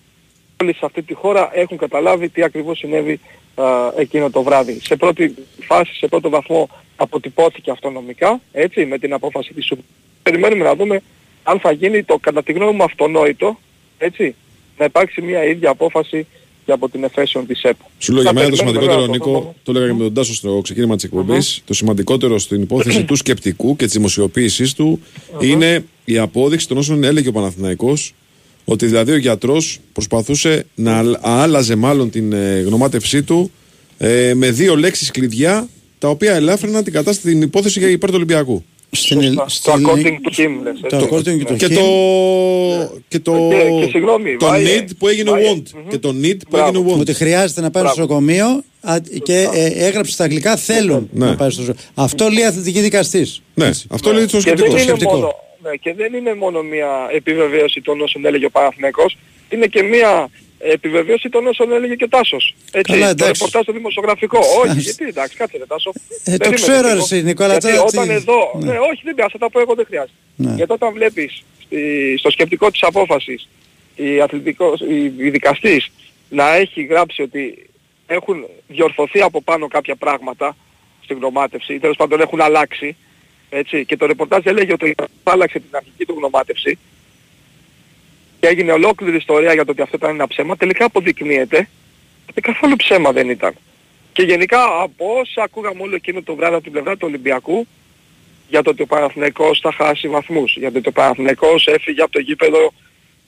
όλοι 0.61 0.73
σε 0.73 0.85
αυτή 0.85 1.01
τη 1.01 1.13
χώρα 1.13 1.49
έχουν 1.53 1.77
καταλάβει 1.77 2.29
τι 2.29 2.43
ακριβώς 2.43 2.77
συνέβη 2.77 3.19
α, 3.55 3.65
εκείνο 3.97 4.29
το 4.29 4.43
βράδυ. 4.43 4.79
Σε 4.83 4.95
πρώτη 4.95 5.35
φάση, 5.59 5.93
σε 5.93 6.07
πρώτο 6.07 6.29
βαθμό 6.29 6.69
αποτυπώθηκε 6.95 7.71
αυτονομικά, 7.71 8.41
έτσι, 8.51 8.85
με 8.85 8.97
την 8.97 9.13
απόφαση 9.13 9.53
της 9.53 9.65
ΣΟΥΠ. 9.65 9.79
Περιμένουμε 10.23 10.63
να 10.63 10.75
δούμε 10.75 11.01
αν 11.43 11.59
θα 11.59 11.71
γίνει 11.71 12.03
το 12.03 12.17
κατά 12.17 12.43
τη 12.43 12.51
γνώμη 12.51 12.75
μου 12.75 12.83
αυτονόητο, 12.83 13.59
έτσι, 13.97 14.35
να 14.77 14.85
υπάρξει 14.85 15.21
μια 15.21 15.43
ίδια 15.43 15.69
απόφαση 15.69 16.27
και 16.65 16.71
από 16.71 16.89
την 16.89 17.03
εφέσεων 17.03 17.47
της 17.47 17.63
ΕΠΟ. 17.63 17.85
Σου 17.97 18.13
λέω 18.13 18.21
για 18.21 18.33
μένα 18.33 18.49
το 18.49 18.55
σημαντικότερο, 18.55 19.05
Νίκο, 19.05 19.55
το 19.63 19.71
έλεγα 19.71 19.87
και 19.87 19.93
με 19.93 20.03
τον 20.03 20.13
Τάσο 20.13 20.33
στο 20.33 20.59
ξεκίνημα 20.63 20.95
της 20.95 21.03
εκπομπής, 21.03 21.61
το 21.65 21.73
σημαντικότερο 21.73 22.39
στην 22.39 22.61
υπόθεση 22.61 23.03
του 23.03 23.15
σκεπτικού 23.23 23.75
και 23.75 23.85
της 23.85 23.93
δημοσιοποίησής 23.93 24.73
του 24.73 25.01
είναι 25.39 25.85
η 26.05 26.17
απόδειξη 26.17 26.67
των 26.67 26.77
όσων 26.77 27.03
έλεγε 27.03 27.27
ο 27.27 27.31
Παναθηναϊκός 27.31 28.13
ότι 28.65 28.85
δηλαδή 28.85 29.11
ο 29.11 29.17
γιατρός 29.17 29.79
προσπαθούσε 29.93 30.65
να 30.75 31.03
άλλαζε 31.21 31.75
μάλλον 31.75 32.09
την 32.09 32.33
ε, 32.33 32.59
γνωμάτευσή 32.59 33.23
του 33.23 33.51
ε, 33.97 34.33
με 34.33 34.51
δύο 34.51 34.75
λέξεις 34.75 35.11
κλειδιά 35.11 35.67
τα 35.99 36.09
οποία 36.09 36.33
ελάφρυναν 36.33 36.83
την 36.83 36.93
κατάσταση 36.93 37.33
την 37.33 37.41
υπόθεση 37.41 37.79
για 37.79 37.89
υπέρ 37.89 38.09
του 38.09 38.15
Ολυμπιακού. 38.15 38.63
Στην, 38.95 39.41
στο 39.45 39.73
according 39.73 40.05
to 40.05 40.39
him 40.39 40.49
λες. 40.63 40.79
Το 40.89 41.07
according 41.09 41.51
to 41.51 41.57
και, 41.57 41.67
το, 41.67 41.81
και 43.07 43.19
το, 43.19 43.49
και, 43.51 43.85
και 43.85 43.89
συγγνώμη, 43.91 44.37
το 44.37 44.45
βάει, 44.45 44.65
need 44.65 44.89
που 44.97 45.07
έγινε 45.07 45.31
βάει, 45.31 45.43
want. 45.43 45.57
mm-hmm. 45.57 45.89
Και 45.89 45.97
το 45.97 46.15
need 46.21 46.37
που 46.49 46.57
έγινε 46.57 46.93
want. 46.93 46.99
Ότι 46.99 47.13
χρειάζεται 47.13 47.61
να 47.61 47.71
πάει 47.71 47.85
στο 47.85 47.99
νοσοκομείο 47.99 48.63
και 49.23 49.49
ε, 49.53 49.65
έγραψε 49.65 50.11
στα 50.11 50.23
αγγλικά 50.23 50.55
θέλουν 50.55 51.09
ναι. 51.13 51.25
να 51.25 51.35
πάει 51.35 51.49
στο 51.49 51.61
νοσοκομείο. 51.61 51.89
Αυτό 51.93 52.29
λέει 52.29 52.43
αθλητική 52.43 52.79
δικαστής. 52.79 53.41
Ναι, 53.53 53.69
αυτό 53.87 54.13
λέει 54.13 54.25
το 54.25 54.41
σκεπτικό. 54.41 55.35
Σκεπτικό. 55.63 55.69
Ναι, 55.69 55.75
και 55.75 55.93
δεν 55.93 56.13
είναι 56.13 56.35
μόνο 56.35 56.61
μια 56.61 57.07
επιβεβαίωση 57.11 57.81
των 57.81 58.01
όσων 58.01 58.25
έλεγε 58.25 58.45
ο 58.45 58.49
Παναθηναϊκός, 58.49 59.17
είναι 59.49 59.67
και 59.67 59.83
μια 59.83 60.29
επιβεβαίωση 60.59 61.29
των 61.29 61.47
όσων 61.47 61.71
έλεγε 61.71 61.95
και 61.95 62.03
ο 62.03 62.07
Τάσος. 62.07 62.55
Έτσι, 62.71 62.91
Καλά, 62.91 63.15
το 63.15 63.25
ρεπορτάζ 63.25 63.65
το 63.65 63.71
δημοσιογραφικό. 63.71 64.39
όχι, 64.65 64.79
γιατί 64.79 65.05
εντάξει, 65.05 65.37
κάτσε 65.37 65.57
ρε 65.57 65.65
Τάσο. 65.65 65.91
Ε, 66.23 66.37
το 66.37 66.51
ξέρω 66.51 66.93
ρε 66.93 66.99
εσύ 66.99 67.23
Νικόλα. 67.23 67.57
Γιατί 67.57 67.77
όταν 67.77 68.09
εδώ, 68.09 68.51
ναι. 68.59 68.71
ναι. 68.71 68.77
όχι 68.77 69.01
δεν 69.03 69.15
πιάσα, 69.15 69.37
τα 69.37 69.49
πω 69.49 69.59
εγώ 69.59 69.73
δεν 69.75 69.85
χρειάζεται. 69.85 70.17
Ναι. 70.35 70.53
Γιατί 70.53 70.71
όταν 70.71 70.93
βλέπεις 70.93 71.43
στη, 71.63 72.15
στο 72.17 72.29
σκεπτικό 72.29 72.71
της 72.71 72.83
απόφασης 72.83 73.49
η, 73.95 74.21
αθλητικός, 74.21 74.79
η, 74.81 75.13
η 75.17 75.29
δικαστής 75.29 75.91
να 76.29 76.55
έχει 76.55 76.83
γράψει 76.83 77.21
ότι 77.21 77.69
έχουν 78.05 78.45
διορθωθεί 78.67 79.21
από 79.21 79.41
πάνω 79.41 79.67
κάποια 79.67 79.95
πράγματα 79.95 80.55
στην 81.03 81.17
γνωμάτευση, 81.17 81.79
τέλος 81.79 81.95
πάντων 81.95 82.21
έχουν 82.21 82.41
αλλάξει, 82.41 82.95
έτσι, 83.53 83.85
και 83.85 83.97
το 83.97 84.05
ρεπορτάζ 84.05 84.45
έλεγε 84.45 84.73
ότι 84.73 84.95
άλλαξε 85.23 85.59
την 85.59 85.69
αρχική 85.75 86.05
του 86.05 86.15
γνωμάτευση 86.17 86.77
και 88.39 88.47
έγινε 88.47 88.71
ολόκληρη 88.71 89.17
ιστορία 89.17 89.53
για 89.53 89.65
το 89.65 89.71
ότι 89.71 89.81
αυτό 89.81 89.95
ήταν 89.95 90.09
ένα 90.09 90.27
ψέμα, 90.27 90.57
τελικά 90.57 90.85
αποδεικνύεται 90.85 91.67
ότι 92.29 92.41
καθόλου 92.41 92.75
ψέμα 92.75 93.11
δεν 93.11 93.29
ήταν. 93.29 93.53
Και 94.13 94.21
γενικά 94.23 94.59
από 94.81 95.05
όσα 95.19 95.43
ακούγαμε 95.43 95.81
όλο 95.81 95.95
εκείνο 95.95 96.21
το 96.21 96.35
βράδυ 96.35 96.53
από 96.53 96.63
την 96.63 96.71
πλευρά 96.71 96.93
του 96.93 97.07
Ολυμπιακού 97.07 97.67
για 98.49 98.61
το 98.61 98.69
ότι 98.69 98.81
ο 98.81 98.85
Παναθηναϊκός 98.85 99.59
θα 99.59 99.71
χάσει 99.71 100.07
βαθμούς, 100.07 100.55
για 100.57 100.71
το 100.71 100.77
ότι 100.77 100.87
ο 100.89 100.91
Παναθηναϊκός 100.91 101.67
έφυγε 101.67 102.01
από 102.01 102.11
το 102.11 102.19
γήπεδο 102.19 102.73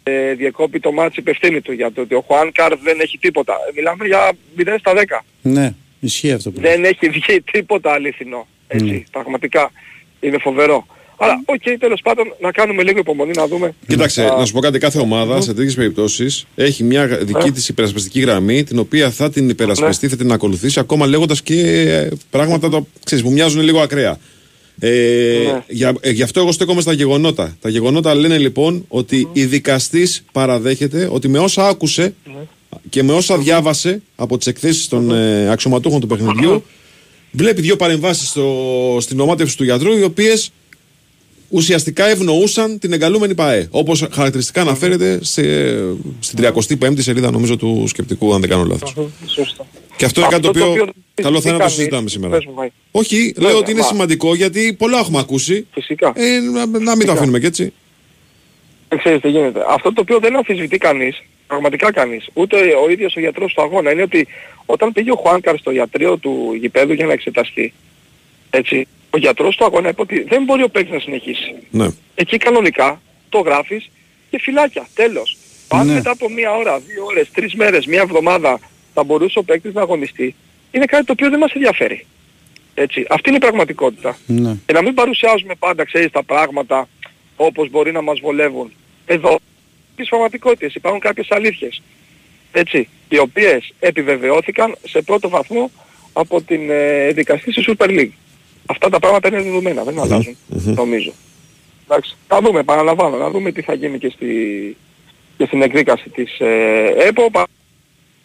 ε, 0.04 0.34
διεκόπη 0.34 0.80
το 0.80 0.92
ματς 0.92 1.20
με 1.20 1.29
ευθύνη 1.29 1.62
του, 1.62 1.72
για 1.72 1.92
το 1.92 2.02
ότι 2.02 2.16
ο 2.16 2.22
Χουάνκαρ 2.28 2.76
δεν 2.78 3.00
έχει 3.00 3.18
τίποτα. 3.18 3.54
Ε, 3.54 3.72
μιλάμε 3.76 4.06
για 4.06 4.32
0 4.58 4.76
στα 4.80 4.94
10. 4.96 5.20
Ναι, 5.42 5.74
ισχύει 6.00 6.32
αυτό. 6.32 6.52
Που 6.52 6.62
δεν 6.62 6.86
έχει 6.86 7.10
βγει 7.10 7.42
τίποτα 7.52 7.92
αληθινό. 7.92 8.48
Έτσι, 8.68 8.86
Ναι. 8.86 9.04
πραγματικά 9.12 9.72
είναι 10.20 10.38
φοβερό. 10.38 10.86
Αλλά, 11.18 11.42
OK, 11.46 11.62
okay, 11.66 11.76
τέλος 11.80 12.02
πάντων, 12.04 12.26
να 12.42 12.52
κάνουμε 12.52 12.84
λίγο 12.84 13.00
υπομονή 13.00 13.32
να 13.36 13.48
δούμε. 13.48 13.74
Κοίταξε, 13.88 14.24
Α, 14.24 14.38
να 14.38 14.46
σου 14.46 14.54
πω 14.54 14.60
κάτι, 14.60 14.80
κάθε 14.80 15.00
ομάδα 15.00 15.42
σε 15.42 15.54
τέτοιες 15.54 15.76
περιπτώσεις 15.76 16.46
έχει 16.56 16.84
μια 16.84 17.08
δική 17.08 17.46
Ναι. 17.46 17.52
της 17.52 17.70
υπερασπιστική 17.70 18.20
γραμμή, 18.20 18.64
την 18.64 18.80
οποία 18.80 19.10
θα 19.12 19.30
την 19.30 19.50
υπερασπιστεί, 19.50 20.08
θα 20.08 20.16
την 20.16 20.32
ακολουθήσει, 20.32 20.80
ακόμα 20.80 21.06
λέγοντας 21.08 21.42
και 21.42 21.60
ε, 21.62 22.10
πράγματα 22.30 22.70
το, 22.70 22.88
ξέρεις, 23.06 23.24
που 23.24 23.32
μοιάζουν 23.32 23.62
λίγο 23.62 23.80
ακραία. 23.80 24.18
Ε, 24.80 24.90
Ναι. 25.52 25.64
για, 25.68 25.94
ε, 26.00 26.10
γι' 26.10 26.24
αυτό 26.24 26.40
εγώ 26.40 26.52
στέκομαι 26.52 26.82
στα 26.82 26.94
γεγονότα. 26.94 27.58
Τα 27.62 27.70
γεγονότα 27.70 28.16
λένε 28.16 28.38
λοιπόν 28.38 28.86
ότι 28.88 29.30
η 29.34 29.46
δικαστής 29.46 30.24
παραδέχεται 30.32 31.08
ότι 31.12 31.28
με 31.28 31.40
όσα 31.40 31.68
άκουσε 31.68 32.14
και 32.90 33.04
με 33.04 33.14
όσα 33.14 33.38
διάβασε 33.38 34.02
από 34.16 34.38
τις 34.38 34.48
εκθέσεις 34.48 34.88
των 34.88 35.12
ε, 35.12 35.50
αξιωματούχων 35.52 36.00
του 36.00 36.08
παιχνιδιού, 36.08 36.64
βλέπει 37.38 37.62
δύο 37.62 37.76
παρεμβάσεις 37.76 38.34
στην 39.00 39.20
ομάτευση 39.20 39.58
του 39.58 39.64
γιατρού, 39.64 39.98
οι 39.98 40.04
οποίες 40.04 40.52
ουσιαστικά 41.50 42.06
ευνοούσαν 42.08 42.80
την 42.80 42.94
εγκαλούμενη 42.94 43.36
ΠαΕ. 43.36 43.68
Όπως 43.72 44.08
χαρακτηριστικά 44.12 44.62
αναφέρεται 44.62 45.20
σε, 45.24 45.42
στην 46.20 46.46
35η 46.80 47.00
σελίδα, 47.02 47.32
νομίζω, 47.32 47.58
του 47.58 47.84
σκεπτικού, 47.88 48.34
αν 48.34 48.42
δεν 48.42 48.50
κάνω 48.50 48.64
λάθος. 48.64 48.94
Σωστά. 49.28 49.66
Και 49.98 50.06
αυτό 50.06 50.20
είναι 50.20 50.30
κάτι 50.30 50.42
το 50.42 50.50
Αυτό 50.50 50.60
το 50.62 50.70
οποίο 50.72 50.82
οποίο 50.82 50.94
καλό 51.24 51.42
θα 51.42 51.50
είναι 51.50 51.52
να 51.52 51.58
το 51.58 51.60
κανείς- 51.60 51.74
συζητάμε 51.76 52.10
σήμερα. 52.10 52.36
Πες 52.36 52.46
μου, 52.46 52.54
Βάη. 52.54 52.70
Όχι, 52.92 53.34
Βέβαια, 53.36 53.50
λέω 53.50 53.60
ότι 53.60 53.72
είναι 53.72 53.80
μα- 53.80 53.88
σημαντικό 53.88 54.36
γιατί 54.36 54.74
πολλά 54.74 55.00
έχουμε 55.00 55.20
ακούσει. 55.20 55.68
Φυσικά. 55.72 56.14
Ε, 56.16 56.40
να, 56.40 56.66
να 56.80 56.96
μην 56.96 57.06
το 57.06 57.12
αφήνουμε 57.12 57.40
και 57.40 57.48
έτσι. 57.48 57.74
Δεν 58.90 59.00
ξέρεις 59.00 59.22
τι 59.22 59.30
γίνεται. 59.30 59.66
Αυτό 59.68 59.94
το 59.94 60.02
οποίο 60.02 60.20
δεν 60.20 60.36
αμφισβητεί 60.36 60.78
κανείς, 60.78 61.24
πραγματικά 61.48 61.92
κανείς, 61.92 62.28
ούτε 62.34 62.58
ο 62.58 62.90
ίδιος 62.90 63.16
ο 63.16 63.20
γιατρός 63.20 63.54
του 63.54 63.62
αγώνα, 63.62 63.92
είναι 63.92 64.02
ότι 64.02 64.28
όταν 64.66 64.92
πήγε 64.92 65.12
ο 65.12 65.16
Χουάνκαρ 65.16 65.58
στο 65.58 65.72
ιατρείο 65.72 66.18
του 66.18 66.54
γηπέδου 66.60 66.94
για 66.94 67.06
να 67.06 67.14
εξεταστεί, 67.14 67.74
έτσι, 68.50 68.88
ο 69.10 69.18
γιατρός 69.18 69.56
του 69.56 69.66
αγώνα 69.66 69.90
είπε 69.90 70.02
ότι 70.02 70.24
δεν 70.24 70.44
μπορεί 70.44 70.64
ο 70.64 70.70
παίκτης 70.70 70.94
να 70.94 71.00
συνεχίσει. 71.00 71.56
Ναι. 71.70 71.88
Εκεί 72.16 72.38
κανονικά 72.38 73.02
το 73.30 73.40
γράφεις 73.40 73.90
και 74.30 74.40
φυλάκια. 74.40 74.88
Τέλος. 74.96 75.38
Αν 75.68 75.88
Ναι. 75.88 75.94
μετά 75.94 76.12
από 76.12 76.30
μία 76.30 76.52
ώρα, 76.56 76.80
δύο 76.80 77.06
ώρες, 77.06 77.32
τρεις 77.32 77.54
μέρες, 77.54 77.86
μία 77.86 78.02
εβδομάδα 78.02 78.60
θα 78.94 79.04
μπορούσε 79.04 79.40
ο 79.40 79.44
παίκτης 79.44 79.74
να 79.74 79.82
αγωνιστεί, 79.82 80.36
είναι 80.72 80.86
κάτι 80.86 81.06
το 81.06 81.12
οποίο 81.12 81.30
δεν 81.30 81.40
μας 81.40 81.52
ενδιαφέρει. 81.52 82.06
Έτσι. 82.74 83.06
Αυτή 83.10 83.30
είναι 83.30 83.38
η 83.38 83.42
πραγματικότητα. 83.42 84.18
Ναι. 84.26 84.56
Και 84.66 84.74
να 84.74 84.82
μην 84.82 84.94
παρουσιάζουμε 84.94 85.56
πάντα, 85.60 85.86
ξέρεις, 85.86 86.12
τα 86.12 86.24
πράγματα 86.24 86.88
όπως 87.36 87.70
μπορεί 87.70 87.92
να 87.92 88.02
μας 88.02 88.20
βολεύουν. 88.20 88.72
Εδώ, 89.06 89.40
τις 89.96 90.10
πραγματικότητες, 90.10 90.76
υπάρχουν 90.76 91.00
κάποιες 91.02 91.28
αλήθειες. 91.30 91.82
Έτσι, 92.52 92.90
οι 93.10 93.18
οποίες 93.20 93.74
επιβεβαιώθηκαν 93.80 94.76
σε 94.88 95.02
πρώτο 95.02 95.30
βαθμό 95.30 95.72
από 96.14 96.42
την 96.42 96.70
ε, 96.70 97.12
δικαστή 97.12 97.52
στη 97.52 97.64
Super 97.68 97.88
League. 97.90 98.12
Αυτά 98.66 98.90
τα 98.90 99.00
πράγματα 99.00 99.28
είναι 99.28 99.42
δεδομένα, 99.42 99.84
δεν 99.84 100.00
αλλάζουν, 100.00 100.38
νομίζω. 100.76 101.14
Εντάξει, 101.84 102.16
θα 102.28 102.40
δούμε, 102.42 102.64
παραλαμβάνω, 102.64 103.18
να 103.18 103.30
δούμε 103.30 103.52
τι 103.52 103.62
θα 103.62 103.74
γίνει 103.74 103.98
και, 103.98 104.10
στη, 104.10 104.28
και 105.38 105.46
στην 105.46 105.62
εκδίκαση 105.62 106.10
της 106.10 106.40
ε, 106.40 106.94
ΕΠΟ. 106.98 107.30
Πα- 107.32 107.48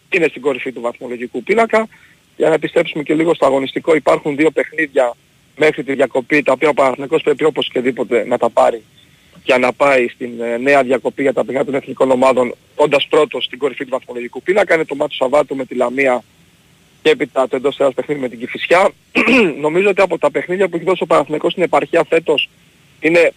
Είναι 0.09 0.27
στην 0.27 0.41
κορυφή 0.41 0.71
του 0.71 0.81
βαθμολογικού 0.81 1.43
πίνακα. 1.43 1.87
Για 2.37 2.47
να 2.49 2.53
επιστρέψουμε 2.55 3.03
και 3.03 3.13
λίγο 3.13 3.33
στο 3.33 3.45
αγωνιστικό, 3.45 3.95
υπάρχουν 3.95 4.35
δύο 4.35 4.51
παιχνίδια 4.51 5.13
μέχρι 5.57 5.83
τη 5.83 5.93
διακοπή, 5.93 6.43
τα 6.43 6.51
οποία 6.51 6.69
ο 6.69 6.73
Παναθηναϊκός 6.73 7.21
πρέπει 7.21 7.43
όπως 7.43 7.69
και 7.69 7.79
δίποτε 7.79 8.25
να 8.25 8.37
τα 8.37 8.49
πάρει 8.49 8.83
για 9.43 9.57
να 9.57 9.73
πάει 9.73 10.07
στην 10.07 10.41
ε, 10.41 10.57
νέα 10.57 10.83
διακοπή 10.83 11.21
για 11.21 11.33
τα 11.33 11.39
παιχνίδια 11.45 11.65
των 11.65 11.75
εθνικών 11.75 12.11
ομάδων, 12.11 12.55
όντας 12.75 13.07
πρώτος 13.09 13.43
στην 13.43 13.57
κορυφή 13.57 13.83
του 13.83 13.89
βαθμολογικού 13.89 14.41
πίνακα. 14.41 14.75
Είναι 14.75 14.85
το 14.85 14.95
μάτι 14.95 15.09
του 15.09 15.15
Σαββάτου 15.15 15.55
με 15.55 15.65
τη 15.65 15.75
Λαμία 15.75 16.23
και 17.01 17.09
έπειτα 17.09 17.47
το 17.47 17.55
εντός 17.55 17.79
έδρας 17.79 17.93
παιχνίδι 17.93 18.21
με 18.21 18.29
την 18.29 18.39
Κηφισιά. 18.39 18.89
Νομίζω 19.65 19.89
ότι 19.89 20.01
από 20.01 20.17
τα 20.17 20.31
παιχνίδια 20.31 20.67
που 20.67 20.75
έχει 20.75 20.85
δώσει 20.85 21.03
ο 21.03 21.05
Παναθηναϊκός 21.05 21.51
στην 21.51 21.63
επαρχία 21.63 22.03
φέτος 22.09 22.49
είναι 22.99 23.33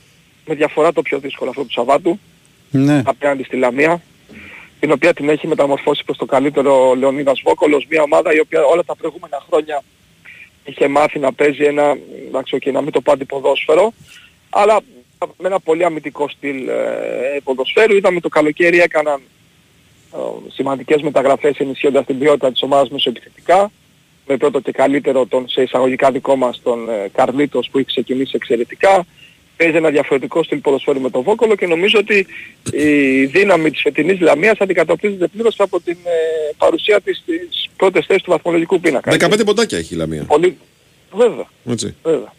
με 0.46 0.54
διαφορά 0.54 0.92
το 0.92 1.02
πιο 1.02 1.18
δύσκολο 1.18 1.50
αυτό 1.50 1.62
του 1.62 1.72
Σαββάτου 1.72 2.18
Ναι. 2.70 3.02
απέναντι 3.04 3.42
στη 3.42 3.56
Λαμία 3.56 4.02
την 4.80 4.92
οποία 4.92 5.12
την 5.12 5.28
έχει 5.28 5.46
μεταμορφώσει 5.46 6.04
προς 6.04 6.16
το 6.16 6.24
καλύτερο 6.24 6.88
ο 6.88 6.94
Λεωνίδας 6.94 7.40
Βόκολος, 7.44 7.86
μια 7.88 8.02
ομάδα 8.02 8.34
η 8.34 8.40
οποία 8.40 8.64
όλα 8.64 8.84
τα 8.84 8.96
προηγούμενα 8.96 9.42
χρόνια 9.48 9.82
είχε 10.64 10.88
μάθει 10.88 11.18
να 11.18 11.32
παίζει 11.32 11.64
ένα, 11.64 11.96
εντάξει, 12.26 12.58
okay, 12.60 12.72
να 12.72 12.80
μην 12.82 12.92
το 12.92 13.00
πω 13.00 13.12
αντιποδόσφαιρο, 13.12 13.92
αλλά 14.50 14.80
με 15.18 15.48
ένα 15.48 15.60
πολύ 15.60 15.84
αμυντικό 15.84 16.28
στυλ 16.28 16.68
ε, 16.68 17.40
ποδοσφαίρου. 17.44 17.96
Είδαμε 17.96 18.20
το 18.20 18.28
καλοκαίρι 18.28 18.80
έκαναν 18.80 19.20
ε, 20.14 20.18
σημαντικές 20.52 21.02
μεταγραφές 21.02 21.56
ενισχύοντας 21.58 22.06
την 22.06 22.18
ποιότητα 22.18 22.52
της 22.52 22.62
ομάδας 22.62 22.88
μεσοεπιθετικά. 22.88 23.70
Με 24.26 24.36
πρώτο 24.36 24.60
και 24.60 24.72
καλύτερο 24.72 25.26
τον 25.26 25.48
σε 25.48 25.62
εισαγωγικά 25.62 26.10
δικό 26.10 26.36
μας 26.36 26.60
τον 26.62 26.88
ε, 26.88 27.08
Καρλίτος 27.12 27.68
που 27.70 27.78
έχει 27.78 27.86
ξεκινήσει 27.86 28.32
εξαιρετικά. 28.34 29.06
Παίζει 29.56 29.76
ένα 29.76 29.90
διαφορετικό 29.90 30.42
στυλ 30.42 30.58
ποδοσφαίρου 30.58 31.00
με 31.00 31.10
τον 31.10 31.22
Βόκολο 31.22 31.54
και 31.54 31.66
νομίζω 31.66 31.98
ότι 31.98 32.26
η 32.72 33.24
δύναμη 33.24 33.70
της 33.70 33.80
φετινής 33.80 34.20
Λαμίας 34.20 34.58
αντικατοπτρίζεται 34.58 35.26
πλήρως 35.26 35.60
από 35.60 35.80
την 35.80 35.96
ε, 36.04 36.52
παρουσία 36.56 37.00
της 37.00 37.16
στις 37.16 37.70
πρώτες 37.76 38.06
θέσεις 38.06 38.22
του 38.22 38.30
βαθμολογικού 38.30 38.80
πίνακα. 38.80 39.12
15 39.12 39.44
ποντάκια 39.44 39.78
έχει 39.78 39.94
η 39.94 39.96
Λαμία. 39.96 40.24
Πολύ... 40.24 40.56
Βέβαια. 41.12 41.48
Έτσι. 41.64 41.94
Βέβαια. 42.02 42.32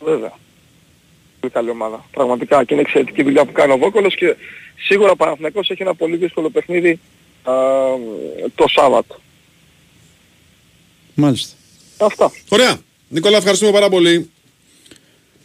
Βέβαια. 0.00 0.32
Πολύ 1.42 1.54
καλή 1.54 1.70
ομάδα. 1.70 2.04
Πραγματικά 2.10 2.64
και 2.64 2.74
είναι 2.74 2.82
εξαιρετική 2.82 3.22
δουλειά 3.22 3.44
που 3.44 3.52
κάνει 3.52 3.72
ο 3.72 3.76
Βόκολος 3.76 4.14
και 4.14 4.36
σίγουρα 4.76 5.10
ο 5.10 5.16
Παναθηναϊκός 5.16 5.70
έχει 5.70 5.82
ένα 5.82 5.94
πολύ 5.94 6.16
δύσκολο 6.16 6.50
παιχνίδι 6.50 7.00
α, 7.42 7.52
το 8.54 8.64
Σάββατο. 8.68 9.20
Μάλιστα. 11.14 11.54
Αυτά. 11.98 12.30
Ωραία. 12.48 12.76
Νικόλα, 13.08 13.36
ευχαριστούμε 13.36 13.72
πάρα 13.72 13.88
πολύ. 13.88 14.30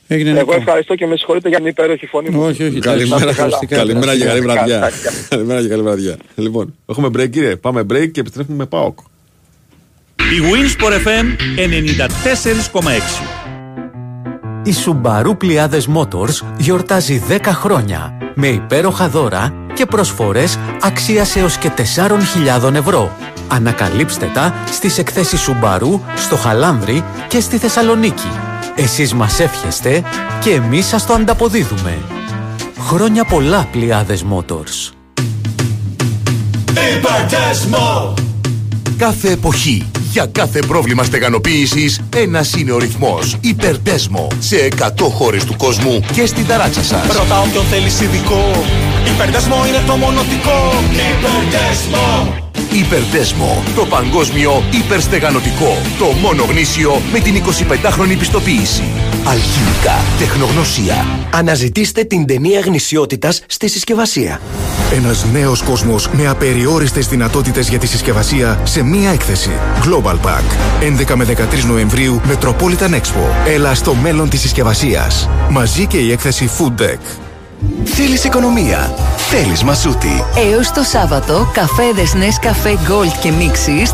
Έγινε 0.08 0.30
Εγώ 0.30 0.40
Νίκο. 0.40 0.54
ευχαριστώ 0.54 0.96
και 0.96 1.06
με 1.06 1.16
συγχωρείτε 1.18 1.50
για 1.50 1.58
την 1.58 1.68
υπέροχη 1.68 2.06
φωνή 2.06 2.30
μου. 2.30 2.42
Όχι, 2.44 2.64
όχι. 2.64 2.80
Καλημέρα, 2.80 3.26
Να 3.26 3.30
είστε 3.32 3.66
καλά. 3.66 3.68
καλημέρα 3.68 4.18
και 4.18 4.24
καλή 4.26 4.42
βραδιά. 4.42 4.80
Καλά. 4.80 4.92
Καλημέρα 5.30 5.62
και 5.62 5.68
καλή 5.68 5.82
βραδιά. 5.82 6.18
Λοιπόν, 6.36 6.76
έχουμε 6.90 7.08
break 7.08 7.30
κύριε. 7.30 7.56
Πάμε 7.56 7.82
break 7.82 8.12
και 8.12 8.20
επιστρέφουμε 8.20 8.58
με 8.58 8.66
ΠΑΟΚ. 8.66 9.00
Η 10.16 10.40
Winsport 10.52 11.08
FM 11.08 11.26
94,6 11.58 13.57
Η 14.68 14.76
Subaru 14.86 15.38
Πλιάδες 15.38 15.88
Motors 15.96 16.42
γιορτάζει 16.58 17.22
10 17.30 17.40
χρόνια 17.46 18.18
με 18.36 18.48
υπέροχα 18.48 19.10
δώρα 19.10 19.54
και 19.74 19.86
προσφορές 19.86 20.58
αξίας 20.82 21.36
έως 21.36 21.58
και 21.58 21.72
4.000 22.62 22.74
ευρώ. 22.74 23.12
Ανακαλύψτε 23.48 24.32
τα 24.34 24.54
στις 24.72 24.98
εκθέσεις 24.98 25.50
Subaru 25.50 26.00
στο 26.16 26.36
Χαλάνδρη 26.36 27.04
και 27.28 27.40
στη 27.40 27.58
Θεσσαλονίκη. 27.58 28.32
Εσείς 28.76 29.14
μας 29.14 29.40
εύχεστε 29.40 30.04
και 30.40 30.50
εμείς 30.54 30.86
σας 30.86 31.06
το 31.06 31.14
ανταποδίδουμε. 31.14 31.98
Χρόνια 32.80 33.26
πολλά 33.26 33.68
Πλιάδες 33.72 34.26
Motors. 34.32 34.92
Υπερτέσμο! 36.98 38.14
Κάθε 38.98 39.32
εποχή, 39.32 39.92
για 40.12 40.26
κάθε 40.26 40.60
πρόβλημα 40.60 41.04
στεγανοποίησης, 41.04 42.02
ένας 42.16 42.54
είναι 42.54 42.72
ο 42.72 42.78
ρυθμός. 42.78 43.38
Υπερτέσμο. 43.42 44.28
Σε 44.40 44.56
100 44.56 45.10
χώρες 45.10 45.46
του 45.46 45.56
κόσμου 45.58 46.00
και 46.14 46.26
στην 46.26 46.48
ταράτσα 46.48 46.84
σας. 46.84 47.16
Ρωτάω 47.18 47.46
ποιον 47.52 47.66
θέλεις 47.66 48.02
ειδικό 48.02 48.66
Υπερδεσμό 49.14 49.66
είναι 49.68 49.82
το 49.88 49.96
μονοτικό 49.96 50.74
Υπερδεσμό 50.92 52.47
Υπερτέσμο. 52.78 53.64
Το 53.76 53.86
παγκόσμιο 53.86 54.64
υπερστεγανοτικό. 54.72 55.78
Το 56.00 56.06
μόνο 56.06 56.44
γνήσιο 56.44 57.02
με 57.12 57.20
την 57.20 57.36
25χρονη 57.36 58.18
πιστοποίηση. 58.20 58.84
Αλχημικά. 59.26 59.96
Τεχνογνωσία. 60.20 61.06
Αναζητήστε 61.34 62.04
την 62.04 62.26
ταινία 62.26 62.60
γνησιότητας 62.60 63.44
στη 63.48 63.70
συσκευασία. 63.70 64.42
Ένας 64.92 65.26
νέος 65.32 65.62
κόσμος 65.62 66.10
με 66.10 66.28
απεριόριστες 66.28 67.08
δυνατότητες 67.08 67.70
για 67.70 67.80
τη 67.80 67.88
συσκευασία 67.88 68.60
σε 68.64 68.84
μία 68.84 69.12
έκθεση. 69.12 69.52
Global 69.84 70.16
Pack. 70.16 70.44
11 70.82 71.16
με 71.16 71.26
13 71.26 71.66
Νοεμβρίου 71.68 72.22
Metropolitan 72.30 72.94
Expo. 72.94 73.48
Έλα 73.48 73.76
στο 73.76 73.94
μέλλον 73.94 74.30
της 74.30 74.42
συσκευασίας. 74.42 75.30
Μαζί 75.50 75.86
και 75.86 75.98
η 75.98 76.12
έκθεση 76.12 76.50
Food 76.58 76.82
Deck. 76.82 77.27
Θέλεις 77.84 78.24
οικονομία. 78.24 78.94
Θέλεις 79.18 79.64
μασούτη. 79.64 80.24
Έως 80.52 80.72
το 80.72 80.84
Σάββατο, 80.84 81.50
καφέδες 81.54 82.14
Nescafe 82.14 82.70
Gold 82.72 83.12
και 83.22 83.32
Mixis 83.40 83.88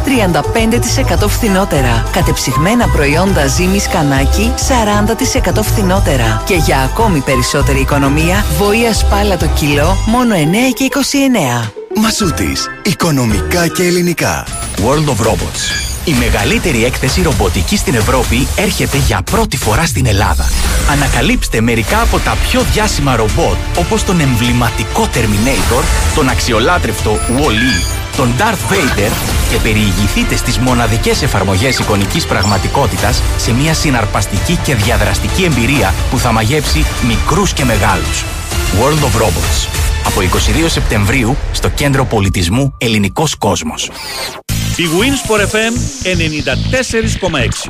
35% 1.23 1.27
φθηνότερα. 1.27 2.05
Κατεψυγμένα 2.11 2.87
προϊόντα 2.87 3.47
ζύμης 3.47 3.87
κανάκι 3.87 4.53
40% 4.57 5.61
φθηνότερα. 5.63 6.41
Και 6.45 6.55
για 6.55 6.77
ακόμη 6.79 7.19
περισσότερη 7.19 7.79
οικονομία, 7.79 8.45
βοήα 8.57 8.93
σπάλα 8.93 9.37
το 9.37 9.47
κιλό 9.55 9.97
μόνο 10.05 10.35
9 10.35 10.73
και 10.73 10.83
29. 10.83 11.71
Μασούτης. 11.95 12.69
Οικονομικά 12.83 13.67
και 13.67 13.83
ελληνικά. 13.83 14.45
World 14.77 15.09
of 15.09 15.27
Robots. 15.27 15.92
Η 16.05 16.13
μεγαλύτερη 16.13 16.85
έκθεση 16.85 17.21
ρομποτικής 17.21 17.79
στην 17.79 17.95
Ευρώπη 17.95 18.47
έρχεται 18.55 18.97
για 18.97 19.21
πρώτη 19.31 19.57
φορά 19.57 19.85
στην 19.85 20.05
Ελλάδα. 20.05 20.45
Ανακαλύψτε 20.91 21.61
μερικά 21.61 22.01
από 22.01 22.19
τα 22.19 22.37
πιο 22.49 22.61
διάσημα 22.61 23.15
ρομπότ 23.15 23.57
όπως 23.77 24.03
τον 24.03 24.19
εμβληματικό 24.19 25.07
Terminator, 25.13 25.83
τον 26.15 26.29
αξιολάτρευτο 26.29 27.11
Wall-E, 27.11 27.85
τον 28.17 28.33
Darth 28.37 28.73
Vader 28.73 29.11
και 29.51 29.57
περιηγηθείτε 29.63 30.35
στις 30.35 30.57
μοναδικές 30.57 31.21
εφαρμογές 31.21 31.79
εικονικής 31.79 32.25
πραγματικότητας 32.25 33.21
σε 33.37 33.53
μια 33.53 33.73
συναρπαστική 33.73 34.55
και 34.55 34.75
διαδραστική 34.75 35.43
εμπειρία 35.43 35.93
που 36.11 36.17
θα 36.17 36.31
μαγεύσει 36.31 36.85
μικρούς 37.07 37.53
και 37.53 37.65
μεγάλους. 37.65 38.23
World 38.79 39.03
of 39.03 39.21
Robots. 39.21 39.67
Από 40.05 40.21
22 40.21 40.69
Σεπτεμβρίου 40.69 41.37
στο 41.51 41.69
Κέντρο 41.69 42.05
Πολιτισμού 42.05 42.73
Ελληνικός 42.77 43.35
Κόσμος. 43.35 43.89
Η 44.77 44.85
Winsport 44.99 45.41
FM 45.53 45.73
94,6 46.03 47.69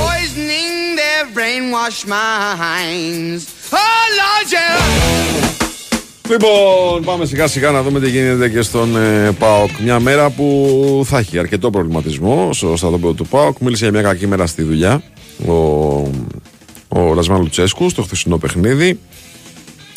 poisoning 0.00 0.96
their 1.00 1.24
brainwashed 1.36 2.06
minds. 2.06 3.42
Oh 3.72 4.04
Lord, 4.20 4.48
yeah. 4.52 5.24
Λοιπόν, 6.28 7.04
πάμε 7.04 7.26
σιγά 7.26 7.46
σιγά 7.46 7.70
να 7.70 7.82
δούμε 7.82 8.00
τι 8.00 8.10
γίνεται 8.10 8.48
και 8.48 8.62
στον 8.62 8.96
ε, 8.96 9.32
ΠΑΟΚ. 9.38 9.70
Μια 9.82 10.00
μέρα 10.00 10.30
που 10.30 11.02
θα 11.06 11.18
έχει 11.18 11.38
αρκετό 11.38 11.70
προβληματισμό 11.70 12.52
στο 12.52 12.76
στρατόπεδο 12.76 13.12
του 13.12 13.26
ΠΑΟΚ. 13.26 13.58
Μίλησε 13.58 13.84
για 13.84 13.92
μια 13.92 14.02
κακή 14.02 14.26
μέρα 14.26 14.46
στη 14.46 14.62
δουλειά 14.62 15.02
ο, 15.46 15.52
ο 16.88 17.14
Ρασμάν 17.14 17.40
Λουτσέσκου 17.40 17.88
στο 17.88 18.02
χθεσινό 18.02 18.38
παιχνίδι. 18.38 19.00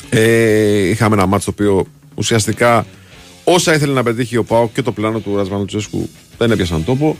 Ε, 0.09 0.89
είχαμε 0.89 1.15
ένα 1.15 1.25
μάτσο 1.25 1.51
το 1.51 1.63
οποίο 1.63 1.86
ουσιαστικά 2.15 2.86
όσα 3.43 3.73
ήθελε 3.73 3.93
να 3.93 4.03
πετύχει 4.03 4.38
ο 4.38 4.43
ΠΑΟΚ 4.43 4.73
και 4.73 4.82
το 4.82 4.91
πλάνο 4.91 5.19
του 5.19 5.36
Ρασμάν 5.36 5.59
Λουτσέσκου 5.59 6.09
δεν 6.38 6.51
έπιασαν 6.51 6.86
τόπο. 6.86 7.17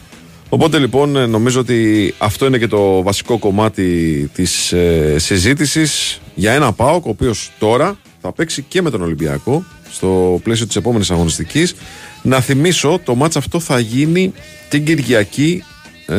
Οπότε 0.50 0.78
λοιπόν 0.78 1.16
ε, 1.16 1.26
νομίζω 1.26 1.60
ότι 1.60 2.14
αυτό 2.18 2.46
είναι 2.46 2.58
και 2.58 2.68
το 2.68 3.04
βασικό 3.04 3.38
κομμάτι 3.38 4.30
της 4.34 4.72
ε, 4.72 5.16
συζήτησης 5.18 6.22
για 6.36 6.52
ένα 6.54 6.74
ΠΑΟΚ 6.74 7.06
ο 7.06 7.10
οποίος 7.10 7.52
τώρα 7.60 7.98
θα 8.22 8.32
παίξει 8.32 8.66
και 8.68 8.82
με 8.82 8.90
τον 8.90 9.02
Ολυμπιακό 9.02 9.64
στο 9.92 10.40
πλαίσιο 10.44 10.68
της 10.68 10.76
επόμενης 10.76 11.12
αγωνιστικής. 11.12 11.76
Να 12.22 12.40
θυμίσω 12.40 13.00
το 13.04 13.16
μάτς 13.16 13.36
αυτό 13.36 13.60
θα 13.60 13.80
γίνει 13.80 14.34
την 14.70 14.86
Κυριακή 14.86 15.64
ε, 16.06 16.16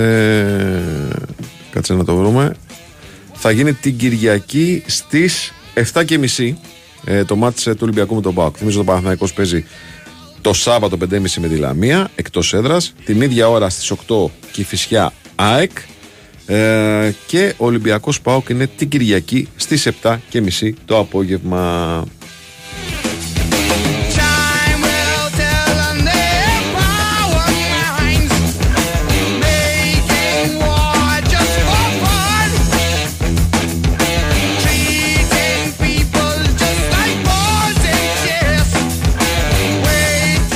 κάτσε 1.70 1.94
να 1.94 2.04
το 2.04 2.16
βρούμε 2.16 2.54
θα 3.40 3.50
γίνει 3.50 3.72
την 3.72 3.96
Κυριακή 3.96 4.82
στις 4.86 5.52
7.30 5.92 6.52
ε, 7.04 7.24
το 7.24 7.36
μάτς 7.36 7.66
ε, 7.66 7.72
του 7.72 7.80
Ολυμπιακού 7.82 8.14
με 8.14 8.20
τον 8.20 8.34
ΠΑΟΚ. 8.34 8.54
Θυμίζω 8.58 8.78
το 8.78 8.84
Παναθηναϊκός 8.84 9.32
παίζει 9.32 9.64
το 10.40 10.52
Σάββατο 10.52 10.96
5.30 11.00 11.20
με 11.20 11.48
τη 11.48 11.56
Λαμία 11.56 12.10
εκτός 12.14 12.54
έδρας 12.54 12.94
την 13.04 13.20
ίδια 13.20 13.48
ώρα 13.48 13.68
στις 13.68 13.92
8 14.08 14.30
Κηφισιά 14.52 15.12
ΑΕΚ 15.34 15.70
ε, 16.46 17.12
και 17.26 17.54
ο 17.56 17.66
Ολυμπιακός 17.66 18.20
ΠΑΟΚ 18.20 18.48
είναι 18.48 18.66
την 18.66 18.88
Κυριακή 18.88 19.48
στις 19.56 19.88
7.30 20.02 20.72
το 20.84 20.98
απόγευμα. 20.98 22.04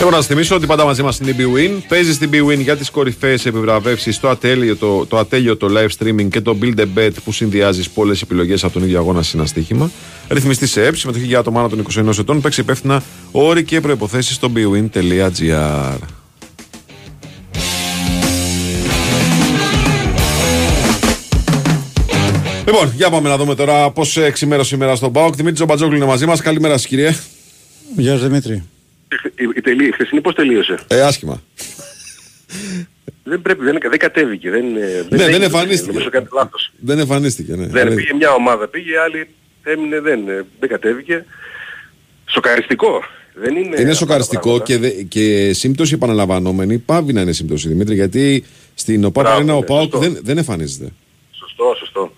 Θέλω 0.04 0.14
να 0.14 0.20
σας 0.20 0.30
θυμίσω 0.30 0.54
ότι 0.56 0.66
πάντα 0.66 0.84
μαζί 0.84 1.02
μας 1.02 1.18
είναι 1.18 1.30
η 1.30 1.34
BWIN. 1.38 1.82
Παίζεις 1.88 2.14
στην 2.14 2.30
BWIN 2.32 2.58
για 2.58 2.76
τις 2.76 2.90
κορυφαίες 2.90 3.46
επιβραβεύσεις, 3.46 4.20
το 4.20 4.28
ατέλειο, 4.28 4.76
το, 4.76 5.06
το 5.06 5.18
ατέλειο, 5.18 5.56
το 5.56 5.68
live 5.70 5.88
streaming 5.98 6.28
και 6.30 6.40
το 6.40 6.56
build 6.62 6.78
a 6.78 6.86
bet 6.96 7.10
που 7.24 7.32
συνδυάζεις 7.32 7.90
πολλές 7.90 8.22
επιλογές 8.22 8.64
από 8.64 8.72
τον 8.72 8.82
ίδιο 8.82 8.98
αγώνα 8.98 9.22
σε 9.22 9.36
ένα 9.36 9.46
στοίχημα. 9.46 9.90
Ρυθμιστή 10.28 10.66
σε 10.66 10.84
ΕΠ, 10.84 10.96
συμμετοχή 10.96 11.24
για 11.24 11.38
άτομα 11.38 11.60
άνω 11.60 11.68
των 11.68 11.86
21 12.10 12.18
ετών. 12.18 12.40
Παίξει 12.40 12.60
υπεύθυνα 12.60 13.02
όροι 13.30 13.64
και 13.64 13.80
προποθέσει 13.80 14.32
στο 14.32 14.52
bwin.gr. 14.54 15.98
Λοιπόν, 22.66 22.92
για 22.96 23.10
πάμε 23.10 23.28
να 23.28 23.36
δούμε 23.36 23.54
τώρα 23.54 23.90
πώς 23.90 24.16
εξημέρωσε 24.16 24.68
σήμερα 24.68 24.94
στον 24.94 25.12
Πάοκ. 25.12 25.34
Δημήτρη 25.34 25.54
Τζομπατζόγλου 25.54 25.96
είναι 25.96 26.06
μαζί 26.06 26.26
μας. 26.26 26.40
Καλημέρα 26.40 26.78
σας, 26.78 26.86
κύριε. 26.86 27.16
Γεια 27.96 28.12
σας, 28.12 28.22
Δημήτρη. 28.22 28.62
Η, 29.36 29.48
η, 29.56 29.60
τελεί, 29.60 29.86
η 29.86 29.92
χθεσινή 29.92 30.20
πώς 30.20 30.34
τελείωσε; 30.34 30.78
Ε, 30.88 31.00
άσχημα. 31.00 31.42
Δεν 33.24 33.42
πρέπει, 33.42 33.64
δεν, 33.64 33.78
δεν 33.88 33.98
κατέβηκε. 33.98 34.50
Δεν, 34.50 34.64
δεν, 35.08 35.20
ναι, 35.20 35.28
δεν 35.28 35.42
εμφανίστηκε. 35.42 35.92
Νομίζω 35.92 36.10
κάτι 36.10 36.28
λάθος. 36.32 36.72
Δεν 36.80 36.98
εμφανίστηκε, 36.98 37.56
ναι. 37.56 37.66
Δεν 37.66 37.94
πήγε 37.94 38.14
μια 38.14 38.32
ομάδα, 38.32 38.68
πήγε 38.68 38.98
άλλη, 38.98 39.28
έμεινε, 39.62 40.00
δεν, 40.00 40.20
δεν 40.60 40.68
κατέβηκε. 40.68 41.24
Σοκαριστικό. 42.26 43.02
Δεν 43.34 43.56
είναι 43.56 43.80
είναι 43.80 43.94
σοκαριστικό 43.94 44.60
και, 44.60 44.78
δε, 44.78 44.90
και 44.90 45.52
σύμπτωση 45.52 45.94
επαναλαμβανόμενη 45.94 46.78
πάβει 46.78 47.12
να 47.12 47.20
είναι 47.20 47.32
σύμπτωση 47.32 47.68
Δημήτρη 47.68 47.94
γιατί 47.94 48.44
στην 48.74 49.04
ΟΠΑ 49.04 49.36
ο 49.36 49.42
ναι, 49.42 49.62
ΠΑΟΚ 49.62 49.96
δεν, 49.96 50.18
δεν 50.22 50.38
εμφανίζεται. 50.38 50.92
Σωστό, 51.30 51.74
σωστό. 51.78 52.12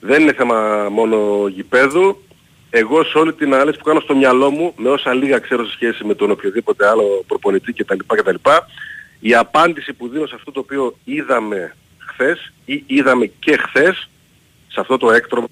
Δεν 0.00 0.22
είναι 0.22 0.32
θέμα 0.32 0.88
μόνο 0.90 1.46
γηπέδου 1.54 2.22
εγώ 2.70 3.04
σε 3.04 3.18
όλη 3.18 3.32
την 3.32 3.54
ανάλυση 3.54 3.78
που 3.78 3.84
κάνω 3.84 4.00
στο 4.00 4.16
μυαλό 4.16 4.50
μου, 4.50 4.72
με 4.76 4.88
όσα 4.88 5.14
λίγα 5.14 5.38
ξέρω 5.38 5.64
σε 5.64 5.72
σχέση 5.72 6.04
με 6.04 6.14
τον 6.14 6.30
οποιοδήποτε 6.30 6.88
άλλο 6.88 7.24
προπονητή 7.26 7.72
κτλ. 7.72 7.96
κτλ 8.06 8.34
η 9.20 9.34
απάντηση 9.34 9.92
που 9.92 10.08
δίνω 10.08 10.26
σε 10.26 10.34
αυτό 10.34 10.52
το 10.52 10.60
οποίο 10.60 10.96
είδαμε 11.04 11.76
χθες 11.98 12.52
ή 12.64 12.84
είδαμε 12.86 13.26
και 13.26 13.56
χθες, 13.56 14.08
σε 14.68 14.80
αυτό 14.80 14.96
το 14.96 15.10
έκτρο 15.10 15.44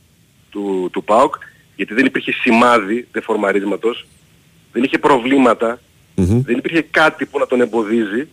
του, 0.51 0.89
του 0.93 1.05
ΠΑΟΚ, 1.05 1.35
γιατί 1.77 1.95
δεν 1.95 2.07
υπήρχε 2.07 2.33
σημάδι 2.33 3.09
δεφορμαρίσματος, 3.13 4.07
δεν 4.73 4.83
είχε 4.83 4.99
δεν 6.15 6.57
υπήρχε 6.57 6.87
κάτι 6.91 7.27
που 7.27 7.39
να 7.39 7.47
τον 7.47 7.61
εμποδίζει 7.61 8.29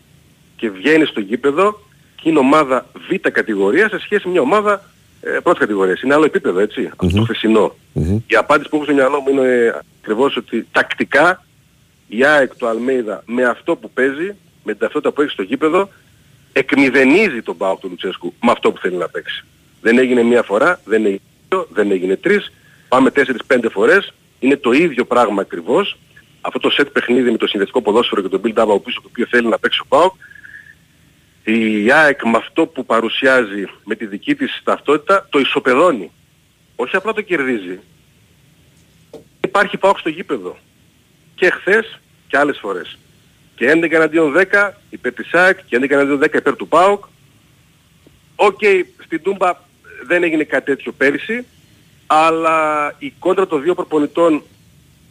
και 0.56 0.70
βγαίνει 0.70 1.06
στο 1.06 1.20
γήπεδο 1.20 1.80
και 2.16 2.30
είναι 2.30 2.40
ομάδα 2.40 2.86
β' 3.10 3.30
κατηγορία 3.30 3.90
σε 3.90 4.00
σχέση 4.00 4.26
με 4.26 4.32
μια 4.32 4.42
ομάδα 4.42 4.90
ε, 5.26 5.40
πρώτη 5.44 5.60
κατηγορία. 5.60 5.98
Είναι 6.04 6.14
άλλο 6.14 6.26
επίπεδο, 6.26 6.60
έτσι, 6.60 6.90
mm-hmm. 6.98 7.12
το 7.16 7.22
χθεσινό. 7.22 7.76
Mm-hmm. 7.96 8.18
Η 8.28 8.36
απάντηση 8.36 8.70
που 8.70 8.76
έχω 8.76 8.86
στο 8.86 8.94
μυαλό 8.94 9.20
μου 9.20 9.30
είναι 9.30 9.82
ακριβώς 10.02 10.38
ότι 10.38 10.68
τακτικά 10.72 11.46
η 12.08 12.26
ΑΕΚ 12.26 12.56
του 12.56 12.68
Αλμέιδα 12.68 13.24
με 13.26 13.44
αυτό 13.44 13.76
που 13.76 13.90
παίζει, 13.90 14.36
με 14.64 14.72
την 14.72 14.78
ταυτότητα 14.78 15.12
που 15.12 15.22
έχει 15.22 15.32
στο 15.32 15.42
γήπεδο, 15.42 15.90
εκμηδενίζει 16.54 17.42
τον 17.42 17.58
Πάο 17.58 17.76
του 17.76 17.88
Λουτσέσκου 17.90 18.34
με 18.42 18.52
αυτό 18.52 18.72
που 18.72 18.80
θέλει 18.80 18.96
να 18.96 19.10
παίξει. 19.10 19.46
Δεν 19.82 19.98
έγινε 19.98 20.24
μία 20.24 20.44
φορά, 20.44 20.80
δεν 20.86 21.06
έγινε 21.06 21.22
δύο, 21.50 21.68
δεν 21.74 21.92
έγινε 21.92 22.16
τρεις, 22.16 22.52
πάμε 22.88 23.12
τέσσερις-πέντε 23.12 23.70
φορές, 23.70 24.14
είναι 24.40 24.58
το 24.58 24.72
ίδιο 24.72 25.06
πράγμα 25.06 25.42
ακριβώς. 25.42 25.98
Αυτό 26.42 26.60
το 26.60 26.70
σετ 26.70 26.88
παιχνίδι 26.88 27.32
με 27.32 27.38
το 27.38 27.48
συνδετικό 27.48 27.82
ποδόσφαιρο 27.82 28.22
και 28.22 28.28
το 28.28 28.42
build-up 28.44 28.56
από 28.56 28.80
πίσω 28.80 29.02
το 29.02 29.08
οποίο 29.12 29.26
θέλει 29.30 29.48
να 29.48 29.60
παίξει 29.60 29.80
ο 29.84 29.86
ΠΑΟΚ 29.88 30.14
η 31.46 31.92
ΑΕΚ 31.92 32.24
με 32.24 32.38
αυτό 32.38 32.66
που 32.66 32.86
παρουσιάζει 32.86 33.68
με 33.84 33.96
τη 33.96 34.06
δική 34.06 34.36
της 34.36 34.62
ταυτότητα 34.64 35.28
το 35.30 35.40
ισοπεδώνει. 35.40 36.12
Όχι 36.76 36.96
απλά 36.96 37.14
το 37.14 37.22
κερδίζει. 37.22 37.80
Υπάρχει 39.42 39.78
ΠΑΟΚ 39.78 40.00
στο 40.00 40.10
γήπεδο. 40.10 40.58
Και 41.36 41.50
χθες 41.50 42.00
και 42.28 42.38
άλλες 42.38 42.58
φορές. 42.62 42.98
Και 43.56 43.72
11 43.72 43.92
εναντίον 43.92 44.34
10 44.52 44.72
υπέρ 44.90 45.14
της 45.14 45.34
ΑΕΚ 45.34 45.60
και 45.66 45.78
11 45.78 45.90
εναντίον 45.90 46.20
10 46.24 46.34
υπέρ 46.34 46.56
του 46.56 46.68
ΠΑΟΚ. 46.68 47.06
OK, 48.36 48.58
okay, 48.62 48.82
στην 49.04 49.22
Τούμπα 49.22 49.52
δεν 50.08 50.24
έγινε 50.24 50.44
κάτι 50.44 50.66
τέτοιο 50.66 50.92
πέρυσι, 50.92 51.46
αλλά 52.08 52.94
η 52.98 53.14
κόντρα 53.20 53.48
των 53.48 53.62
δύο 53.62 53.76
προπονητών 53.76 54.44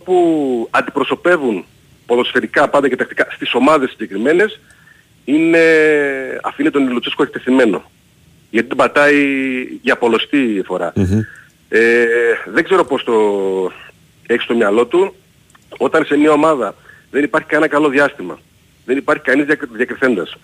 που 0.04 0.68
αντιπροσωπεύουν 0.70 1.64
ποδοσφαιρικά 2.06 2.68
πάντα 2.68 2.88
και 2.88 2.96
τακτικά 2.96 3.26
στις 3.30 3.54
ομάδες 3.54 3.90
συγκεκριμένες 3.90 4.60
είναι, 5.24 5.60
αφήνει 6.42 6.70
τον 6.70 6.92
Λουτσέσκο 6.92 7.22
εκτεθειμένο. 7.22 7.90
Γιατί 8.50 8.68
την 8.68 8.76
πατάει 8.76 9.24
για 9.82 9.96
πολλωστή 9.96 10.64
Ε, 11.68 12.06
δεν 12.46 12.64
ξέρω 12.64 12.84
πώς 12.84 13.04
το 13.04 13.12
έχει 14.26 14.42
στο 14.42 14.54
μυαλό 14.54 14.86
του 14.86 15.14
όταν 15.76 16.04
σε 16.04 16.16
μια 16.16 16.32
ομάδα 16.32 16.74
δεν 17.10 17.22
υπάρχει 17.22 17.48
κανένα 17.48 17.70
καλό 17.70 17.88
διάστημα. 17.88 18.38
Δεν 18.84 18.96
υπάρχει 18.96 19.22
κανείς 19.22 19.46
διακριθέντας. 19.72 20.36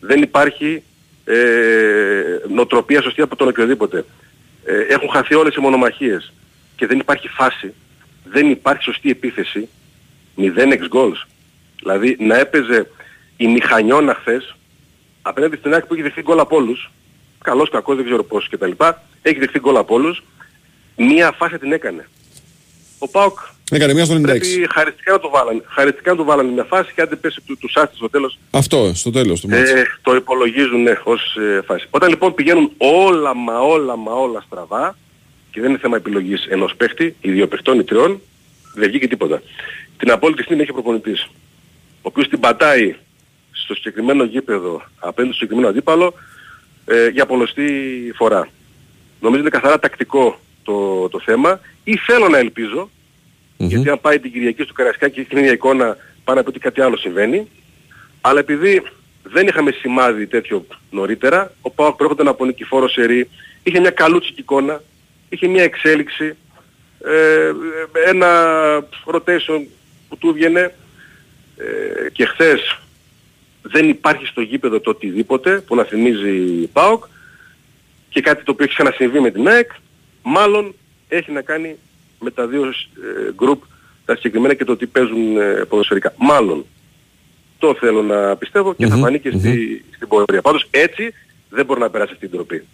Δεν 0.00 0.22
υπάρχει 0.22 0.82
ε, 1.24 1.36
νοοτροπία 2.48 3.02
σωστή 3.02 3.22
από 3.22 3.36
τον 3.36 3.48
οποιοδήποτε. 3.48 4.04
Ε, 4.64 4.80
έχουν 4.80 5.08
χαθεί 5.10 5.34
όλες 5.34 5.54
οι 5.54 5.60
μονομαχίες 5.60 6.32
και 6.76 6.86
δεν 6.86 6.98
υπάρχει 6.98 7.28
φάση. 7.28 7.74
Δεν 8.24 8.50
υπάρχει 8.50 8.82
σωστή 8.82 9.10
επίθεση. 9.10 9.68
0 10.38 10.42
ex 10.56 10.88
goals. 10.96 11.26
Δηλαδή 11.78 12.16
να 12.20 12.38
έπαιζε 12.38 12.86
η 13.38 13.46
Μηχανιώνα 13.46 14.14
χθες, 14.14 14.56
απέναντι 15.22 15.56
στην 15.56 15.72
ΑΕΚ 15.72 15.86
που 15.86 15.94
έχει 15.94 16.02
δεχθεί 16.02 16.22
γκολ 16.22 16.38
από 16.38 16.56
όλους, 16.56 16.90
καλός, 17.44 17.70
κακός, 17.70 17.96
δεν 17.96 18.04
ξέρω 18.04 18.24
πώς 18.24 18.48
κτλ. 18.48 18.70
Έχει 19.22 19.38
δεχθεί 19.38 19.58
γκολ 19.58 19.76
από 19.76 19.94
όλους, 19.94 20.22
μία 20.96 21.32
φάση 21.32 21.58
την 21.58 21.72
έκανε. 21.72 22.08
Ο 22.98 23.08
ΠΑΟΚ 23.08 23.38
έκανε 23.70 23.94
μία 23.94 24.04
στο 24.04 24.14
96. 24.14 24.22
Πρέπει 24.22 24.66
χαριστικά 24.72 25.12
να 25.12 25.18
το 25.18 25.30
βάλανε. 25.30 25.62
Χαριστικά 25.66 26.10
να 26.10 26.16
το 26.16 26.24
βάλανε 26.24 26.50
μια 26.50 26.64
φάση 26.64 26.92
και 26.94 27.00
αν 27.00 27.08
δεν 27.08 27.20
πέσει 27.20 27.40
του, 27.46 27.58
του 27.58 27.70
Σάστη 27.70 27.96
στο 27.96 28.10
τέλος. 28.10 28.38
Αυτό, 28.50 28.92
στο 28.94 29.10
τέλος 29.10 29.40
του 29.40 29.48
ε, 29.50 29.82
Το 30.02 30.14
υπολογίζουν 30.14 30.82
ναι, 30.82 30.92
ως 31.04 31.36
ε, 31.36 31.62
φάση. 31.62 31.86
Όταν 31.90 32.08
λοιπόν 32.08 32.34
πηγαίνουν 32.34 32.72
όλα 32.76 33.34
μα 33.34 33.58
όλα 33.58 33.96
μα 33.96 34.12
όλα 34.12 34.44
στραβά 34.46 34.96
και 35.50 35.60
δεν 35.60 35.70
είναι 35.70 35.78
θέμα 35.78 35.96
επιλογής 35.96 36.46
ενός 36.46 36.74
παίχτη, 36.76 37.16
ή 37.20 37.30
δύο 37.30 37.48
παιχτών 37.48 37.78
ή 37.78 37.84
τριών, 37.84 38.20
δεν 38.74 38.88
βγήκε 38.88 39.08
τίποτα. 39.08 39.42
Την 39.96 40.10
απόλυτη 40.10 40.42
στιγμή 40.42 40.62
έχει 40.62 40.70
ο 40.70 40.74
προπονητής. 40.74 41.28
Ο 41.92 42.00
οποίος 42.02 42.28
την 42.28 42.40
πατάει 42.40 42.94
στο 43.62 43.74
συγκεκριμένο 43.74 44.24
γήπεδο 44.24 44.82
απέναντι 44.98 45.34
στο 45.34 45.44
συγκεκριμένο 45.44 45.68
αντίπαλο 45.68 46.14
ε, 46.86 47.08
για 47.08 47.26
πολλωστή 47.26 47.70
φορά. 48.16 48.48
Νομίζω 49.20 49.40
είναι 49.40 49.50
καθαρά 49.50 49.78
τακτικό 49.78 50.38
το, 50.62 51.08
το 51.08 51.20
θέμα. 51.20 51.60
Ή 51.84 51.96
θέλω 51.96 52.28
να 52.28 52.38
ελπιζω 52.38 52.90
γιατί 53.56 53.88
αν 53.88 54.00
πάει 54.00 54.18
την 54.18 54.32
Κυριακή 54.32 54.62
στο 54.62 54.72
Καρασκάκι 54.72 55.14
και 55.14 55.20
έχει 55.20 55.28
την 55.28 55.38
ίδια 55.38 55.52
εικόνα 55.52 55.96
πάνε 56.24 56.40
από 56.40 56.48
ότι 56.48 56.58
κάτι 56.58 56.80
άλλο 56.80 56.96
συμβαίνει. 56.96 57.48
Αλλά 58.20 58.38
επειδή 58.38 58.82
δεν 59.22 59.46
είχαμε 59.46 59.70
σημάδι 59.70 60.26
τέτοιο 60.26 60.66
νωρίτερα 60.90 61.52
ο 61.60 61.70
Πάοκ 61.70 61.96
προέρχονταν 61.96 62.28
από 62.28 62.44
νικηφόρο 62.44 62.88
σερή 62.88 63.30
είχε 63.62 63.80
μια 63.80 63.90
καλούτσικη 63.90 64.40
εικόνα 64.40 64.82
είχε 65.28 65.46
μια 65.46 65.62
εξέλιξη 65.62 66.36
ε, 67.04 67.52
ένα 68.06 68.28
rotation 69.12 69.62
που 70.08 70.16
του 70.18 70.32
βγαινε 70.32 70.74
ε, 71.56 72.10
και 72.12 72.24
χθες 72.24 72.78
δεν 73.70 73.88
υπάρχει 73.88 74.26
στο 74.26 74.40
γήπεδο 74.40 74.80
το 74.80 74.90
οτιδήποτε 74.90 75.60
που 75.60 75.74
να 75.74 75.84
θυμίζει 75.84 76.66
ΠΑΟΚ 76.66 77.04
και 78.08 78.20
κάτι 78.20 78.44
το 78.44 78.52
οποίο 78.52 78.64
έχει 78.64 78.74
ξανασυμβεί 78.74 79.20
με 79.20 79.30
την 79.30 79.48
ΑΕΚ, 79.48 79.70
μάλλον 80.22 80.74
έχει 81.08 81.32
να 81.32 81.42
κάνει 81.42 81.76
με 82.20 82.30
τα 82.30 82.46
δύο 82.46 82.64
ε, 82.66 83.32
γκρουπ 83.34 83.62
τα 84.04 84.14
συγκεκριμένα 84.14 84.54
και 84.54 84.64
το 84.64 84.76
τι 84.76 84.86
παίζουν 84.86 85.36
ε, 85.36 85.64
ποδοσφαιρικά. 85.68 86.14
Μάλλον. 86.16 86.66
Το 87.58 87.74
θέλω 87.74 88.02
να 88.02 88.36
πιστεύω 88.36 88.74
και 88.74 88.86
θα 88.86 88.96
φανεί 88.96 89.20
και 89.20 89.30
στη, 89.30 89.84
στην 89.94 90.08
πορεία. 90.08 90.42
Πάντως 90.42 90.66
έτσι 90.70 91.14
δεν 91.50 91.64
μπορεί 91.64 91.80
να 91.80 91.90
περάσει 91.90 92.12
αυτή 92.12 92.26
την 92.26 92.36
τροπή. 92.36 92.66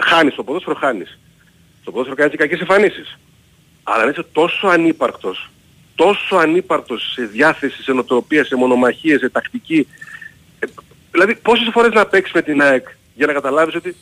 Χάνεις 0.00 0.32
στο 0.32 0.44
ποδόσφαιρο, 0.44 0.76
χάνεις. 0.76 1.18
Στο 1.80 1.90
ποδόσφαιρο 1.90 2.16
κάνεις 2.16 2.32
και 2.32 2.38
κακές 2.38 2.60
εμφανίσεις. 2.60 3.18
Αλλά 3.82 4.02
αν 4.02 4.10
είσαι 4.10 4.26
τόσο 4.32 4.66
ανύπαρκτος, 4.66 5.50
τόσο 5.94 6.36
ανύπαρκτος 6.36 7.12
σε 7.14 7.22
διάθεση, 7.32 7.82
σε 7.82 7.92
νοοτροπία, 7.92 8.44
σε 8.44 8.56
μονομαχίες, 8.56 9.18
σε 9.20 9.28
τακτική. 9.30 9.86
Ε, 10.58 10.66
δηλαδή 11.10 11.34
πόσες 11.34 11.68
φορές 11.72 11.92
να 11.92 12.06
παίξεις 12.06 12.34
με 12.34 12.42
την 12.42 12.62
ΑΕΚ 12.62 12.86
για 13.14 13.26
να 13.26 13.32
καταλάβεις 13.32 13.74
ότι 13.74 13.96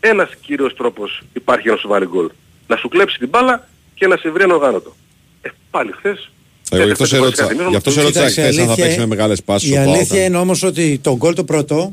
ένας 0.00 0.30
κύριος 0.40 0.74
τρόπος 0.74 1.22
υπάρχει 1.32 1.62
για 1.62 1.72
να 1.72 1.78
σου 1.78 1.88
βάλει 1.88 2.06
γκολ. 2.06 2.28
Να 2.66 2.76
σου 2.76 2.88
κλέψει 2.88 3.18
την 3.18 3.28
μπάλα 3.28 3.68
και 3.94 4.06
να 4.06 4.16
σε 4.16 4.30
βρει 4.30 4.42
ανοργάνωτο. 4.42 4.96
Ε, 5.42 5.48
πάλι 5.70 5.92
χθες 5.92 6.30
Εγώ 6.70 6.84
γι' 6.84 6.90
αυτό 6.90 7.06
σε 7.06 7.16
ρώτησα, 7.18 7.48
γι' 7.68 7.76
αυτό 7.76 7.90
σε 7.90 8.00
ρώτησα 8.02 8.18
Κοίταξε, 8.20 8.40
χθες 8.40 8.58
αν 8.58 8.64
θα 8.64 8.70
αλήθεια- 8.72 8.84
παίξει 8.84 8.98
με 9.00 9.06
μεγάλες 9.06 9.42
πάσεις 9.42 9.68
Η 9.70 9.72
ο 9.72 9.76
ΠΑΟΚ. 9.76 9.88
αλήθεια 9.96 10.24
είναι 10.24 10.36
όμως 10.36 10.62
ότι 10.62 10.98
το 11.02 11.16
γκολ 11.16 11.34
το 11.34 11.44
πρώτο 11.44 11.92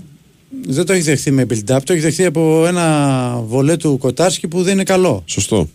δεν 0.61 0.85
το 0.85 0.93
έχει 0.93 1.01
δεχθεί 1.01 1.31
με 1.31 1.45
build-up, 1.49 1.77
το 1.83 1.93
έχει 1.93 2.01
δεχθεί 2.01 2.25
από 2.25 2.65
ένα 2.67 3.31
βολέ 3.43 3.77
του 3.77 3.97
Κοτάρσκι 3.97 4.47
που 4.47 4.63
δεν 4.63 4.73
είναι 4.73 4.83
καλό. 4.83 5.23
Σωστό. 5.27 5.69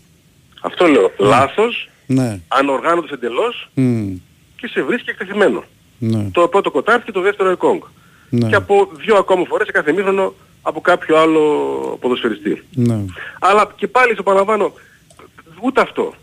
Αυτό 0.61 0.85
λέω. 0.87 1.11
Λάθος, 1.17 1.89
Ναι. 2.05 2.39
ανοργάνωτος 2.47 3.11
εντελώς 3.11 3.69
Μμ. 3.73 4.15
και 4.55 4.67
σε 4.67 4.81
βρίσκει 4.83 5.09
εκτεθειμένο. 5.09 5.63
Ναι. 5.97 6.29
Το 6.31 6.47
πρώτο 6.47 6.71
κοτάρ 6.71 7.03
και 7.03 7.11
το 7.11 7.21
δεύτερο 7.21 7.49
εκόγκ. 7.49 7.81
Ναι. 8.29 8.47
Και 8.47 8.55
από 8.55 8.89
δύο 9.05 9.15
ακόμα 9.15 9.45
φορές 9.45 9.65
σε 9.65 9.71
κάθε 9.71 9.91
μήχρονο 9.91 10.33
από 10.61 10.81
κάποιο 10.81 11.17
άλλο 11.17 11.41
ποδοσφαιριστή. 12.01 12.63
Ναι. 12.73 13.05
Αλλά 13.39 13.71
και 13.75 13.87
πάλι 13.87 14.13
στο 14.13 14.23
παραλαμβάνω, 14.23 14.73
ούτε 15.61 15.81
αυτό. 15.81 16.13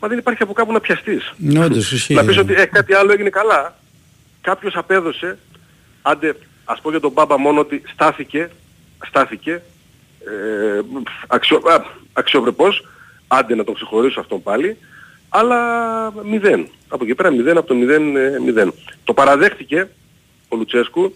Μα 0.00 0.08
δεν 0.08 0.18
υπάρχει 0.18 0.42
από 0.42 0.52
κάπου 0.52 0.72
να 0.72 0.80
πιαστείς. 0.80 1.32
Ναι, 1.36 1.64
όντως, 1.64 1.92
ισχύει. 1.92 2.14
να 2.14 2.24
πεις 2.24 2.38
ότι 2.38 2.54
ε, 2.54 2.64
κάτι 2.64 2.94
άλλο 2.94 3.12
έγινε 3.12 3.28
καλά. 3.28 3.76
Κάποιος 4.40 4.74
απέδωσε, 4.76 5.38
άντε 6.02 6.36
ας 6.64 6.80
πω 6.80 6.90
για 6.90 7.00
τον 7.00 7.12
Μπάμπα 7.12 7.38
μόνο 7.38 7.60
ότι 7.60 7.82
στάθηκε, 7.92 8.50
στάθηκε 9.06 9.62
ε, 10.24 10.80
αξιο, 11.26 11.56
α, 11.56 11.84
αξιοπρεπώς, 12.12 12.86
άντε 13.26 13.54
να 13.54 13.64
τον 13.64 13.74
ξεχωρίσω 13.74 14.20
αυτόν 14.20 14.42
πάλι, 14.42 14.76
αλλά 15.36 15.60
μηδέν. 16.24 16.68
Από 16.88 17.04
εκεί 17.04 17.14
πέρα 17.14 17.30
μηδέν, 17.30 17.56
από 17.56 17.66
το 17.66 17.74
μηδέν, 17.74 18.16
ε, 18.16 18.40
μηδέν. 18.44 18.74
Το 19.04 19.14
παραδέχτηκε 19.14 19.88
ο 20.48 20.56
Λουτσέσκου, 20.56 21.14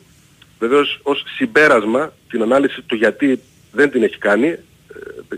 βεβαίως 0.58 1.00
ως 1.02 1.24
συμπέρασμα 1.36 2.12
την 2.28 2.42
ανάλυση 2.42 2.82
του 2.82 2.94
γιατί 2.94 3.40
δεν 3.72 3.90
την 3.90 4.02
έχει 4.02 4.18
κάνει, 4.18 4.46
ε, 4.46 4.58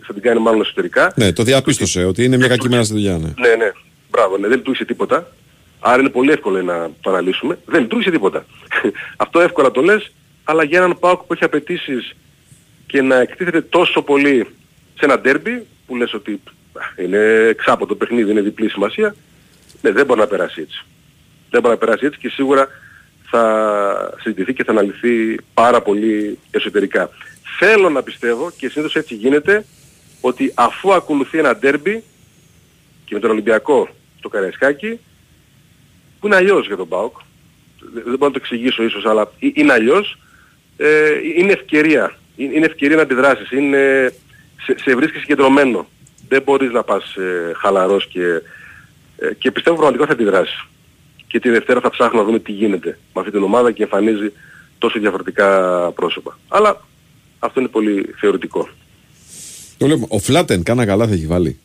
θα 0.06 0.12
την 0.12 0.22
κάνει 0.22 0.40
μάλλον 0.40 0.60
εσωτερικά, 0.60 1.12
Ναι, 1.16 1.32
το 1.32 1.42
διαπίστωσε 1.42 2.04
ότι 2.04 2.24
είναι 2.24 2.36
μια 2.36 2.48
κακή 2.48 2.68
μέρα 2.68 2.84
στη 2.84 2.92
δουλειά. 2.92 3.18
Ναι. 3.18 3.48
ναι, 3.48 3.54
ναι. 3.54 3.70
Μπράβο, 4.10 4.38
ναι, 4.38 4.48
δεν 4.48 4.56
λειτουργήσε 4.56 4.84
τίποτα. 4.84 5.32
Άρα 5.80 6.00
είναι 6.00 6.10
πολύ 6.10 6.30
εύκολο 6.30 6.62
να 6.62 6.90
το 7.00 7.10
αναλύσουμε. 7.10 7.58
Δεν 7.66 7.80
λειτουργήσε 7.80 8.10
τίποτα. 8.10 8.46
Αυτό 9.24 9.40
εύκολα 9.40 9.70
το 9.70 9.80
λες, 9.80 10.12
αλλά 10.44 10.64
για 10.64 10.78
έναν 10.78 10.98
ΠΑΟΚ 10.98 11.22
που 11.22 11.32
έχει 11.32 11.44
απαιτήσεις 11.44 12.16
και 12.86 13.02
να 13.02 13.20
εκτίθεται 13.20 13.60
τόσο 13.60 14.02
πολύ 14.02 14.46
σε 14.98 15.04
ένα 15.04 15.18
ντέρμπι, 15.18 15.66
που 15.86 15.96
λες 15.96 16.14
ότι 16.14 16.40
α, 16.72 17.02
είναι 17.02 17.18
εξάποτο 17.48 17.94
παιχνίδι, 17.94 18.30
είναι 18.30 18.40
διπλή 18.40 18.68
σημασία, 18.68 19.14
ναι, 19.82 19.90
δεν 19.90 20.06
μπορεί 20.06 20.20
να 20.20 20.26
περάσει 20.26 20.60
έτσι. 20.60 20.84
Δεν 21.50 21.60
μπορεί 21.60 21.74
να 21.74 21.80
περάσει 21.80 22.06
έτσι 22.06 22.18
και 22.18 22.28
σίγουρα 22.28 22.68
θα 23.30 24.14
συζητηθεί 24.20 24.54
και 24.54 24.64
θα 24.64 24.70
αναλυθεί 24.70 25.36
πάρα 25.54 25.82
πολύ 25.82 26.38
εσωτερικά. 26.50 27.10
Θέλω 27.58 27.90
να 27.90 28.02
πιστεύω 28.02 28.50
και 28.56 28.68
συνήθως 28.68 28.94
έτσι 28.94 29.14
γίνεται 29.14 29.64
ότι 30.20 30.52
αφού 30.54 30.92
ακολουθεί 30.92 31.38
ένα 31.38 31.56
ντέρμπι 31.56 32.02
και 33.04 33.14
με 33.14 33.20
τον 33.20 33.30
Ολυμπιακό 33.30 33.88
στο 34.18 34.28
Καραϊσκάκι 34.28 34.98
που 36.20 36.26
είναι 36.26 36.36
αλλιώς 36.36 36.66
για 36.66 36.76
τον 36.76 36.88
ΠΑΟΚ 36.88 37.16
δεν 37.80 38.02
δεν 38.04 38.18
μπορώ 38.18 38.26
να 38.26 38.30
το 38.30 38.40
εξηγήσω 38.42 38.82
ίσως 38.82 39.04
αλλά 39.04 39.32
ε- 39.38 39.48
είναι 39.52 39.72
αλλιώς 39.72 40.18
ε, 40.76 41.10
είναι 41.36 41.52
ευκαιρία 41.52 42.18
είναι 42.36 42.54
είναι 42.54 42.66
ευκαιρία 42.66 42.96
να 42.96 43.02
αντιδράσεις 43.02 43.50
είναι, 43.50 44.12
σε, 44.62 44.74
σε 44.78 44.94
βρίσκεις 44.94 45.20
συγκεντρωμένο 45.20 45.88
δεν 46.30 46.42
μπορείς 46.42 46.70
να 46.72 46.82
πας 46.82 47.14
ε, 47.14 47.52
χαλαρός 47.56 48.06
και, 48.06 48.22
ε, 49.18 49.34
και 49.38 49.50
πιστεύω 49.50 49.76
πραγματικά 49.76 50.06
θα 50.06 50.12
αντιδράσεις 50.12 50.64
και 51.26 51.40
τη 51.40 51.48
Δευτέρα 51.50 51.80
θα 51.80 51.90
ψάχνουμε 51.90 52.20
να 52.20 52.26
δούμε 52.26 52.38
τι 52.38 52.52
γίνεται 52.52 52.98
με 53.14 53.20
αυτή 53.20 53.30
την 53.30 53.42
ομάδα 53.42 53.72
και 53.72 53.82
εμφανίζει 53.82 54.32
τόσο 54.78 54.98
διαφορετικά 54.98 55.46
πρόσωπα 55.94 56.38
αλλά 56.48 56.84
αυτό 57.38 57.60
είναι 57.60 57.68
πολύ 57.68 58.14
θεωρητικό 58.20 58.68
Το 59.78 59.86
λέμε, 59.86 60.04
ο 60.08 60.18
Φλάτεν 60.18 60.62
κάνα 60.62 60.86
καλά 60.86 61.06
θα 61.06 61.12
έχει 61.14 61.26
βάλει. 61.26 61.58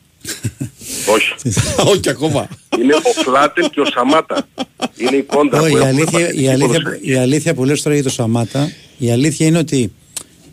όχι 1.14 1.32
Όχι 1.92 2.08
ακόμα. 2.08 2.48
είναι 2.78 2.94
ο 2.94 3.22
Φλάτεν 3.22 3.70
και 3.70 3.80
ο 3.80 3.84
Σαμάτα 3.84 4.48
είναι 4.96 5.16
η 5.16 5.22
κόντρα 5.22 5.60
Όχι, 5.60 5.70
που 5.70 5.76
η, 5.76 5.80
έχουν 5.80 5.88
αλήθεια, 5.88 6.18
παθητική 6.18 6.42
η, 6.42 6.48
αλήθεια, 6.48 6.66
ποδοσφαιρική. 6.68 7.10
η 7.10 7.16
αλήθεια 7.16 7.54
που 7.54 7.64
λες 7.64 7.82
τώρα 7.82 7.94
για 7.94 8.04
το 8.04 8.10
Σαμάτα, 8.10 8.72
η 8.98 9.10
αλήθεια 9.12 9.46
είναι 9.46 9.58
ότι 9.58 9.92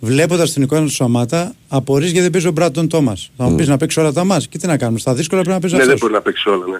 βλέποντας 0.05 0.51
την 0.53 0.61
εικόνα 0.61 0.81
του 0.81 0.91
Σαμάτα, 0.91 1.55
απορρεί 1.67 2.03
γιατί 2.05 2.19
δεν 2.21 2.29
παίζει 2.31 2.47
ο 2.47 2.51
Μπράτον 2.51 2.87
Τόμας. 2.87 3.31
Θα 3.37 3.43
μου 3.43 3.55
πεις 3.55 3.67
να 3.67 3.77
παίξει 3.77 3.99
όλα 3.99 4.11
τα 4.11 4.23
μα. 4.23 4.37
Και 4.49 4.57
τι 4.57 4.67
να 4.67 4.77
κάνουμε, 4.77 4.99
στα 4.99 5.13
δύσκολα 5.13 5.41
πρέπει 5.41 5.55
να 5.55 5.61
παίζει 5.61 5.75
Ναι, 5.75 5.83
δεν 5.83 5.93
αυτό. 5.93 6.05
μπορεί 6.05 6.17
να 6.17 6.21
παίξει 6.21 6.49
όλα, 6.49 6.65
ναι. 6.67 6.77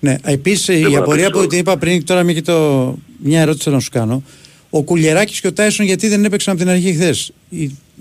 Ναι, 0.00 0.16
επίσης 0.24 0.80
μπορεί 0.80 0.90
η 0.90 0.94
να 0.94 0.98
απορία 0.98 1.16
παίξει 1.16 1.32
που 1.32 1.38
όλα. 1.38 1.46
την 1.46 1.58
είπα 1.58 1.76
πριν, 1.76 2.04
τώρα 2.04 2.22
μια, 2.22 2.34
και 2.34 2.42
το, 2.42 2.94
μια 3.18 3.40
ερώτηση 3.40 3.62
θέλω 3.62 3.74
να 3.74 3.80
σου 3.80 3.90
κάνω. 3.90 4.22
Ο 4.70 4.82
Κουλιεράκης 4.82 5.40
και 5.40 5.46
ο 5.46 5.52
Τάισον 5.52 5.86
γιατί 5.86 6.08
δεν 6.08 6.24
έπαιξαν 6.24 6.54
από 6.54 6.62
την 6.62 6.72
αρχή 6.72 6.92
χθες; 6.92 7.32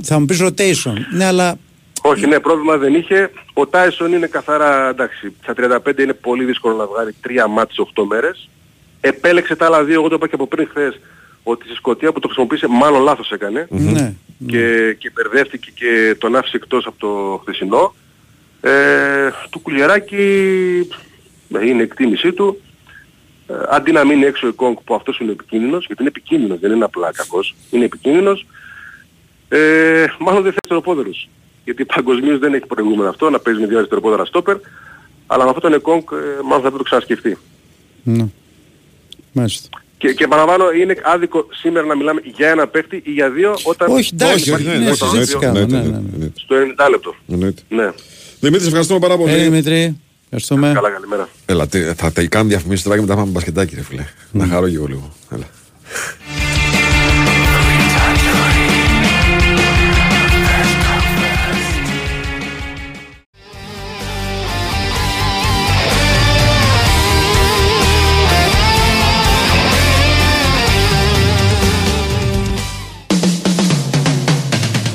Θα 0.03 0.19
μου 0.19 0.25
πεις 0.25 0.41
rotation. 0.41 0.93
Ναι, 1.15 1.25
αλλά 1.25 1.57
Όχι, 2.01 2.25
ναι, 2.27 2.39
πρόβλημα 2.39 2.77
δεν 2.77 2.93
είχε. 2.93 3.31
Ο 3.53 3.67
Τάισον 3.67 4.13
είναι 4.13 4.27
καθαρά, 4.27 4.89
εντάξει, 4.89 5.33
στα 5.43 5.53
35 5.85 6.01
είναι 6.01 6.13
πολύ 6.13 6.43
δύσκολο 6.45 6.75
να 6.75 6.85
βγάλει 6.85 7.15
τρία 7.21 7.47
μάτς 7.47 7.73
σε 7.73 7.81
8 7.95 8.03
μέρες. 8.07 8.49
Επέλεξε 9.01 9.55
τα 9.55 9.65
άλλα 9.65 9.83
δύο, 9.83 9.93
εγώ 9.93 10.07
το 10.07 10.15
είπα 10.15 10.27
και 10.27 10.35
από 10.35 10.47
πριν 10.47 10.67
χθες, 10.69 10.99
ότι 11.43 11.65
στη 11.65 11.75
Σκωτία 11.75 12.11
που 12.11 12.19
το 12.19 12.27
χρησιμοποίησε 12.27 12.67
μάλλον 12.67 13.01
λάθος 13.01 13.31
έκανε 13.31 13.67
ναι. 13.69 14.15
και, 14.47 14.93
και 14.99 15.11
μπερδεύτηκε 15.13 15.71
και 15.73 16.15
τον 16.19 16.35
άφησε 16.35 16.57
εκτός 16.57 16.85
από 16.85 16.99
το 16.99 17.39
χθεσινό. 17.41 17.95
Ε, 18.61 19.29
του 19.49 19.59
Κουλιεράκη 19.59 20.87
ε, 21.59 21.65
είναι 21.67 21.83
εκτίμησή 21.83 22.33
του. 22.33 22.61
Ε, 23.47 23.53
αντί 23.69 23.91
να 23.91 24.05
μείνει 24.05 24.25
έξω 24.25 24.47
η 24.47 24.51
Κόγκ 24.51 24.75
που 24.83 24.95
αυτός 24.95 25.19
είναι 25.19 25.31
επικίνδυνος, 25.31 25.85
γιατί 25.85 26.01
είναι 26.01 26.11
επικίνδυνος, 26.15 26.59
δεν 26.59 26.71
είναι 26.71 26.83
απλά 26.83 27.11
κακός, 27.11 27.55
είναι 27.71 27.85
επικίνδυνος, 27.85 28.45
ε, 29.49 30.05
μάλλον 30.19 30.41
δεν 30.43 30.51
θέλει 30.51 30.55
αριστεροπόδερους. 30.55 31.29
Γιατί 31.63 31.85
παγκοσμίως 31.85 32.39
δεν 32.39 32.53
έχει 32.53 32.65
προηγούμενο 32.65 33.09
αυτό, 33.09 33.29
να 33.29 33.39
παίζει 33.39 33.59
με 33.59 33.67
δύο 33.67 33.77
αριστεροπόδερα 33.77 34.25
στόπερ, 34.25 34.57
αλλά 35.27 35.43
με 35.43 35.49
αυτό 35.49 35.61
τον 35.61 35.73
Εκόνγκ 35.73 36.01
ε, 36.11 36.15
μάλλον 36.15 36.41
θα 36.41 36.59
πρέπει 36.59 36.71
να 36.71 36.77
το 36.77 36.83
ξανασκεφτεί. 36.83 37.37
Ναι. 38.03 38.27
Μάλιστα. 39.31 39.69
Και, 40.01 40.13
και 40.13 40.27
παραλαμβάνω 40.27 40.71
είναι 40.71 40.95
άδικο 41.03 41.47
σήμερα 41.51 41.85
να 41.85 41.95
μιλάμε 41.95 42.21
για 42.35 42.49
ένα 42.49 42.67
παίχτη 42.67 43.01
ή 43.05 43.11
για 43.11 43.29
δύο 43.29 43.55
όταν 43.63 43.91
Όχι, 43.91 44.09
εντάξει, 44.13 44.49
υπάρχει 44.49 44.65
ναι, 44.65 44.71
ένα 44.71 44.79
ναι, 44.79 44.85
δύο 44.85 44.95
συζήτηση 44.95 45.37
κάνουμε, 45.37 45.65
ναι, 45.65 45.77
ναι, 45.81 46.01
ναι. 46.17 46.27
στο 46.33 46.55
90 46.85 46.89
λεπτό. 46.89 47.15
Εννοείται. 47.31 47.61
Ναι. 47.69 47.91
Δημήτρη, 48.39 48.65
ευχαριστούμε 48.67 48.99
πάρα 48.99 49.17
πολύ. 49.17 49.31
Ε, 49.33 49.43
Δημήτρη, 49.43 49.97
ευχαριστούμε. 50.23 50.71
Καλά, 50.73 50.89
καλημέρα. 50.89 51.29
Έλα, 51.45 51.67
τι- 51.67 51.79
θα 51.81 52.11
τα 52.11 52.23
κάνω 52.23 52.47
διαφημίσεις 52.49 52.83
τώρα 52.83 52.95
και 52.95 53.01
μετά 53.01 53.15
πάμε 53.15 53.31
μπασκετάκι, 53.31 53.75
ρε 53.75 53.81
φίλε. 53.83 54.05
Να 54.31 54.47
χαρώ 54.47 54.69
και 54.69 54.75
εγώ 54.75 54.85
λίγο. 54.87 55.13
Έλα. 55.31 55.45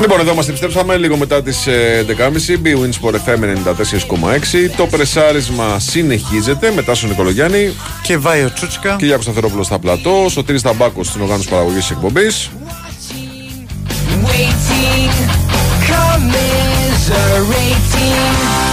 Λοιπόν, 0.00 0.20
εδώ 0.20 0.34
μας 0.34 0.48
επιστρέψαμε 0.48 0.96
λίγο 0.96 1.16
μετά 1.16 1.42
τις 1.42 1.66
ε, 1.66 2.04
11.30 2.08 2.12
B-Wins 2.66 2.92
Sport 3.00 3.14
FM 3.14 3.42
94,6 3.42 3.46
Το 4.76 4.86
πρεσάρισμα 4.86 5.78
συνεχίζεται 5.78 6.72
μετά 6.74 6.94
στον 6.94 7.08
Νικολογιάννη. 7.08 7.72
Και 8.02 8.16
Βάιο 8.16 8.52
Τσούτσικα. 8.52 8.96
Και 8.98 9.06
Γιάκος 9.06 9.24
Σταθερόπουλο 9.24 9.62
στα 9.62 9.78
πλατό. 9.78 10.26
Σωτήρης 10.28 10.62
Ταμπάκος 10.62 11.06
στην 11.06 11.20
οργάνωση 11.20 11.48
παραγωγής 11.48 11.80
της 11.80 11.90
εκπομπής. 11.90 12.50
Waiting, 14.24 15.12
commiserating. 15.90 18.69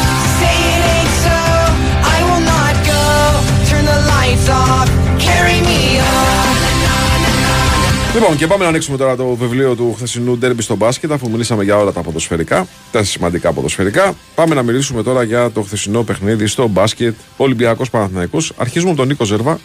Λοιπόν, 8.19 8.37
και 8.37 8.47
πάμε 8.47 8.63
να 8.63 8.69
ανοίξουμε 8.69 8.97
τώρα 8.97 9.15
το 9.15 9.35
βιβλίο 9.35 9.75
του 9.75 9.93
χθεσινού 9.93 10.37
ντέρμπι 10.37 10.61
στο 10.61 10.75
μπάσκετ, 10.75 11.11
αφού 11.11 11.29
μιλήσαμε 11.29 11.63
για 11.63 11.77
όλα 11.77 11.91
τα 11.91 12.01
ποδοσφαιρικά, 12.01 12.67
τα 12.91 13.03
σημαντικά 13.03 13.53
ποδοσφαιρικά. 13.53 14.13
Πάμε 14.35 14.55
να 14.55 14.63
μιλήσουμε 14.63 15.03
τώρα 15.03 15.23
για 15.23 15.51
το 15.51 15.61
χθεσινό 15.61 16.03
παιχνίδι 16.03 16.47
στο 16.47 16.67
μπάσκετ 16.67 17.15
Ολυμπιακός 17.37 17.89
Παναθυναϊκό. 17.89 18.37
Αρχίζουμε 18.57 18.91
με 18.91 18.97
τον 18.97 19.07
Νίκο 19.07 19.25
Ζερβά. 19.25 19.59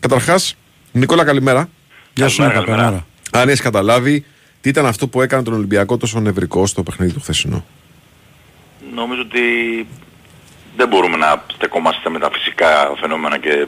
Καταρχάς, 0.00 0.56
Νικόλα, 0.92 1.24
καλημέρα. 1.24 1.68
Γεια 2.14 2.28
σου, 2.28 2.42
Νίκο, 2.42 2.54
καλημέρα. 2.54 3.06
Αν 3.30 3.48
έχεις 3.48 3.60
καταλάβει, 3.60 4.24
τι 4.60 4.68
ήταν 4.68 4.86
αυτό 4.86 5.08
που 5.08 5.22
έκανε 5.22 5.42
τον 5.42 5.54
Ολυμπιακό 5.54 5.96
τόσο 5.96 6.20
νευρικό 6.20 6.66
στο 6.66 6.82
παιχνίδι 6.82 7.12
του 7.12 7.20
χθεσινό. 7.20 7.64
Νομίζω 8.94 9.20
ότι 9.20 9.40
δεν 10.76 10.88
μπορούμε 10.88 11.16
να 11.16 11.44
στεκόμαστε 11.54 12.10
με 12.10 12.18
τα 12.18 12.30
φυσικά 12.30 12.92
φαινόμενα 13.00 13.38
και 13.38 13.50
ε, 13.50 13.66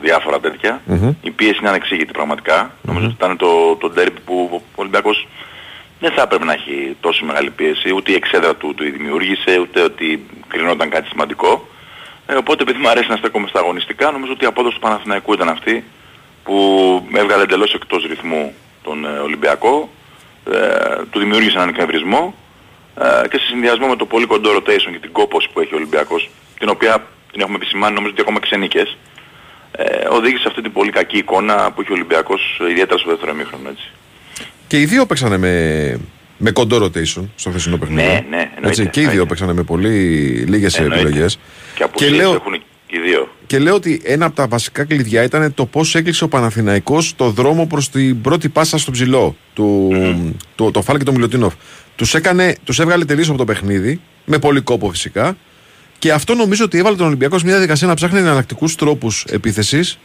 διάφορα 0.00 0.40
τέτοια. 0.40 0.80
Η 1.22 1.30
πίεση 1.30 1.58
είναι 1.60 1.68
ανεξήγητη 1.68 2.12
πραγματικά. 2.12 2.70
Νομίζω 2.82 3.06
ότι 3.06 3.14
ήταν 3.14 3.36
το, 3.36 3.76
το 3.76 3.92
derby 3.96 4.18
που 4.24 4.48
ο 4.52 4.62
Ολυμπιακός 4.74 5.28
δεν 6.00 6.12
θα 6.12 6.22
έπρεπε 6.22 6.44
να 6.44 6.52
έχει 6.52 6.96
τόσο 7.00 7.24
μεγάλη 7.24 7.50
πίεση, 7.50 7.92
ούτε 7.94 8.12
η 8.12 8.14
εξέδρα 8.14 8.54
του 8.54 8.74
του 8.74 8.84
δημιούργησε, 8.84 9.58
ούτε 9.58 9.80
ότι 9.80 10.26
κρινόταν 10.48 10.90
κάτι 10.90 11.08
σημαντικό. 11.08 11.68
Ε, 12.26 12.34
οπότε 12.34 12.62
επειδή 12.62 12.78
μου 12.78 12.88
αρέσει 12.88 13.08
να 13.08 13.16
στέκομαι 13.16 13.48
στα 13.48 13.58
αγωνιστικά, 13.58 14.10
νομίζω 14.10 14.32
ότι 14.32 14.44
η 14.44 14.46
απόδοση 14.46 14.74
του 14.74 14.80
Παναθηναϊκού 14.80 15.32
ήταν 15.32 15.48
αυτή 15.48 15.84
που 16.44 16.56
έβγαλε 17.12 17.42
εντελώς 17.42 17.74
εκτός 17.74 18.06
ρυθμού 18.06 18.54
τον 18.82 19.04
ε, 19.04 19.08
Ολυμπιακό, 19.08 19.88
ε, 20.52 20.58
του 21.10 21.18
δημιούργησε 21.18 21.56
έναν 21.56 21.68
εκνευρισμό 21.68 22.34
ε, 23.00 23.28
και 23.28 23.38
σε 23.38 23.44
συνδυασμό 23.46 23.86
με 23.86 23.96
το 23.96 24.06
πολύ 24.06 24.26
κοντό 24.26 24.50
rotation 24.56 24.90
και 24.92 24.98
την 25.00 25.12
κόπωση 25.12 25.48
που 25.52 25.60
έχει 25.60 25.74
ο 25.74 25.76
Ολυμπιακός, 25.76 26.30
την 26.58 26.68
οποία 26.68 27.06
την 27.32 27.40
έχουμε 27.40 27.56
επισημάνει 27.56 27.94
νομίζω 27.94 28.12
ότι 28.12 28.20
ακόμα 28.22 28.40
και 28.40 28.46
σε 28.46 28.56
νίκες, 28.56 28.96
ε, 29.72 30.06
οδήγησε 30.10 30.42
σε 30.42 30.48
αυτή 30.48 30.62
την 30.62 30.72
πολύ 30.72 30.90
κακή 30.90 31.16
εικόνα 31.18 31.72
που 31.72 31.80
έχει 31.80 31.90
ο 31.90 31.94
Ολυμπιακός, 31.94 32.60
ε, 32.66 32.70
ιδιαίτερα 32.70 32.98
στο 32.98 33.10
δεύτερο 33.10 33.30
εμίχρονο 33.30 33.68
έτσι. 33.68 33.90
Και 34.66 34.80
οι 34.80 34.84
δύο 34.84 35.06
παίξανε 35.06 35.36
με, 35.38 35.54
με 36.38 36.50
κοντό 36.50 36.76
rotation 36.84 37.28
στο 37.36 37.50
χθεσινό 37.50 37.76
παιχνίδι. 37.76 38.02
Ναι, 38.02 38.24
ναι, 38.30 38.36
εννοείται, 38.56 38.66
Έτσι, 38.82 38.86
και 38.88 39.00
οι 39.00 39.06
δύο 39.06 39.26
παίξανε 39.26 39.52
με 39.52 39.62
πολύ 39.62 39.90
λίγες 40.48 40.78
Εννοείται. 40.78 41.00
επιλογές. 41.04 41.38
Και 41.74 41.82
απουσίες 41.82 42.12
λέω- 42.12 42.34
έχουν 42.34 42.52
και 42.86 42.96
οι 42.96 43.00
δύο. 43.00 43.28
Και 43.46 43.58
λέω 43.58 43.74
ότι 43.74 44.00
ένα 44.04 44.26
από 44.26 44.36
τα 44.36 44.46
βασικά 44.46 44.84
κλειδιά 44.84 45.22
ήταν 45.22 45.54
το 45.54 45.66
πώς 45.66 45.94
έκλεισε 45.94 46.24
ο 46.24 46.28
Παναθηναϊκός 46.28 47.16
το 47.16 47.30
δρόμο 47.30 47.66
προς 47.66 47.90
την 47.90 48.20
πρώτη 48.20 48.48
πάσα 48.48 48.78
στο 48.78 48.90
ψηλό 48.90 49.36
του, 49.54 49.92
του 50.54 50.70
το 50.70 50.82
Φάλ 50.82 50.98
και 50.98 51.04
τον 51.04 51.14
Μιλωτίνοφ. 51.14 51.54
Τους 51.96 52.14
τους 52.64 52.78
έβγαλε 52.78 53.04
τελείως 53.04 53.28
από 53.28 53.38
το 53.38 53.44
παιχνίδι, 53.44 54.00
με 54.24 54.38
πολύ 54.38 54.60
κόπο 54.60 54.90
φυσικά. 54.90 55.36
Και 55.98 56.12
αυτό 56.12 56.34
νομίζω 56.34 56.64
ότι 56.64 56.78
έβαλε 56.78 56.96
τον 56.96 57.06
Ολυμπιακός 57.06 57.38
σε 57.40 57.46
μια 57.46 57.54
διαδικασία 57.54 57.86
να 57.86 57.94
ψάχνει 57.94 58.18
εναλλακτικούς 58.18 58.74
τρόπους 58.74 59.24
επίθεσης 59.28 59.98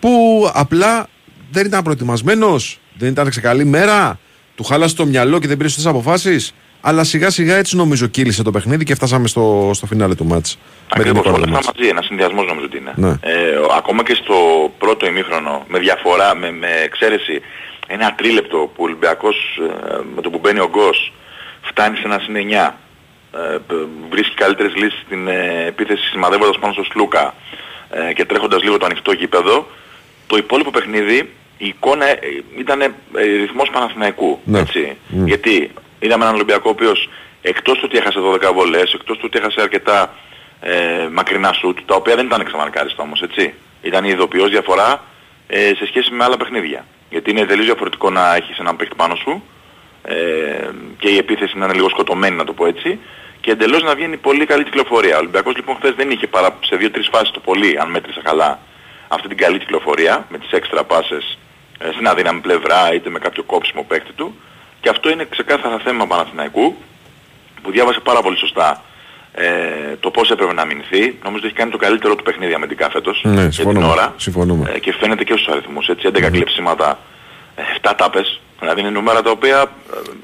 που 0.00 0.10
απλά 0.54 1.06
δεν 1.50 1.66
ήταν 1.66 1.82
προετοιμασμένος, 1.82 2.80
δεν 2.94 3.08
ήταν 3.10 3.32
σε 3.32 3.40
καλή 3.40 3.64
μέρα, 3.64 4.18
του 4.54 4.64
χάλασε 4.64 4.94
το 4.94 5.06
μυαλό 5.06 5.38
και 5.38 5.46
δεν 5.48 5.56
πήρε 5.56 5.68
σωστέ 5.68 5.88
αποφάσεις. 5.88 6.54
Αλλά 6.84 7.04
σιγά 7.04 7.30
σιγά 7.30 7.56
έτσι 7.56 7.76
νομίζω 7.76 8.06
κύλησε 8.06 8.42
το 8.42 8.50
παιχνίδι 8.50 8.84
και 8.84 8.94
φτάσαμε 8.94 9.28
στο, 9.28 9.70
στο 9.74 9.86
φινάλε 9.86 10.14
του 10.14 10.24
μάτς. 10.24 10.58
Με 10.58 10.86
την 10.88 11.00
Ακριβώς 11.00 11.20
εικόνα 11.20 11.36
όλα 11.36 11.46
του 11.46 11.52
αυτά 11.56 11.64
μάτς. 11.66 11.78
μαζί, 11.78 11.88
ένα 11.90 12.02
συνδυασμός 12.02 12.46
νομίζω 12.46 12.66
ότι 12.66 12.76
είναι. 12.78 12.92
Ναι. 12.96 13.08
Ε, 13.20 13.56
ο- 13.56 13.72
ακόμα 13.76 14.02
και 14.02 14.14
στο 14.22 14.34
πρώτο 14.78 15.06
ημίχρονο, 15.06 15.64
με 15.68 15.78
διαφορά, 15.78 16.36
με, 16.36 16.50
με 16.52 16.66
εξαίρεση, 16.84 17.40
ένα 17.86 18.14
τρίλεπτο 18.14 18.56
που 18.56 18.82
ο 18.82 18.84
Ολυμπιακός 18.84 19.36
ε, 19.88 19.98
με 20.14 20.22
το 20.22 20.30
που 20.30 20.38
μπαίνει 20.38 20.60
ο 20.60 20.68
Γκος 20.68 21.12
φτάνει 21.62 21.96
σε 21.96 22.02
ένα 22.04 22.18
συν 22.18 22.34
9. 22.34 22.70
Ε, 23.34 23.56
π- 23.66 23.72
βρίσκει 24.10 24.34
καλύτερες 24.34 24.74
λύσεις 24.74 25.00
στην 25.06 25.28
ε, 25.28 25.64
επίθεση 25.66 26.06
σημαδεύοντας 26.08 26.58
πάνω 26.58 26.72
στο 26.72 26.84
Σλούκα 26.84 27.34
ε, 27.90 28.12
και 28.12 28.24
τρέχοντας 28.24 28.62
λίγο 28.62 28.76
το 28.78 28.84
ανοιχτό 28.84 29.12
γήπεδο. 29.12 29.66
Το 30.26 30.36
υπόλοιπο 30.36 30.70
παιχνίδι, 30.70 31.30
η 31.58 31.66
εικόνα 31.66 32.06
ε, 32.06 32.18
ήταν 32.58 32.80
ε, 32.80 32.90
ρυθμός 33.14 33.70
Παναθηναϊκού. 33.70 34.40
Ναι. 34.44 34.58
Έτσι. 34.58 34.96
Μμ. 35.08 35.26
Γιατί 35.26 35.70
είδαμε 35.98 36.22
έναν 36.22 36.34
Ολυμπιακό 36.34 36.68
ο 36.68 36.70
οποίος 36.72 37.08
εκτός 37.42 37.74
του 37.78 37.84
ότι 37.84 37.96
έχασε 37.98 38.18
12 38.50 38.52
βολές, 38.54 38.92
εκτός 38.92 39.16
του 39.16 39.22
ότι 39.26 39.38
έχασε 39.38 39.60
αρκετά 39.60 40.14
ε, 40.60 41.08
μακρινά 41.12 41.52
σουτ, 41.52 41.78
τα 41.86 41.94
οποία 41.94 42.14
δεν 42.16 42.26
ήταν 42.26 42.40
εξαμαρκάριστα 42.40 43.02
όμως, 43.02 43.22
έτσι. 43.22 43.54
Ήταν 43.82 44.04
η 44.04 44.08
ειδοποιώς 44.12 44.50
διαφορά 44.50 45.04
ε, 45.54 45.74
σε 45.74 45.86
σχέση 45.86 46.10
με 46.10 46.24
άλλα 46.24 46.36
παιχνίδια. 46.36 46.84
Γιατί 47.10 47.30
είναι 47.30 47.44
τελείως 47.44 47.66
διαφορετικό 47.66 48.10
να 48.10 48.34
έχεις 48.34 48.58
έναν 48.58 48.76
παίκτη 48.76 48.94
πάνω 48.94 49.14
σου 49.14 49.42
ε, 50.02 50.14
και 50.98 51.08
η 51.08 51.16
επίθεση 51.16 51.58
να 51.58 51.64
είναι 51.64 51.74
λίγο 51.74 51.88
σκοτωμένη 51.88 52.36
να 52.36 52.44
το 52.44 52.52
πω 52.52 52.66
έτσι 52.66 52.98
και 53.40 53.50
εντελώς 53.50 53.82
να 53.82 53.94
βγαίνει 53.94 54.16
πολύ 54.16 54.46
καλή 54.46 54.64
κυκλοφορία. 54.64 55.14
Ο 55.14 55.18
Ολυμπιακός 55.18 55.56
λοιπόν 55.56 55.76
χθες 55.76 55.94
δεν 55.94 56.10
είχε 56.10 56.26
παρά 56.26 56.58
σε 56.64 56.76
δύο-τρεις 56.76 57.08
φάσεις 57.12 57.30
το 57.30 57.40
πολύ, 57.40 57.78
αν 57.80 57.90
μέτρησα 57.90 58.20
καλά, 58.22 58.58
αυτή 59.08 59.28
την 59.28 59.36
καλή 59.36 59.58
κυκλοφορία 59.58 60.26
με 60.28 60.38
τις 60.38 60.50
έξτρα 60.50 60.84
πάσες 60.84 61.38
ε, 61.78 61.90
στην 61.92 62.06
αδύναμη 62.06 62.40
πλευρά 62.40 62.94
είτε 62.94 63.10
με 63.10 63.18
κάποιο 63.18 63.42
κόψιμο 63.42 63.82
παίκτη 63.82 64.12
του 64.12 64.34
και 64.80 64.88
αυτό 64.88 65.10
είναι 65.10 65.24
ξεκάθαρα 65.30 65.78
θέμα 65.78 66.06
Παναθηναϊκού 66.06 66.76
που 67.62 67.70
διάβασε 67.70 68.00
πάρα 68.00 68.22
πολύ 68.22 68.36
σωστά 68.36 68.82
ε, 69.34 69.44
το 70.00 70.10
πώς 70.10 70.30
έπρεπε 70.30 70.52
να 70.52 70.62
αμυνθεί. 70.62 71.00
Νομίζω 71.00 71.36
ότι 71.36 71.46
έχει 71.46 71.54
κάνει 71.54 71.70
το 71.70 71.76
καλύτερο 71.76 72.14
του 72.14 72.22
παιχνίδι 72.22 72.54
αμυντικά 72.54 72.90
φέτος 72.90 73.20
Ναι, 73.24 73.32
για 73.32 73.42
την 73.42 73.52
συμφωνούμε. 73.52 73.86
ώρα 73.86 74.14
συμφωνούμε. 74.16 74.70
ε, 74.74 74.78
και 74.78 74.92
φαίνεται 75.00 75.24
και 75.24 75.32
στους 75.36 75.46
αριθμούς. 75.48 75.88
Έτσι, 75.88 76.06
11 76.14 76.30
κλεψίματα, 76.30 76.98
ε, 77.56 77.62
7 77.82 77.94
τάπες. 77.96 78.40
Δηλαδή 78.60 78.80
είναι 78.80 78.90
νούμερα 78.90 79.22
τα 79.22 79.30
οποία 79.30 79.56
ε, 79.60 79.64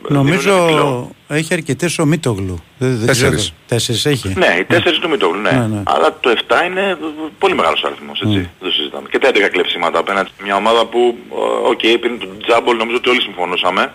δίνουν 0.09 0.27
επιπλέον. 0.29 0.57
Νομίζω 0.77 1.11
έχει 1.29 1.55
αρκετές 1.55 1.99
ο 1.99 2.07
Μίτογλου. 2.07 2.63
Δεν, 2.79 2.97
δεν 2.99 3.07
Τέσσερις. 3.07 3.37
ξέρω. 3.41 3.55
Τέσσερις 3.69 4.07
έχει. 4.07 4.33
Ναι, 4.37 4.57
οι 4.61 4.67
4 4.71 4.99
του 5.01 5.09
Μίτογλου, 5.09 5.41
ναι. 5.41 5.51
Ναι, 5.51 5.67
ναι. 5.67 5.83
Αλλά 5.87 6.17
το 6.21 6.31
7 6.49 6.67
είναι 6.67 6.97
πολύ 7.39 7.55
μεγάλος 7.55 7.85
αριθμός, 7.85 8.21
έτσι. 8.21 8.35
Mm. 8.45 8.51
Δεν 8.61 8.69
το 8.69 8.75
συζητάμε. 8.75 9.09
Και 9.11 9.19
τα 9.19 9.29
11 9.29 9.49
κλεψίματα 9.53 9.99
απέναντι 9.99 10.29
σε 10.37 10.43
μια 10.45 10.57
ομάδα 10.57 10.87
που, 10.87 11.17
ε, 11.33 11.69
οκ, 11.69 11.99
πριν 12.01 12.19
τον 12.19 12.29
τζάμπολ 12.47 12.77
νομίζω 12.77 12.97
ότι 12.97 13.09
όλοι 13.09 13.21
συμφωνούσαμε 13.21 13.93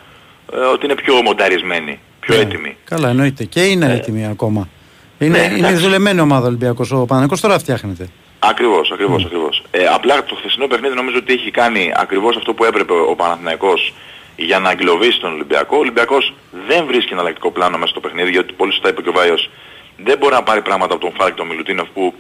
ε, 0.53 0.57
ότι 0.57 0.85
είναι 0.85 0.95
πιο 0.95 1.22
μονταρισμένη, 1.22 1.99
πιο 2.19 2.35
Ναι. 2.35 2.41
έτοιμη. 2.41 2.76
Καλά, 2.84 3.10
εννοείται. 3.10 3.44
Και 3.44 3.64
είναι 3.64 3.94
έτοιμη 3.94 4.27
ακόμα. 4.27 4.68
Είναι, 5.19 5.38
ναι, 5.38 5.44
είναι 5.44 5.57
εντάξει. 5.68 5.84
δουλεμένη 5.84 6.19
ομάδα 6.19 6.48
Ολυμπιακός. 6.48 6.91
Ο 6.91 7.06
Παναγικός 7.06 7.41
τώρα 7.41 7.60
φτιάχνεται. 7.60 8.10
Ακριβώς, 8.40 8.91
ακριβώς, 8.91 9.22
Mm. 9.23 9.26
ακριβώς. 9.26 9.64
Ε, 9.72 9.85
απλά 9.85 10.23
το 10.23 10.35
χθεσινό 10.35 10.68
παιχνίδι 10.68 10.95
νομίζω 10.95 11.18
ότι 11.18 11.34
έχει 11.34 11.52
κάνει 11.52 11.91
ακριβώς 11.95 12.35
αυτό 12.35 12.53
που 12.53 12.64
έπρεπε 12.64 12.94
ο 12.94 13.15
Παναθηναϊκός 13.15 13.94
για 14.35 14.60
να 14.60 14.69
αγγυλοβήσει 14.69 15.19
τον 15.19 15.34
Ολυμπιακό. 15.34 15.76
Ο 15.76 15.80
Ολυμπιακός 15.80 16.34
δεν 16.68 16.85
βρίσκει 16.85 17.14
εναλλακτικό 17.14 17.52
πλάνο 17.52 17.77
μέσα 17.77 17.91
στο 17.91 17.99
παιχνίδι, 17.99 18.31
γιατί 18.31 18.53
πολύ 18.53 18.72
σωστά 18.72 18.90
είπε 18.90 19.02
και 19.02 19.10
ο 19.10 19.11
Βάιος, 19.11 19.49
δεν 19.98 20.18
μπορεί 20.18 20.34
να 20.34 20.44
πάρει 20.44 20.61
πράγματα 20.61 20.94
από 20.94 21.03
τον 21.06 21.14
Φάλκ 21.18 21.35
τον 21.35 21.48
Μιλουτίνοφ 21.48 21.88
που 21.94 22.14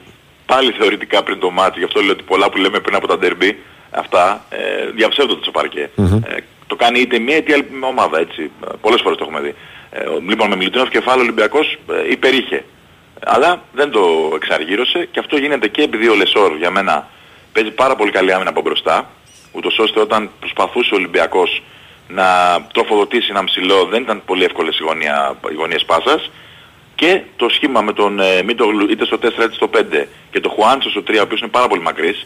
πάλι 0.45 0.71
θεωρητικά 0.71 1.23
πριν 1.23 1.39
το 1.39 1.49
μάτι, 1.51 1.79
γι' 1.79 1.85
αυτό 1.85 2.01
λέω 2.01 2.11
ότι 2.11 2.23
πολλά 2.23 2.49
που 2.49 2.57
λέμε 2.57 2.79
πριν 2.79 2.95
από 2.95 3.07
τα 3.07 3.17
ντερμπι, 3.17 3.59
αυτά 3.91 4.45
ε, 4.49 4.57
διαψεύδονται 4.95 5.41
στο 5.41 5.51
παρκέ. 5.51 5.89
Ε, 5.97 6.35
το 6.67 6.75
κάνει 6.75 6.99
είτε 6.99 7.19
μία 7.19 7.37
είτε 7.37 7.53
άλλη 7.53 7.65
ομάδα, 7.81 8.19
έτσι. 8.19 8.41
Ε, 8.67 8.67
Πολλές 8.81 9.01
φορές 9.01 9.17
το 9.17 9.23
έχουμε 9.27 9.39
δει. 9.41 9.55
Ε, 9.91 10.03
ο- 10.09 10.19
λοιπόν, 10.27 10.49
με 10.49 10.55
Μιλουτίνοφ 10.55 10.89
κεφάλαιο 10.89 11.19
ο 11.21 11.23
Ολυμπιακός 11.23 11.77
ε, 12.07 12.11
υπερήχε. 12.11 12.63
Αλλά 13.25 13.63
δεν 13.73 13.91
το 13.91 14.31
εξαργύρωσε 14.35 15.07
και 15.11 15.19
αυτό 15.19 15.37
γίνεται 15.37 15.67
και 15.67 15.81
επειδή 15.81 16.07
ο 16.07 16.15
Λεσόρ 16.15 16.55
για 16.57 16.71
μένα 16.71 17.09
παίζει 17.53 17.71
πάρα 17.71 17.95
πολύ 17.95 18.11
καλή 18.11 18.33
άμυνα 18.33 18.49
από 18.49 18.61
μπροστά, 18.61 19.09
ούτως 19.51 19.77
ώστε 19.79 19.99
όταν 19.99 20.29
προσπαθούσε 20.39 20.93
ο 20.93 20.97
Ολυμπιακός 20.97 21.63
να 22.07 22.25
τροφοδοτήσει 22.73 23.27
ένα 23.29 23.43
ψηλό 23.43 23.85
δεν 23.85 24.01
ήταν 24.01 24.21
πολύ 24.25 24.43
εύκολες 24.43 24.79
οι, 24.79 24.83
γωνία, 24.83 25.35
οι 25.51 25.53
γωνίες 25.53 25.85
πάσας 25.85 26.31
και 26.95 27.21
το 27.35 27.49
σχήμα 27.49 27.81
με 27.81 27.93
τον 27.93 28.19
ε, 28.19 28.43
Μίτογλου 28.43 28.91
είτε 28.91 29.05
στο 29.05 29.17
4 29.21 29.25
είτε 29.25 29.53
στο 29.53 29.69
5 29.73 30.05
και 30.31 30.39
το 30.39 30.49
Χουάντσο 30.49 30.89
στο 30.89 31.03
3 31.07 31.15
ο 31.17 31.21
οποίος 31.21 31.39
είναι 31.39 31.49
πάρα 31.49 31.67
πολύ 31.67 31.81
μακρύς 31.81 32.25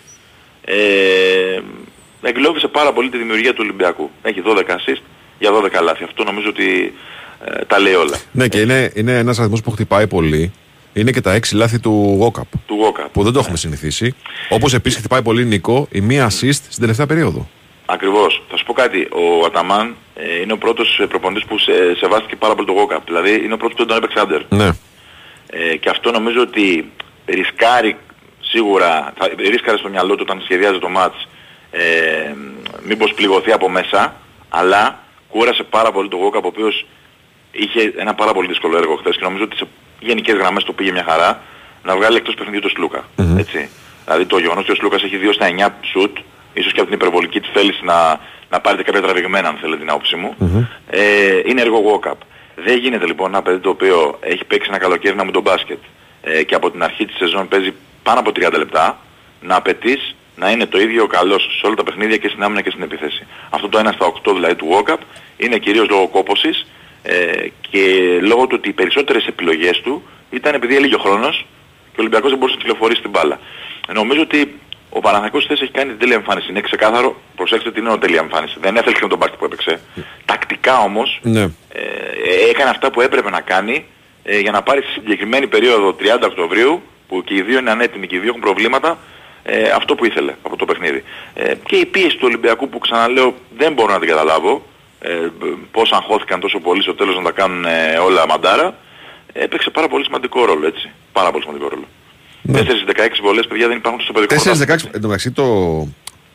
ε, 0.69 1.59
εγκλώβησε 2.21 2.67
πάρα 2.67 2.93
πολύ 2.93 3.09
τη 3.09 3.17
δημιουργία 3.17 3.51
του 3.51 3.59
Ολυμπιακού. 3.61 4.11
Έχει 4.21 4.41
12 4.45 4.59
assist 4.59 5.01
για 5.39 5.49
12 5.51 5.83
λάθη. 5.83 6.03
Αυτό 6.03 6.23
νομίζω 6.23 6.49
ότι 6.49 6.93
ε, 7.45 7.65
τα 7.65 7.79
λέει 7.79 7.93
όλα. 7.93 8.17
Ναι, 8.31 8.47
και 8.47 8.59
είναι, 8.59 8.91
είναι 8.95 9.17
ένας 9.17 9.39
αριθμός 9.39 9.61
που 9.61 9.71
χτυπάει 9.71 10.07
πολύ. 10.07 10.53
Είναι 10.97 11.11
και 11.11 11.21
τα 11.21 11.33
έξι 11.33 11.55
λάθη 11.55 11.79
του 11.79 12.15
Γόκαπ. 12.19 12.47
Του 12.65 12.75
Γόκαπ. 12.75 13.09
Που 13.09 13.23
δεν 13.23 13.33
το 13.33 13.39
έχουμε 13.39 13.57
συνηθίσει. 13.57 14.15
Όπως 14.49 14.73
επίσης 14.73 14.99
χτυπάει 14.99 15.21
πολύ 15.21 15.45
Νικό 15.45 15.87
η 15.91 16.01
μία 16.01 16.27
assist 16.27 16.59
στην 16.69 16.79
τελευταία 16.79 17.05
περίοδο. 17.05 17.49
Ακριβώς. 17.85 18.43
Θα 18.49 18.57
σου 18.57 18.65
πω 18.65 18.73
κάτι. 18.73 19.07
Ο 19.11 19.45
Αταμάν 19.45 19.95
ε, 20.15 20.41
είναι 20.41 20.53
ο 20.53 20.57
πρώτος 20.57 20.99
ε, 20.99 21.05
προπονητής 21.05 21.45
που 21.45 21.57
σε, 21.59 21.71
σεβάστηκε 21.97 22.35
πάρα 22.35 22.55
πολύ 22.55 22.67
το 22.67 22.73
Γόκαπ. 22.73 23.05
Δηλαδή 23.05 23.43
είναι 23.43 23.53
ο 23.53 23.57
πρώτος 23.57 23.75
που 23.77 23.85
δεν 23.85 23.87
τον 23.87 23.97
έπαιξε 23.97 24.19
άντερ. 24.19 24.41
Ναι. 24.49 24.69
Ε, 25.49 25.75
και 25.75 25.89
αυτό 25.89 26.11
νομίζω 26.11 26.41
ότι 26.41 26.91
ρισκάρει 27.25 27.97
σίγουρα, 28.39 29.13
θα, 29.17 29.29
ρίσκαρε 29.37 29.77
στο 29.77 29.89
μυαλό 29.89 30.15
του 30.15 30.25
όταν 30.27 30.41
σχεδιάζει 30.41 30.79
το 30.79 30.89
μάτς 30.89 31.27
ε, 31.71 31.81
μήπως 32.87 33.13
πληγωθεί 33.13 33.51
από 33.51 33.69
μέσα, 33.69 34.15
αλλά 34.49 34.99
κούρασε 35.29 35.63
πάρα 35.63 35.91
πολύ 35.91 36.09
το 36.09 36.17
Walkup 36.17 36.43
ο 36.43 36.47
οποίος 36.47 36.85
είχε 37.51 37.93
ένα 37.97 38.13
πάρα 38.13 38.33
πολύ 38.33 38.47
δύσκολο 38.47 38.77
έργο 38.77 38.95
χθες 38.95 39.15
και 39.15 39.23
νομίζω 39.23 39.43
ότι 39.43 39.55
σε 39.55 39.67
γενικές 39.99 40.35
γραμμές 40.35 40.63
το 40.63 40.73
πήγε 40.73 40.91
μια 40.91 41.03
χαρά 41.03 41.41
να 41.83 41.95
βγάλει 41.95 42.15
εκτός 42.15 42.33
παιχνιδιού 42.33 42.61
το 42.61 42.69
σλουκα 42.69 43.03
Έτσι. 43.37 43.69
Δηλαδή 44.07 44.25
το 44.25 44.37
γεγονός 44.37 44.63
ότι 44.63 44.71
ο 44.71 44.75
Σλούκας 44.75 45.03
έχει 45.03 45.19
2 45.23 45.33
στα 45.33 45.47
9 45.69 45.71
σουτ, 45.91 46.17
ίσως 46.53 46.71
και 46.71 46.79
από 46.79 46.89
την 46.89 46.97
υπερβολική 46.99 47.39
της 47.39 47.49
θέληση 47.53 47.83
να, 47.83 48.19
να 48.49 48.59
πάρετε 48.59 48.83
κάποια 48.83 49.01
τραβηγμένα 49.01 49.47
αν 49.47 49.57
θέλετε 49.61 49.79
την 49.79 49.89
άποψή 49.89 50.15
μου, 50.15 50.35
ε, 50.89 51.01
είναι 51.45 51.61
έργο 51.61 51.79
walk-up. 51.89 52.19
Δεν 52.55 52.77
γίνεται 52.77 53.05
λοιπόν 53.05 53.27
ένα 53.29 53.41
παιδί 53.41 53.59
το 53.59 53.69
οποίο 53.69 54.17
έχει 54.19 54.45
παίξει 54.45 54.67
ένα 54.69 54.77
καλοκαίρι 54.77 55.15
να 55.15 55.23
μου 55.23 55.31
τον 55.31 55.41
μπάσκετ 55.41 55.77
ε, 56.21 56.43
και 56.43 56.55
από 56.55 56.71
την 56.71 56.83
αρχή 56.83 57.05
της 57.05 57.15
σεζόν 57.15 57.47
παίζει 57.47 57.73
πάνω 58.03 58.19
από 58.19 58.31
30 58.35 58.53
λεπτά, 58.57 58.97
να 59.41 59.55
απαιτείς 59.55 60.15
να 60.35 60.51
είναι 60.51 60.65
το 60.65 60.79
ίδιο 60.79 61.07
καλός 61.07 61.57
σε 61.59 61.65
όλα 61.65 61.75
τα 61.75 61.83
παιχνίδια 61.83 62.17
και 62.17 62.27
στην 62.27 62.43
άμυνα 62.43 62.61
και 62.61 62.69
στην 62.69 62.83
επίθεση. 62.83 63.27
Αυτό 63.49 63.69
το 63.69 63.79
1 63.79 63.93
στα 63.93 64.13
8 64.23 64.33
δηλαδή 64.33 64.55
του 64.55 64.67
walk-up 64.71 65.01
είναι 65.37 65.57
κυρίως 65.57 65.89
λόγω 65.89 66.07
κόπωσης 66.07 66.65
ε, 67.09 67.47
και 67.69 67.79
λόγω 68.21 68.47
του 68.47 68.55
ότι 68.59 68.69
οι 68.69 68.73
περισσότερες 68.73 69.25
επιλογές 69.27 69.81
του 69.81 70.03
ήταν 70.29 70.53
επειδή 70.53 70.75
έλεγε 70.75 70.95
ο 70.95 70.99
χρόνος 70.99 71.45
και 71.91 71.97
ο 71.97 72.01
Ολυμπιακός 72.01 72.29
δεν 72.29 72.39
μπορούσε 72.39 72.57
να 72.57 72.63
τηλεφορήσει 72.63 73.01
την 73.01 73.09
μπάλα. 73.09 73.39
Νομίζω 73.93 74.21
ότι 74.21 74.59
ο 74.89 74.99
Παναθηναϊκός 74.99 75.43
χθες 75.43 75.61
έχει 75.61 75.71
κάνει 75.71 75.89
την 75.89 75.99
τέλεια 75.99 76.15
εμφάνιση. 76.15 76.49
Είναι 76.49 76.61
ξεκάθαρο, 76.61 77.15
προσέξτε 77.35 77.71
την 77.71 77.85
είναι 77.85 77.97
τέλεια 77.97 78.19
εμφάνιση. 78.19 78.55
Δεν 78.61 78.75
έφερε 78.75 79.07
τον 79.07 79.17
μπάσκετ 79.17 79.39
που 79.39 79.45
έπαιξε. 79.45 79.79
Τακτικά 80.25 80.79
όμως 80.79 81.19
Ναι. 81.21 81.41
ε, 81.41 81.49
έκανε 82.49 82.69
αυτά 82.69 82.91
που 82.91 83.01
έπρεπε 83.01 83.29
να 83.29 83.41
κάνει 83.41 83.85
ε, 84.23 84.39
για 84.39 84.51
να 84.51 84.61
πάρει 84.61 84.81
στη 84.81 84.91
συγκεκριμένη 84.91 85.47
περίοδο 85.47 85.95
30 85.99 86.03
Οκτωβρίου 86.23 86.81
που 87.07 87.23
και 87.23 87.33
οι 87.35 87.41
δύο 87.41 87.59
είναι 87.59 87.71
ανέτοιμοι 87.71 88.07
και 88.07 88.15
οι 88.15 88.19
δύο 88.19 88.29
έχουν 88.29 88.41
προβλήματα 88.41 88.97
ε, 89.43 89.69
αυτό 89.69 89.95
που 89.95 90.05
ήθελε 90.05 90.33
από 90.43 90.55
το 90.55 90.65
παιχνίδι. 90.65 91.03
Ε, 91.33 91.53
και 91.65 91.75
η 91.75 91.85
πίεση 91.85 92.15
του 92.17 92.23
Ολυμπιακού 92.23 92.69
που 92.69 92.79
ξαναλέω 92.79 93.35
δεν 93.57 93.73
μπορώ 93.73 93.93
να 93.93 93.99
την 93.99 94.07
καταλάβω 94.07 94.65
ε, 94.99 95.09
πώς 95.71 95.91
αγχώθηκαν 95.91 96.39
τόσο 96.39 96.59
πολύ 96.59 96.81
στο 96.81 96.93
τέλος 96.95 97.15
να 97.15 97.23
τα 97.23 97.31
κάνουν 97.31 97.65
ε, 97.65 97.97
όλα 97.97 98.27
μαντάρα 98.27 98.75
έπαιξε 99.33 99.69
πάρα 99.69 99.87
πολύ 99.87 100.03
σημαντικό 100.03 100.45
ρόλο 100.45 100.67
έτσι. 100.67 100.89
Πάρα 101.11 101.31
πολύ 101.31 101.43
σημαντικό 101.43 101.69
ρόλο. 101.69 101.85
4-16 102.53 102.59
βολές 103.21 103.47
παιδιά 103.47 103.67
δεν 103.67 103.77
υπάρχουν 103.77 104.01
στο 104.01 104.13
παιδικό 104.13 104.35
4-16, 104.35 104.95
εντωμεταξύ 104.95 105.31
το, 105.31 105.87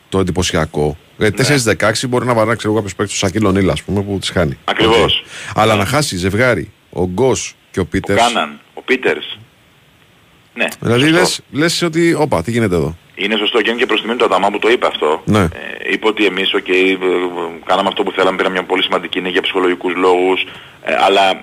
το 0.09 0.19
εντυπωσιακό. 0.19 0.97
Ναι. 1.17 1.27
Γιατί 1.27 1.63
4-16 1.79 1.91
μπορεί 2.09 2.25
να 2.25 2.33
βαράξει 2.33 2.57
ξέρω, 2.57 2.73
κάποιος 2.73 2.95
παίκτης 2.95 3.13
του 3.19 3.19
Σακίλ 3.25 3.45
Ονίλ, 3.45 3.71
ας 3.71 3.83
πούμε, 3.83 4.01
που 4.01 4.17
τις 4.19 4.29
χάνει. 4.29 4.57
Ακριβώς. 4.65 5.23
Οκ. 5.49 5.57
Αλλά 5.59 5.75
να 5.75 5.85
χάσει 5.85 6.17
ζευγάρι, 6.17 6.71
ο 6.89 7.05
Γκος 7.05 7.55
και 7.71 7.79
ο 7.79 7.81
Ο 7.81 7.85
Πίτερς. 7.85 8.21
Κάναν, 8.21 8.59
ο 8.73 8.81
Πίτερς. 8.81 9.37
Ναι, 10.53 10.65
Δηλαδή 10.79 11.01
σωστό. 11.01 11.17
λες, 11.19 11.41
λες 11.51 11.81
ότι, 11.81 12.13
όπα, 12.13 12.43
τι 12.43 12.51
γίνεται 12.51 12.75
εδώ. 12.75 12.97
Είναι 13.15 13.35
σωστό 13.37 13.61
και 13.61 13.69
είναι 13.69 13.79
και 13.79 13.85
προς 13.85 14.01
τιμή 14.01 14.15
του 14.15 14.25
Αταμάν 14.25 14.49
που 14.51 14.59
το 14.59 14.69
είπε 14.69 14.87
αυτό. 14.87 15.21
Ναι. 15.25 15.39
Ε, 15.39 15.49
είπε 15.91 16.07
ότι 16.07 16.25
εμείς 16.25 16.53
okay, 16.55 16.69
ε, 16.69 16.91
ε, 16.91 16.97
κάναμε 17.65 17.87
αυτό 17.87 18.03
που 18.03 18.11
θέλαμε, 18.11 18.37
πήραμε 18.37 18.55
μια 18.55 18.63
πολύ 18.63 18.83
σημαντική 18.83 19.19
νίκη 19.19 19.31
για 19.31 19.41
ψυχολογικούς 19.41 19.93
λόγους, 19.95 20.45
ε, 20.81 20.93
αλλά 21.05 21.29
ε, 21.29 21.37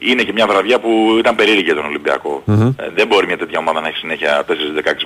είναι 0.00 0.22
και 0.22 0.32
μια 0.32 0.46
βραδιά 0.46 0.78
που 0.78 1.16
ήταν 1.18 1.34
περίεργη 1.34 1.62
για 1.62 1.74
τον 1.74 1.84
Ολυμπιακό. 1.84 2.42
Μμμ. 2.44 2.66
Ε, 2.66 2.90
δεν 2.94 3.06
μπορεί 3.06 3.26
μια 3.26 3.38
τέτοια 3.38 3.58
ομάδα 3.58 3.80
να 3.80 3.88
έχει 3.88 3.96
συνέχεια 3.96 4.44
4-16 4.48 4.52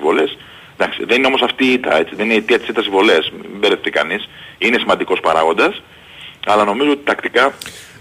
βολές. 0.01 0.39
Εντάξει, 0.79 1.05
δεν 1.05 1.17
είναι 1.19 1.27
όμως 1.27 1.43
αυτή 1.43 1.65
η 1.65 1.73
ήττα, 1.73 1.99
έτσι. 1.99 2.15
δεν 2.15 2.25
είναι 2.25 2.35
η 2.35 2.37
αιτία 2.37 2.59
της 2.59 2.69
ήττας 2.69 2.87
οι 2.87 2.91
βολές, 2.91 3.33
μην 3.41 3.59
μπερδευτεί 3.59 3.91
κανείς. 3.91 4.29
Είναι 4.59 4.79
σημαντικός 4.79 5.21
παράγοντας, 5.21 5.83
αλλά 6.47 6.65
νομίζω 6.65 6.91
ότι 6.91 7.05
τακτικά 7.05 7.53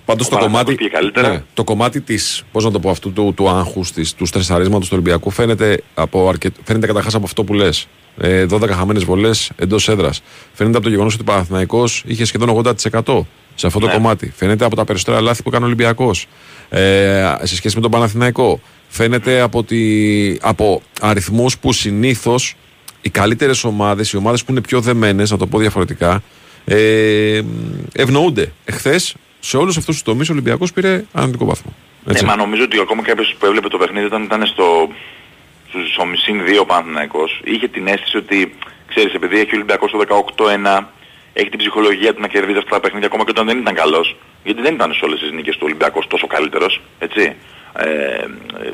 Πάντως 0.09 0.27
ο 0.27 0.29
το 0.29 0.35
Παναθηναϊκός 0.35 0.75
κομμάτι, 0.75 0.75
πήγε 0.75 0.89
καλύτερα. 0.89 1.29
ναι, 1.29 1.43
το 1.53 1.63
κομμάτι 1.63 2.01
της, 2.01 2.43
πώς 2.51 2.63
να 2.63 2.71
το 2.71 2.79
πω, 2.79 2.89
αυτού 2.89 3.13
του, 3.13 3.33
του 3.35 3.49
άγχους, 3.49 3.91
της, 3.91 4.13
τους 4.13 4.29
στρεσαρίσματος 4.29 4.87
του 4.87 4.93
Ολυμπιακού 4.99 5.29
φαίνεται, 5.29 5.83
από 5.93 6.29
αρκετ, 6.29 6.55
φαίνεται 6.63 6.87
καταρχάς 6.87 7.15
από 7.15 7.25
αυτό 7.25 7.43
που 7.43 7.53
λες. 7.53 7.87
Ε, 8.21 8.45
12 8.49 8.69
χαμένες 8.69 9.03
βολές 9.03 9.51
εντός 9.55 9.89
έδρας. 9.89 10.21
Φαίνεται 10.53 10.75
από 10.75 10.85
το 10.85 10.91
γεγονός 10.91 11.13
ότι 11.13 11.21
ο 11.21 11.31
Παναθηναϊκός 11.31 12.03
είχε 12.05 12.25
σχεδόν 12.25 12.49
80% 12.49 13.25
σε 13.55 13.67
αυτό 13.67 13.79
το 13.79 13.85
Ναι. 13.85 13.93
κομμάτι. 13.93 14.33
Φαίνεται 14.35 14.65
από 14.65 14.75
τα 14.75 14.85
περισσότερα 14.85 15.21
λάθη 15.21 15.43
που 15.43 15.49
έκανε 15.49 15.63
ο 15.63 15.67
Ολυμπιακός 15.67 16.25
ε, 16.69 17.35
σε 17.41 17.55
σχέση 17.55 17.75
με 17.75 17.81
τον 17.81 17.91
Παναθηναϊκό. 17.91 18.59
Φαίνεται 18.87 19.39
από, 19.41 19.63
τη, 19.63 19.77
από 20.41 20.81
αριθμούς 21.01 21.57
που 21.57 21.73
συνήθως 21.73 22.55
οι 23.01 23.09
καλύτερες 23.09 23.63
ομάδες, 23.63 24.11
οι 24.11 24.17
ομάδες 24.17 24.43
που 24.43 24.51
είναι 24.51 24.61
πιο 24.61 24.81
δεμένες, 24.81 25.31
να 25.31 25.37
το 25.37 25.47
πω 25.47 25.57
διαφορετικά, 25.57 26.23
ε, 26.65 27.41
ευνοούνται. 27.93 28.51
Εχθές, 28.65 29.15
σε 29.39 29.57
όλους 29.57 29.77
αυτούς 29.77 29.95
τους 29.95 30.03
τομείς 30.03 30.29
ο 30.29 30.33
Ολυμπιακός 30.33 30.73
πήρε 30.73 31.03
αρνητικό 31.11 31.45
βαθμό. 31.45 31.73
Έτσι. 32.07 32.23
Ναι, 32.23 32.29
μα 32.29 32.35
νομίζω 32.35 32.63
ότι 32.63 32.79
ακόμα 32.79 33.01
κάποιος 33.01 33.35
που 33.39 33.45
έβλεπε 33.45 33.67
το 33.67 33.77
παιχνίδι 33.77 34.05
όταν 34.05 34.23
ήταν 34.23 34.45
στο, 34.45 34.63
στους 35.69 35.97
ομισήν 35.97 36.41
2 36.61 36.65
Παναθηναϊκός 36.67 37.41
είχε 37.43 37.67
την 37.67 37.87
αίσθηση 37.87 38.17
ότι, 38.17 38.55
ξέρεις, 38.87 39.13
επειδή 39.13 39.35
έχει 39.39 39.49
ο 39.53 39.55
Ολυμπιακός 39.55 39.91
το 39.91 39.97
18-1, 39.97 40.87
έχει 41.33 41.49
την 41.49 41.59
ψυχολογία 41.59 42.13
του 42.13 42.21
να 42.21 42.27
κερδίζει 42.27 42.57
αυτά 42.57 42.69
τα 42.69 42.79
παιχνίδια 42.79 43.07
ακόμα 43.07 43.23
και 43.23 43.29
όταν 43.31 43.45
δεν 43.45 43.57
ήταν 43.57 43.73
καλός, 43.75 44.15
γιατί 44.43 44.61
δεν 44.61 44.73
ήταν 44.73 44.93
σε 44.93 45.05
όλες 45.05 45.19
τις 45.19 45.31
νίκες 45.31 45.53
του 45.55 45.61
Ολυμπιακός 45.65 46.07
τόσο 46.07 46.27
καλύτερος, 46.27 46.81
έτσι. 46.99 47.35
Ε, 47.77 48.25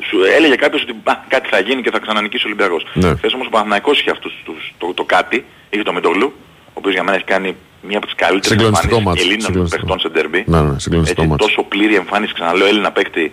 σου 0.08 0.18
έλεγε 0.36 0.54
κάποιος 0.54 0.82
ότι 0.82 0.92
«Α, 1.04 1.14
κάτι 1.28 1.48
θα 1.48 1.58
γίνει 1.60 1.82
και 1.82 1.90
θα 1.90 1.98
ξανανικήσει 1.98 2.44
ο 2.46 2.48
Ολυμπιακός. 2.48 2.86
Ναι. 2.94 3.14
Χθες 3.16 3.32
όμως 3.32 3.46
ο 3.46 3.50
Παναθηναϊκός 3.50 4.00
είχε 4.00 4.10
αυτούς, 4.10 4.32
τους, 4.44 4.74
το, 4.78 4.94
το 4.94 5.04
κάτι, 5.04 5.44
είχε 5.70 5.82
το 5.82 5.92
Μητογλου, 5.92 6.32
ο 6.66 6.72
οποίος 6.74 6.94
για 6.94 7.02
μένα 7.02 7.16
έχει 7.16 7.24
κάνει 7.24 7.56
μία 7.82 7.96
από 7.96 8.06
τις 8.06 8.14
καλύτερες 8.14 8.48
Συγκλονιστικό 8.48 8.96
εμφανίσεις 8.96 9.04
μάτς, 9.06 9.20
Ελλήνων 9.22 9.40
συγκλονιστικό. 9.46 9.86
παιχτών 9.86 10.00
σε 10.00 10.08
ντερμπι. 10.18 10.44
Ναι, 10.46 10.60
ναι, 10.60 10.78
συγκλονιστικό 10.78 11.22
Έτσι, 11.22 11.32
μάτς. 11.32 11.46
τόσο 11.46 11.62
πλήρη 11.62 11.94
εμφάνιση, 11.94 12.32
ξαναλέω, 12.34 12.66
Έλληνα 12.66 12.92
παίκτη. 12.92 13.32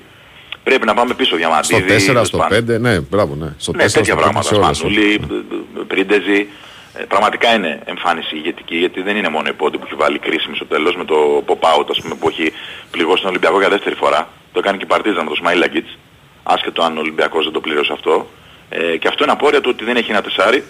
Πρέπει 0.63 0.85
να 0.85 0.93
πάμε 0.93 1.13
πίσω 1.13 1.29
Στο 1.29 1.37
διαμαντίδη. 1.37 2.11
4, 2.11 2.21
στο 2.25 2.47
5, 2.51 2.79
ναι, 2.79 2.99
μπράβο, 2.99 3.35
ναι. 3.35 3.53
Στο 3.57 3.71
4, 3.71 3.75
Ναι, 3.75 3.83
τέτοια 3.83 4.03
στο 4.03 4.13
5, 4.13 4.17
πράγματα. 4.17 4.41
σε 4.41 4.55
όλες, 4.55 4.77
Σπανούλη, 4.77 5.19
Πρίντεζη. 5.87 6.47
Ε, 6.93 7.03
πραγματικά 7.03 7.53
είναι 7.53 7.81
εμφάνιση 7.85 8.35
ηγετική 8.35 8.75
γιατί 8.75 9.01
δεν 9.01 9.15
είναι 9.17 9.29
μόνο 9.29 9.47
η 9.49 9.53
πόντι 9.53 9.77
που 9.77 9.83
έχει 9.85 9.95
βάλει 9.95 10.19
κρίσιμη 10.19 10.55
στο 10.55 10.65
τέλος 10.65 10.95
με 10.95 11.05
το 11.05 11.43
pop-out 11.47 11.85
ας 11.89 12.01
πούμε, 12.01 12.15
που 12.15 12.27
έχει 12.29 12.51
πληγώσει 12.91 13.21
τον 13.21 13.29
Ολυμπιακό 13.29 13.59
για 13.59 13.69
δεύτερη 13.69 13.95
φορά. 13.95 14.27
Το 14.51 14.59
έκανε 14.59 14.77
και 14.77 14.83
η 14.83 14.87
Παρτίζαν 14.87 15.23
με 15.23 15.29
το 15.29 15.35
Σμάιλ 15.35 15.57
Λαγκίτς, 15.59 15.97
άσχετο 16.43 16.83
αν 16.83 16.97
ο 16.97 16.99
Ολυμπιακός 16.99 17.43
δεν 17.43 17.53
το 17.53 17.59
πλήρωσε 17.59 17.93
αυτό. 17.93 18.27
Ε, 18.69 18.97
και 18.97 19.07
αυτό 19.07 19.23
είναι 19.23 19.31
απόρρια 19.31 19.61
του 19.61 19.69
ότι 19.73 19.83
δεν 19.83 19.95
έχει 19.95 20.11
ένα 20.11 20.21
τεσάρι 20.21 20.63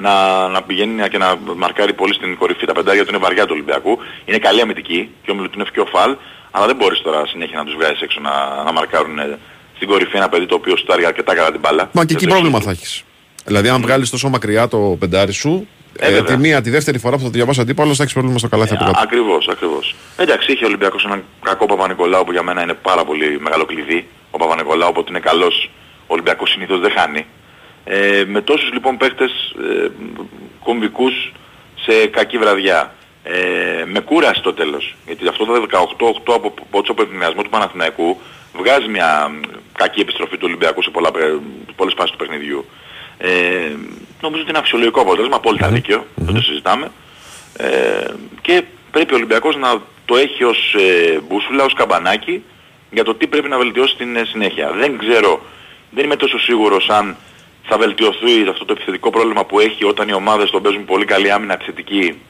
να, 0.00 0.48
να 0.48 0.62
πηγαίνει 0.62 1.08
και 1.08 1.18
να 1.18 1.36
μαρκάρει 1.56 1.92
πολύ 1.92 2.14
στην 2.14 2.36
κορυφή. 2.36 2.66
Τα 2.66 2.72
πεντάρια 2.72 3.02
του 3.04 3.08
είναι 3.10 3.18
βαριά 3.18 3.42
του 3.44 3.52
Ολυμπιακού. 3.52 3.98
Είναι 4.24 4.38
καλή 4.38 4.60
αμυντική 4.60 5.10
και 5.22 5.30
ο 5.30 5.34
Μιλουτίνεφ 5.34 5.70
και 5.70 5.80
ο 5.80 5.86
Φαλ, 5.86 6.16
αλλά 6.50 6.66
δεν 6.66 6.76
μπορείς 6.76 7.00
τώρα 7.00 7.26
συνέχεια 7.26 7.58
να 7.58 7.64
τους 7.64 7.74
βγάζεις 7.74 8.00
έξω 8.00 8.20
να, 8.20 8.62
να 8.64 8.72
μαρκάρουν 8.72 9.18
ε, 9.18 9.38
στην 9.76 9.88
κορυφή 9.88 10.16
ένα 10.16 10.28
παιδί 10.28 10.46
το 10.46 10.54
οποίο 10.54 10.76
στάρει 10.76 11.04
αρκετά 11.04 11.34
καλά 11.34 11.50
την 11.50 11.60
μπάλα. 11.60 11.90
Μα 11.92 12.04
και 12.04 12.12
εκεί 12.12 12.24
Δεν 12.24 12.28
το 12.28 12.34
πρόβλημα 12.34 12.60
θα 12.60 12.70
έχεις. 12.70 13.02
Δηλαδή, 13.44 13.68
αν 13.68 13.80
βγάλεις 13.80 14.10
τόσο 14.10 14.28
μακριά 14.28 14.68
το 14.68 14.78
πεντάρι 14.98 15.32
σου, 15.32 15.68
Ε, 16.00 16.06
ε, 16.06 16.10
βέβαια. 16.10 16.24
τη 16.24 16.36
μία, 16.36 16.60
τη 16.60 16.70
δεύτερη 16.70 16.98
φορά 16.98 17.14
που 17.16 17.22
θα 17.22 17.28
το 17.28 17.32
διαβάσει 17.34 17.60
αντίπαλο, 17.60 17.94
θα 17.94 18.02
έχεις 18.02 18.14
πρόβλημα 18.14 18.38
στο 18.38 18.48
καλάθι 18.48 18.74
από 18.74 18.84
Α, 18.84 18.86
κάτω. 18.86 19.00
Ακριβώς, 19.02 19.48
ακριβώς. 19.48 19.94
Εντάξει, 20.16 20.52
είχε 20.52 20.64
ο 20.64 20.66
Ολυμπιακός 20.66 21.04
έναν 21.04 21.24
κακό 21.42 21.66
Παπα-Νικολάου 21.66 22.24
που 22.24 22.32
για 22.32 22.42
μένα 22.42 22.62
είναι 22.62 22.74
πάρα 22.74 23.04
πολύ 23.04 23.40
μεγάλο 23.40 23.64
κλειδί. 23.64 24.06
Ο 24.30 24.38
Παπα-Νικολάου, 24.38 24.88
όποτε 24.90 25.06
είναι 25.10 25.20
καλός, 25.20 25.70
ο 26.02 26.06
Ολυμπιακός 26.06 26.50
συνήθως 26.50 26.80
δεν 26.80 26.90
χάνει. 26.90 27.26
Ε, 27.90 28.24
με 28.26 28.40
τόσους 28.40 28.72
λοιπόν 28.72 28.96
παίχτες 28.96 29.30
ε, 29.82 29.88
κομβικούς 30.64 31.32
σε 31.80 32.06
κακή 32.06 32.38
βραδιά. 32.38 32.94
Ε, 33.22 33.84
με 33.84 34.00
κούραση 34.00 34.42
το 34.42 34.52
τέλος. 34.52 34.94
Γιατί 35.06 35.28
αυτό 35.28 35.44
το 35.44 35.66
18-8 36.28 36.34
από 36.34 36.54
πότσο 36.70 36.92
από 36.92 37.02
επιμοιασμό 37.02 37.42
του 37.42 37.48
Παναθηναϊκού 37.50 38.20
βγάζει 38.58 38.88
μια 38.88 39.28
μ, 39.28 39.40
κακή 39.72 40.00
επιστροφή 40.00 40.36
του 40.36 40.44
Ολυμπιακού 40.44 40.82
σε 40.82 40.90
πολλά, 40.90 41.10
πε- 41.10 41.40
πολλές 41.76 41.94
φάσεις 41.96 42.10
του 42.10 42.16
παιχνιδιού. 42.16 42.64
Ε, 43.18 43.28
νομίζω 44.20 44.40
ότι 44.42 44.50
είναι 44.50 44.58
αξιολογικό 44.58 45.00
αποτέλεσμα, 45.00 45.36
απόλυτα 45.36 45.68
δίκαιο, 45.68 46.06
δεν 46.14 46.34
το 46.34 46.40
συζητάμε. 46.40 46.90
Ε, 47.56 48.04
και 48.40 48.62
πρέπει 48.90 49.12
ο 49.12 49.16
Ολυμπιακός 49.16 49.56
να 49.56 49.80
το 50.04 50.16
έχει 50.16 50.44
ως 50.44 50.74
ε, 50.78 51.20
μπούσουλα, 51.28 51.64
ως 51.64 51.74
καμπανάκι 51.74 52.42
για 52.90 53.04
το 53.04 53.14
τι 53.14 53.26
πρέπει 53.26 53.48
να 53.48 53.58
βελτιώσει 53.58 53.94
στην 53.94 54.16
ε, 54.16 54.24
συνέχεια. 54.24 54.72
Δεν 54.72 54.98
ξέρω, 54.98 55.40
δεν 55.90 56.04
είμαι 56.04 56.16
τόσο 56.16 56.38
σίγουρος 56.38 56.88
αν 56.88 57.16
θα 57.68 57.78
βελτιωθεί 57.78 58.48
αυτό 58.48 58.64
το 58.64 58.72
επιθετικό 58.72 59.10
πρόβλημα 59.10 59.44
που 59.44 59.60
έχει 59.60 59.84
όταν 59.84 60.08
οι 60.08 60.12
ομάδες 60.12 60.50
τον 60.50 60.62
παίζουν 60.62 60.84
πολύ 60.84 61.04
καλή 61.04 61.30
άμυνα 61.30 61.52
επιθετική 61.52 62.20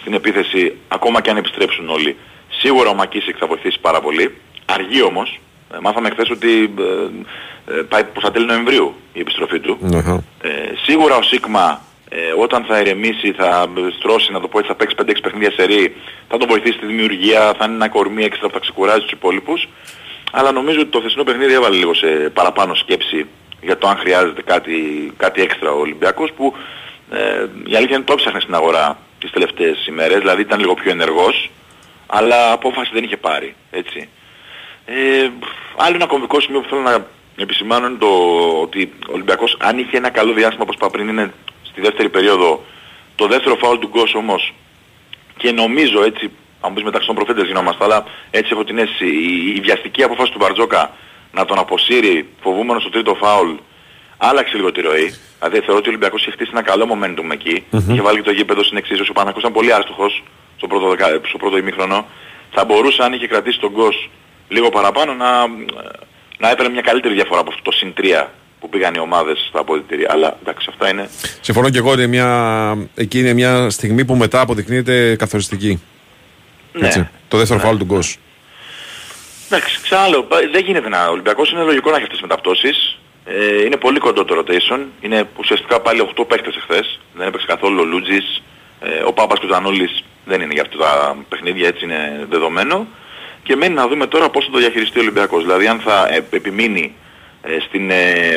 στην 0.00 0.14
επίθεση 0.14 0.76
ακόμα 0.88 1.20
και 1.20 1.30
αν 1.30 1.36
επιστρέψουν 1.36 1.88
όλοι. 1.88 2.16
Σίγουρα 2.48 2.88
ο 2.90 2.94
Μακίσικ 2.94 3.36
θα 3.38 3.46
βοηθήσει 3.46 3.78
πάρα 3.80 4.00
πολύ. 4.00 4.34
Αργεί 4.64 5.02
όμως. 5.02 5.40
Ε, 5.74 5.76
μάθαμε 5.82 6.10
χθες 6.10 6.30
ότι 6.30 6.74
ε, 6.78 7.74
ε, 7.74 7.82
πάει 7.82 8.04
προς 8.04 8.24
τα 8.24 8.30
τέλη 8.30 8.46
Νοεμβρίου 8.46 8.94
η 9.12 9.20
επιστροφή 9.20 9.60
του. 9.60 9.78
Αχα. 9.94 10.24
Ε, 10.42 10.48
σίγουρα 10.82 11.16
ο 11.16 11.22
Σίγμα 11.22 11.80
ε, 12.08 12.18
όταν 12.38 12.64
θα 12.64 12.78
ηρεμήσει, 12.78 13.32
θα 13.32 13.66
στρώσει, 13.98 14.32
να 14.32 14.40
το 14.40 14.48
πω 14.48 14.58
έτσι, 14.58 14.70
θα 14.70 14.76
παίξει 14.76 14.96
5-6 15.02 15.22
παιχνίδια 15.22 15.50
σε 15.50 15.64
ρί, 15.64 15.94
θα 16.28 16.36
τον 16.36 16.48
βοηθήσει 16.48 16.76
στη 16.76 16.86
δημιουργία, 16.86 17.54
θα 17.58 17.64
είναι 17.64 17.74
ένα 17.74 17.88
κορμί 17.88 18.24
έξτρα 18.24 18.46
που 18.46 18.52
θα 18.52 18.60
ξεκουράζει 18.60 19.00
τους 19.00 19.10
υπόλοιπους. 19.10 19.68
Αλλά 20.32 20.52
νομίζω 20.52 20.80
ότι 20.80 20.90
το 20.90 21.00
θεσινό 21.00 21.24
παιχνίδι 21.24 21.52
έβαλε 21.52 21.76
λίγο 21.76 21.94
σε 21.94 22.06
παραπάνω 22.06 22.74
σκέψη 22.74 23.26
για 23.62 23.78
το 23.78 23.88
αν 23.88 23.96
χρειάζεται 23.96 24.42
κάτι, 24.42 25.12
κάτι 25.16 25.42
έξτρα 25.42 25.70
ο 25.70 25.78
Ολυμπιακός 25.78 26.32
που 26.32 26.54
ε, 27.10 27.46
η 27.66 27.76
αλήθεια 27.76 27.96
είναι 27.96 28.04
το 28.04 28.14
ψάχνε 28.14 28.40
στην 28.40 28.54
αγορά 28.54 28.98
τις 29.18 29.30
τελευταίες 29.30 29.86
ημέρες, 29.86 30.18
δηλαδή 30.18 30.40
ήταν 30.40 30.60
λίγο 30.60 30.74
πιο 30.74 30.90
ενεργός, 30.90 31.50
αλλά 32.06 32.52
απόφαση 32.52 32.90
δεν 32.94 33.04
είχε 33.04 33.16
πάρει, 33.16 33.54
έτσι. 33.70 34.08
Ε, 34.84 35.28
άλλο 35.76 35.94
ένα 35.94 36.06
κομβικό 36.06 36.40
σημείο 36.40 36.60
που 36.60 36.68
θέλω 36.68 36.80
να 36.80 37.06
επισημάνω 37.36 37.86
είναι 37.86 37.98
το 37.98 38.08
ότι 38.60 38.92
ο 39.08 39.12
Ολυμπιακός 39.12 39.56
αν 39.60 39.78
είχε 39.78 39.96
ένα 39.96 40.10
καλό 40.10 40.32
διάστημα 40.32 40.62
όπως 40.62 40.74
είπα 40.74 40.90
πριν 40.90 41.08
είναι 41.08 41.32
στη 41.62 41.80
δεύτερη 41.80 42.08
περίοδο 42.08 42.64
το 43.16 43.26
δεύτερο 43.26 43.56
φάουλ 43.56 43.78
του 43.78 43.88
Γκος 43.88 44.14
όμως 44.14 44.54
και 45.36 45.52
νομίζω 45.52 46.04
έτσι 46.04 46.30
θα 46.60 46.68
μου 46.68 46.74
πεις 46.74 46.84
μεταξύ 46.84 47.06
των 47.06 47.16
προφήτες 47.16 47.46
γινόμαστε, 47.46 47.84
αλλά 47.84 48.04
έτσι 48.30 48.50
έχω 48.52 48.64
την 48.64 48.78
αίσθηση. 48.78 49.06
Η, 49.06 49.54
η 49.56 49.60
βιαστική 49.60 50.02
απόφαση 50.02 50.32
του 50.32 50.38
Μπαρτζόκα 50.38 50.90
να 51.32 51.44
τον 51.44 51.58
αποσύρει 51.58 52.28
φοβούμενος 52.42 52.82
στο 52.82 52.90
τρίτο 52.90 53.14
φάουλ 53.14 53.50
άλλαξε 54.16 54.56
λίγο 54.56 54.72
τη 54.72 54.80
ροή. 54.80 55.14
Δηλαδή 55.38 55.58
θεωρώ 55.64 55.76
ότι 55.76 55.88
ο 55.88 55.92
Ολυμπιακός 55.92 56.20
είχε 56.20 56.30
χτίσει 56.30 56.50
ένα 56.52 56.62
καλό 56.62 56.84
momentum 56.92 57.28
εκεί. 57.32 57.64
Μμμ. 57.70 57.90
Είχε 57.90 58.02
βάλει 58.02 58.16
και 58.16 58.22
το 58.22 58.30
γήπεδο 58.30 58.62
στην 58.62 58.76
εξίσωση. 58.76 59.10
Ο 59.10 59.12
Παναθηναϊκός 59.12 59.42
ήταν 59.42 59.52
πολύ 59.52 59.72
άστοχος 59.72 60.22
στο 60.56 60.66
πρώτο, 60.66 60.88
δεκα... 60.88 61.06
στο 61.28 61.38
πρώτο 61.38 61.56
ημίχρονο. 61.56 62.06
Θα 62.50 62.64
μπορούσε 62.64 63.02
αν 63.02 63.12
είχε 63.12 63.26
κρατήσει 63.26 63.58
τον 63.60 63.70
Γκος 63.70 64.10
λίγο 64.48 64.68
παραπάνω 64.68 65.14
να, 65.14 65.30
να 66.38 66.50
έπαιρνε 66.50 66.72
μια 66.72 66.80
καλύτερη 66.80 67.14
διαφορά 67.14 67.40
από 67.40 67.50
αυτό 67.50 67.62
το 67.62 67.70
συν 67.70 67.92
3 67.96 68.26
που 68.60 68.68
πήγαν 68.68 68.94
οι 68.94 68.98
ομάδες 68.98 69.46
στα 69.48 69.60
αποδητήρια. 69.60 70.08
Αλλά 70.10 70.38
εντάξει 70.42 70.66
αυτά 70.70 70.88
είναι... 70.90 71.08
Συμφωνώ 71.40 71.70
και 71.70 71.78
εγώ, 71.78 71.92
είναι 71.92 72.06
μια, 72.06 72.28
εκεί 72.94 73.18
είναι 73.18 73.32
μια 73.32 73.70
στιγμή 73.70 74.04
που 74.04 74.14
μετά 74.14 74.40
αποδεικνύεται 74.40 75.16
καθοριστική. 75.16 75.82
Ναι. 76.72 76.86
Έτσι. 76.86 77.08
Το 77.28 77.36
δεύτερο 77.36 77.60
φάουλ 77.60 77.76
του 77.76 77.84
Γκος. 77.84 78.18
Εντάξει, 79.52 79.80
ξαναλέω, 79.82 80.22
πα- 80.22 80.48
δεν 80.52 80.64
γίνεται 80.64 80.88
να. 80.88 81.08
Ο 81.08 81.10
Ολυμπιακός 81.10 81.50
είναι 81.50 81.62
λογικό 81.62 81.90
να 81.90 81.96
έχει 81.96 82.04
αυτές 82.04 82.18
τις 82.18 82.28
μεταπτώσεις. 82.28 82.98
Ε, 83.24 83.62
είναι 83.64 83.76
πολύ 83.76 83.98
κοντό 83.98 84.24
το 84.24 84.38
rotation. 84.38 84.80
Είναι 85.00 85.28
ουσιαστικά 85.36 85.80
πάλι 85.80 86.00
8 86.00 86.24
παίχτες 86.28 86.56
εχθές. 86.56 87.00
Δεν 87.14 87.26
έπαιξε 87.26 87.46
καθόλου 87.46 87.80
ο 87.80 87.84
Λούτζης. 87.84 88.42
Ε, 88.80 89.02
ο 89.06 89.12
Πάπας 89.12 89.38
και 89.38 89.46
ο 89.46 89.48
Ζανούλης 89.48 90.04
δεν 90.24 90.40
είναι 90.40 90.52
για 90.52 90.62
αυτά 90.62 90.76
τα 90.78 91.16
παιχνίδια, 91.28 91.66
έτσι 91.68 91.84
είναι 91.84 92.26
δεδομένο. 92.30 92.86
Και 93.42 93.56
μένει 93.56 93.74
να 93.74 93.88
δούμε 93.88 94.06
τώρα 94.06 94.28
πώς 94.30 94.44
θα 94.44 94.50
το 94.50 94.58
διαχειριστεί 94.58 94.98
ο 94.98 95.02
Ολυμπιακός. 95.02 95.42
Δηλαδή 95.42 95.66
αν 95.66 95.80
θα 95.80 96.08
ε, 96.10 96.24
επιμείνει 96.30 96.94
ε, 97.42 97.58
στην, 97.60 97.90
ε, 97.90 98.32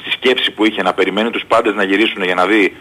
στη 0.00 0.10
σκέψη 0.10 0.50
που 0.50 0.64
είχε 0.64 0.82
να 0.82 0.94
περιμένει 0.94 1.30
τους 1.30 1.42
πάντες 1.48 1.74
να 1.74 1.82
γυρίσουν 1.82 2.22
για 2.24 2.34
να 2.34 2.46
δει 2.46 2.76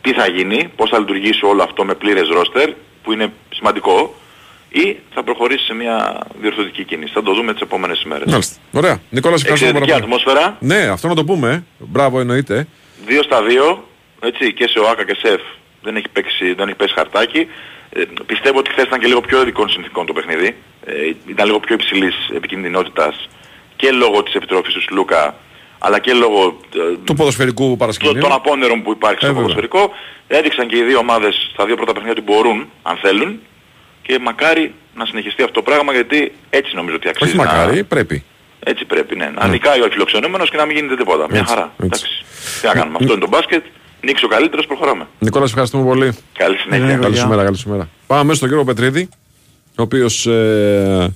τι 0.00 0.12
θα 0.12 0.28
γίνει, 0.28 0.72
πώς 0.76 0.90
θα 0.90 0.98
λειτουργήσει 0.98 1.44
όλο 1.44 1.62
αυτό 1.62 1.84
με 1.84 1.94
πλήρες 1.94 2.28
ρόστερ, 2.28 2.70
που 3.02 3.12
είναι 3.12 3.32
σημαντικό, 3.54 4.14
ή 4.72 4.96
θα 5.14 5.22
προχωρήσει 5.22 5.64
σε 5.64 5.74
μια 5.74 6.20
διορθωτική 6.40 6.84
κίνηση. 6.84 7.12
Θα 7.12 7.22
το 7.22 7.34
δούμε 7.34 7.52
τις 7.52 7.62
επόμενες 7.62 8.02
ημέρες. 8.02 8.30
Μάλιστα. 8.32 8.56
Ωραία. 8.72 9.00
Νικόλας, 9.10 9.40
σε 9.40 9.46
ευχαριστούμε 9.46 9.78
Εξαιρετική 9.78 9.90
πάρα 9.90 10.00
πολύ. 10.00 10.32
ατμόσφαιρα. 10.42 10.56
Ναι, 10.60 10.88
αυτό 10.90 11.08
να 11.08 11.14
το 11.14 11.24
πούμε. 11.24 11.50
ε. 11.52 11.62
Μπράβο, 11.78 12.20
εννοείται. 12.20 12.66
Δύο 13.06 13.22
στα 13.22 13.42
δύο, 13.42 13.84
έτσι, 14.20 14.52
και 14.52 14.68
σε 14.68 14.78
ΟΑΚΑ 14.78 15.04
και 15.04 15.16
ΣΕΦ 15.22 15.40
δεν 15.82 15.96
έχει, 15.96 16.08
παίξει, 16.12 16.52
δεν 16.54 16.68
έχει 16.68 16.76
πέσει 16.76 16.94
χαρτάκι. 16.94 17.46
Ε, 17.94 18.02
πιστεύω 18.26 18.58
ότι 18.58 18.70
χθες 18.70 18.84
ήταν 18.84 19.00
και 19.00 19.06
λίγο 19.06 19.20
πιο 19.20 19.40
ειδικών 19.42 19.68
συνθήκων 19.68 20.06
το 20.06 20.12
παιχνίδι. 20.12 20.56
Ε, 20.84 20.92
ήταν 21.26 21.46
λίγο 21.46 21.60
πιο 21.60 21.74
υψηλής 21.74 22.14
επικίνδυνοτητας 22.34 23.28
και 23.76 23.90
λόγω 23.90 24.22
της 24.22 24.34
επιτροφής 24.34 24.74
του 24.74 24.80
Σλούκα 24.82 25.34
αλλά 25.78 25.98
και 25.98 26.12
λόγω 26.12 26.60
ε, 26.74 26.96
Του 27.04 27.14
ποδοσφαιρικού 27.14 27.68
το- 27.70 27.76
παρασκηνίου. 27.76 28.20
των 28.20 28.32
απόνερων 28.32 28.82
που 28.82 28.90
υπάρχει 28.92 29.16
στο 29.18 29.26
Ε, 29.26 29.28
βέβαια. 29.28 29.42
ποδοσφαιρικό. 29.42 29.92
Έδειξαν 30.28 30.68
και 30.68 30.76
οι 30.76 30.82
δύο 30.82 30.98
ομάδες 30.98 31.48
στα 31.52 31.66
δύο 31.66 31.76
πρώτα 31.76 31.92
παιχνίδια 31.92 32.22
ότι 32.22 32.32
μπορούν, 32.32 32.68
αν 32.82 32.96
θέλουν. 32.96 33.40
Και 34.02 34.18
μακάρι 34.18 34.74
να 34.96 35.06
συνεχιστεί 35.06 35.42
αυτό 35.42 35.54
το 35.54 35.62
πράγμα 35.62 35.92
γιατί 35.92 36.32
έτσι 36.50 36.74
νομίζω 36.74 36.96
ότι 36.96 37.08
αξίζει. 37.08 37.30
Όχι 37.30 37.38
να- 37.38 37.44
μακάρι, 37.44 37.84
πρέπει. 37.84 38.22
Έτσι 38.64 38.84
πρέπει, 38.84 39.16
ναι. 39.16 39.30
Να 39.34 39.46
νικάει 39.48 39.80
ο 39.80 39.88
φιλοξενούμενος 39.90 40.50
και 40.50 40.56
να 40.56 40.64
μην 40.66 40.76
γίνεται 40.76 40.96
τίποτα. 40.96 41.26
Μια 41.30 41.40
Έτσι, 41.40 41.52
χαρά. 41.52 41.72
Εντάξει. 41.82 42.06
Τι 42.60 42.66
να 42.66 42.72
κάνουμε. 42.72 42.96
Αυτό 43.00 43.12
είναι 43.12 43.20
το 43.20 43.28
μπάσκετ. 43.28 43.64
Νίξει 44.04 44.24
ο 44.24 44.28
καλύτερος, 44.28 44.66
προχωράμε. 44.66 45.06
Νικόλας, 45.18 45.48
σε 45.48 45.54
ευχαριστούμε 45.54 45.84
πολύ. 45.84 46.12
Καλή 46.32 46.56
συνέχεια. 46.56 46.96
Καλή 46.96 47.16
σου 47.16 47.28
μέρα, 47.28 47.44
καλή 47.44 47.56
σου 47.56 47.68
μέρα. 47.68 47.88
Πάμε 48.06 48.22
μέσα 48.24 48.36
στον 48.36 48.48
κύριο 48.48 48.64
Πετρίδη, 48.64 49.08
ο 49.76 49.82
οποίος 49.82 50.26
ε, 50.26 51.14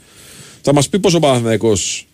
θα 0.63 0.73
μας 0.73 0.89
πει 0.89 0.99
πόσο 0.99 1.17
ο 1.17 1.21
Παναθηναϊκός, 1.21 2.07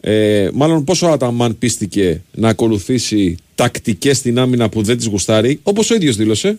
ε, 0.00 0.48
μάλλον 0.52 0.84
πόσο 0.84 1.06
ο 1.08 1.12
Αταμάν 1.12 1.58
πίστηκε 1.58 2.22
να 2.32 2.48
ακολουθήσει 2.48 3.36
τακτικές 3.54 4.16
στην 4.16 4.38
άμυνα 4.38 4.68
που 4.68 4.82
δεν 4.82 4.96
τις 4.96 5.06
γουστάρει, 5.06 5.60
όπως 5.62 5.90
ο 5.90 5.94
ίδιος 5.94 6.16
δήλωσε, 6.16 6.58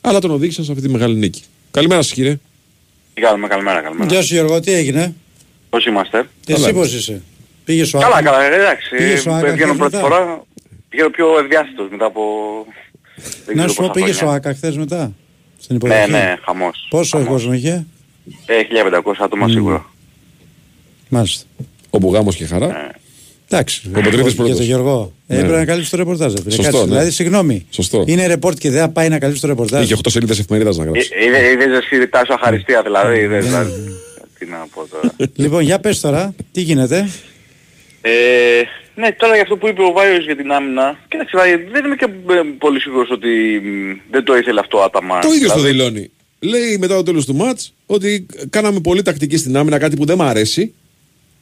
αλλά 0.00 0.18
τον 0.18 0.30
οδήγησαν 0.30 0.64
σε 0.64 0.72
αυτή 0.72 0.84
τη 0.84 0.90
μεγάλη 0.92 1.14
νίκη. 1.14 1.42
Καλημέρα 1.70 2.02
σας 2.02 2.12
κύριε. 2.12 2.38
Καλημέρα, 3.20 3.48
καλημέρα, 3.54 3.80
καλημέρα. 3.80 4.10
Γεια 4.12 4.22
σου 4.22 4.34
Γιώργο, 4.34 4.60
τι 4.60 4.72
έγινε; 4.72 5.14
Πώς 5.70 5.86
είμαστε; 5.86 6.28
Εσύ 6.46 6.72
πώς 6.72 6.94
είσαι; 6.94 7.22
Πήγε 7.64 7.84
στο 7.84 7.98
Καλά, 7.98 8.16
Άκα; 8.16 8.30
καλά, 8.30 8.44
εντάξει. 8.44 8.96
Πήγες 8.96 9.20
στο 9.20 9.30
Άκα 9.32 9.52
Βγαίνω 9.52 9.72
χθες 9.72 9.76
πρώτη 9.76 9.94
μετά; 9.96 10.08
φορά. 10.08 10.42
Πηγαίνω 10.88 11.10
πιο 11.10 11.38
ευδιάστητος 11.38 11.88
μετά 11.90 12.04
από... 12.04 12.22
δεν 13.46 13.56
Να 13.56 13.64
ξέρω 13.64 13.68
σου 13.68 13.74
πω, 13.74 13.82
πόσα 13.82 13.92
πήγε 13.92 14.12
στο 14.12 14.18
χρόνια. 14.18 14.34
ΑΚΑ 14.36 14.54
χθες 14.54 14.76
μετά. 14.76 15.12
Στην 15.58 15.78
Ναι, 15.82 15.94
υποδοχή; 15.94 16.10
ναι, 16.10 16.36
χαμός. 16.44 16.86
Πόσο 16.90 17.24
κόσμος 17.24 17.56
είχε; 17.56 17.86
Ε, 18.46 18.62
1500 19.04 19.12
άτομα 19.18 19.46
Μμ. 19.46 19.50
σίγουρα. 19.50 19.86
Μάλιστα. 21.08 21.44
Ο 21.90 21.98
Μπουγάμος 21.98 22.36
και 22.36 22.46
χαρά. 22.46 22.90
Εντάξει. 23.50 23.82
Ο 23.88 23.90
Πετρίδης 23.90 24.24
Όχι, 24.26 24.34
πρώτος. 24.36 24.46
Για 24.52 24.56
τον 24.56 24.64
Γιώργο. 24.66 25.12
Ναι. 25.26 25.36
Ε, 25.36 25.38
Έπρεπε 25.38 25.56
να 25.58 25.64
καλύψει 25.64 25.90
το 25.90 25.96
ρεπορτάζ. 25.96 26.32
ρε 26.32 26.40
φίλε. 26.42 26.54
Σωστό, 26.54 26.70
Κάτσε. 26.70 26.84
ναι. 26.84 26.90
Δηλαδή, 26.90 27.10
συγγνώμη. 27.10 27.66
Σωστό. 27.70 28.04
Είναι 28.06 28.26
ρεπορτ 28.26 28.58
και 28.58 28.70
δεν 28.70 28.80
θα 28.80 28.88
πάει 28.88 29.08
να 29.08 29.18
καλύψει 29.18 29.40
το 29.40 29.46
ρεπορτάζ. 29.46 29.84
Είχε 29.84 29.94
8 29.94 30.10
σελίδες 30.10 30.38
εφημερίδας 30.38 30.76
να 30.76 30.84
γράψει. 30.84 31.10
Ε, 31.20 31.24
Είδε- 31.24 31.52
Είδες 31.52 31.78
εσύ 31.78 31.96
ρητάσου 31.98 32.32
αχαριστία 32.34 32.82
δηλαδή. 32.82 33.18
είδες, 33.18 33.44
δηλαδή. 33.44 33.70
Τι 34.38 34.46
να 34.46 34.66
πω 34.74 34.86
τώρα. 34.90 35.14
Λοιπόν, 35.34 35.62
για 35.62 35.78
πες 35.78 36.00
τώρα, 36.00 36.34
τι 36.52 36.60
γίνεται; 36.60 37.08
Ε, 38.00 38.10
ναι, 38.94 39.12
τώρα 39.12 39.32
για 39.34 39.42
αυτό 39.42 39.56
που 39.56 39.68
είπε 39.68 39.82
ο 39.82 39.92
Βάιος 39.92 40.24
για 40.24 40.36
την 40.36 40.50
άμυνα, 40.52 40.98
κοίταξε, 41.08 41.36
Βάη, 41.36 41.50
δεν 41.72 41.84
είμαι 41.84 41.94
και 41.96 42.04
ε, 42.04 42.40
πολύ 42.58 42.80
σίγουρος 42.80 43.10
ότι 43.10 43.28
μ, 43.64 43.96
δεν 44.10 44.24
το 44.24 44.36
ήθελε 44.36 44.60
αυτό 44.60 44.78
ο 44.78 44.82
Άταμα. 44.82 45.18
Το 45.18 45.32
ίδιο 45.32 45.48
το 45.48 45.54
Δηλαδή, 45.54 45.72
δηλώνει. 45.72 46.10
Λέει 46.40 46.76
μετά 46.78 46.94
το 46.94 47.02
τέλος 47.02 47.24
του 47.26 47.34
μάτς 47.34 47.74
ότι 47.86 48.26
κάναμε 48.50 48.80
πολύ 48.80 49.02
τακτική 49.02 49.36
στην 49.36 49.56
άμυνα, 49.56 49.78
κάτι 49.78 49.96
που 49.96 50.04
δεν 50.04 50.16
μ' 50.16 50.22
αρέσει. 50.22 50.74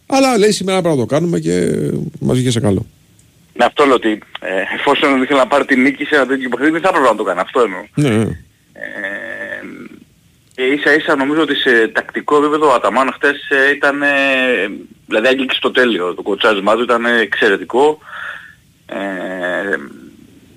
Αλλά 0.06 0.38
λέει 0.38 0.50
σήμερα 0.50 0.80
πρέπει 0.80 0.96
να 0.96 1.00
το 1.00 1.06
κάνουμε 1.06 1.38
και 1.38 1.74
μας 2.20 2.36
βγήκε 2.36 2.50
σε 2.50 2.60
καλό. 2.60 2.86
Με 3.56 3.64
αυτό 3.64 3.84
λέω 3.84 3.94
ότι 3.94 4.18
ε, 4.40 4.62
εφόσον 4.78 5.22
ήθελε 5.22 5.38
να 5.38 5.46
πάρει 5.46 5.64
την 5.64 5.82
νίκη 5.82 6.04
σε 6.04 6.14
ένα 6.14 6.26
τέτοιο 6.26 6.48
παιχνίδι, 6.48 6.72
δεν 6.72 6.80
θα 6.80 6.88
έπρεπε 6.88 7.08
να 7.08 7.14
το 7.16 7.22
κάνει. 7.22 7.40
Αυτό 7.40 7.60
εννοώ. 7.60 7.80
Ναι, 7.94 8.08
ναι. 8.08 8.22
Ε, 8.72 9.44
και 10.54 10.62
ίσα 10.62 10.94
ίσα 10.94 11.16
νομίζω 11.16 11.40
ότι 11.40 11.54
σε 11.54 11.88
τακτικό 11.88 12.36
επίπεδο 12.36 12.68
ο 12.68 12.72
Αταμάν 12.72 13.12
χτες 13.14 13.48
ε, 13.48 13.70
ήταν, 13.70 14.02
ε, 14.02 14.08
δηλαδή 15.06 15.26
άγγιξε 15.26 15.60
το 15.60 15.70
τέλειο. 15.70 16.14
Το 16.14 16.22
κοτσάζιμά 16.22 16.74
του 16.74 16.82
ήταν 16.82 17.04
εξαιρετικό 17.04 17.98
ε, 18.86 18.96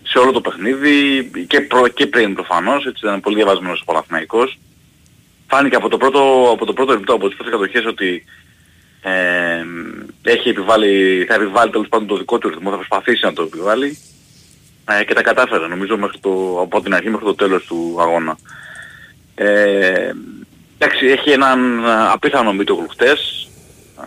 σε 0.03 0.17
όλο 0.17 0.31
το 0.31 0.41
παιχνίδι 0.41 1.23
και, 1.47 1.61
προ, 1.61 1.87
και 1.87 2.07
πριν 2.07 2.33
προφανώς, 2.33 2.85
έτσι 2.85 3.05
ήταν 3.05 3.19
πολύ 3.19 3.35
διαβασμένος 3.35 3.81
ο 3.81 3.85
Παναθηναϊκός. 3.85 4.59
Φάνηκε 5.47 5.75
από 5.75 5.89
το 5.89 5.97
πρώτο, 5.97 6.49
από 6.51 6.65
το 6.65 6.73
πρώτο 6.73 6.93
λεπτό, 6.93 7.13
από 7.13 7.27
τις 7.27 7.37
πρώτες 7.37 7.53
κατοχές 7.53 7.85
ότι 7.85 8.23
ε, 9.07 9.65
έχει 10.31 10.49
επιβάλει, 10.49 11.25
θα 11.27 11.33
επιβάλει 11.33 11.71
τέλος 11.71 11.87
πάντων 11.87 12.07
το 12.07 12.17
δικό 12.17 12.37
του 12.37 12.49
ρυθμό, 12.49 12.69
θα 12.69 12.75
προσπαθήσει 12.75 13.25
να 13.25 13.33
το 13.33 13.41
επιβάλει 13.41 13.97
ε, 14.85 15.03
και 15.03 15.13
τα 15.13 15.21
κατάφερε 15.21 15.67
νομίζω 15.67 15.97
μέχρι 15.97 16.19
το, 16.19 16.59
από 16.61 16.81
την 16.81 16.93
αρχή 16.93 17.09
μέχρι 17.09 17.25
το 17.25 17.35
τέλος 17.35 17.65
του 17.65 17.95
αγώνα. 17.99 18.37
Ε, 19.35 20.11
εντάξει, 20.77 21.05
έχει 21.05 21.31
έναν 21.31 21.85
α, 21.85 22.11
απίθανο 22.11 22.53
Μίτογλου 22.53 22.87
χτες. 22.87 23.49
Α, 23.95 24.03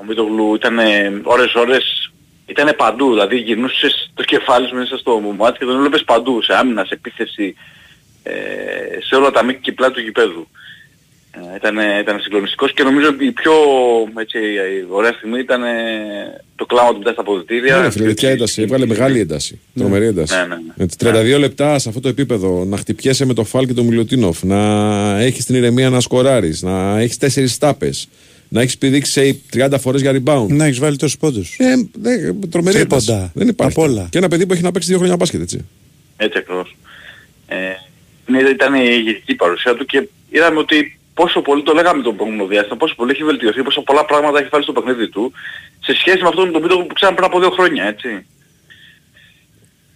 Ο 0.00 0.04
Μίτογλου 0.04 0.54
ήταν 0.54 0.78
ώρες 1.22 1.54
ώρες, 1.54 2.12
ήταν 2.46 2.74
παντού, 2.76 3.08
δηλαδή 3.08 3.36
γυρνούσες 3.36 4.10
το 4.14 4.22
κεφάλι 4.22 4.68
σου 4.68 4.74
μέσα 4.74 4.98
στο 4.98 5.20
μάτι 5.20 5.58
και 5.58 5.64
τον 5.64 5.76
έβλεπες 5.76 6.04
παντού, 6.04 6.42
σε 6.42 6.54
άμυνα, 6.54 6.84
σε 6.84 6.94
επίθεση, 6.94 7.54
ε, 8.22 8.32
σε 9.00 9.14
όλα 9.14 9.30
τα 9.30 9.44
μήκη 9.44 9.60
και 9.60 9.72
πλάτη 9.72 9.92
του 9.92 10.00
γηπέδου. 10.00 10.48
Ε, 11.52 11.56
ήταν, 11.56 11.76
ήταν 12.00 12.20
συγκλονιστικός 12.20 12.72
και 12.72 12.82
νομίζω 12.82 13.08
ότι 13.08 13.26
η 13.26 13.32
πιο 13.32 13.52
έτσι, 14.18 14.38
η 14.38 14.86
ωραία 14.88 15.12
στιγμή 15.12 15.38
ήταν 15.38 15.62
ε, 15.62 15.68
το 16.56 16.66
κλάμα 16.66 16.92
του 16.92 16.98
μετά 16.98 17.12
στα 17.12 17.20
αποδητήρια. 17.20 17.76
Ναι, 17.76 17.90
φίλε, 17.90 18.06
τέτοια 18.06 18.30
ένταση. 18.30 18.62
Έβγαλε 18.62 18.86
μεγάλη 18.86 19.20
ένταση. 19.20 19.60
Τρομερή 19.74 20.06
ένταση. 20.06 20.34
Ναι, 20.34 20.40
ναι, 20.40 20.54
ναι. 20.54 20.84
Έτσι, 20.84 20.96
32 21.36 21.38
λεπτά 21.38 21.78
σε 21.78 21.88
αυτό 21.88 22.00
το 22.00 22.08
επίπεδο 22.08 22.64
να 22.64 22.76
χτυπιέσαι 22.76 23.24
με 23.26 23.34
το 23.34 23.44
Φάλ 23.44 23.66
και 23.66 23.72
τον 23.72 23.86
Μιλωτίνοφ, 23.86 24.42
να 24.42 24.60
έχεις 25.20 25.44
την 25.44 25.54
ηρεμία 25.54 25.90
να 25.90 26.00
σκοράρεις, 26.00 26.62
να 26.62 26.98
έχεις 26.98 27.16
τέσσερις 27.18 27.58
τάπες, 27.58 28.08
να 28.48 28.60
έχεις 28.60 28.78
πηδήξεις 28.78 29.40
30 29.52 29.78
φορές 29.80 30.00
για 30.00 30.12
rebound. 30.12 30.46
Να 30.48 30.64
έχεις 30.64 30.78
βάλει 30.78 30.96
τόσους 30.96 31.18
πόντους. 31.18 31.56
Ε, 31.58 31.88
δε, 31.92 32.32
τρομερή 32.50 32.76
Τρίποντα. 32.76 33.12
ένταση. 33.12 33.30
Δεν 33.34 33.48
υπάρχει. 33.48 33.80
Απ' 33.80 33.84
όλα. 33.88 34.08
Και 34.10 34.18
ένα 34.18 34.28
παιδί 34.28 34.46
που 34.46 34.52
έχει 34.52 34.62
να 34.62 34.70
παίξει 34.70 34.88
δύο 34.88 34.98
χρόνια 34.98 35.16
μπάσκετ, 35.16 35.40
έτσι. 35.40 35.66
Έτσι 36.16 36.38
ακριβώς. 36.38 36.76
Ε, 37.46 37.56
ναι, 38.26 38.38
ήταν 38.38 38.74
η 38.74 38.80
ηγετική 38.98 39.34
παρουσία 39.34 39.74
του 39.74 39.84
και 39.84 40.08
είδαμε 40.30 40.58
ότι 40.58 40.98
πόσο 41.20 41.42
πολύ 41.42 41.62
το 41.62 41.72
λέγαμε 41.72 42.02
το 42.02 42.12
προηγούμενο 42.12 42.46
διάστημα, 42.46 42.76
πόσο 42.76 42.94
πολύ 42.94 43.10
έχει 43.10 43.24
βελτιωθεί, 43.24 43.62
πόσο 43.62 43.82
πολλά 43.82 44.04
πράγματα 44.04 44.38
έχει 44.38 44.48
βάλει 44.48 44.62
στο 44.64 44.72
παιχνίδι 44.72 45.08
του 45.08 45.32
σε 45.80 45.94
σχέση 45.94 46.22
με 46.22 46.28
αυτόν 46.28 46.52
τον 46.52 46.62
πίτο 46.62 46.78
που 46.78 46.94
ξέραμε 46.94 47.16
πριν 47.16 47.28
από 47.28 47.40
δύο 47.40 47.50
χρόνια, 47.50 47.84
έτσι. 47.84 48.26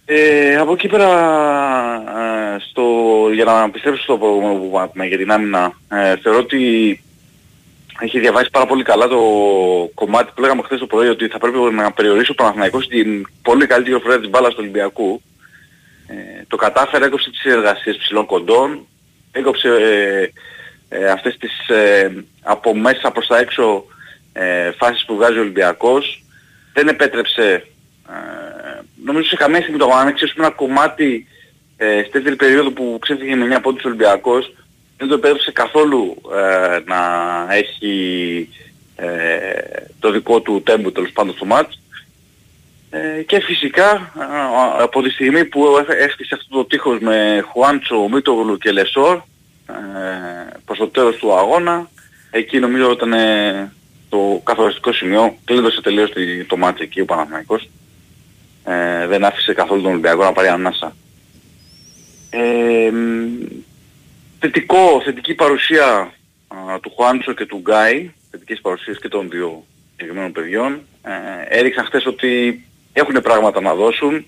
Ε, 0.05 0.55
από 0.55 0.71
εκεί 0.71 0.87
πέρα, 0.87 1.09
ε, 2.55 2.59
στο, 2.69 2.83
για 3.33 3.43
να 3.43 3.69
πιστέψω 3.69 4.03
στο 4.03 4.17
προηγούμενο 4.17 4.53
που 4.53 4.65
είπαμε 4.65 5.05
για 5.07 5.17
την 5.17 5.31
άμυνα, 5.31 5.73
ε, 5.89 6.15
θεωρώ 6.17 6.39
ότι 6.39 6.61
έχει 7.99 8.19
διαβάσει 8.19 8.49
πάρα 8.51 8.65
πολύ 8.65 8.83
καλά 8.83 9.07
το 9.07 9.21
κομμάτι 9.93 10.31
που 10.35 10.41
λέγαμε 10.41 10.61
χθες 10.61 10.79
το 10.79 10.87
πρωί 10.87 11.07
ότι 11.07 11.27
θα 11.27 11.37
πρέπει 11.37 11.57
να 11.57 11.91
περιορίσει 11.91 12.31
ο 12.31 12.33
Παναθηναϊκός 12.33 12.87
την 12.87 13.27
πολύ 13.41 13.65
καλύτερη 13.67 13.95
κυκλοφορία 13.95 14.19
της 14.19 14.29
μπάλας 14.29 14.49
του 14.49 14.59
Ολυμπιακού. 14.59 15.21
Ε, 16.07 16.43
το 16.47 16.55
κατάφερε, 16.55 17.05
έκοψε 17.05 17.29
τις 17.29 17.43
εργασίες 17.43 17.97
ψηλών 17.97 18.25
κοντών, 18.25 18.87
έκοψε 19.31 19.67
ε, 19.67 20.29
ε, 20.93 21.05
αυτές 21.05 21.37
τις 21.37 21.67
ε, 21.67 22.23
από 22.43 22.75
μέσα 22.75 23.11
προς 23.11 23.27
τα 23.27 23.37
έξω 23.37 23.85
ε, 24.33 24.71
φάσεις 24.71 25.05
που 25.05 25.15
βγάζει 25.15 25.37
ο 25.37 25.41
Ολυμπιακός. 25.41 26.23
Δεν 26.73 26.87
επέτρεψε, 26.87 27.51
ε, 28.09 28.81
νομίζω 29.05 29.27
σε 29.27 29.35
καμία 29.35 29.61
στιγμή 29.61 29.77
το 29.77 29.91
άνοιξε, 29.93 30.33
ένα 30.37 30.49
κομμάτι 30.49 31.27
ε, 31.77 31.99
στη 31.99 32.11
δεύτερη 32.11 32.35
περίοδο 32.35 32.71
που 32.71 32.97
ξέφυγε 33.01 33.35
με 33.35 33.57
9 33.57 33.59
πόντους 33.61 33.83
ο 33.83 33.87
Ολυμπιακός, 33.87 34.45
δεν 34.45 34.55
δεν 34.97 35.07
το 35.07 35.13
επέτρεψε 35.13 35.51
καθόλου 35.51 36.21
ε, 36.35 36.79
να 36.85 37.01
έχει 37.53 38.49
ε, 38.95 39.07
το 39.99 40.11
δικό 40.11 40.41
του 40.41 40.61
τέμπου 40.63 40.91
τέλος 40.91 41.11
πάντων 41.11 41.35
στο 41.35 41.45
μάτς. 41.45 41.79
Ε, 42.89 43.21
και 43.21 43.39
φυσικά 43.39 43.91
ε, 44.19 44.23
από 44.79 45.01
τη 45.01 45.09
στιγμή 45.09 45.45
που 45.45 45.77
έφτιαξε 45.77 46.35
αυτό 46.35 46.57
το 46.57 46.65
τείχος 46.65 46.99
με 46.99 47.43
Χουάντσο, 47.51 48.07
Μίτογλου 48.11 48.57
και 48.57 48.71
Λεσόρ 48.71 49.15
ε, 49.15 49.21
προς 50.65 50.77
το 50.77 50.87
τέλος 50.87 51.15
του 51.15 51.37
αγώνα, 51.37 51.89
εκεί 52.31 52.59
νομίζω 52.59 52.91
ήταν 52.91 53.13
ε, 53.13 53.71
το 54.09 54.41
καθοριστικό 54.43 54.93
σημείο, 54.93 55.35
κλείδωσε 55.45 55.81
τελείως 55.81 56.11
τη- 56.11 56.43
το 56.45 56.57
μάτς 56.57 56.81
εκεί 56.81 57.01
ο 57.01 57.05
Παναθηναϊκός. 57.05 57.69
Ε, 58.65 59.07
δεν 59.07 59.25
άφησε 59.25 59.53
καθόλου 59.53 59.81
τον 59.81 59.91
Ολυμπιακό 59.91 60.23
να 60.23 60.31
πάρει 60.31 60.47
ανάσα. 60.47 60.95
Ε, 62.29 62.89
μ, 62.91 63.27
θετικό, 64.39 65.01
θετική 65.03 65.33
παρουσία 65.33 65.85
α, 66.47 66.79
του 66.81 66.91
Χουάντσο 66.95 67.33
και 67.33 67.45
του 67.45 67.57
Γκάι, 67.57 68.11
θετικές 68.31 68.61
παρουσίες 68.61 68.99
και 68.99 69.07
των 69.07 69.29
δύο 69.29 69.65
συγκεκριμένων 69.91 70.31
παιδιών. 70.31 70.81
Ε, 71.03 71.57
έδειξαν 71.59 71.85
χθες 71.85 72.05
ότι 72.05 72.63
έχουν 72.93 73.21
πράγματα 73.21 73.61
να 73.61 73.73
δώσουν. 73.75 74.25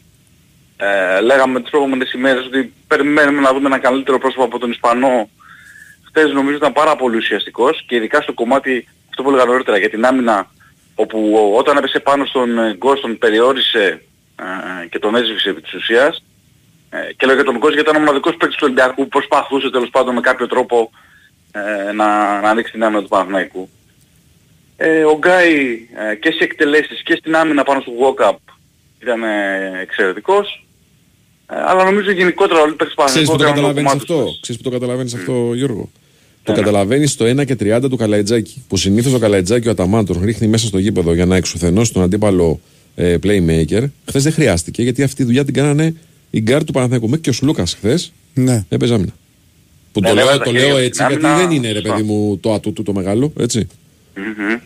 Ε, 0.77 1.21
λέγαμε 1.21 1.61
τις 1.61 1.69
προηγούμενες 1.69 2.13
ημέρες 2.13 2.45
ότι 2.45 2.73
περιμένουμε 2.87 3.41
να 3.41 3.53
δούμε 3.53 3.65
ένα 3.65 3.79
καλύτερο 3.79 4.17
πρόσωπο 4.17 4.43
από 4.43 4.59
τον 4.59 4.71
Ισπανό. 4.71 5.29
Χθες 6.07 6.31
νομίζω 6.31 6.57
ήταν 6.57 6.73
πάρα 6.73 6.95
πολύ 6.95 7.17
ουσιαστικός 7.17 7.83
και 7.87 7.95
ειδικά 7.95 8.21
στο 8.21 8.33
κομμάτι, 8.33 8.87
αυτό 9.09 9.23
που 9.23 9.29
έλεγα 9.29 9.45
νωρίτερα, 9.45 9.77
για 9.77 9.89
την 9.89 10.05
άμυνα 10.05 10.49
όπου 10.95 11.53
όταν 11.57 11.77
έπεσε 11.77 11.99
πάνω 11.99 12.25
στον 12.25 12.57
ε, 12.57 12.73
Γκος 12.73 13.01
τον 13.01 13.17
περιόρισε 13.17 14.01
ε, 14.83 14.87
και 14.87 14.99
τον 14.99 15.15
έσβησε 15.15 15.49
επί 15.49 15.61
της 15.61 15.73
ουσίας. 15.73 16.23
Ε, 16.89 17.13
και 17.13 17.25
λέω 17.25 17.35
για 17.35 17.43
τον 17.43 17.57
Γκος 17.57 17.73
γιατί 17.73 17.89
ήταν 17.89 17.95
ο 17.95 17.99
μοναδικός 17.99 18.35
παίκτης 18.35 18.57
του 18.57 18.63
Ολυμπιακού 18.65 19.03
που 19.03 19.07
προσπαθούσε 19.07 19.69
τέλος 19.69 19.89
πάντων 19.89 20.13
με 20.13 20.21
κάποιο 20.21 20.47
τρόπο 20.47 20.91
ε, 21.51 21.91
να, 21.91 22.39
να 22.41 22.49
ανοίξει 22.49 22.71
την 22.71 22.83
άμυνα 22.83 23.01
του 23.01 23.07
Παναθηναϊκού. 23.07 23.69
Ε, 24.77 25.03
ο 25.03 25.17
Γκάι 25.17 25.87
ε, 25.95 26.15
και 26.15 26.31
στις 26.31 26.41
εκτελέσεις 26.41 27.03
και 27.03 27.15
στην 27.15 27.35
άμυνα 27.35 27.63
πάνω 27.63 27.81
στο 27.81 27.91
Walkup 28.01 28.35
ήταν 29.01 29.23
ε, 29.23 29.79
εξαιρετικός. 29.81 30.64
Ε, 31.49 31.55
αλλά 31.67 31.83
νομίζω 31.83 32.11
γενικότερα 32.11 32.61
όλοι 32.61 32.71
οι 32.71 32.75
παίκτες 32.75 32.95
του 32.95 33.03
Ξέρεις 33.05 33.27
που 33.29 33.35
Παναθηναϊκού 33.35 33.37
το 33.37 33.43
έκαναν 33.43 33.75
καταλαβαίνεις 33.75 34.03
κομμάτι 34.05 34.25
αυτό; 34.25 34.39
Ξέρεις 34.41 34.61
πού 34.61 34.69
το 34.69 34.75
καταλαβαίνεις 34.77 35.13
αυτό, 35.13 35.53
Γιώργο; 35.53 35.89
Το 36.43 36.53
καταλαβαίνεις 36.53 37.11
στο 37.11 37.25
1 37.25 37.45
και 37.45 37.55
30 37.59 37.89
του 37.89 37.95
Καλαϊτζάκη. 37.97 38.63
Που 38.67 38.77
συνήθως 38.77 39.13
ο 39.13 39.19
Καλαϊτζάκης 39.19 39.67
ο 39.67 39.71
Αταμάν 39.71 40.05
τον 40.05 40.21
ρίχνει 40.23 40.47
μέσα 40.47 40.67
στο 40.67 40.77
γήπεδο 40.77 41.13
για 41.13 41.25
να 41.25 41.35
εξουθενώσει 41.35 41.93
τον 41.93 42.03
αντίπαλο 42.03 42.59
ε, 42.95 43.15
playmaker. 43.23 43.83
Χθες 44.07 44.23
δεν 44.23 44.33
χρειάστηκε 44.33 44.83
γιατί 44.83 45.03
αυτή 45.03 45.15
τη 45.15 45.23
δουλειά 45.23 45.45
την 45.45 45.53
κάνανε 45.53 45.95
οι 46.29 46.41
γκαρντ 46.41 46.63
του 46.63 46.71
Παναθηναϊκού. 46.71 47.05
Μέχρι 47.05 47.21
και 47.23 47.29
ο 47.29 47.33
Σλούκας 47.33 47.65
χθες 47.65 48.11
Ναι. 48.33 48.65
έπαιζε 48.69 48.93
άμυνα. 48.93 49.11
Που 49.91 49.99
Ναι, 49.99 50.07
το, 50.07 50.13
ναι, 50.15 50.21
λέω, 50.23 50.31
με 50.31 50.37
τα 50.37 50.43
το 50.43 50.49
χέρια 50.51 50.65
λέω 50.67 50.75
στην 50.75 50.85
έτσι 50.87 51.03
γιατί 51.07 51.25
άμυνα, 51.25 51.37
δεν 51.47 51.51
είναι 51.51 51.67
ρε 51.71 51.73
σωστό. 51.79 51.89
παιδί 51.93 52.03
μου 52.03 52.37
το 52.37 52.53
ατού 52.53 52.73
του 52.73 52.83
το 52.83 52.93
μεγάλο, 52.93 53.33
έτσι. 53.39 53.67
Μμμ. 54.15 54.59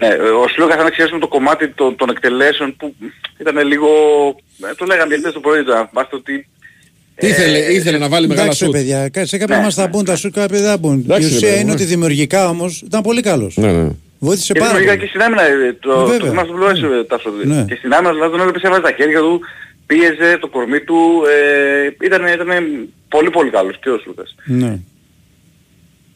Ναι, 0.00 0.08
ο 0.42 0.48
Σλούκας 0.48 0.78
αν 0.78 0.86
εξαιρέσουμε 0.86 1.20
το 1.20 1.28
κομμάτι 1.28 1.68
των, 1.68 1.96
των 1.96 2.10
εκτελέσεων 2.10 2.76
που 2.76 2.94
ήταν 3.40 3.66
λίγο... 3.66 3.88
ε, 4.70 4.74
το 4.74 4.84
λέγαμε 4.84 5.16
χθες 5.16 5.32
το 5.32 5.40
πρωί, 5.40 5.64
τώρα, 5.64 5.90
βάστε 5.92 6.16
ότι... 6.16 6.48
Ήθελε, 7.22 7.58
ήθελε 7.58 7.98
να 7.98 8.08
βάλει 8.08 8.26
μεγάλα 8.26 8.44
Εντάξει, 8.46 8.64
ρε 8.64 8.70
σουτ. 8.70 8.78
παιδιά, 8.80 9.08
κα- 9.08 9.26
σε 9.26 9.38
κάποια 9.38 9.56
Ναι. 9.56 9.62
μας 9.62 9.74
θα 9.74 9.86
μπουν 9.86 10.04
τα 10.04 10.16
σου, 10.16 10.30
κάποια 10.30 10.58
δεν 10.60 10.68
θα 10.68 10.76
μπουν. 10.78 10.98
Η 10.98 11.02
Εντάξει, 11.04 11.28
ρε 11.28 11.34
ουσία 11.34 11.48
παιδί 11.48 11.60
είναι 11.60 11.68
μου, 11.70 11.74
ότι 11.76 11.84
δημιουργικά 11.84 12.48
όμως 12.48 12.80
ήταν 12.82 13.02
πολύ 13.02 13.20
καλός. 13.22 13.56
Ναι, 13.56 13.72
ναι. 13.72 13.88
Βοήθησε 14.18 14.52
Και 14.52 14.58
πάρα 14.58 14.70
δημιουργικά 14.72 14.96
πολύ. 14.96 15.04
και 15.04 15.18
στην 15.18 15.22
άμυνα, 15.26 15.42
ε, 15.66 15.76
το, 15.80 15.94
το 15.94 16.06
Βέβαια. 16.06 16.28
θυμάσαι 16.30 16.50
που 16.50 16.56
λέω 16.58 16.68
έτσι, 16.68 16.84
ε, 16.84 17.04
Τάσο, 17.04 17.30
Ναι. 17.44 17.64
Και 17.68 17.74
στην 17.74 17.92
άμυνα 17.92 18.12
δηλαδή 18.12 18.30
τον 18.30 18.40
έβλεπες 18.40 18.62
έβαζε 18.62 18.80
τα 18.82 18.92
χέρια 18.96 19.18
του, 19.20 19.40
πίεζε 19.86 20.38
το 20.40 20.48
κορμί 20.48 20.80
του, 20.80 20.98
ε, 21.34 22.06
ήταν, 22.06 22.26
ήταν 22.26 22.48
πολύ 23.08 23.30
πολύ 23.30 23.50
καλός 23.50 23.78
και 23.82 23.90
ο 23.90 23.98
Σλούκας. 23.98 24.34
Ναι. 24.44 24.78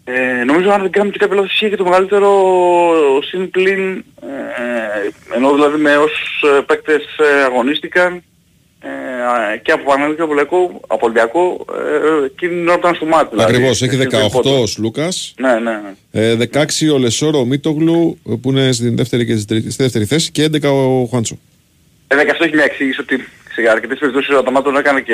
Ε, 0.07 0.45
νομίζω 0.45 0.71
αν 0.71 0.81
δεν 0.83 0.91
κάνουμε 0.91 1.13
και 1.13 1.19
κάποιο 1.19 1.35
λάθος 1.37 1.53
είχε 1.55 1.69
και 1.69 1.77
το 1.77 1.85
μεγαλύτερο 1.85 2.31
συν 3.31 3.51
πλην, 3.51 3.97
ε, 3.97 5.35
ενώ 5.37 5.53
δηλαδή 5.55 5.79
με 5.79 5.97
όσους 5.97 6.43
ε, 6.59 6.61
παίκτες 6.67 7.03
ε, 7.19 7.43
αγωνίστηκαν 7.45 8.23
ε, 8.81 9.57
και 9.63 9.73
από 9.73 9.85
Παναθηναϊκό 9.85 10.17
και 10.17 10.23
από 10.23 10.33
Ολυμπιακό, 10.33 10.81
από 10.87 11.01
Ολυμπιακό 11.07 11.65
ε, 12.23 12.25
εκείνη 12.25 12.53
την 12.55 12.69
ώρα 12.69 12.79
που 12.79 12.87
ήταν 12.87 12.95
στο 12.95 13.05
ματς. 13.07 13.29
δηλαδή. 13.31 13.53
Ακριβώς. 13.53 13.83
Έχει 13.83 13.95
Στην 13.95 14.11
18 14.11 14.31
πόντους. 14.33 14.61
ο 14.63 14.67
Σλούκας. 14.67 15.09
Ναι, 15.37 15.53
ναι, 15.53 15.81
ναι. 16.11 16.31
Ε, 16.31 16.37
16 16.53 16.93
ο 16.95 16.99
Λεσόρ, 16.99 17.33
ο 17.33 17.39
ο 17.39 17.45
Μίτογλου 17.45 18.19
που 18.43 18.51
είναι 18.51 18.73
στην 18.73 18.97
δεύτερη, 18.97 19.27
και 19.27 19.37
στη, 19.37 19.45
τρίτη- 19.47 19.71
στη 19.71 19.83
δεύτερη 19.83 20.05
θέση 20.05 20.31
και 20.31 20.45
11 20.45 20.63
ο 20.71 21.05
Χουάντσο. 21.05 21.39
Ε, 22.09 22.25
και 22.25 22.31
αυτό 22.31 22.45
έχει 22.45 22.55
μια 22.55 22.65
εξήγηση 22.65 23.01
ότι 23.01 23.17
σε 23.55 23.69
αρκετές 23.71 23.99
περιπτώσεις 23.99 24.35
ο 24.35 24.39
Αταμάτων 24.39 24.77
έκανε 24.77 25.01
και 25.01 25.13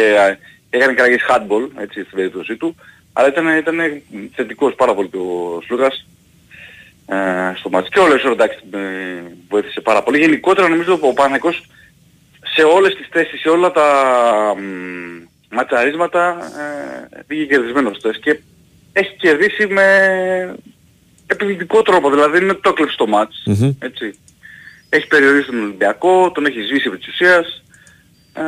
ε, 0.71 0.77
έκανε 0.79 0.93
και 0.95 1.01
αλλαγές 1.01 1.21
handball, 1.31 1.69
έτσι, 1.83 2.01
στην 2.03 2.15
περίπτωσή 2.17 2.57
του. 2.57 2.75
Αλλά 3.13 3.29
ήταν, 3.29 3.57
ήταν 3.57 4.03
θετικός 4.35 4.75
πάρα 4.75 4.95
πολύ 4.95 5.09
το 5.09 5.19
Σλούκας 5.67 6.07
ε, 7.07 7.53
στο 7.57 7.71
μάτς. 7.71 7.89
Και 7.89 7.99
ο 7.99 8.09
Λεσόρ 8.09 8.33
εντάξει 8.33 8.59
ε, 8.71 8.79
βοήθησε 9.49 9.81
πάρα 9.81 10.03
πολύ. 10.03 10.19
Γενικότερα 10.19 10.69
νομίζω 10.69 10.99
ο 11.03 11.13
Παναγικός 11.13 11.63
σε 12.55 12.63
όλες 12.63 12.95
τις 12.95 13.07
θέσεις, 13.11 13.41
σε 13.41 13.49
όλα 13.49 13.71
τα 13.71 13.87
μ, 14.57 15.55
ματσαρίσματα 15.55 16.39
ε, 17.13 17.23
πήγε 17.27 17.45
κερδισμένος 17.45 17.97
χθες 17.97 18.19
και 18.19 18.41
έχει 18.93 19.17
κερδίσει 19.17 19.67
με 19.67 20.55
επιβλητικό 21.27 21.83
τρόπο, 21.83 22.11
δηλαδή 22.11 22.33
δεν 22.33 22.43
είναι 22.43 22.51
ότι 22.51 22.61
το 22.61 22.69
έκλεψε 22.69 22.97
το 22.97 23.07
μάτς, 23.07 23.47
έτσι. 23.79 24.19
Έχει 24.89 25.07
περιορίσει 25.07 25.47
τον 25.47 25.63
Ολυμπιακό, 25.63 26.31
τον 26.33 26.47
έχει 26.47 26.61
σβήσει 26.61 26.89
επί 26.89 26.99
της 26.99 27.09
ουσίας. 27.09 27.63
Ε, 28.35 28.43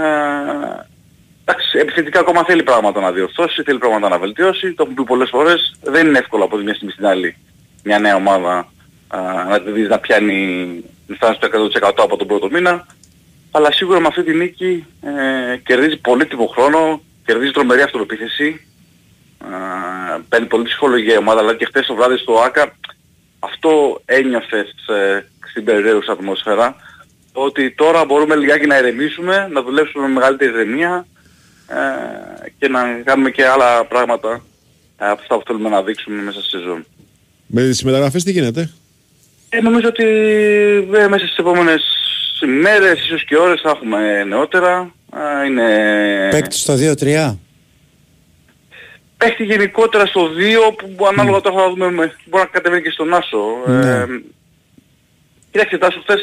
εντάξει, 1.53 1.79
επιθετικά 1.79 2.21
ακόμα 2.21 2.45
θέλει 2.45 2.63
πράγματα 2.63 3.01
να 3.01 3.13
διορθώσει, 3.13 3.63
θέλει 3.63 3.79
πράγματα 3.79 4.09
να 4.09 4.19
βελτιώσει, 4.19 4.73
το 4.73 4.83
έχουμε 4.83 4.95
πει 4.95 5.05
πολλές 5.05 5.29
φορές, 5.29 5.75
δεν 5.83 6.07
είναι 6.07 6.19
εύκολο 6.19 6.45
από 6.45 6.57
τη 6.57 6.63
μια 6.63 6.75
στιγμή 6.75 6.93
στην 6.93 7.07
άλλη 7.07 7.37
μια 7.83 7.99
νέα 7.99 8.15
ομάδα 8.17 8.69
α, 9.09 9.19
να 9.49 9.61
τη 9.61 9.71
δεις 9.71 9.89
να 9.89 9.99
πιάνει 9.99 10.85
να 11.07 11.15
φτάνει 11.15 11.35
στο 11.35 11.49
100% 11.91 11.93
από 11.97 12.17
τον 12.17 12.27
πρώτο 12.27 12.51
μήνα. 12.51 12.87
Αλλά 13.51 13.73
σίγουρα 13.73 14.01
με 14.01 14.07
αυτή 14.07 14.23
τη 14.23 14.35
νίκη 14.35 14.87
ε, 15.03 15.57
κερδίζει 15.57 15.97
πολύτιμο 15.97 16.47
χρόνο, 16.47 17.03
κερδίζει 17.25 17.51
τρομερή 17.51 17.83
αυτοεπίθεση, 17.83 18.67
ε, 19.45 20.19
παίρνει 20.29 20.47
πολύ 20.47 20.65
ψυχολογία 20.65 21.15
η 21.15 21.17
ομάδα, 21.17 21.41
δηλαδή 21.41 21.59
και 21.59 21.65
χθες 21.65 21.87
το 21.87 21.95
βράδυ 21.95 22.17
στο 22.17 22.41
ΆΚΑ 22.41 22.77
αυτό 23.39 24.01
ένιωθες 24.05 24.75
ε, 24.89 25.27
στην 25.51 25.65
περιραίουσα 25.65 26.13
ατμόσφαιρα, 26.13 26.77
ότι 27.33 27.71
τώρα 27.71 28.05
μπορούμε 28.05 28.37
λιγάκι 28.37 28.67
να 28.67 28.79
ηρεμήσουμε, 28.79 29.49
να 29.53 29.63
δουλέψουμε 29.63 30.07
με 30.07 30.13
μεγαλύτερη 30.13 30.51
ηρεμία 30.51 31.07
ε, 31.12 31.12
και 32.59 32.69
να 32.69 32.81
κάνουμε 33.05 33.31
και 33.31 33.47
άλλα 33.47 33.85
πράγματα 33.85 34.43
ε, 34.99 35.09
από 35.09 35.21
αυτά 35.21 35.37
που 35.39 35.43
θέλουμε 35.47 35.69
να 35.69 35.83
δείξουμε 35.83 36.23
μέσα 36.23 36.41
στη 36.41 36.49
σεζόν. 36.49 36.85
Με 37.47 37.63
τις 37.63 37.83
μεταγραφές 37.83 38.25
τι 38.25 38.33
γίνεται; 38.33 38.71
Ε, 39.49 39.61
νομίζω 39.61 39.89
ότι 39.89 40.05
ε, 40.95 41.09
μέσα 41.09 41.27
στις 41.27 41.37
επόμενες 41.37 41.83
ημέρες, 42.43 43.05
ίσως 43.05 43.25
και 43.25 43.37
ώρες 43.37 43.61
θα 43.61 43.71
έχουμε 43.71 44.25
νεότερα. 44.25 44.95
Ε, 45.43 45.47
είναι... 45.47 46.29
Παίκτη 46.31 46.57
στο 46.57 46.75
2-3. 46.75 47.37
Παίχτη 49.17 49.45
γενικότερα 49.45 50.07
στο 50.07 50.29
2 50.71 50.75
που 50.97 51.07
ανάλογα 51.07 51.41
τώρα 51.41 51.63
θα 51.63 51.69
δούμε 51.69 51.91
με, 51.91 52.17
μπορεί 52.27 52.43
να 52.45 52.51
κατεβαίνει 52.51 52.83
και 52.83 52.91
στον 52.91 53.15
Άσο. 53.15 53.39
Ναι. 53.67 53.91
Ε, 53.91 54.07
κοίταξε 55.51 55.79
Τάσο 55.79 56.01
χθες 56.01 56.21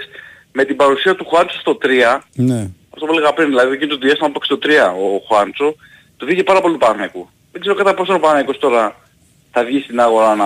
με 0.51 0.65
την 0.65 0.75
παρουσία 0.75 1.15
του 1.15 1.25
Χουάντσο 1.25 1.59
στο 1.59 1.77
3, 1.81 2.19
Ναι. 2.33 2.69
Αυτό 2.93 3.05
που 3.05 3.11
έλεγα 3.11 3.33
πριν, 3.33 3.47
δηλαδή 3.47 3.73
εκείνο 3.73 3.97
το 3.97 4.05
διάστημα 4.05 4.27
που 4.27 4.33
παίξει 4.33 4.49
στο 4.51 4.59
3 4.63 4.95
ο 5.03 5.25
Χουάντσο, 5.27 5.75
το 6.17 6.25
βγήκε 6.25 6.43
πάρα 6.43 6.61
πολύ 6.61 6.77
Παναγικού. 6.77 7.29
Δεν 7.51 7.61
ξέρω 7.61 7.75
κατά 7.75 7.93
πόσο 7.93 8.13
ο 8.13 8.19
Παναγικός 8.19 8.57
τώρα 8.57 8.95
θα 9.51 9.63
βγει 9.63 9.79
στην 9.79 9.99
αγορά 9.99 10.35
να 10.35 10.45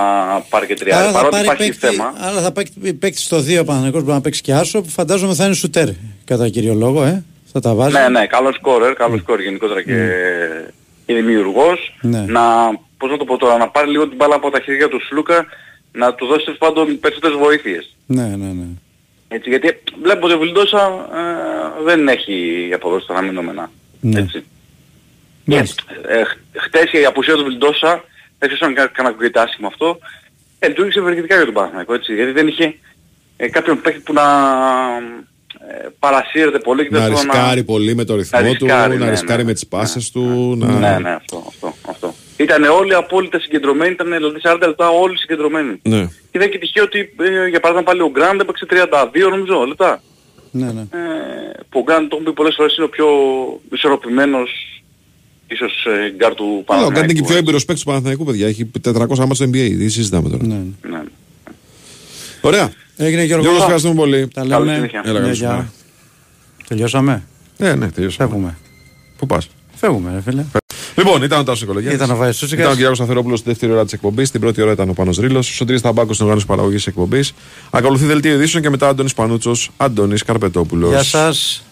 πάρει 0.49 0.65
και 0.67 0.77
3. 0.79 0.89
Άρα 0.91 1.05
θα 1.05 1.11
Παρότι 1.11 1.31
πάρει 1.31 1.45
υπάρχει 1.45 1.63
παίκτη, 1.63 1.85
θέμα. 1.87 2.13
άρα 2.17 2.41
θα 2.41 2.51
παίκτη, 2.51 2.93
παίκτης 2.93 3.23
στο 3.23 3.37
2 3.37 3.59
ο 3.59 3.63
Παναθηναϊκός 3.63 4.01
μπορεί 4.01 4.13
να 4.13 4.21
παίξει 4.21 4.41
και 4.41 4.53
άσο 4.53 4.81
που 4.81 4.89
φαντάζομαι 4.89 5.33
θα 5.33 5.45
είναι 5.45 5.53
σουτέρ 5.53 5.87
κατά 6.25 6.49
κύριο 6.49 6.73
λόγο, 6.73 7.03
ε. 7.03 7.23
Θα 7.51 7.59
τα 7.59 7.73
βάζει. 7.73 7.93
Ναι, 7.93 8.07
ναι, 8.09 8.25
καλός 8.25 8.55
σκόρερ, 8.55 8.93
καλός 8.93 9.19
σκόρερ 9.19 9.43
γενικότερα 9.43 9.81
και, 9.83 10.09
και 11.05 11.13
δημιουργός. 11.13 11.95
Ναι. 12.01 12.25
Να, 12.27 12.41
πώς 12.97 13.09
να 13.11 13.17
το 13.17 13.25
πω 13.25 13.37
τώρα, 13.37 13.57
να 13.57 13.69
πάρει 13.69 13.89
λίγο 13.89 14.07
την 14.07 14.15
μπάλα 14.17 14.35
από 14.35 14.49
τα 14.49 14.59
χέρια 14.59 14.87
του 14.87 15.01
Σλούκα, 15.07 15.45
να 15.91 16.13
του 16.13 16.25
δώσει 16.25 16.43
τέλος 16.45 16.59
πάντων 16.59 16.99
περισσότερες 16.99 17.37
βοήθειες. 17.37 17.95
Ναι, 18.05 18.23
ναι, 18.23 18.45
ναι. 18.45 18.65
Έτσι, 19.35 19.49
γιατί 19.49 19.79
βλέπω 20.01 20.25
ότι 20.25 20.33
ο 20.35 20.37
Βιλντόσα 20.39 21.09
ε, 21.79 21.83
δεν 21.83 22.07
έχει 22.07 22.69
αποδώσει 22.73 23.07
τα 23.07 23.13
αναμενόμενα. 23.13 23.71
Ναι. 23.99 24.19
Έτσι. 24.19 24.43
Ε, 25.47 25.57
ε, 26.19 26.23
χ- 26.23 26.37
χτες 26.57 26.91
η 26.91 27.05
απουσία 27.05 27.33
του 27.35 27.43
Βιλντόσα, 27.43 28.03
δεν 28.39 28.49
ξέρω 28.49 28.65
αν 28.65 28.73
κα- 28.73 28.87
κανένα 28.87 29.15
ακούγεται 29.15 29.39
άσχημα 29.39 29.67
αυτό, 29.67 29.97
ε, 30.59 30.67
λειτουργήσε 30.67 30.99
ευεργετικά 30.99 31.35
για 31.35 31.45
τον 31.45 31.53
Παναθηναϊκό, 31.53 31.93
έτσι, 31.93 32.13
γιατί 32.15 32.31
δεν 32.31 32.47
είχε 32.47 32.75
ε, 33.37 33.49
κάποιον 33.49 33.81
παίκτη 33.81 33.99
που 33.99 34.13
να 34.13 34.21
ε, 35.69 35.87
παρασύρεται 35.99 36.59
πολύ 36.59 36.83
και 36.83 36.89
Να 36.91 36.99
δεν 36.99 37.07
θέλω 37.07 37.31
ρισκάρει 37.31 37.63
πολύ 37.63 37.95
με 37.95 38.03
το 38.03 38.15
ρυθμό 38.15 38.39
να 38.39 38.55
του, 38.55 38.65
ρισκάρει, 38.65 38.97
να 38.97 39.05
ναι, 39.05 39.11
ρισκάρει 39.11 39.41
ναι. 39.41 39.47
με 39.47 39.53
τις 39.53 39.67
πάσες 39.67 40.11
του. 40.11 40.55
Να... 40.57 40.67
Ναι, 40.67 40.97
ναι, 40.99 41.11
αυτό, 41.11 41.43
αυτό, 41.47 41.75
αυτό. 41.89 42.13
Ήταν 42.37 42.63
όλοι 42.63 42.93
απόλυτα 42.93 43.39
συγκεντρωμένοι, 43.39 43.91
ήταν 43.91 44.07
δηλαδή 44.07 44.39
40 44.43 44.57
λεπτά 44.67 44.89
όλοι 44.89 45.17
συγκεντρωμένοι. 45.17 45.79
Ναι. 45.83 46.09
Και 46.31 46.39
δεν 46.39 46.49
και 46.49 46.57
τυχαίο 46.57 46.83
ότι 46.83 46.99
ε, 46.99 47.47
για 47.47 47.59
παράδειγμα 47.59 47.91
πάλι 47.91 48.01
ο 48.01 48.09
Γκραντ 48.09 48.39
έπαιξε 48.39 48.65
32 48.69 49.29
νομίζω 49.29 49.65
λεπτά. 49.67 50.01
Ναι, 50.51 50.65
ναι. 50.71 50.81
Ε, 50.81 50.85
που 51.69 51.79
ο 51.79 51.83
Γκραντ 51.83 51.99
το 52.07 52.07
έχουμε 52.15 52.29
πει 52.29 52.33
πολλές 52.35 52.53
φορές 52.57 52.75
είναι 52.75 52.85
ο 52.85 52.89
πιο 52.89 53.07
ισορροπημένος 53.71 54.49
ίσως 55.47 55.85
ε, 55.85 56.09
γκαρντ 56.15 56.33
του 56.33 56.43
Αλλά 56.43 56.55
ο 56.57 56.63
Παναθηναϊκού. 56.63 56.93
Γκραντ 56.93 57.09
είναι 57.09 57.19
και 57.19 57.25
πιο 57.27 57.37
έμπειρος 57.37 57.65
παίκτης 57.65 57.83
του 57.83 57.89
Παναθηναϊκού, 57.89 58.23
παιδιά. 58.25 58.47
Έχει 58.47 58.71
400 58.83 59.07
ματς 59.17 59.35
στο 59.35 59.45
NBA. 59.45 59.71
Δεν 59.77 59.89
συζητάμε 59.89 60.29
τώρα. 60.29 60.43
Ναι. 60.45 60.61
Ναι. 60.89 61.01
Ωραία. 62.41 62.71
Έγινε 62.97 63.23
Γιώργο. 63.23 63.43
Γιώργος, 63.43 63.61
ευχαριστούμε 63.63 63.95
πολύ. 63.95 64.27
Τα 64.27 64.45
λέμε. 64.45 64.73
συνέχεια. 64.73 65.01
Έλα, 65.05 65.19
Ναι, 65.19 65.25
καλή 65.25 65.35
γεια. 65.37 65.49
συνέχεια. 65.49 65.71
Τελειώσαμε; 66.67 67.23
Ναι, 67.57 67.75
ναι, 67.75 67.91
τελειώσαμε. 67.91 68.29
Φεύγουμε. 68.29 68.57
Πού 69.17 69.25
πας; 69.25 69.49
Φεύγουμε, 69.75 70.11
ρε 70.13 70.21
φίλε. 70.21 70.45
Λοιπόν, 70.95 71.23
ήταν 71.23 71.39
ο 71.39 71.43
Τάσος 71.43 71.61
Οικολογιάννη. 71.61 71.95
Ήταν 71.95 72.11
ο 72.11 72.15
Βάης 72.15 72.35
Τσούτσικας. 72.35 72.61
Ήταν 72.61 72.71
ο 72.71 72.75
Κυριάκος 72.75 72.97
Σταθερόπουλο 72.97 73.35
στη 73.35 73.49
δεύτερη 73.49 73.71
ώρα 73.71 73.83
της 73.83 73.93
εκπομπής. 73.93 74.27
Στην 74.27 74.41
πρώτη 74.41 74.61
ώρα 74.61 74.71
ήταν 74.71 74.89
ο 74.89 74.93
Πάνος 74.93 75.17
Ρήλο. 75.17 75.37
Ο 75.37 75.41
Σωτήρης 75.41 75.81
Ταμπάκο 75.81 76.13
στην 76.13 76.23
οργάνωση 76.23 76.47
παραγωγής 76.47 76.87
εκπομπής. 76.87 77.33
Ακολουθεί 77.69 78.05
δελτίο 78.05 78.33
ειδήσεων 78.33 78.63
και 78.63 78.69
μετά 78.69 78.87
Αντώνης 78.87 79.13
Πανούτσος, 79.13 79.69
Αντώνης 79.77 80.23
Καρπετόπουλος. 80.23 80.89
Γεια 80.89 81.03
σας. 81.03 81.63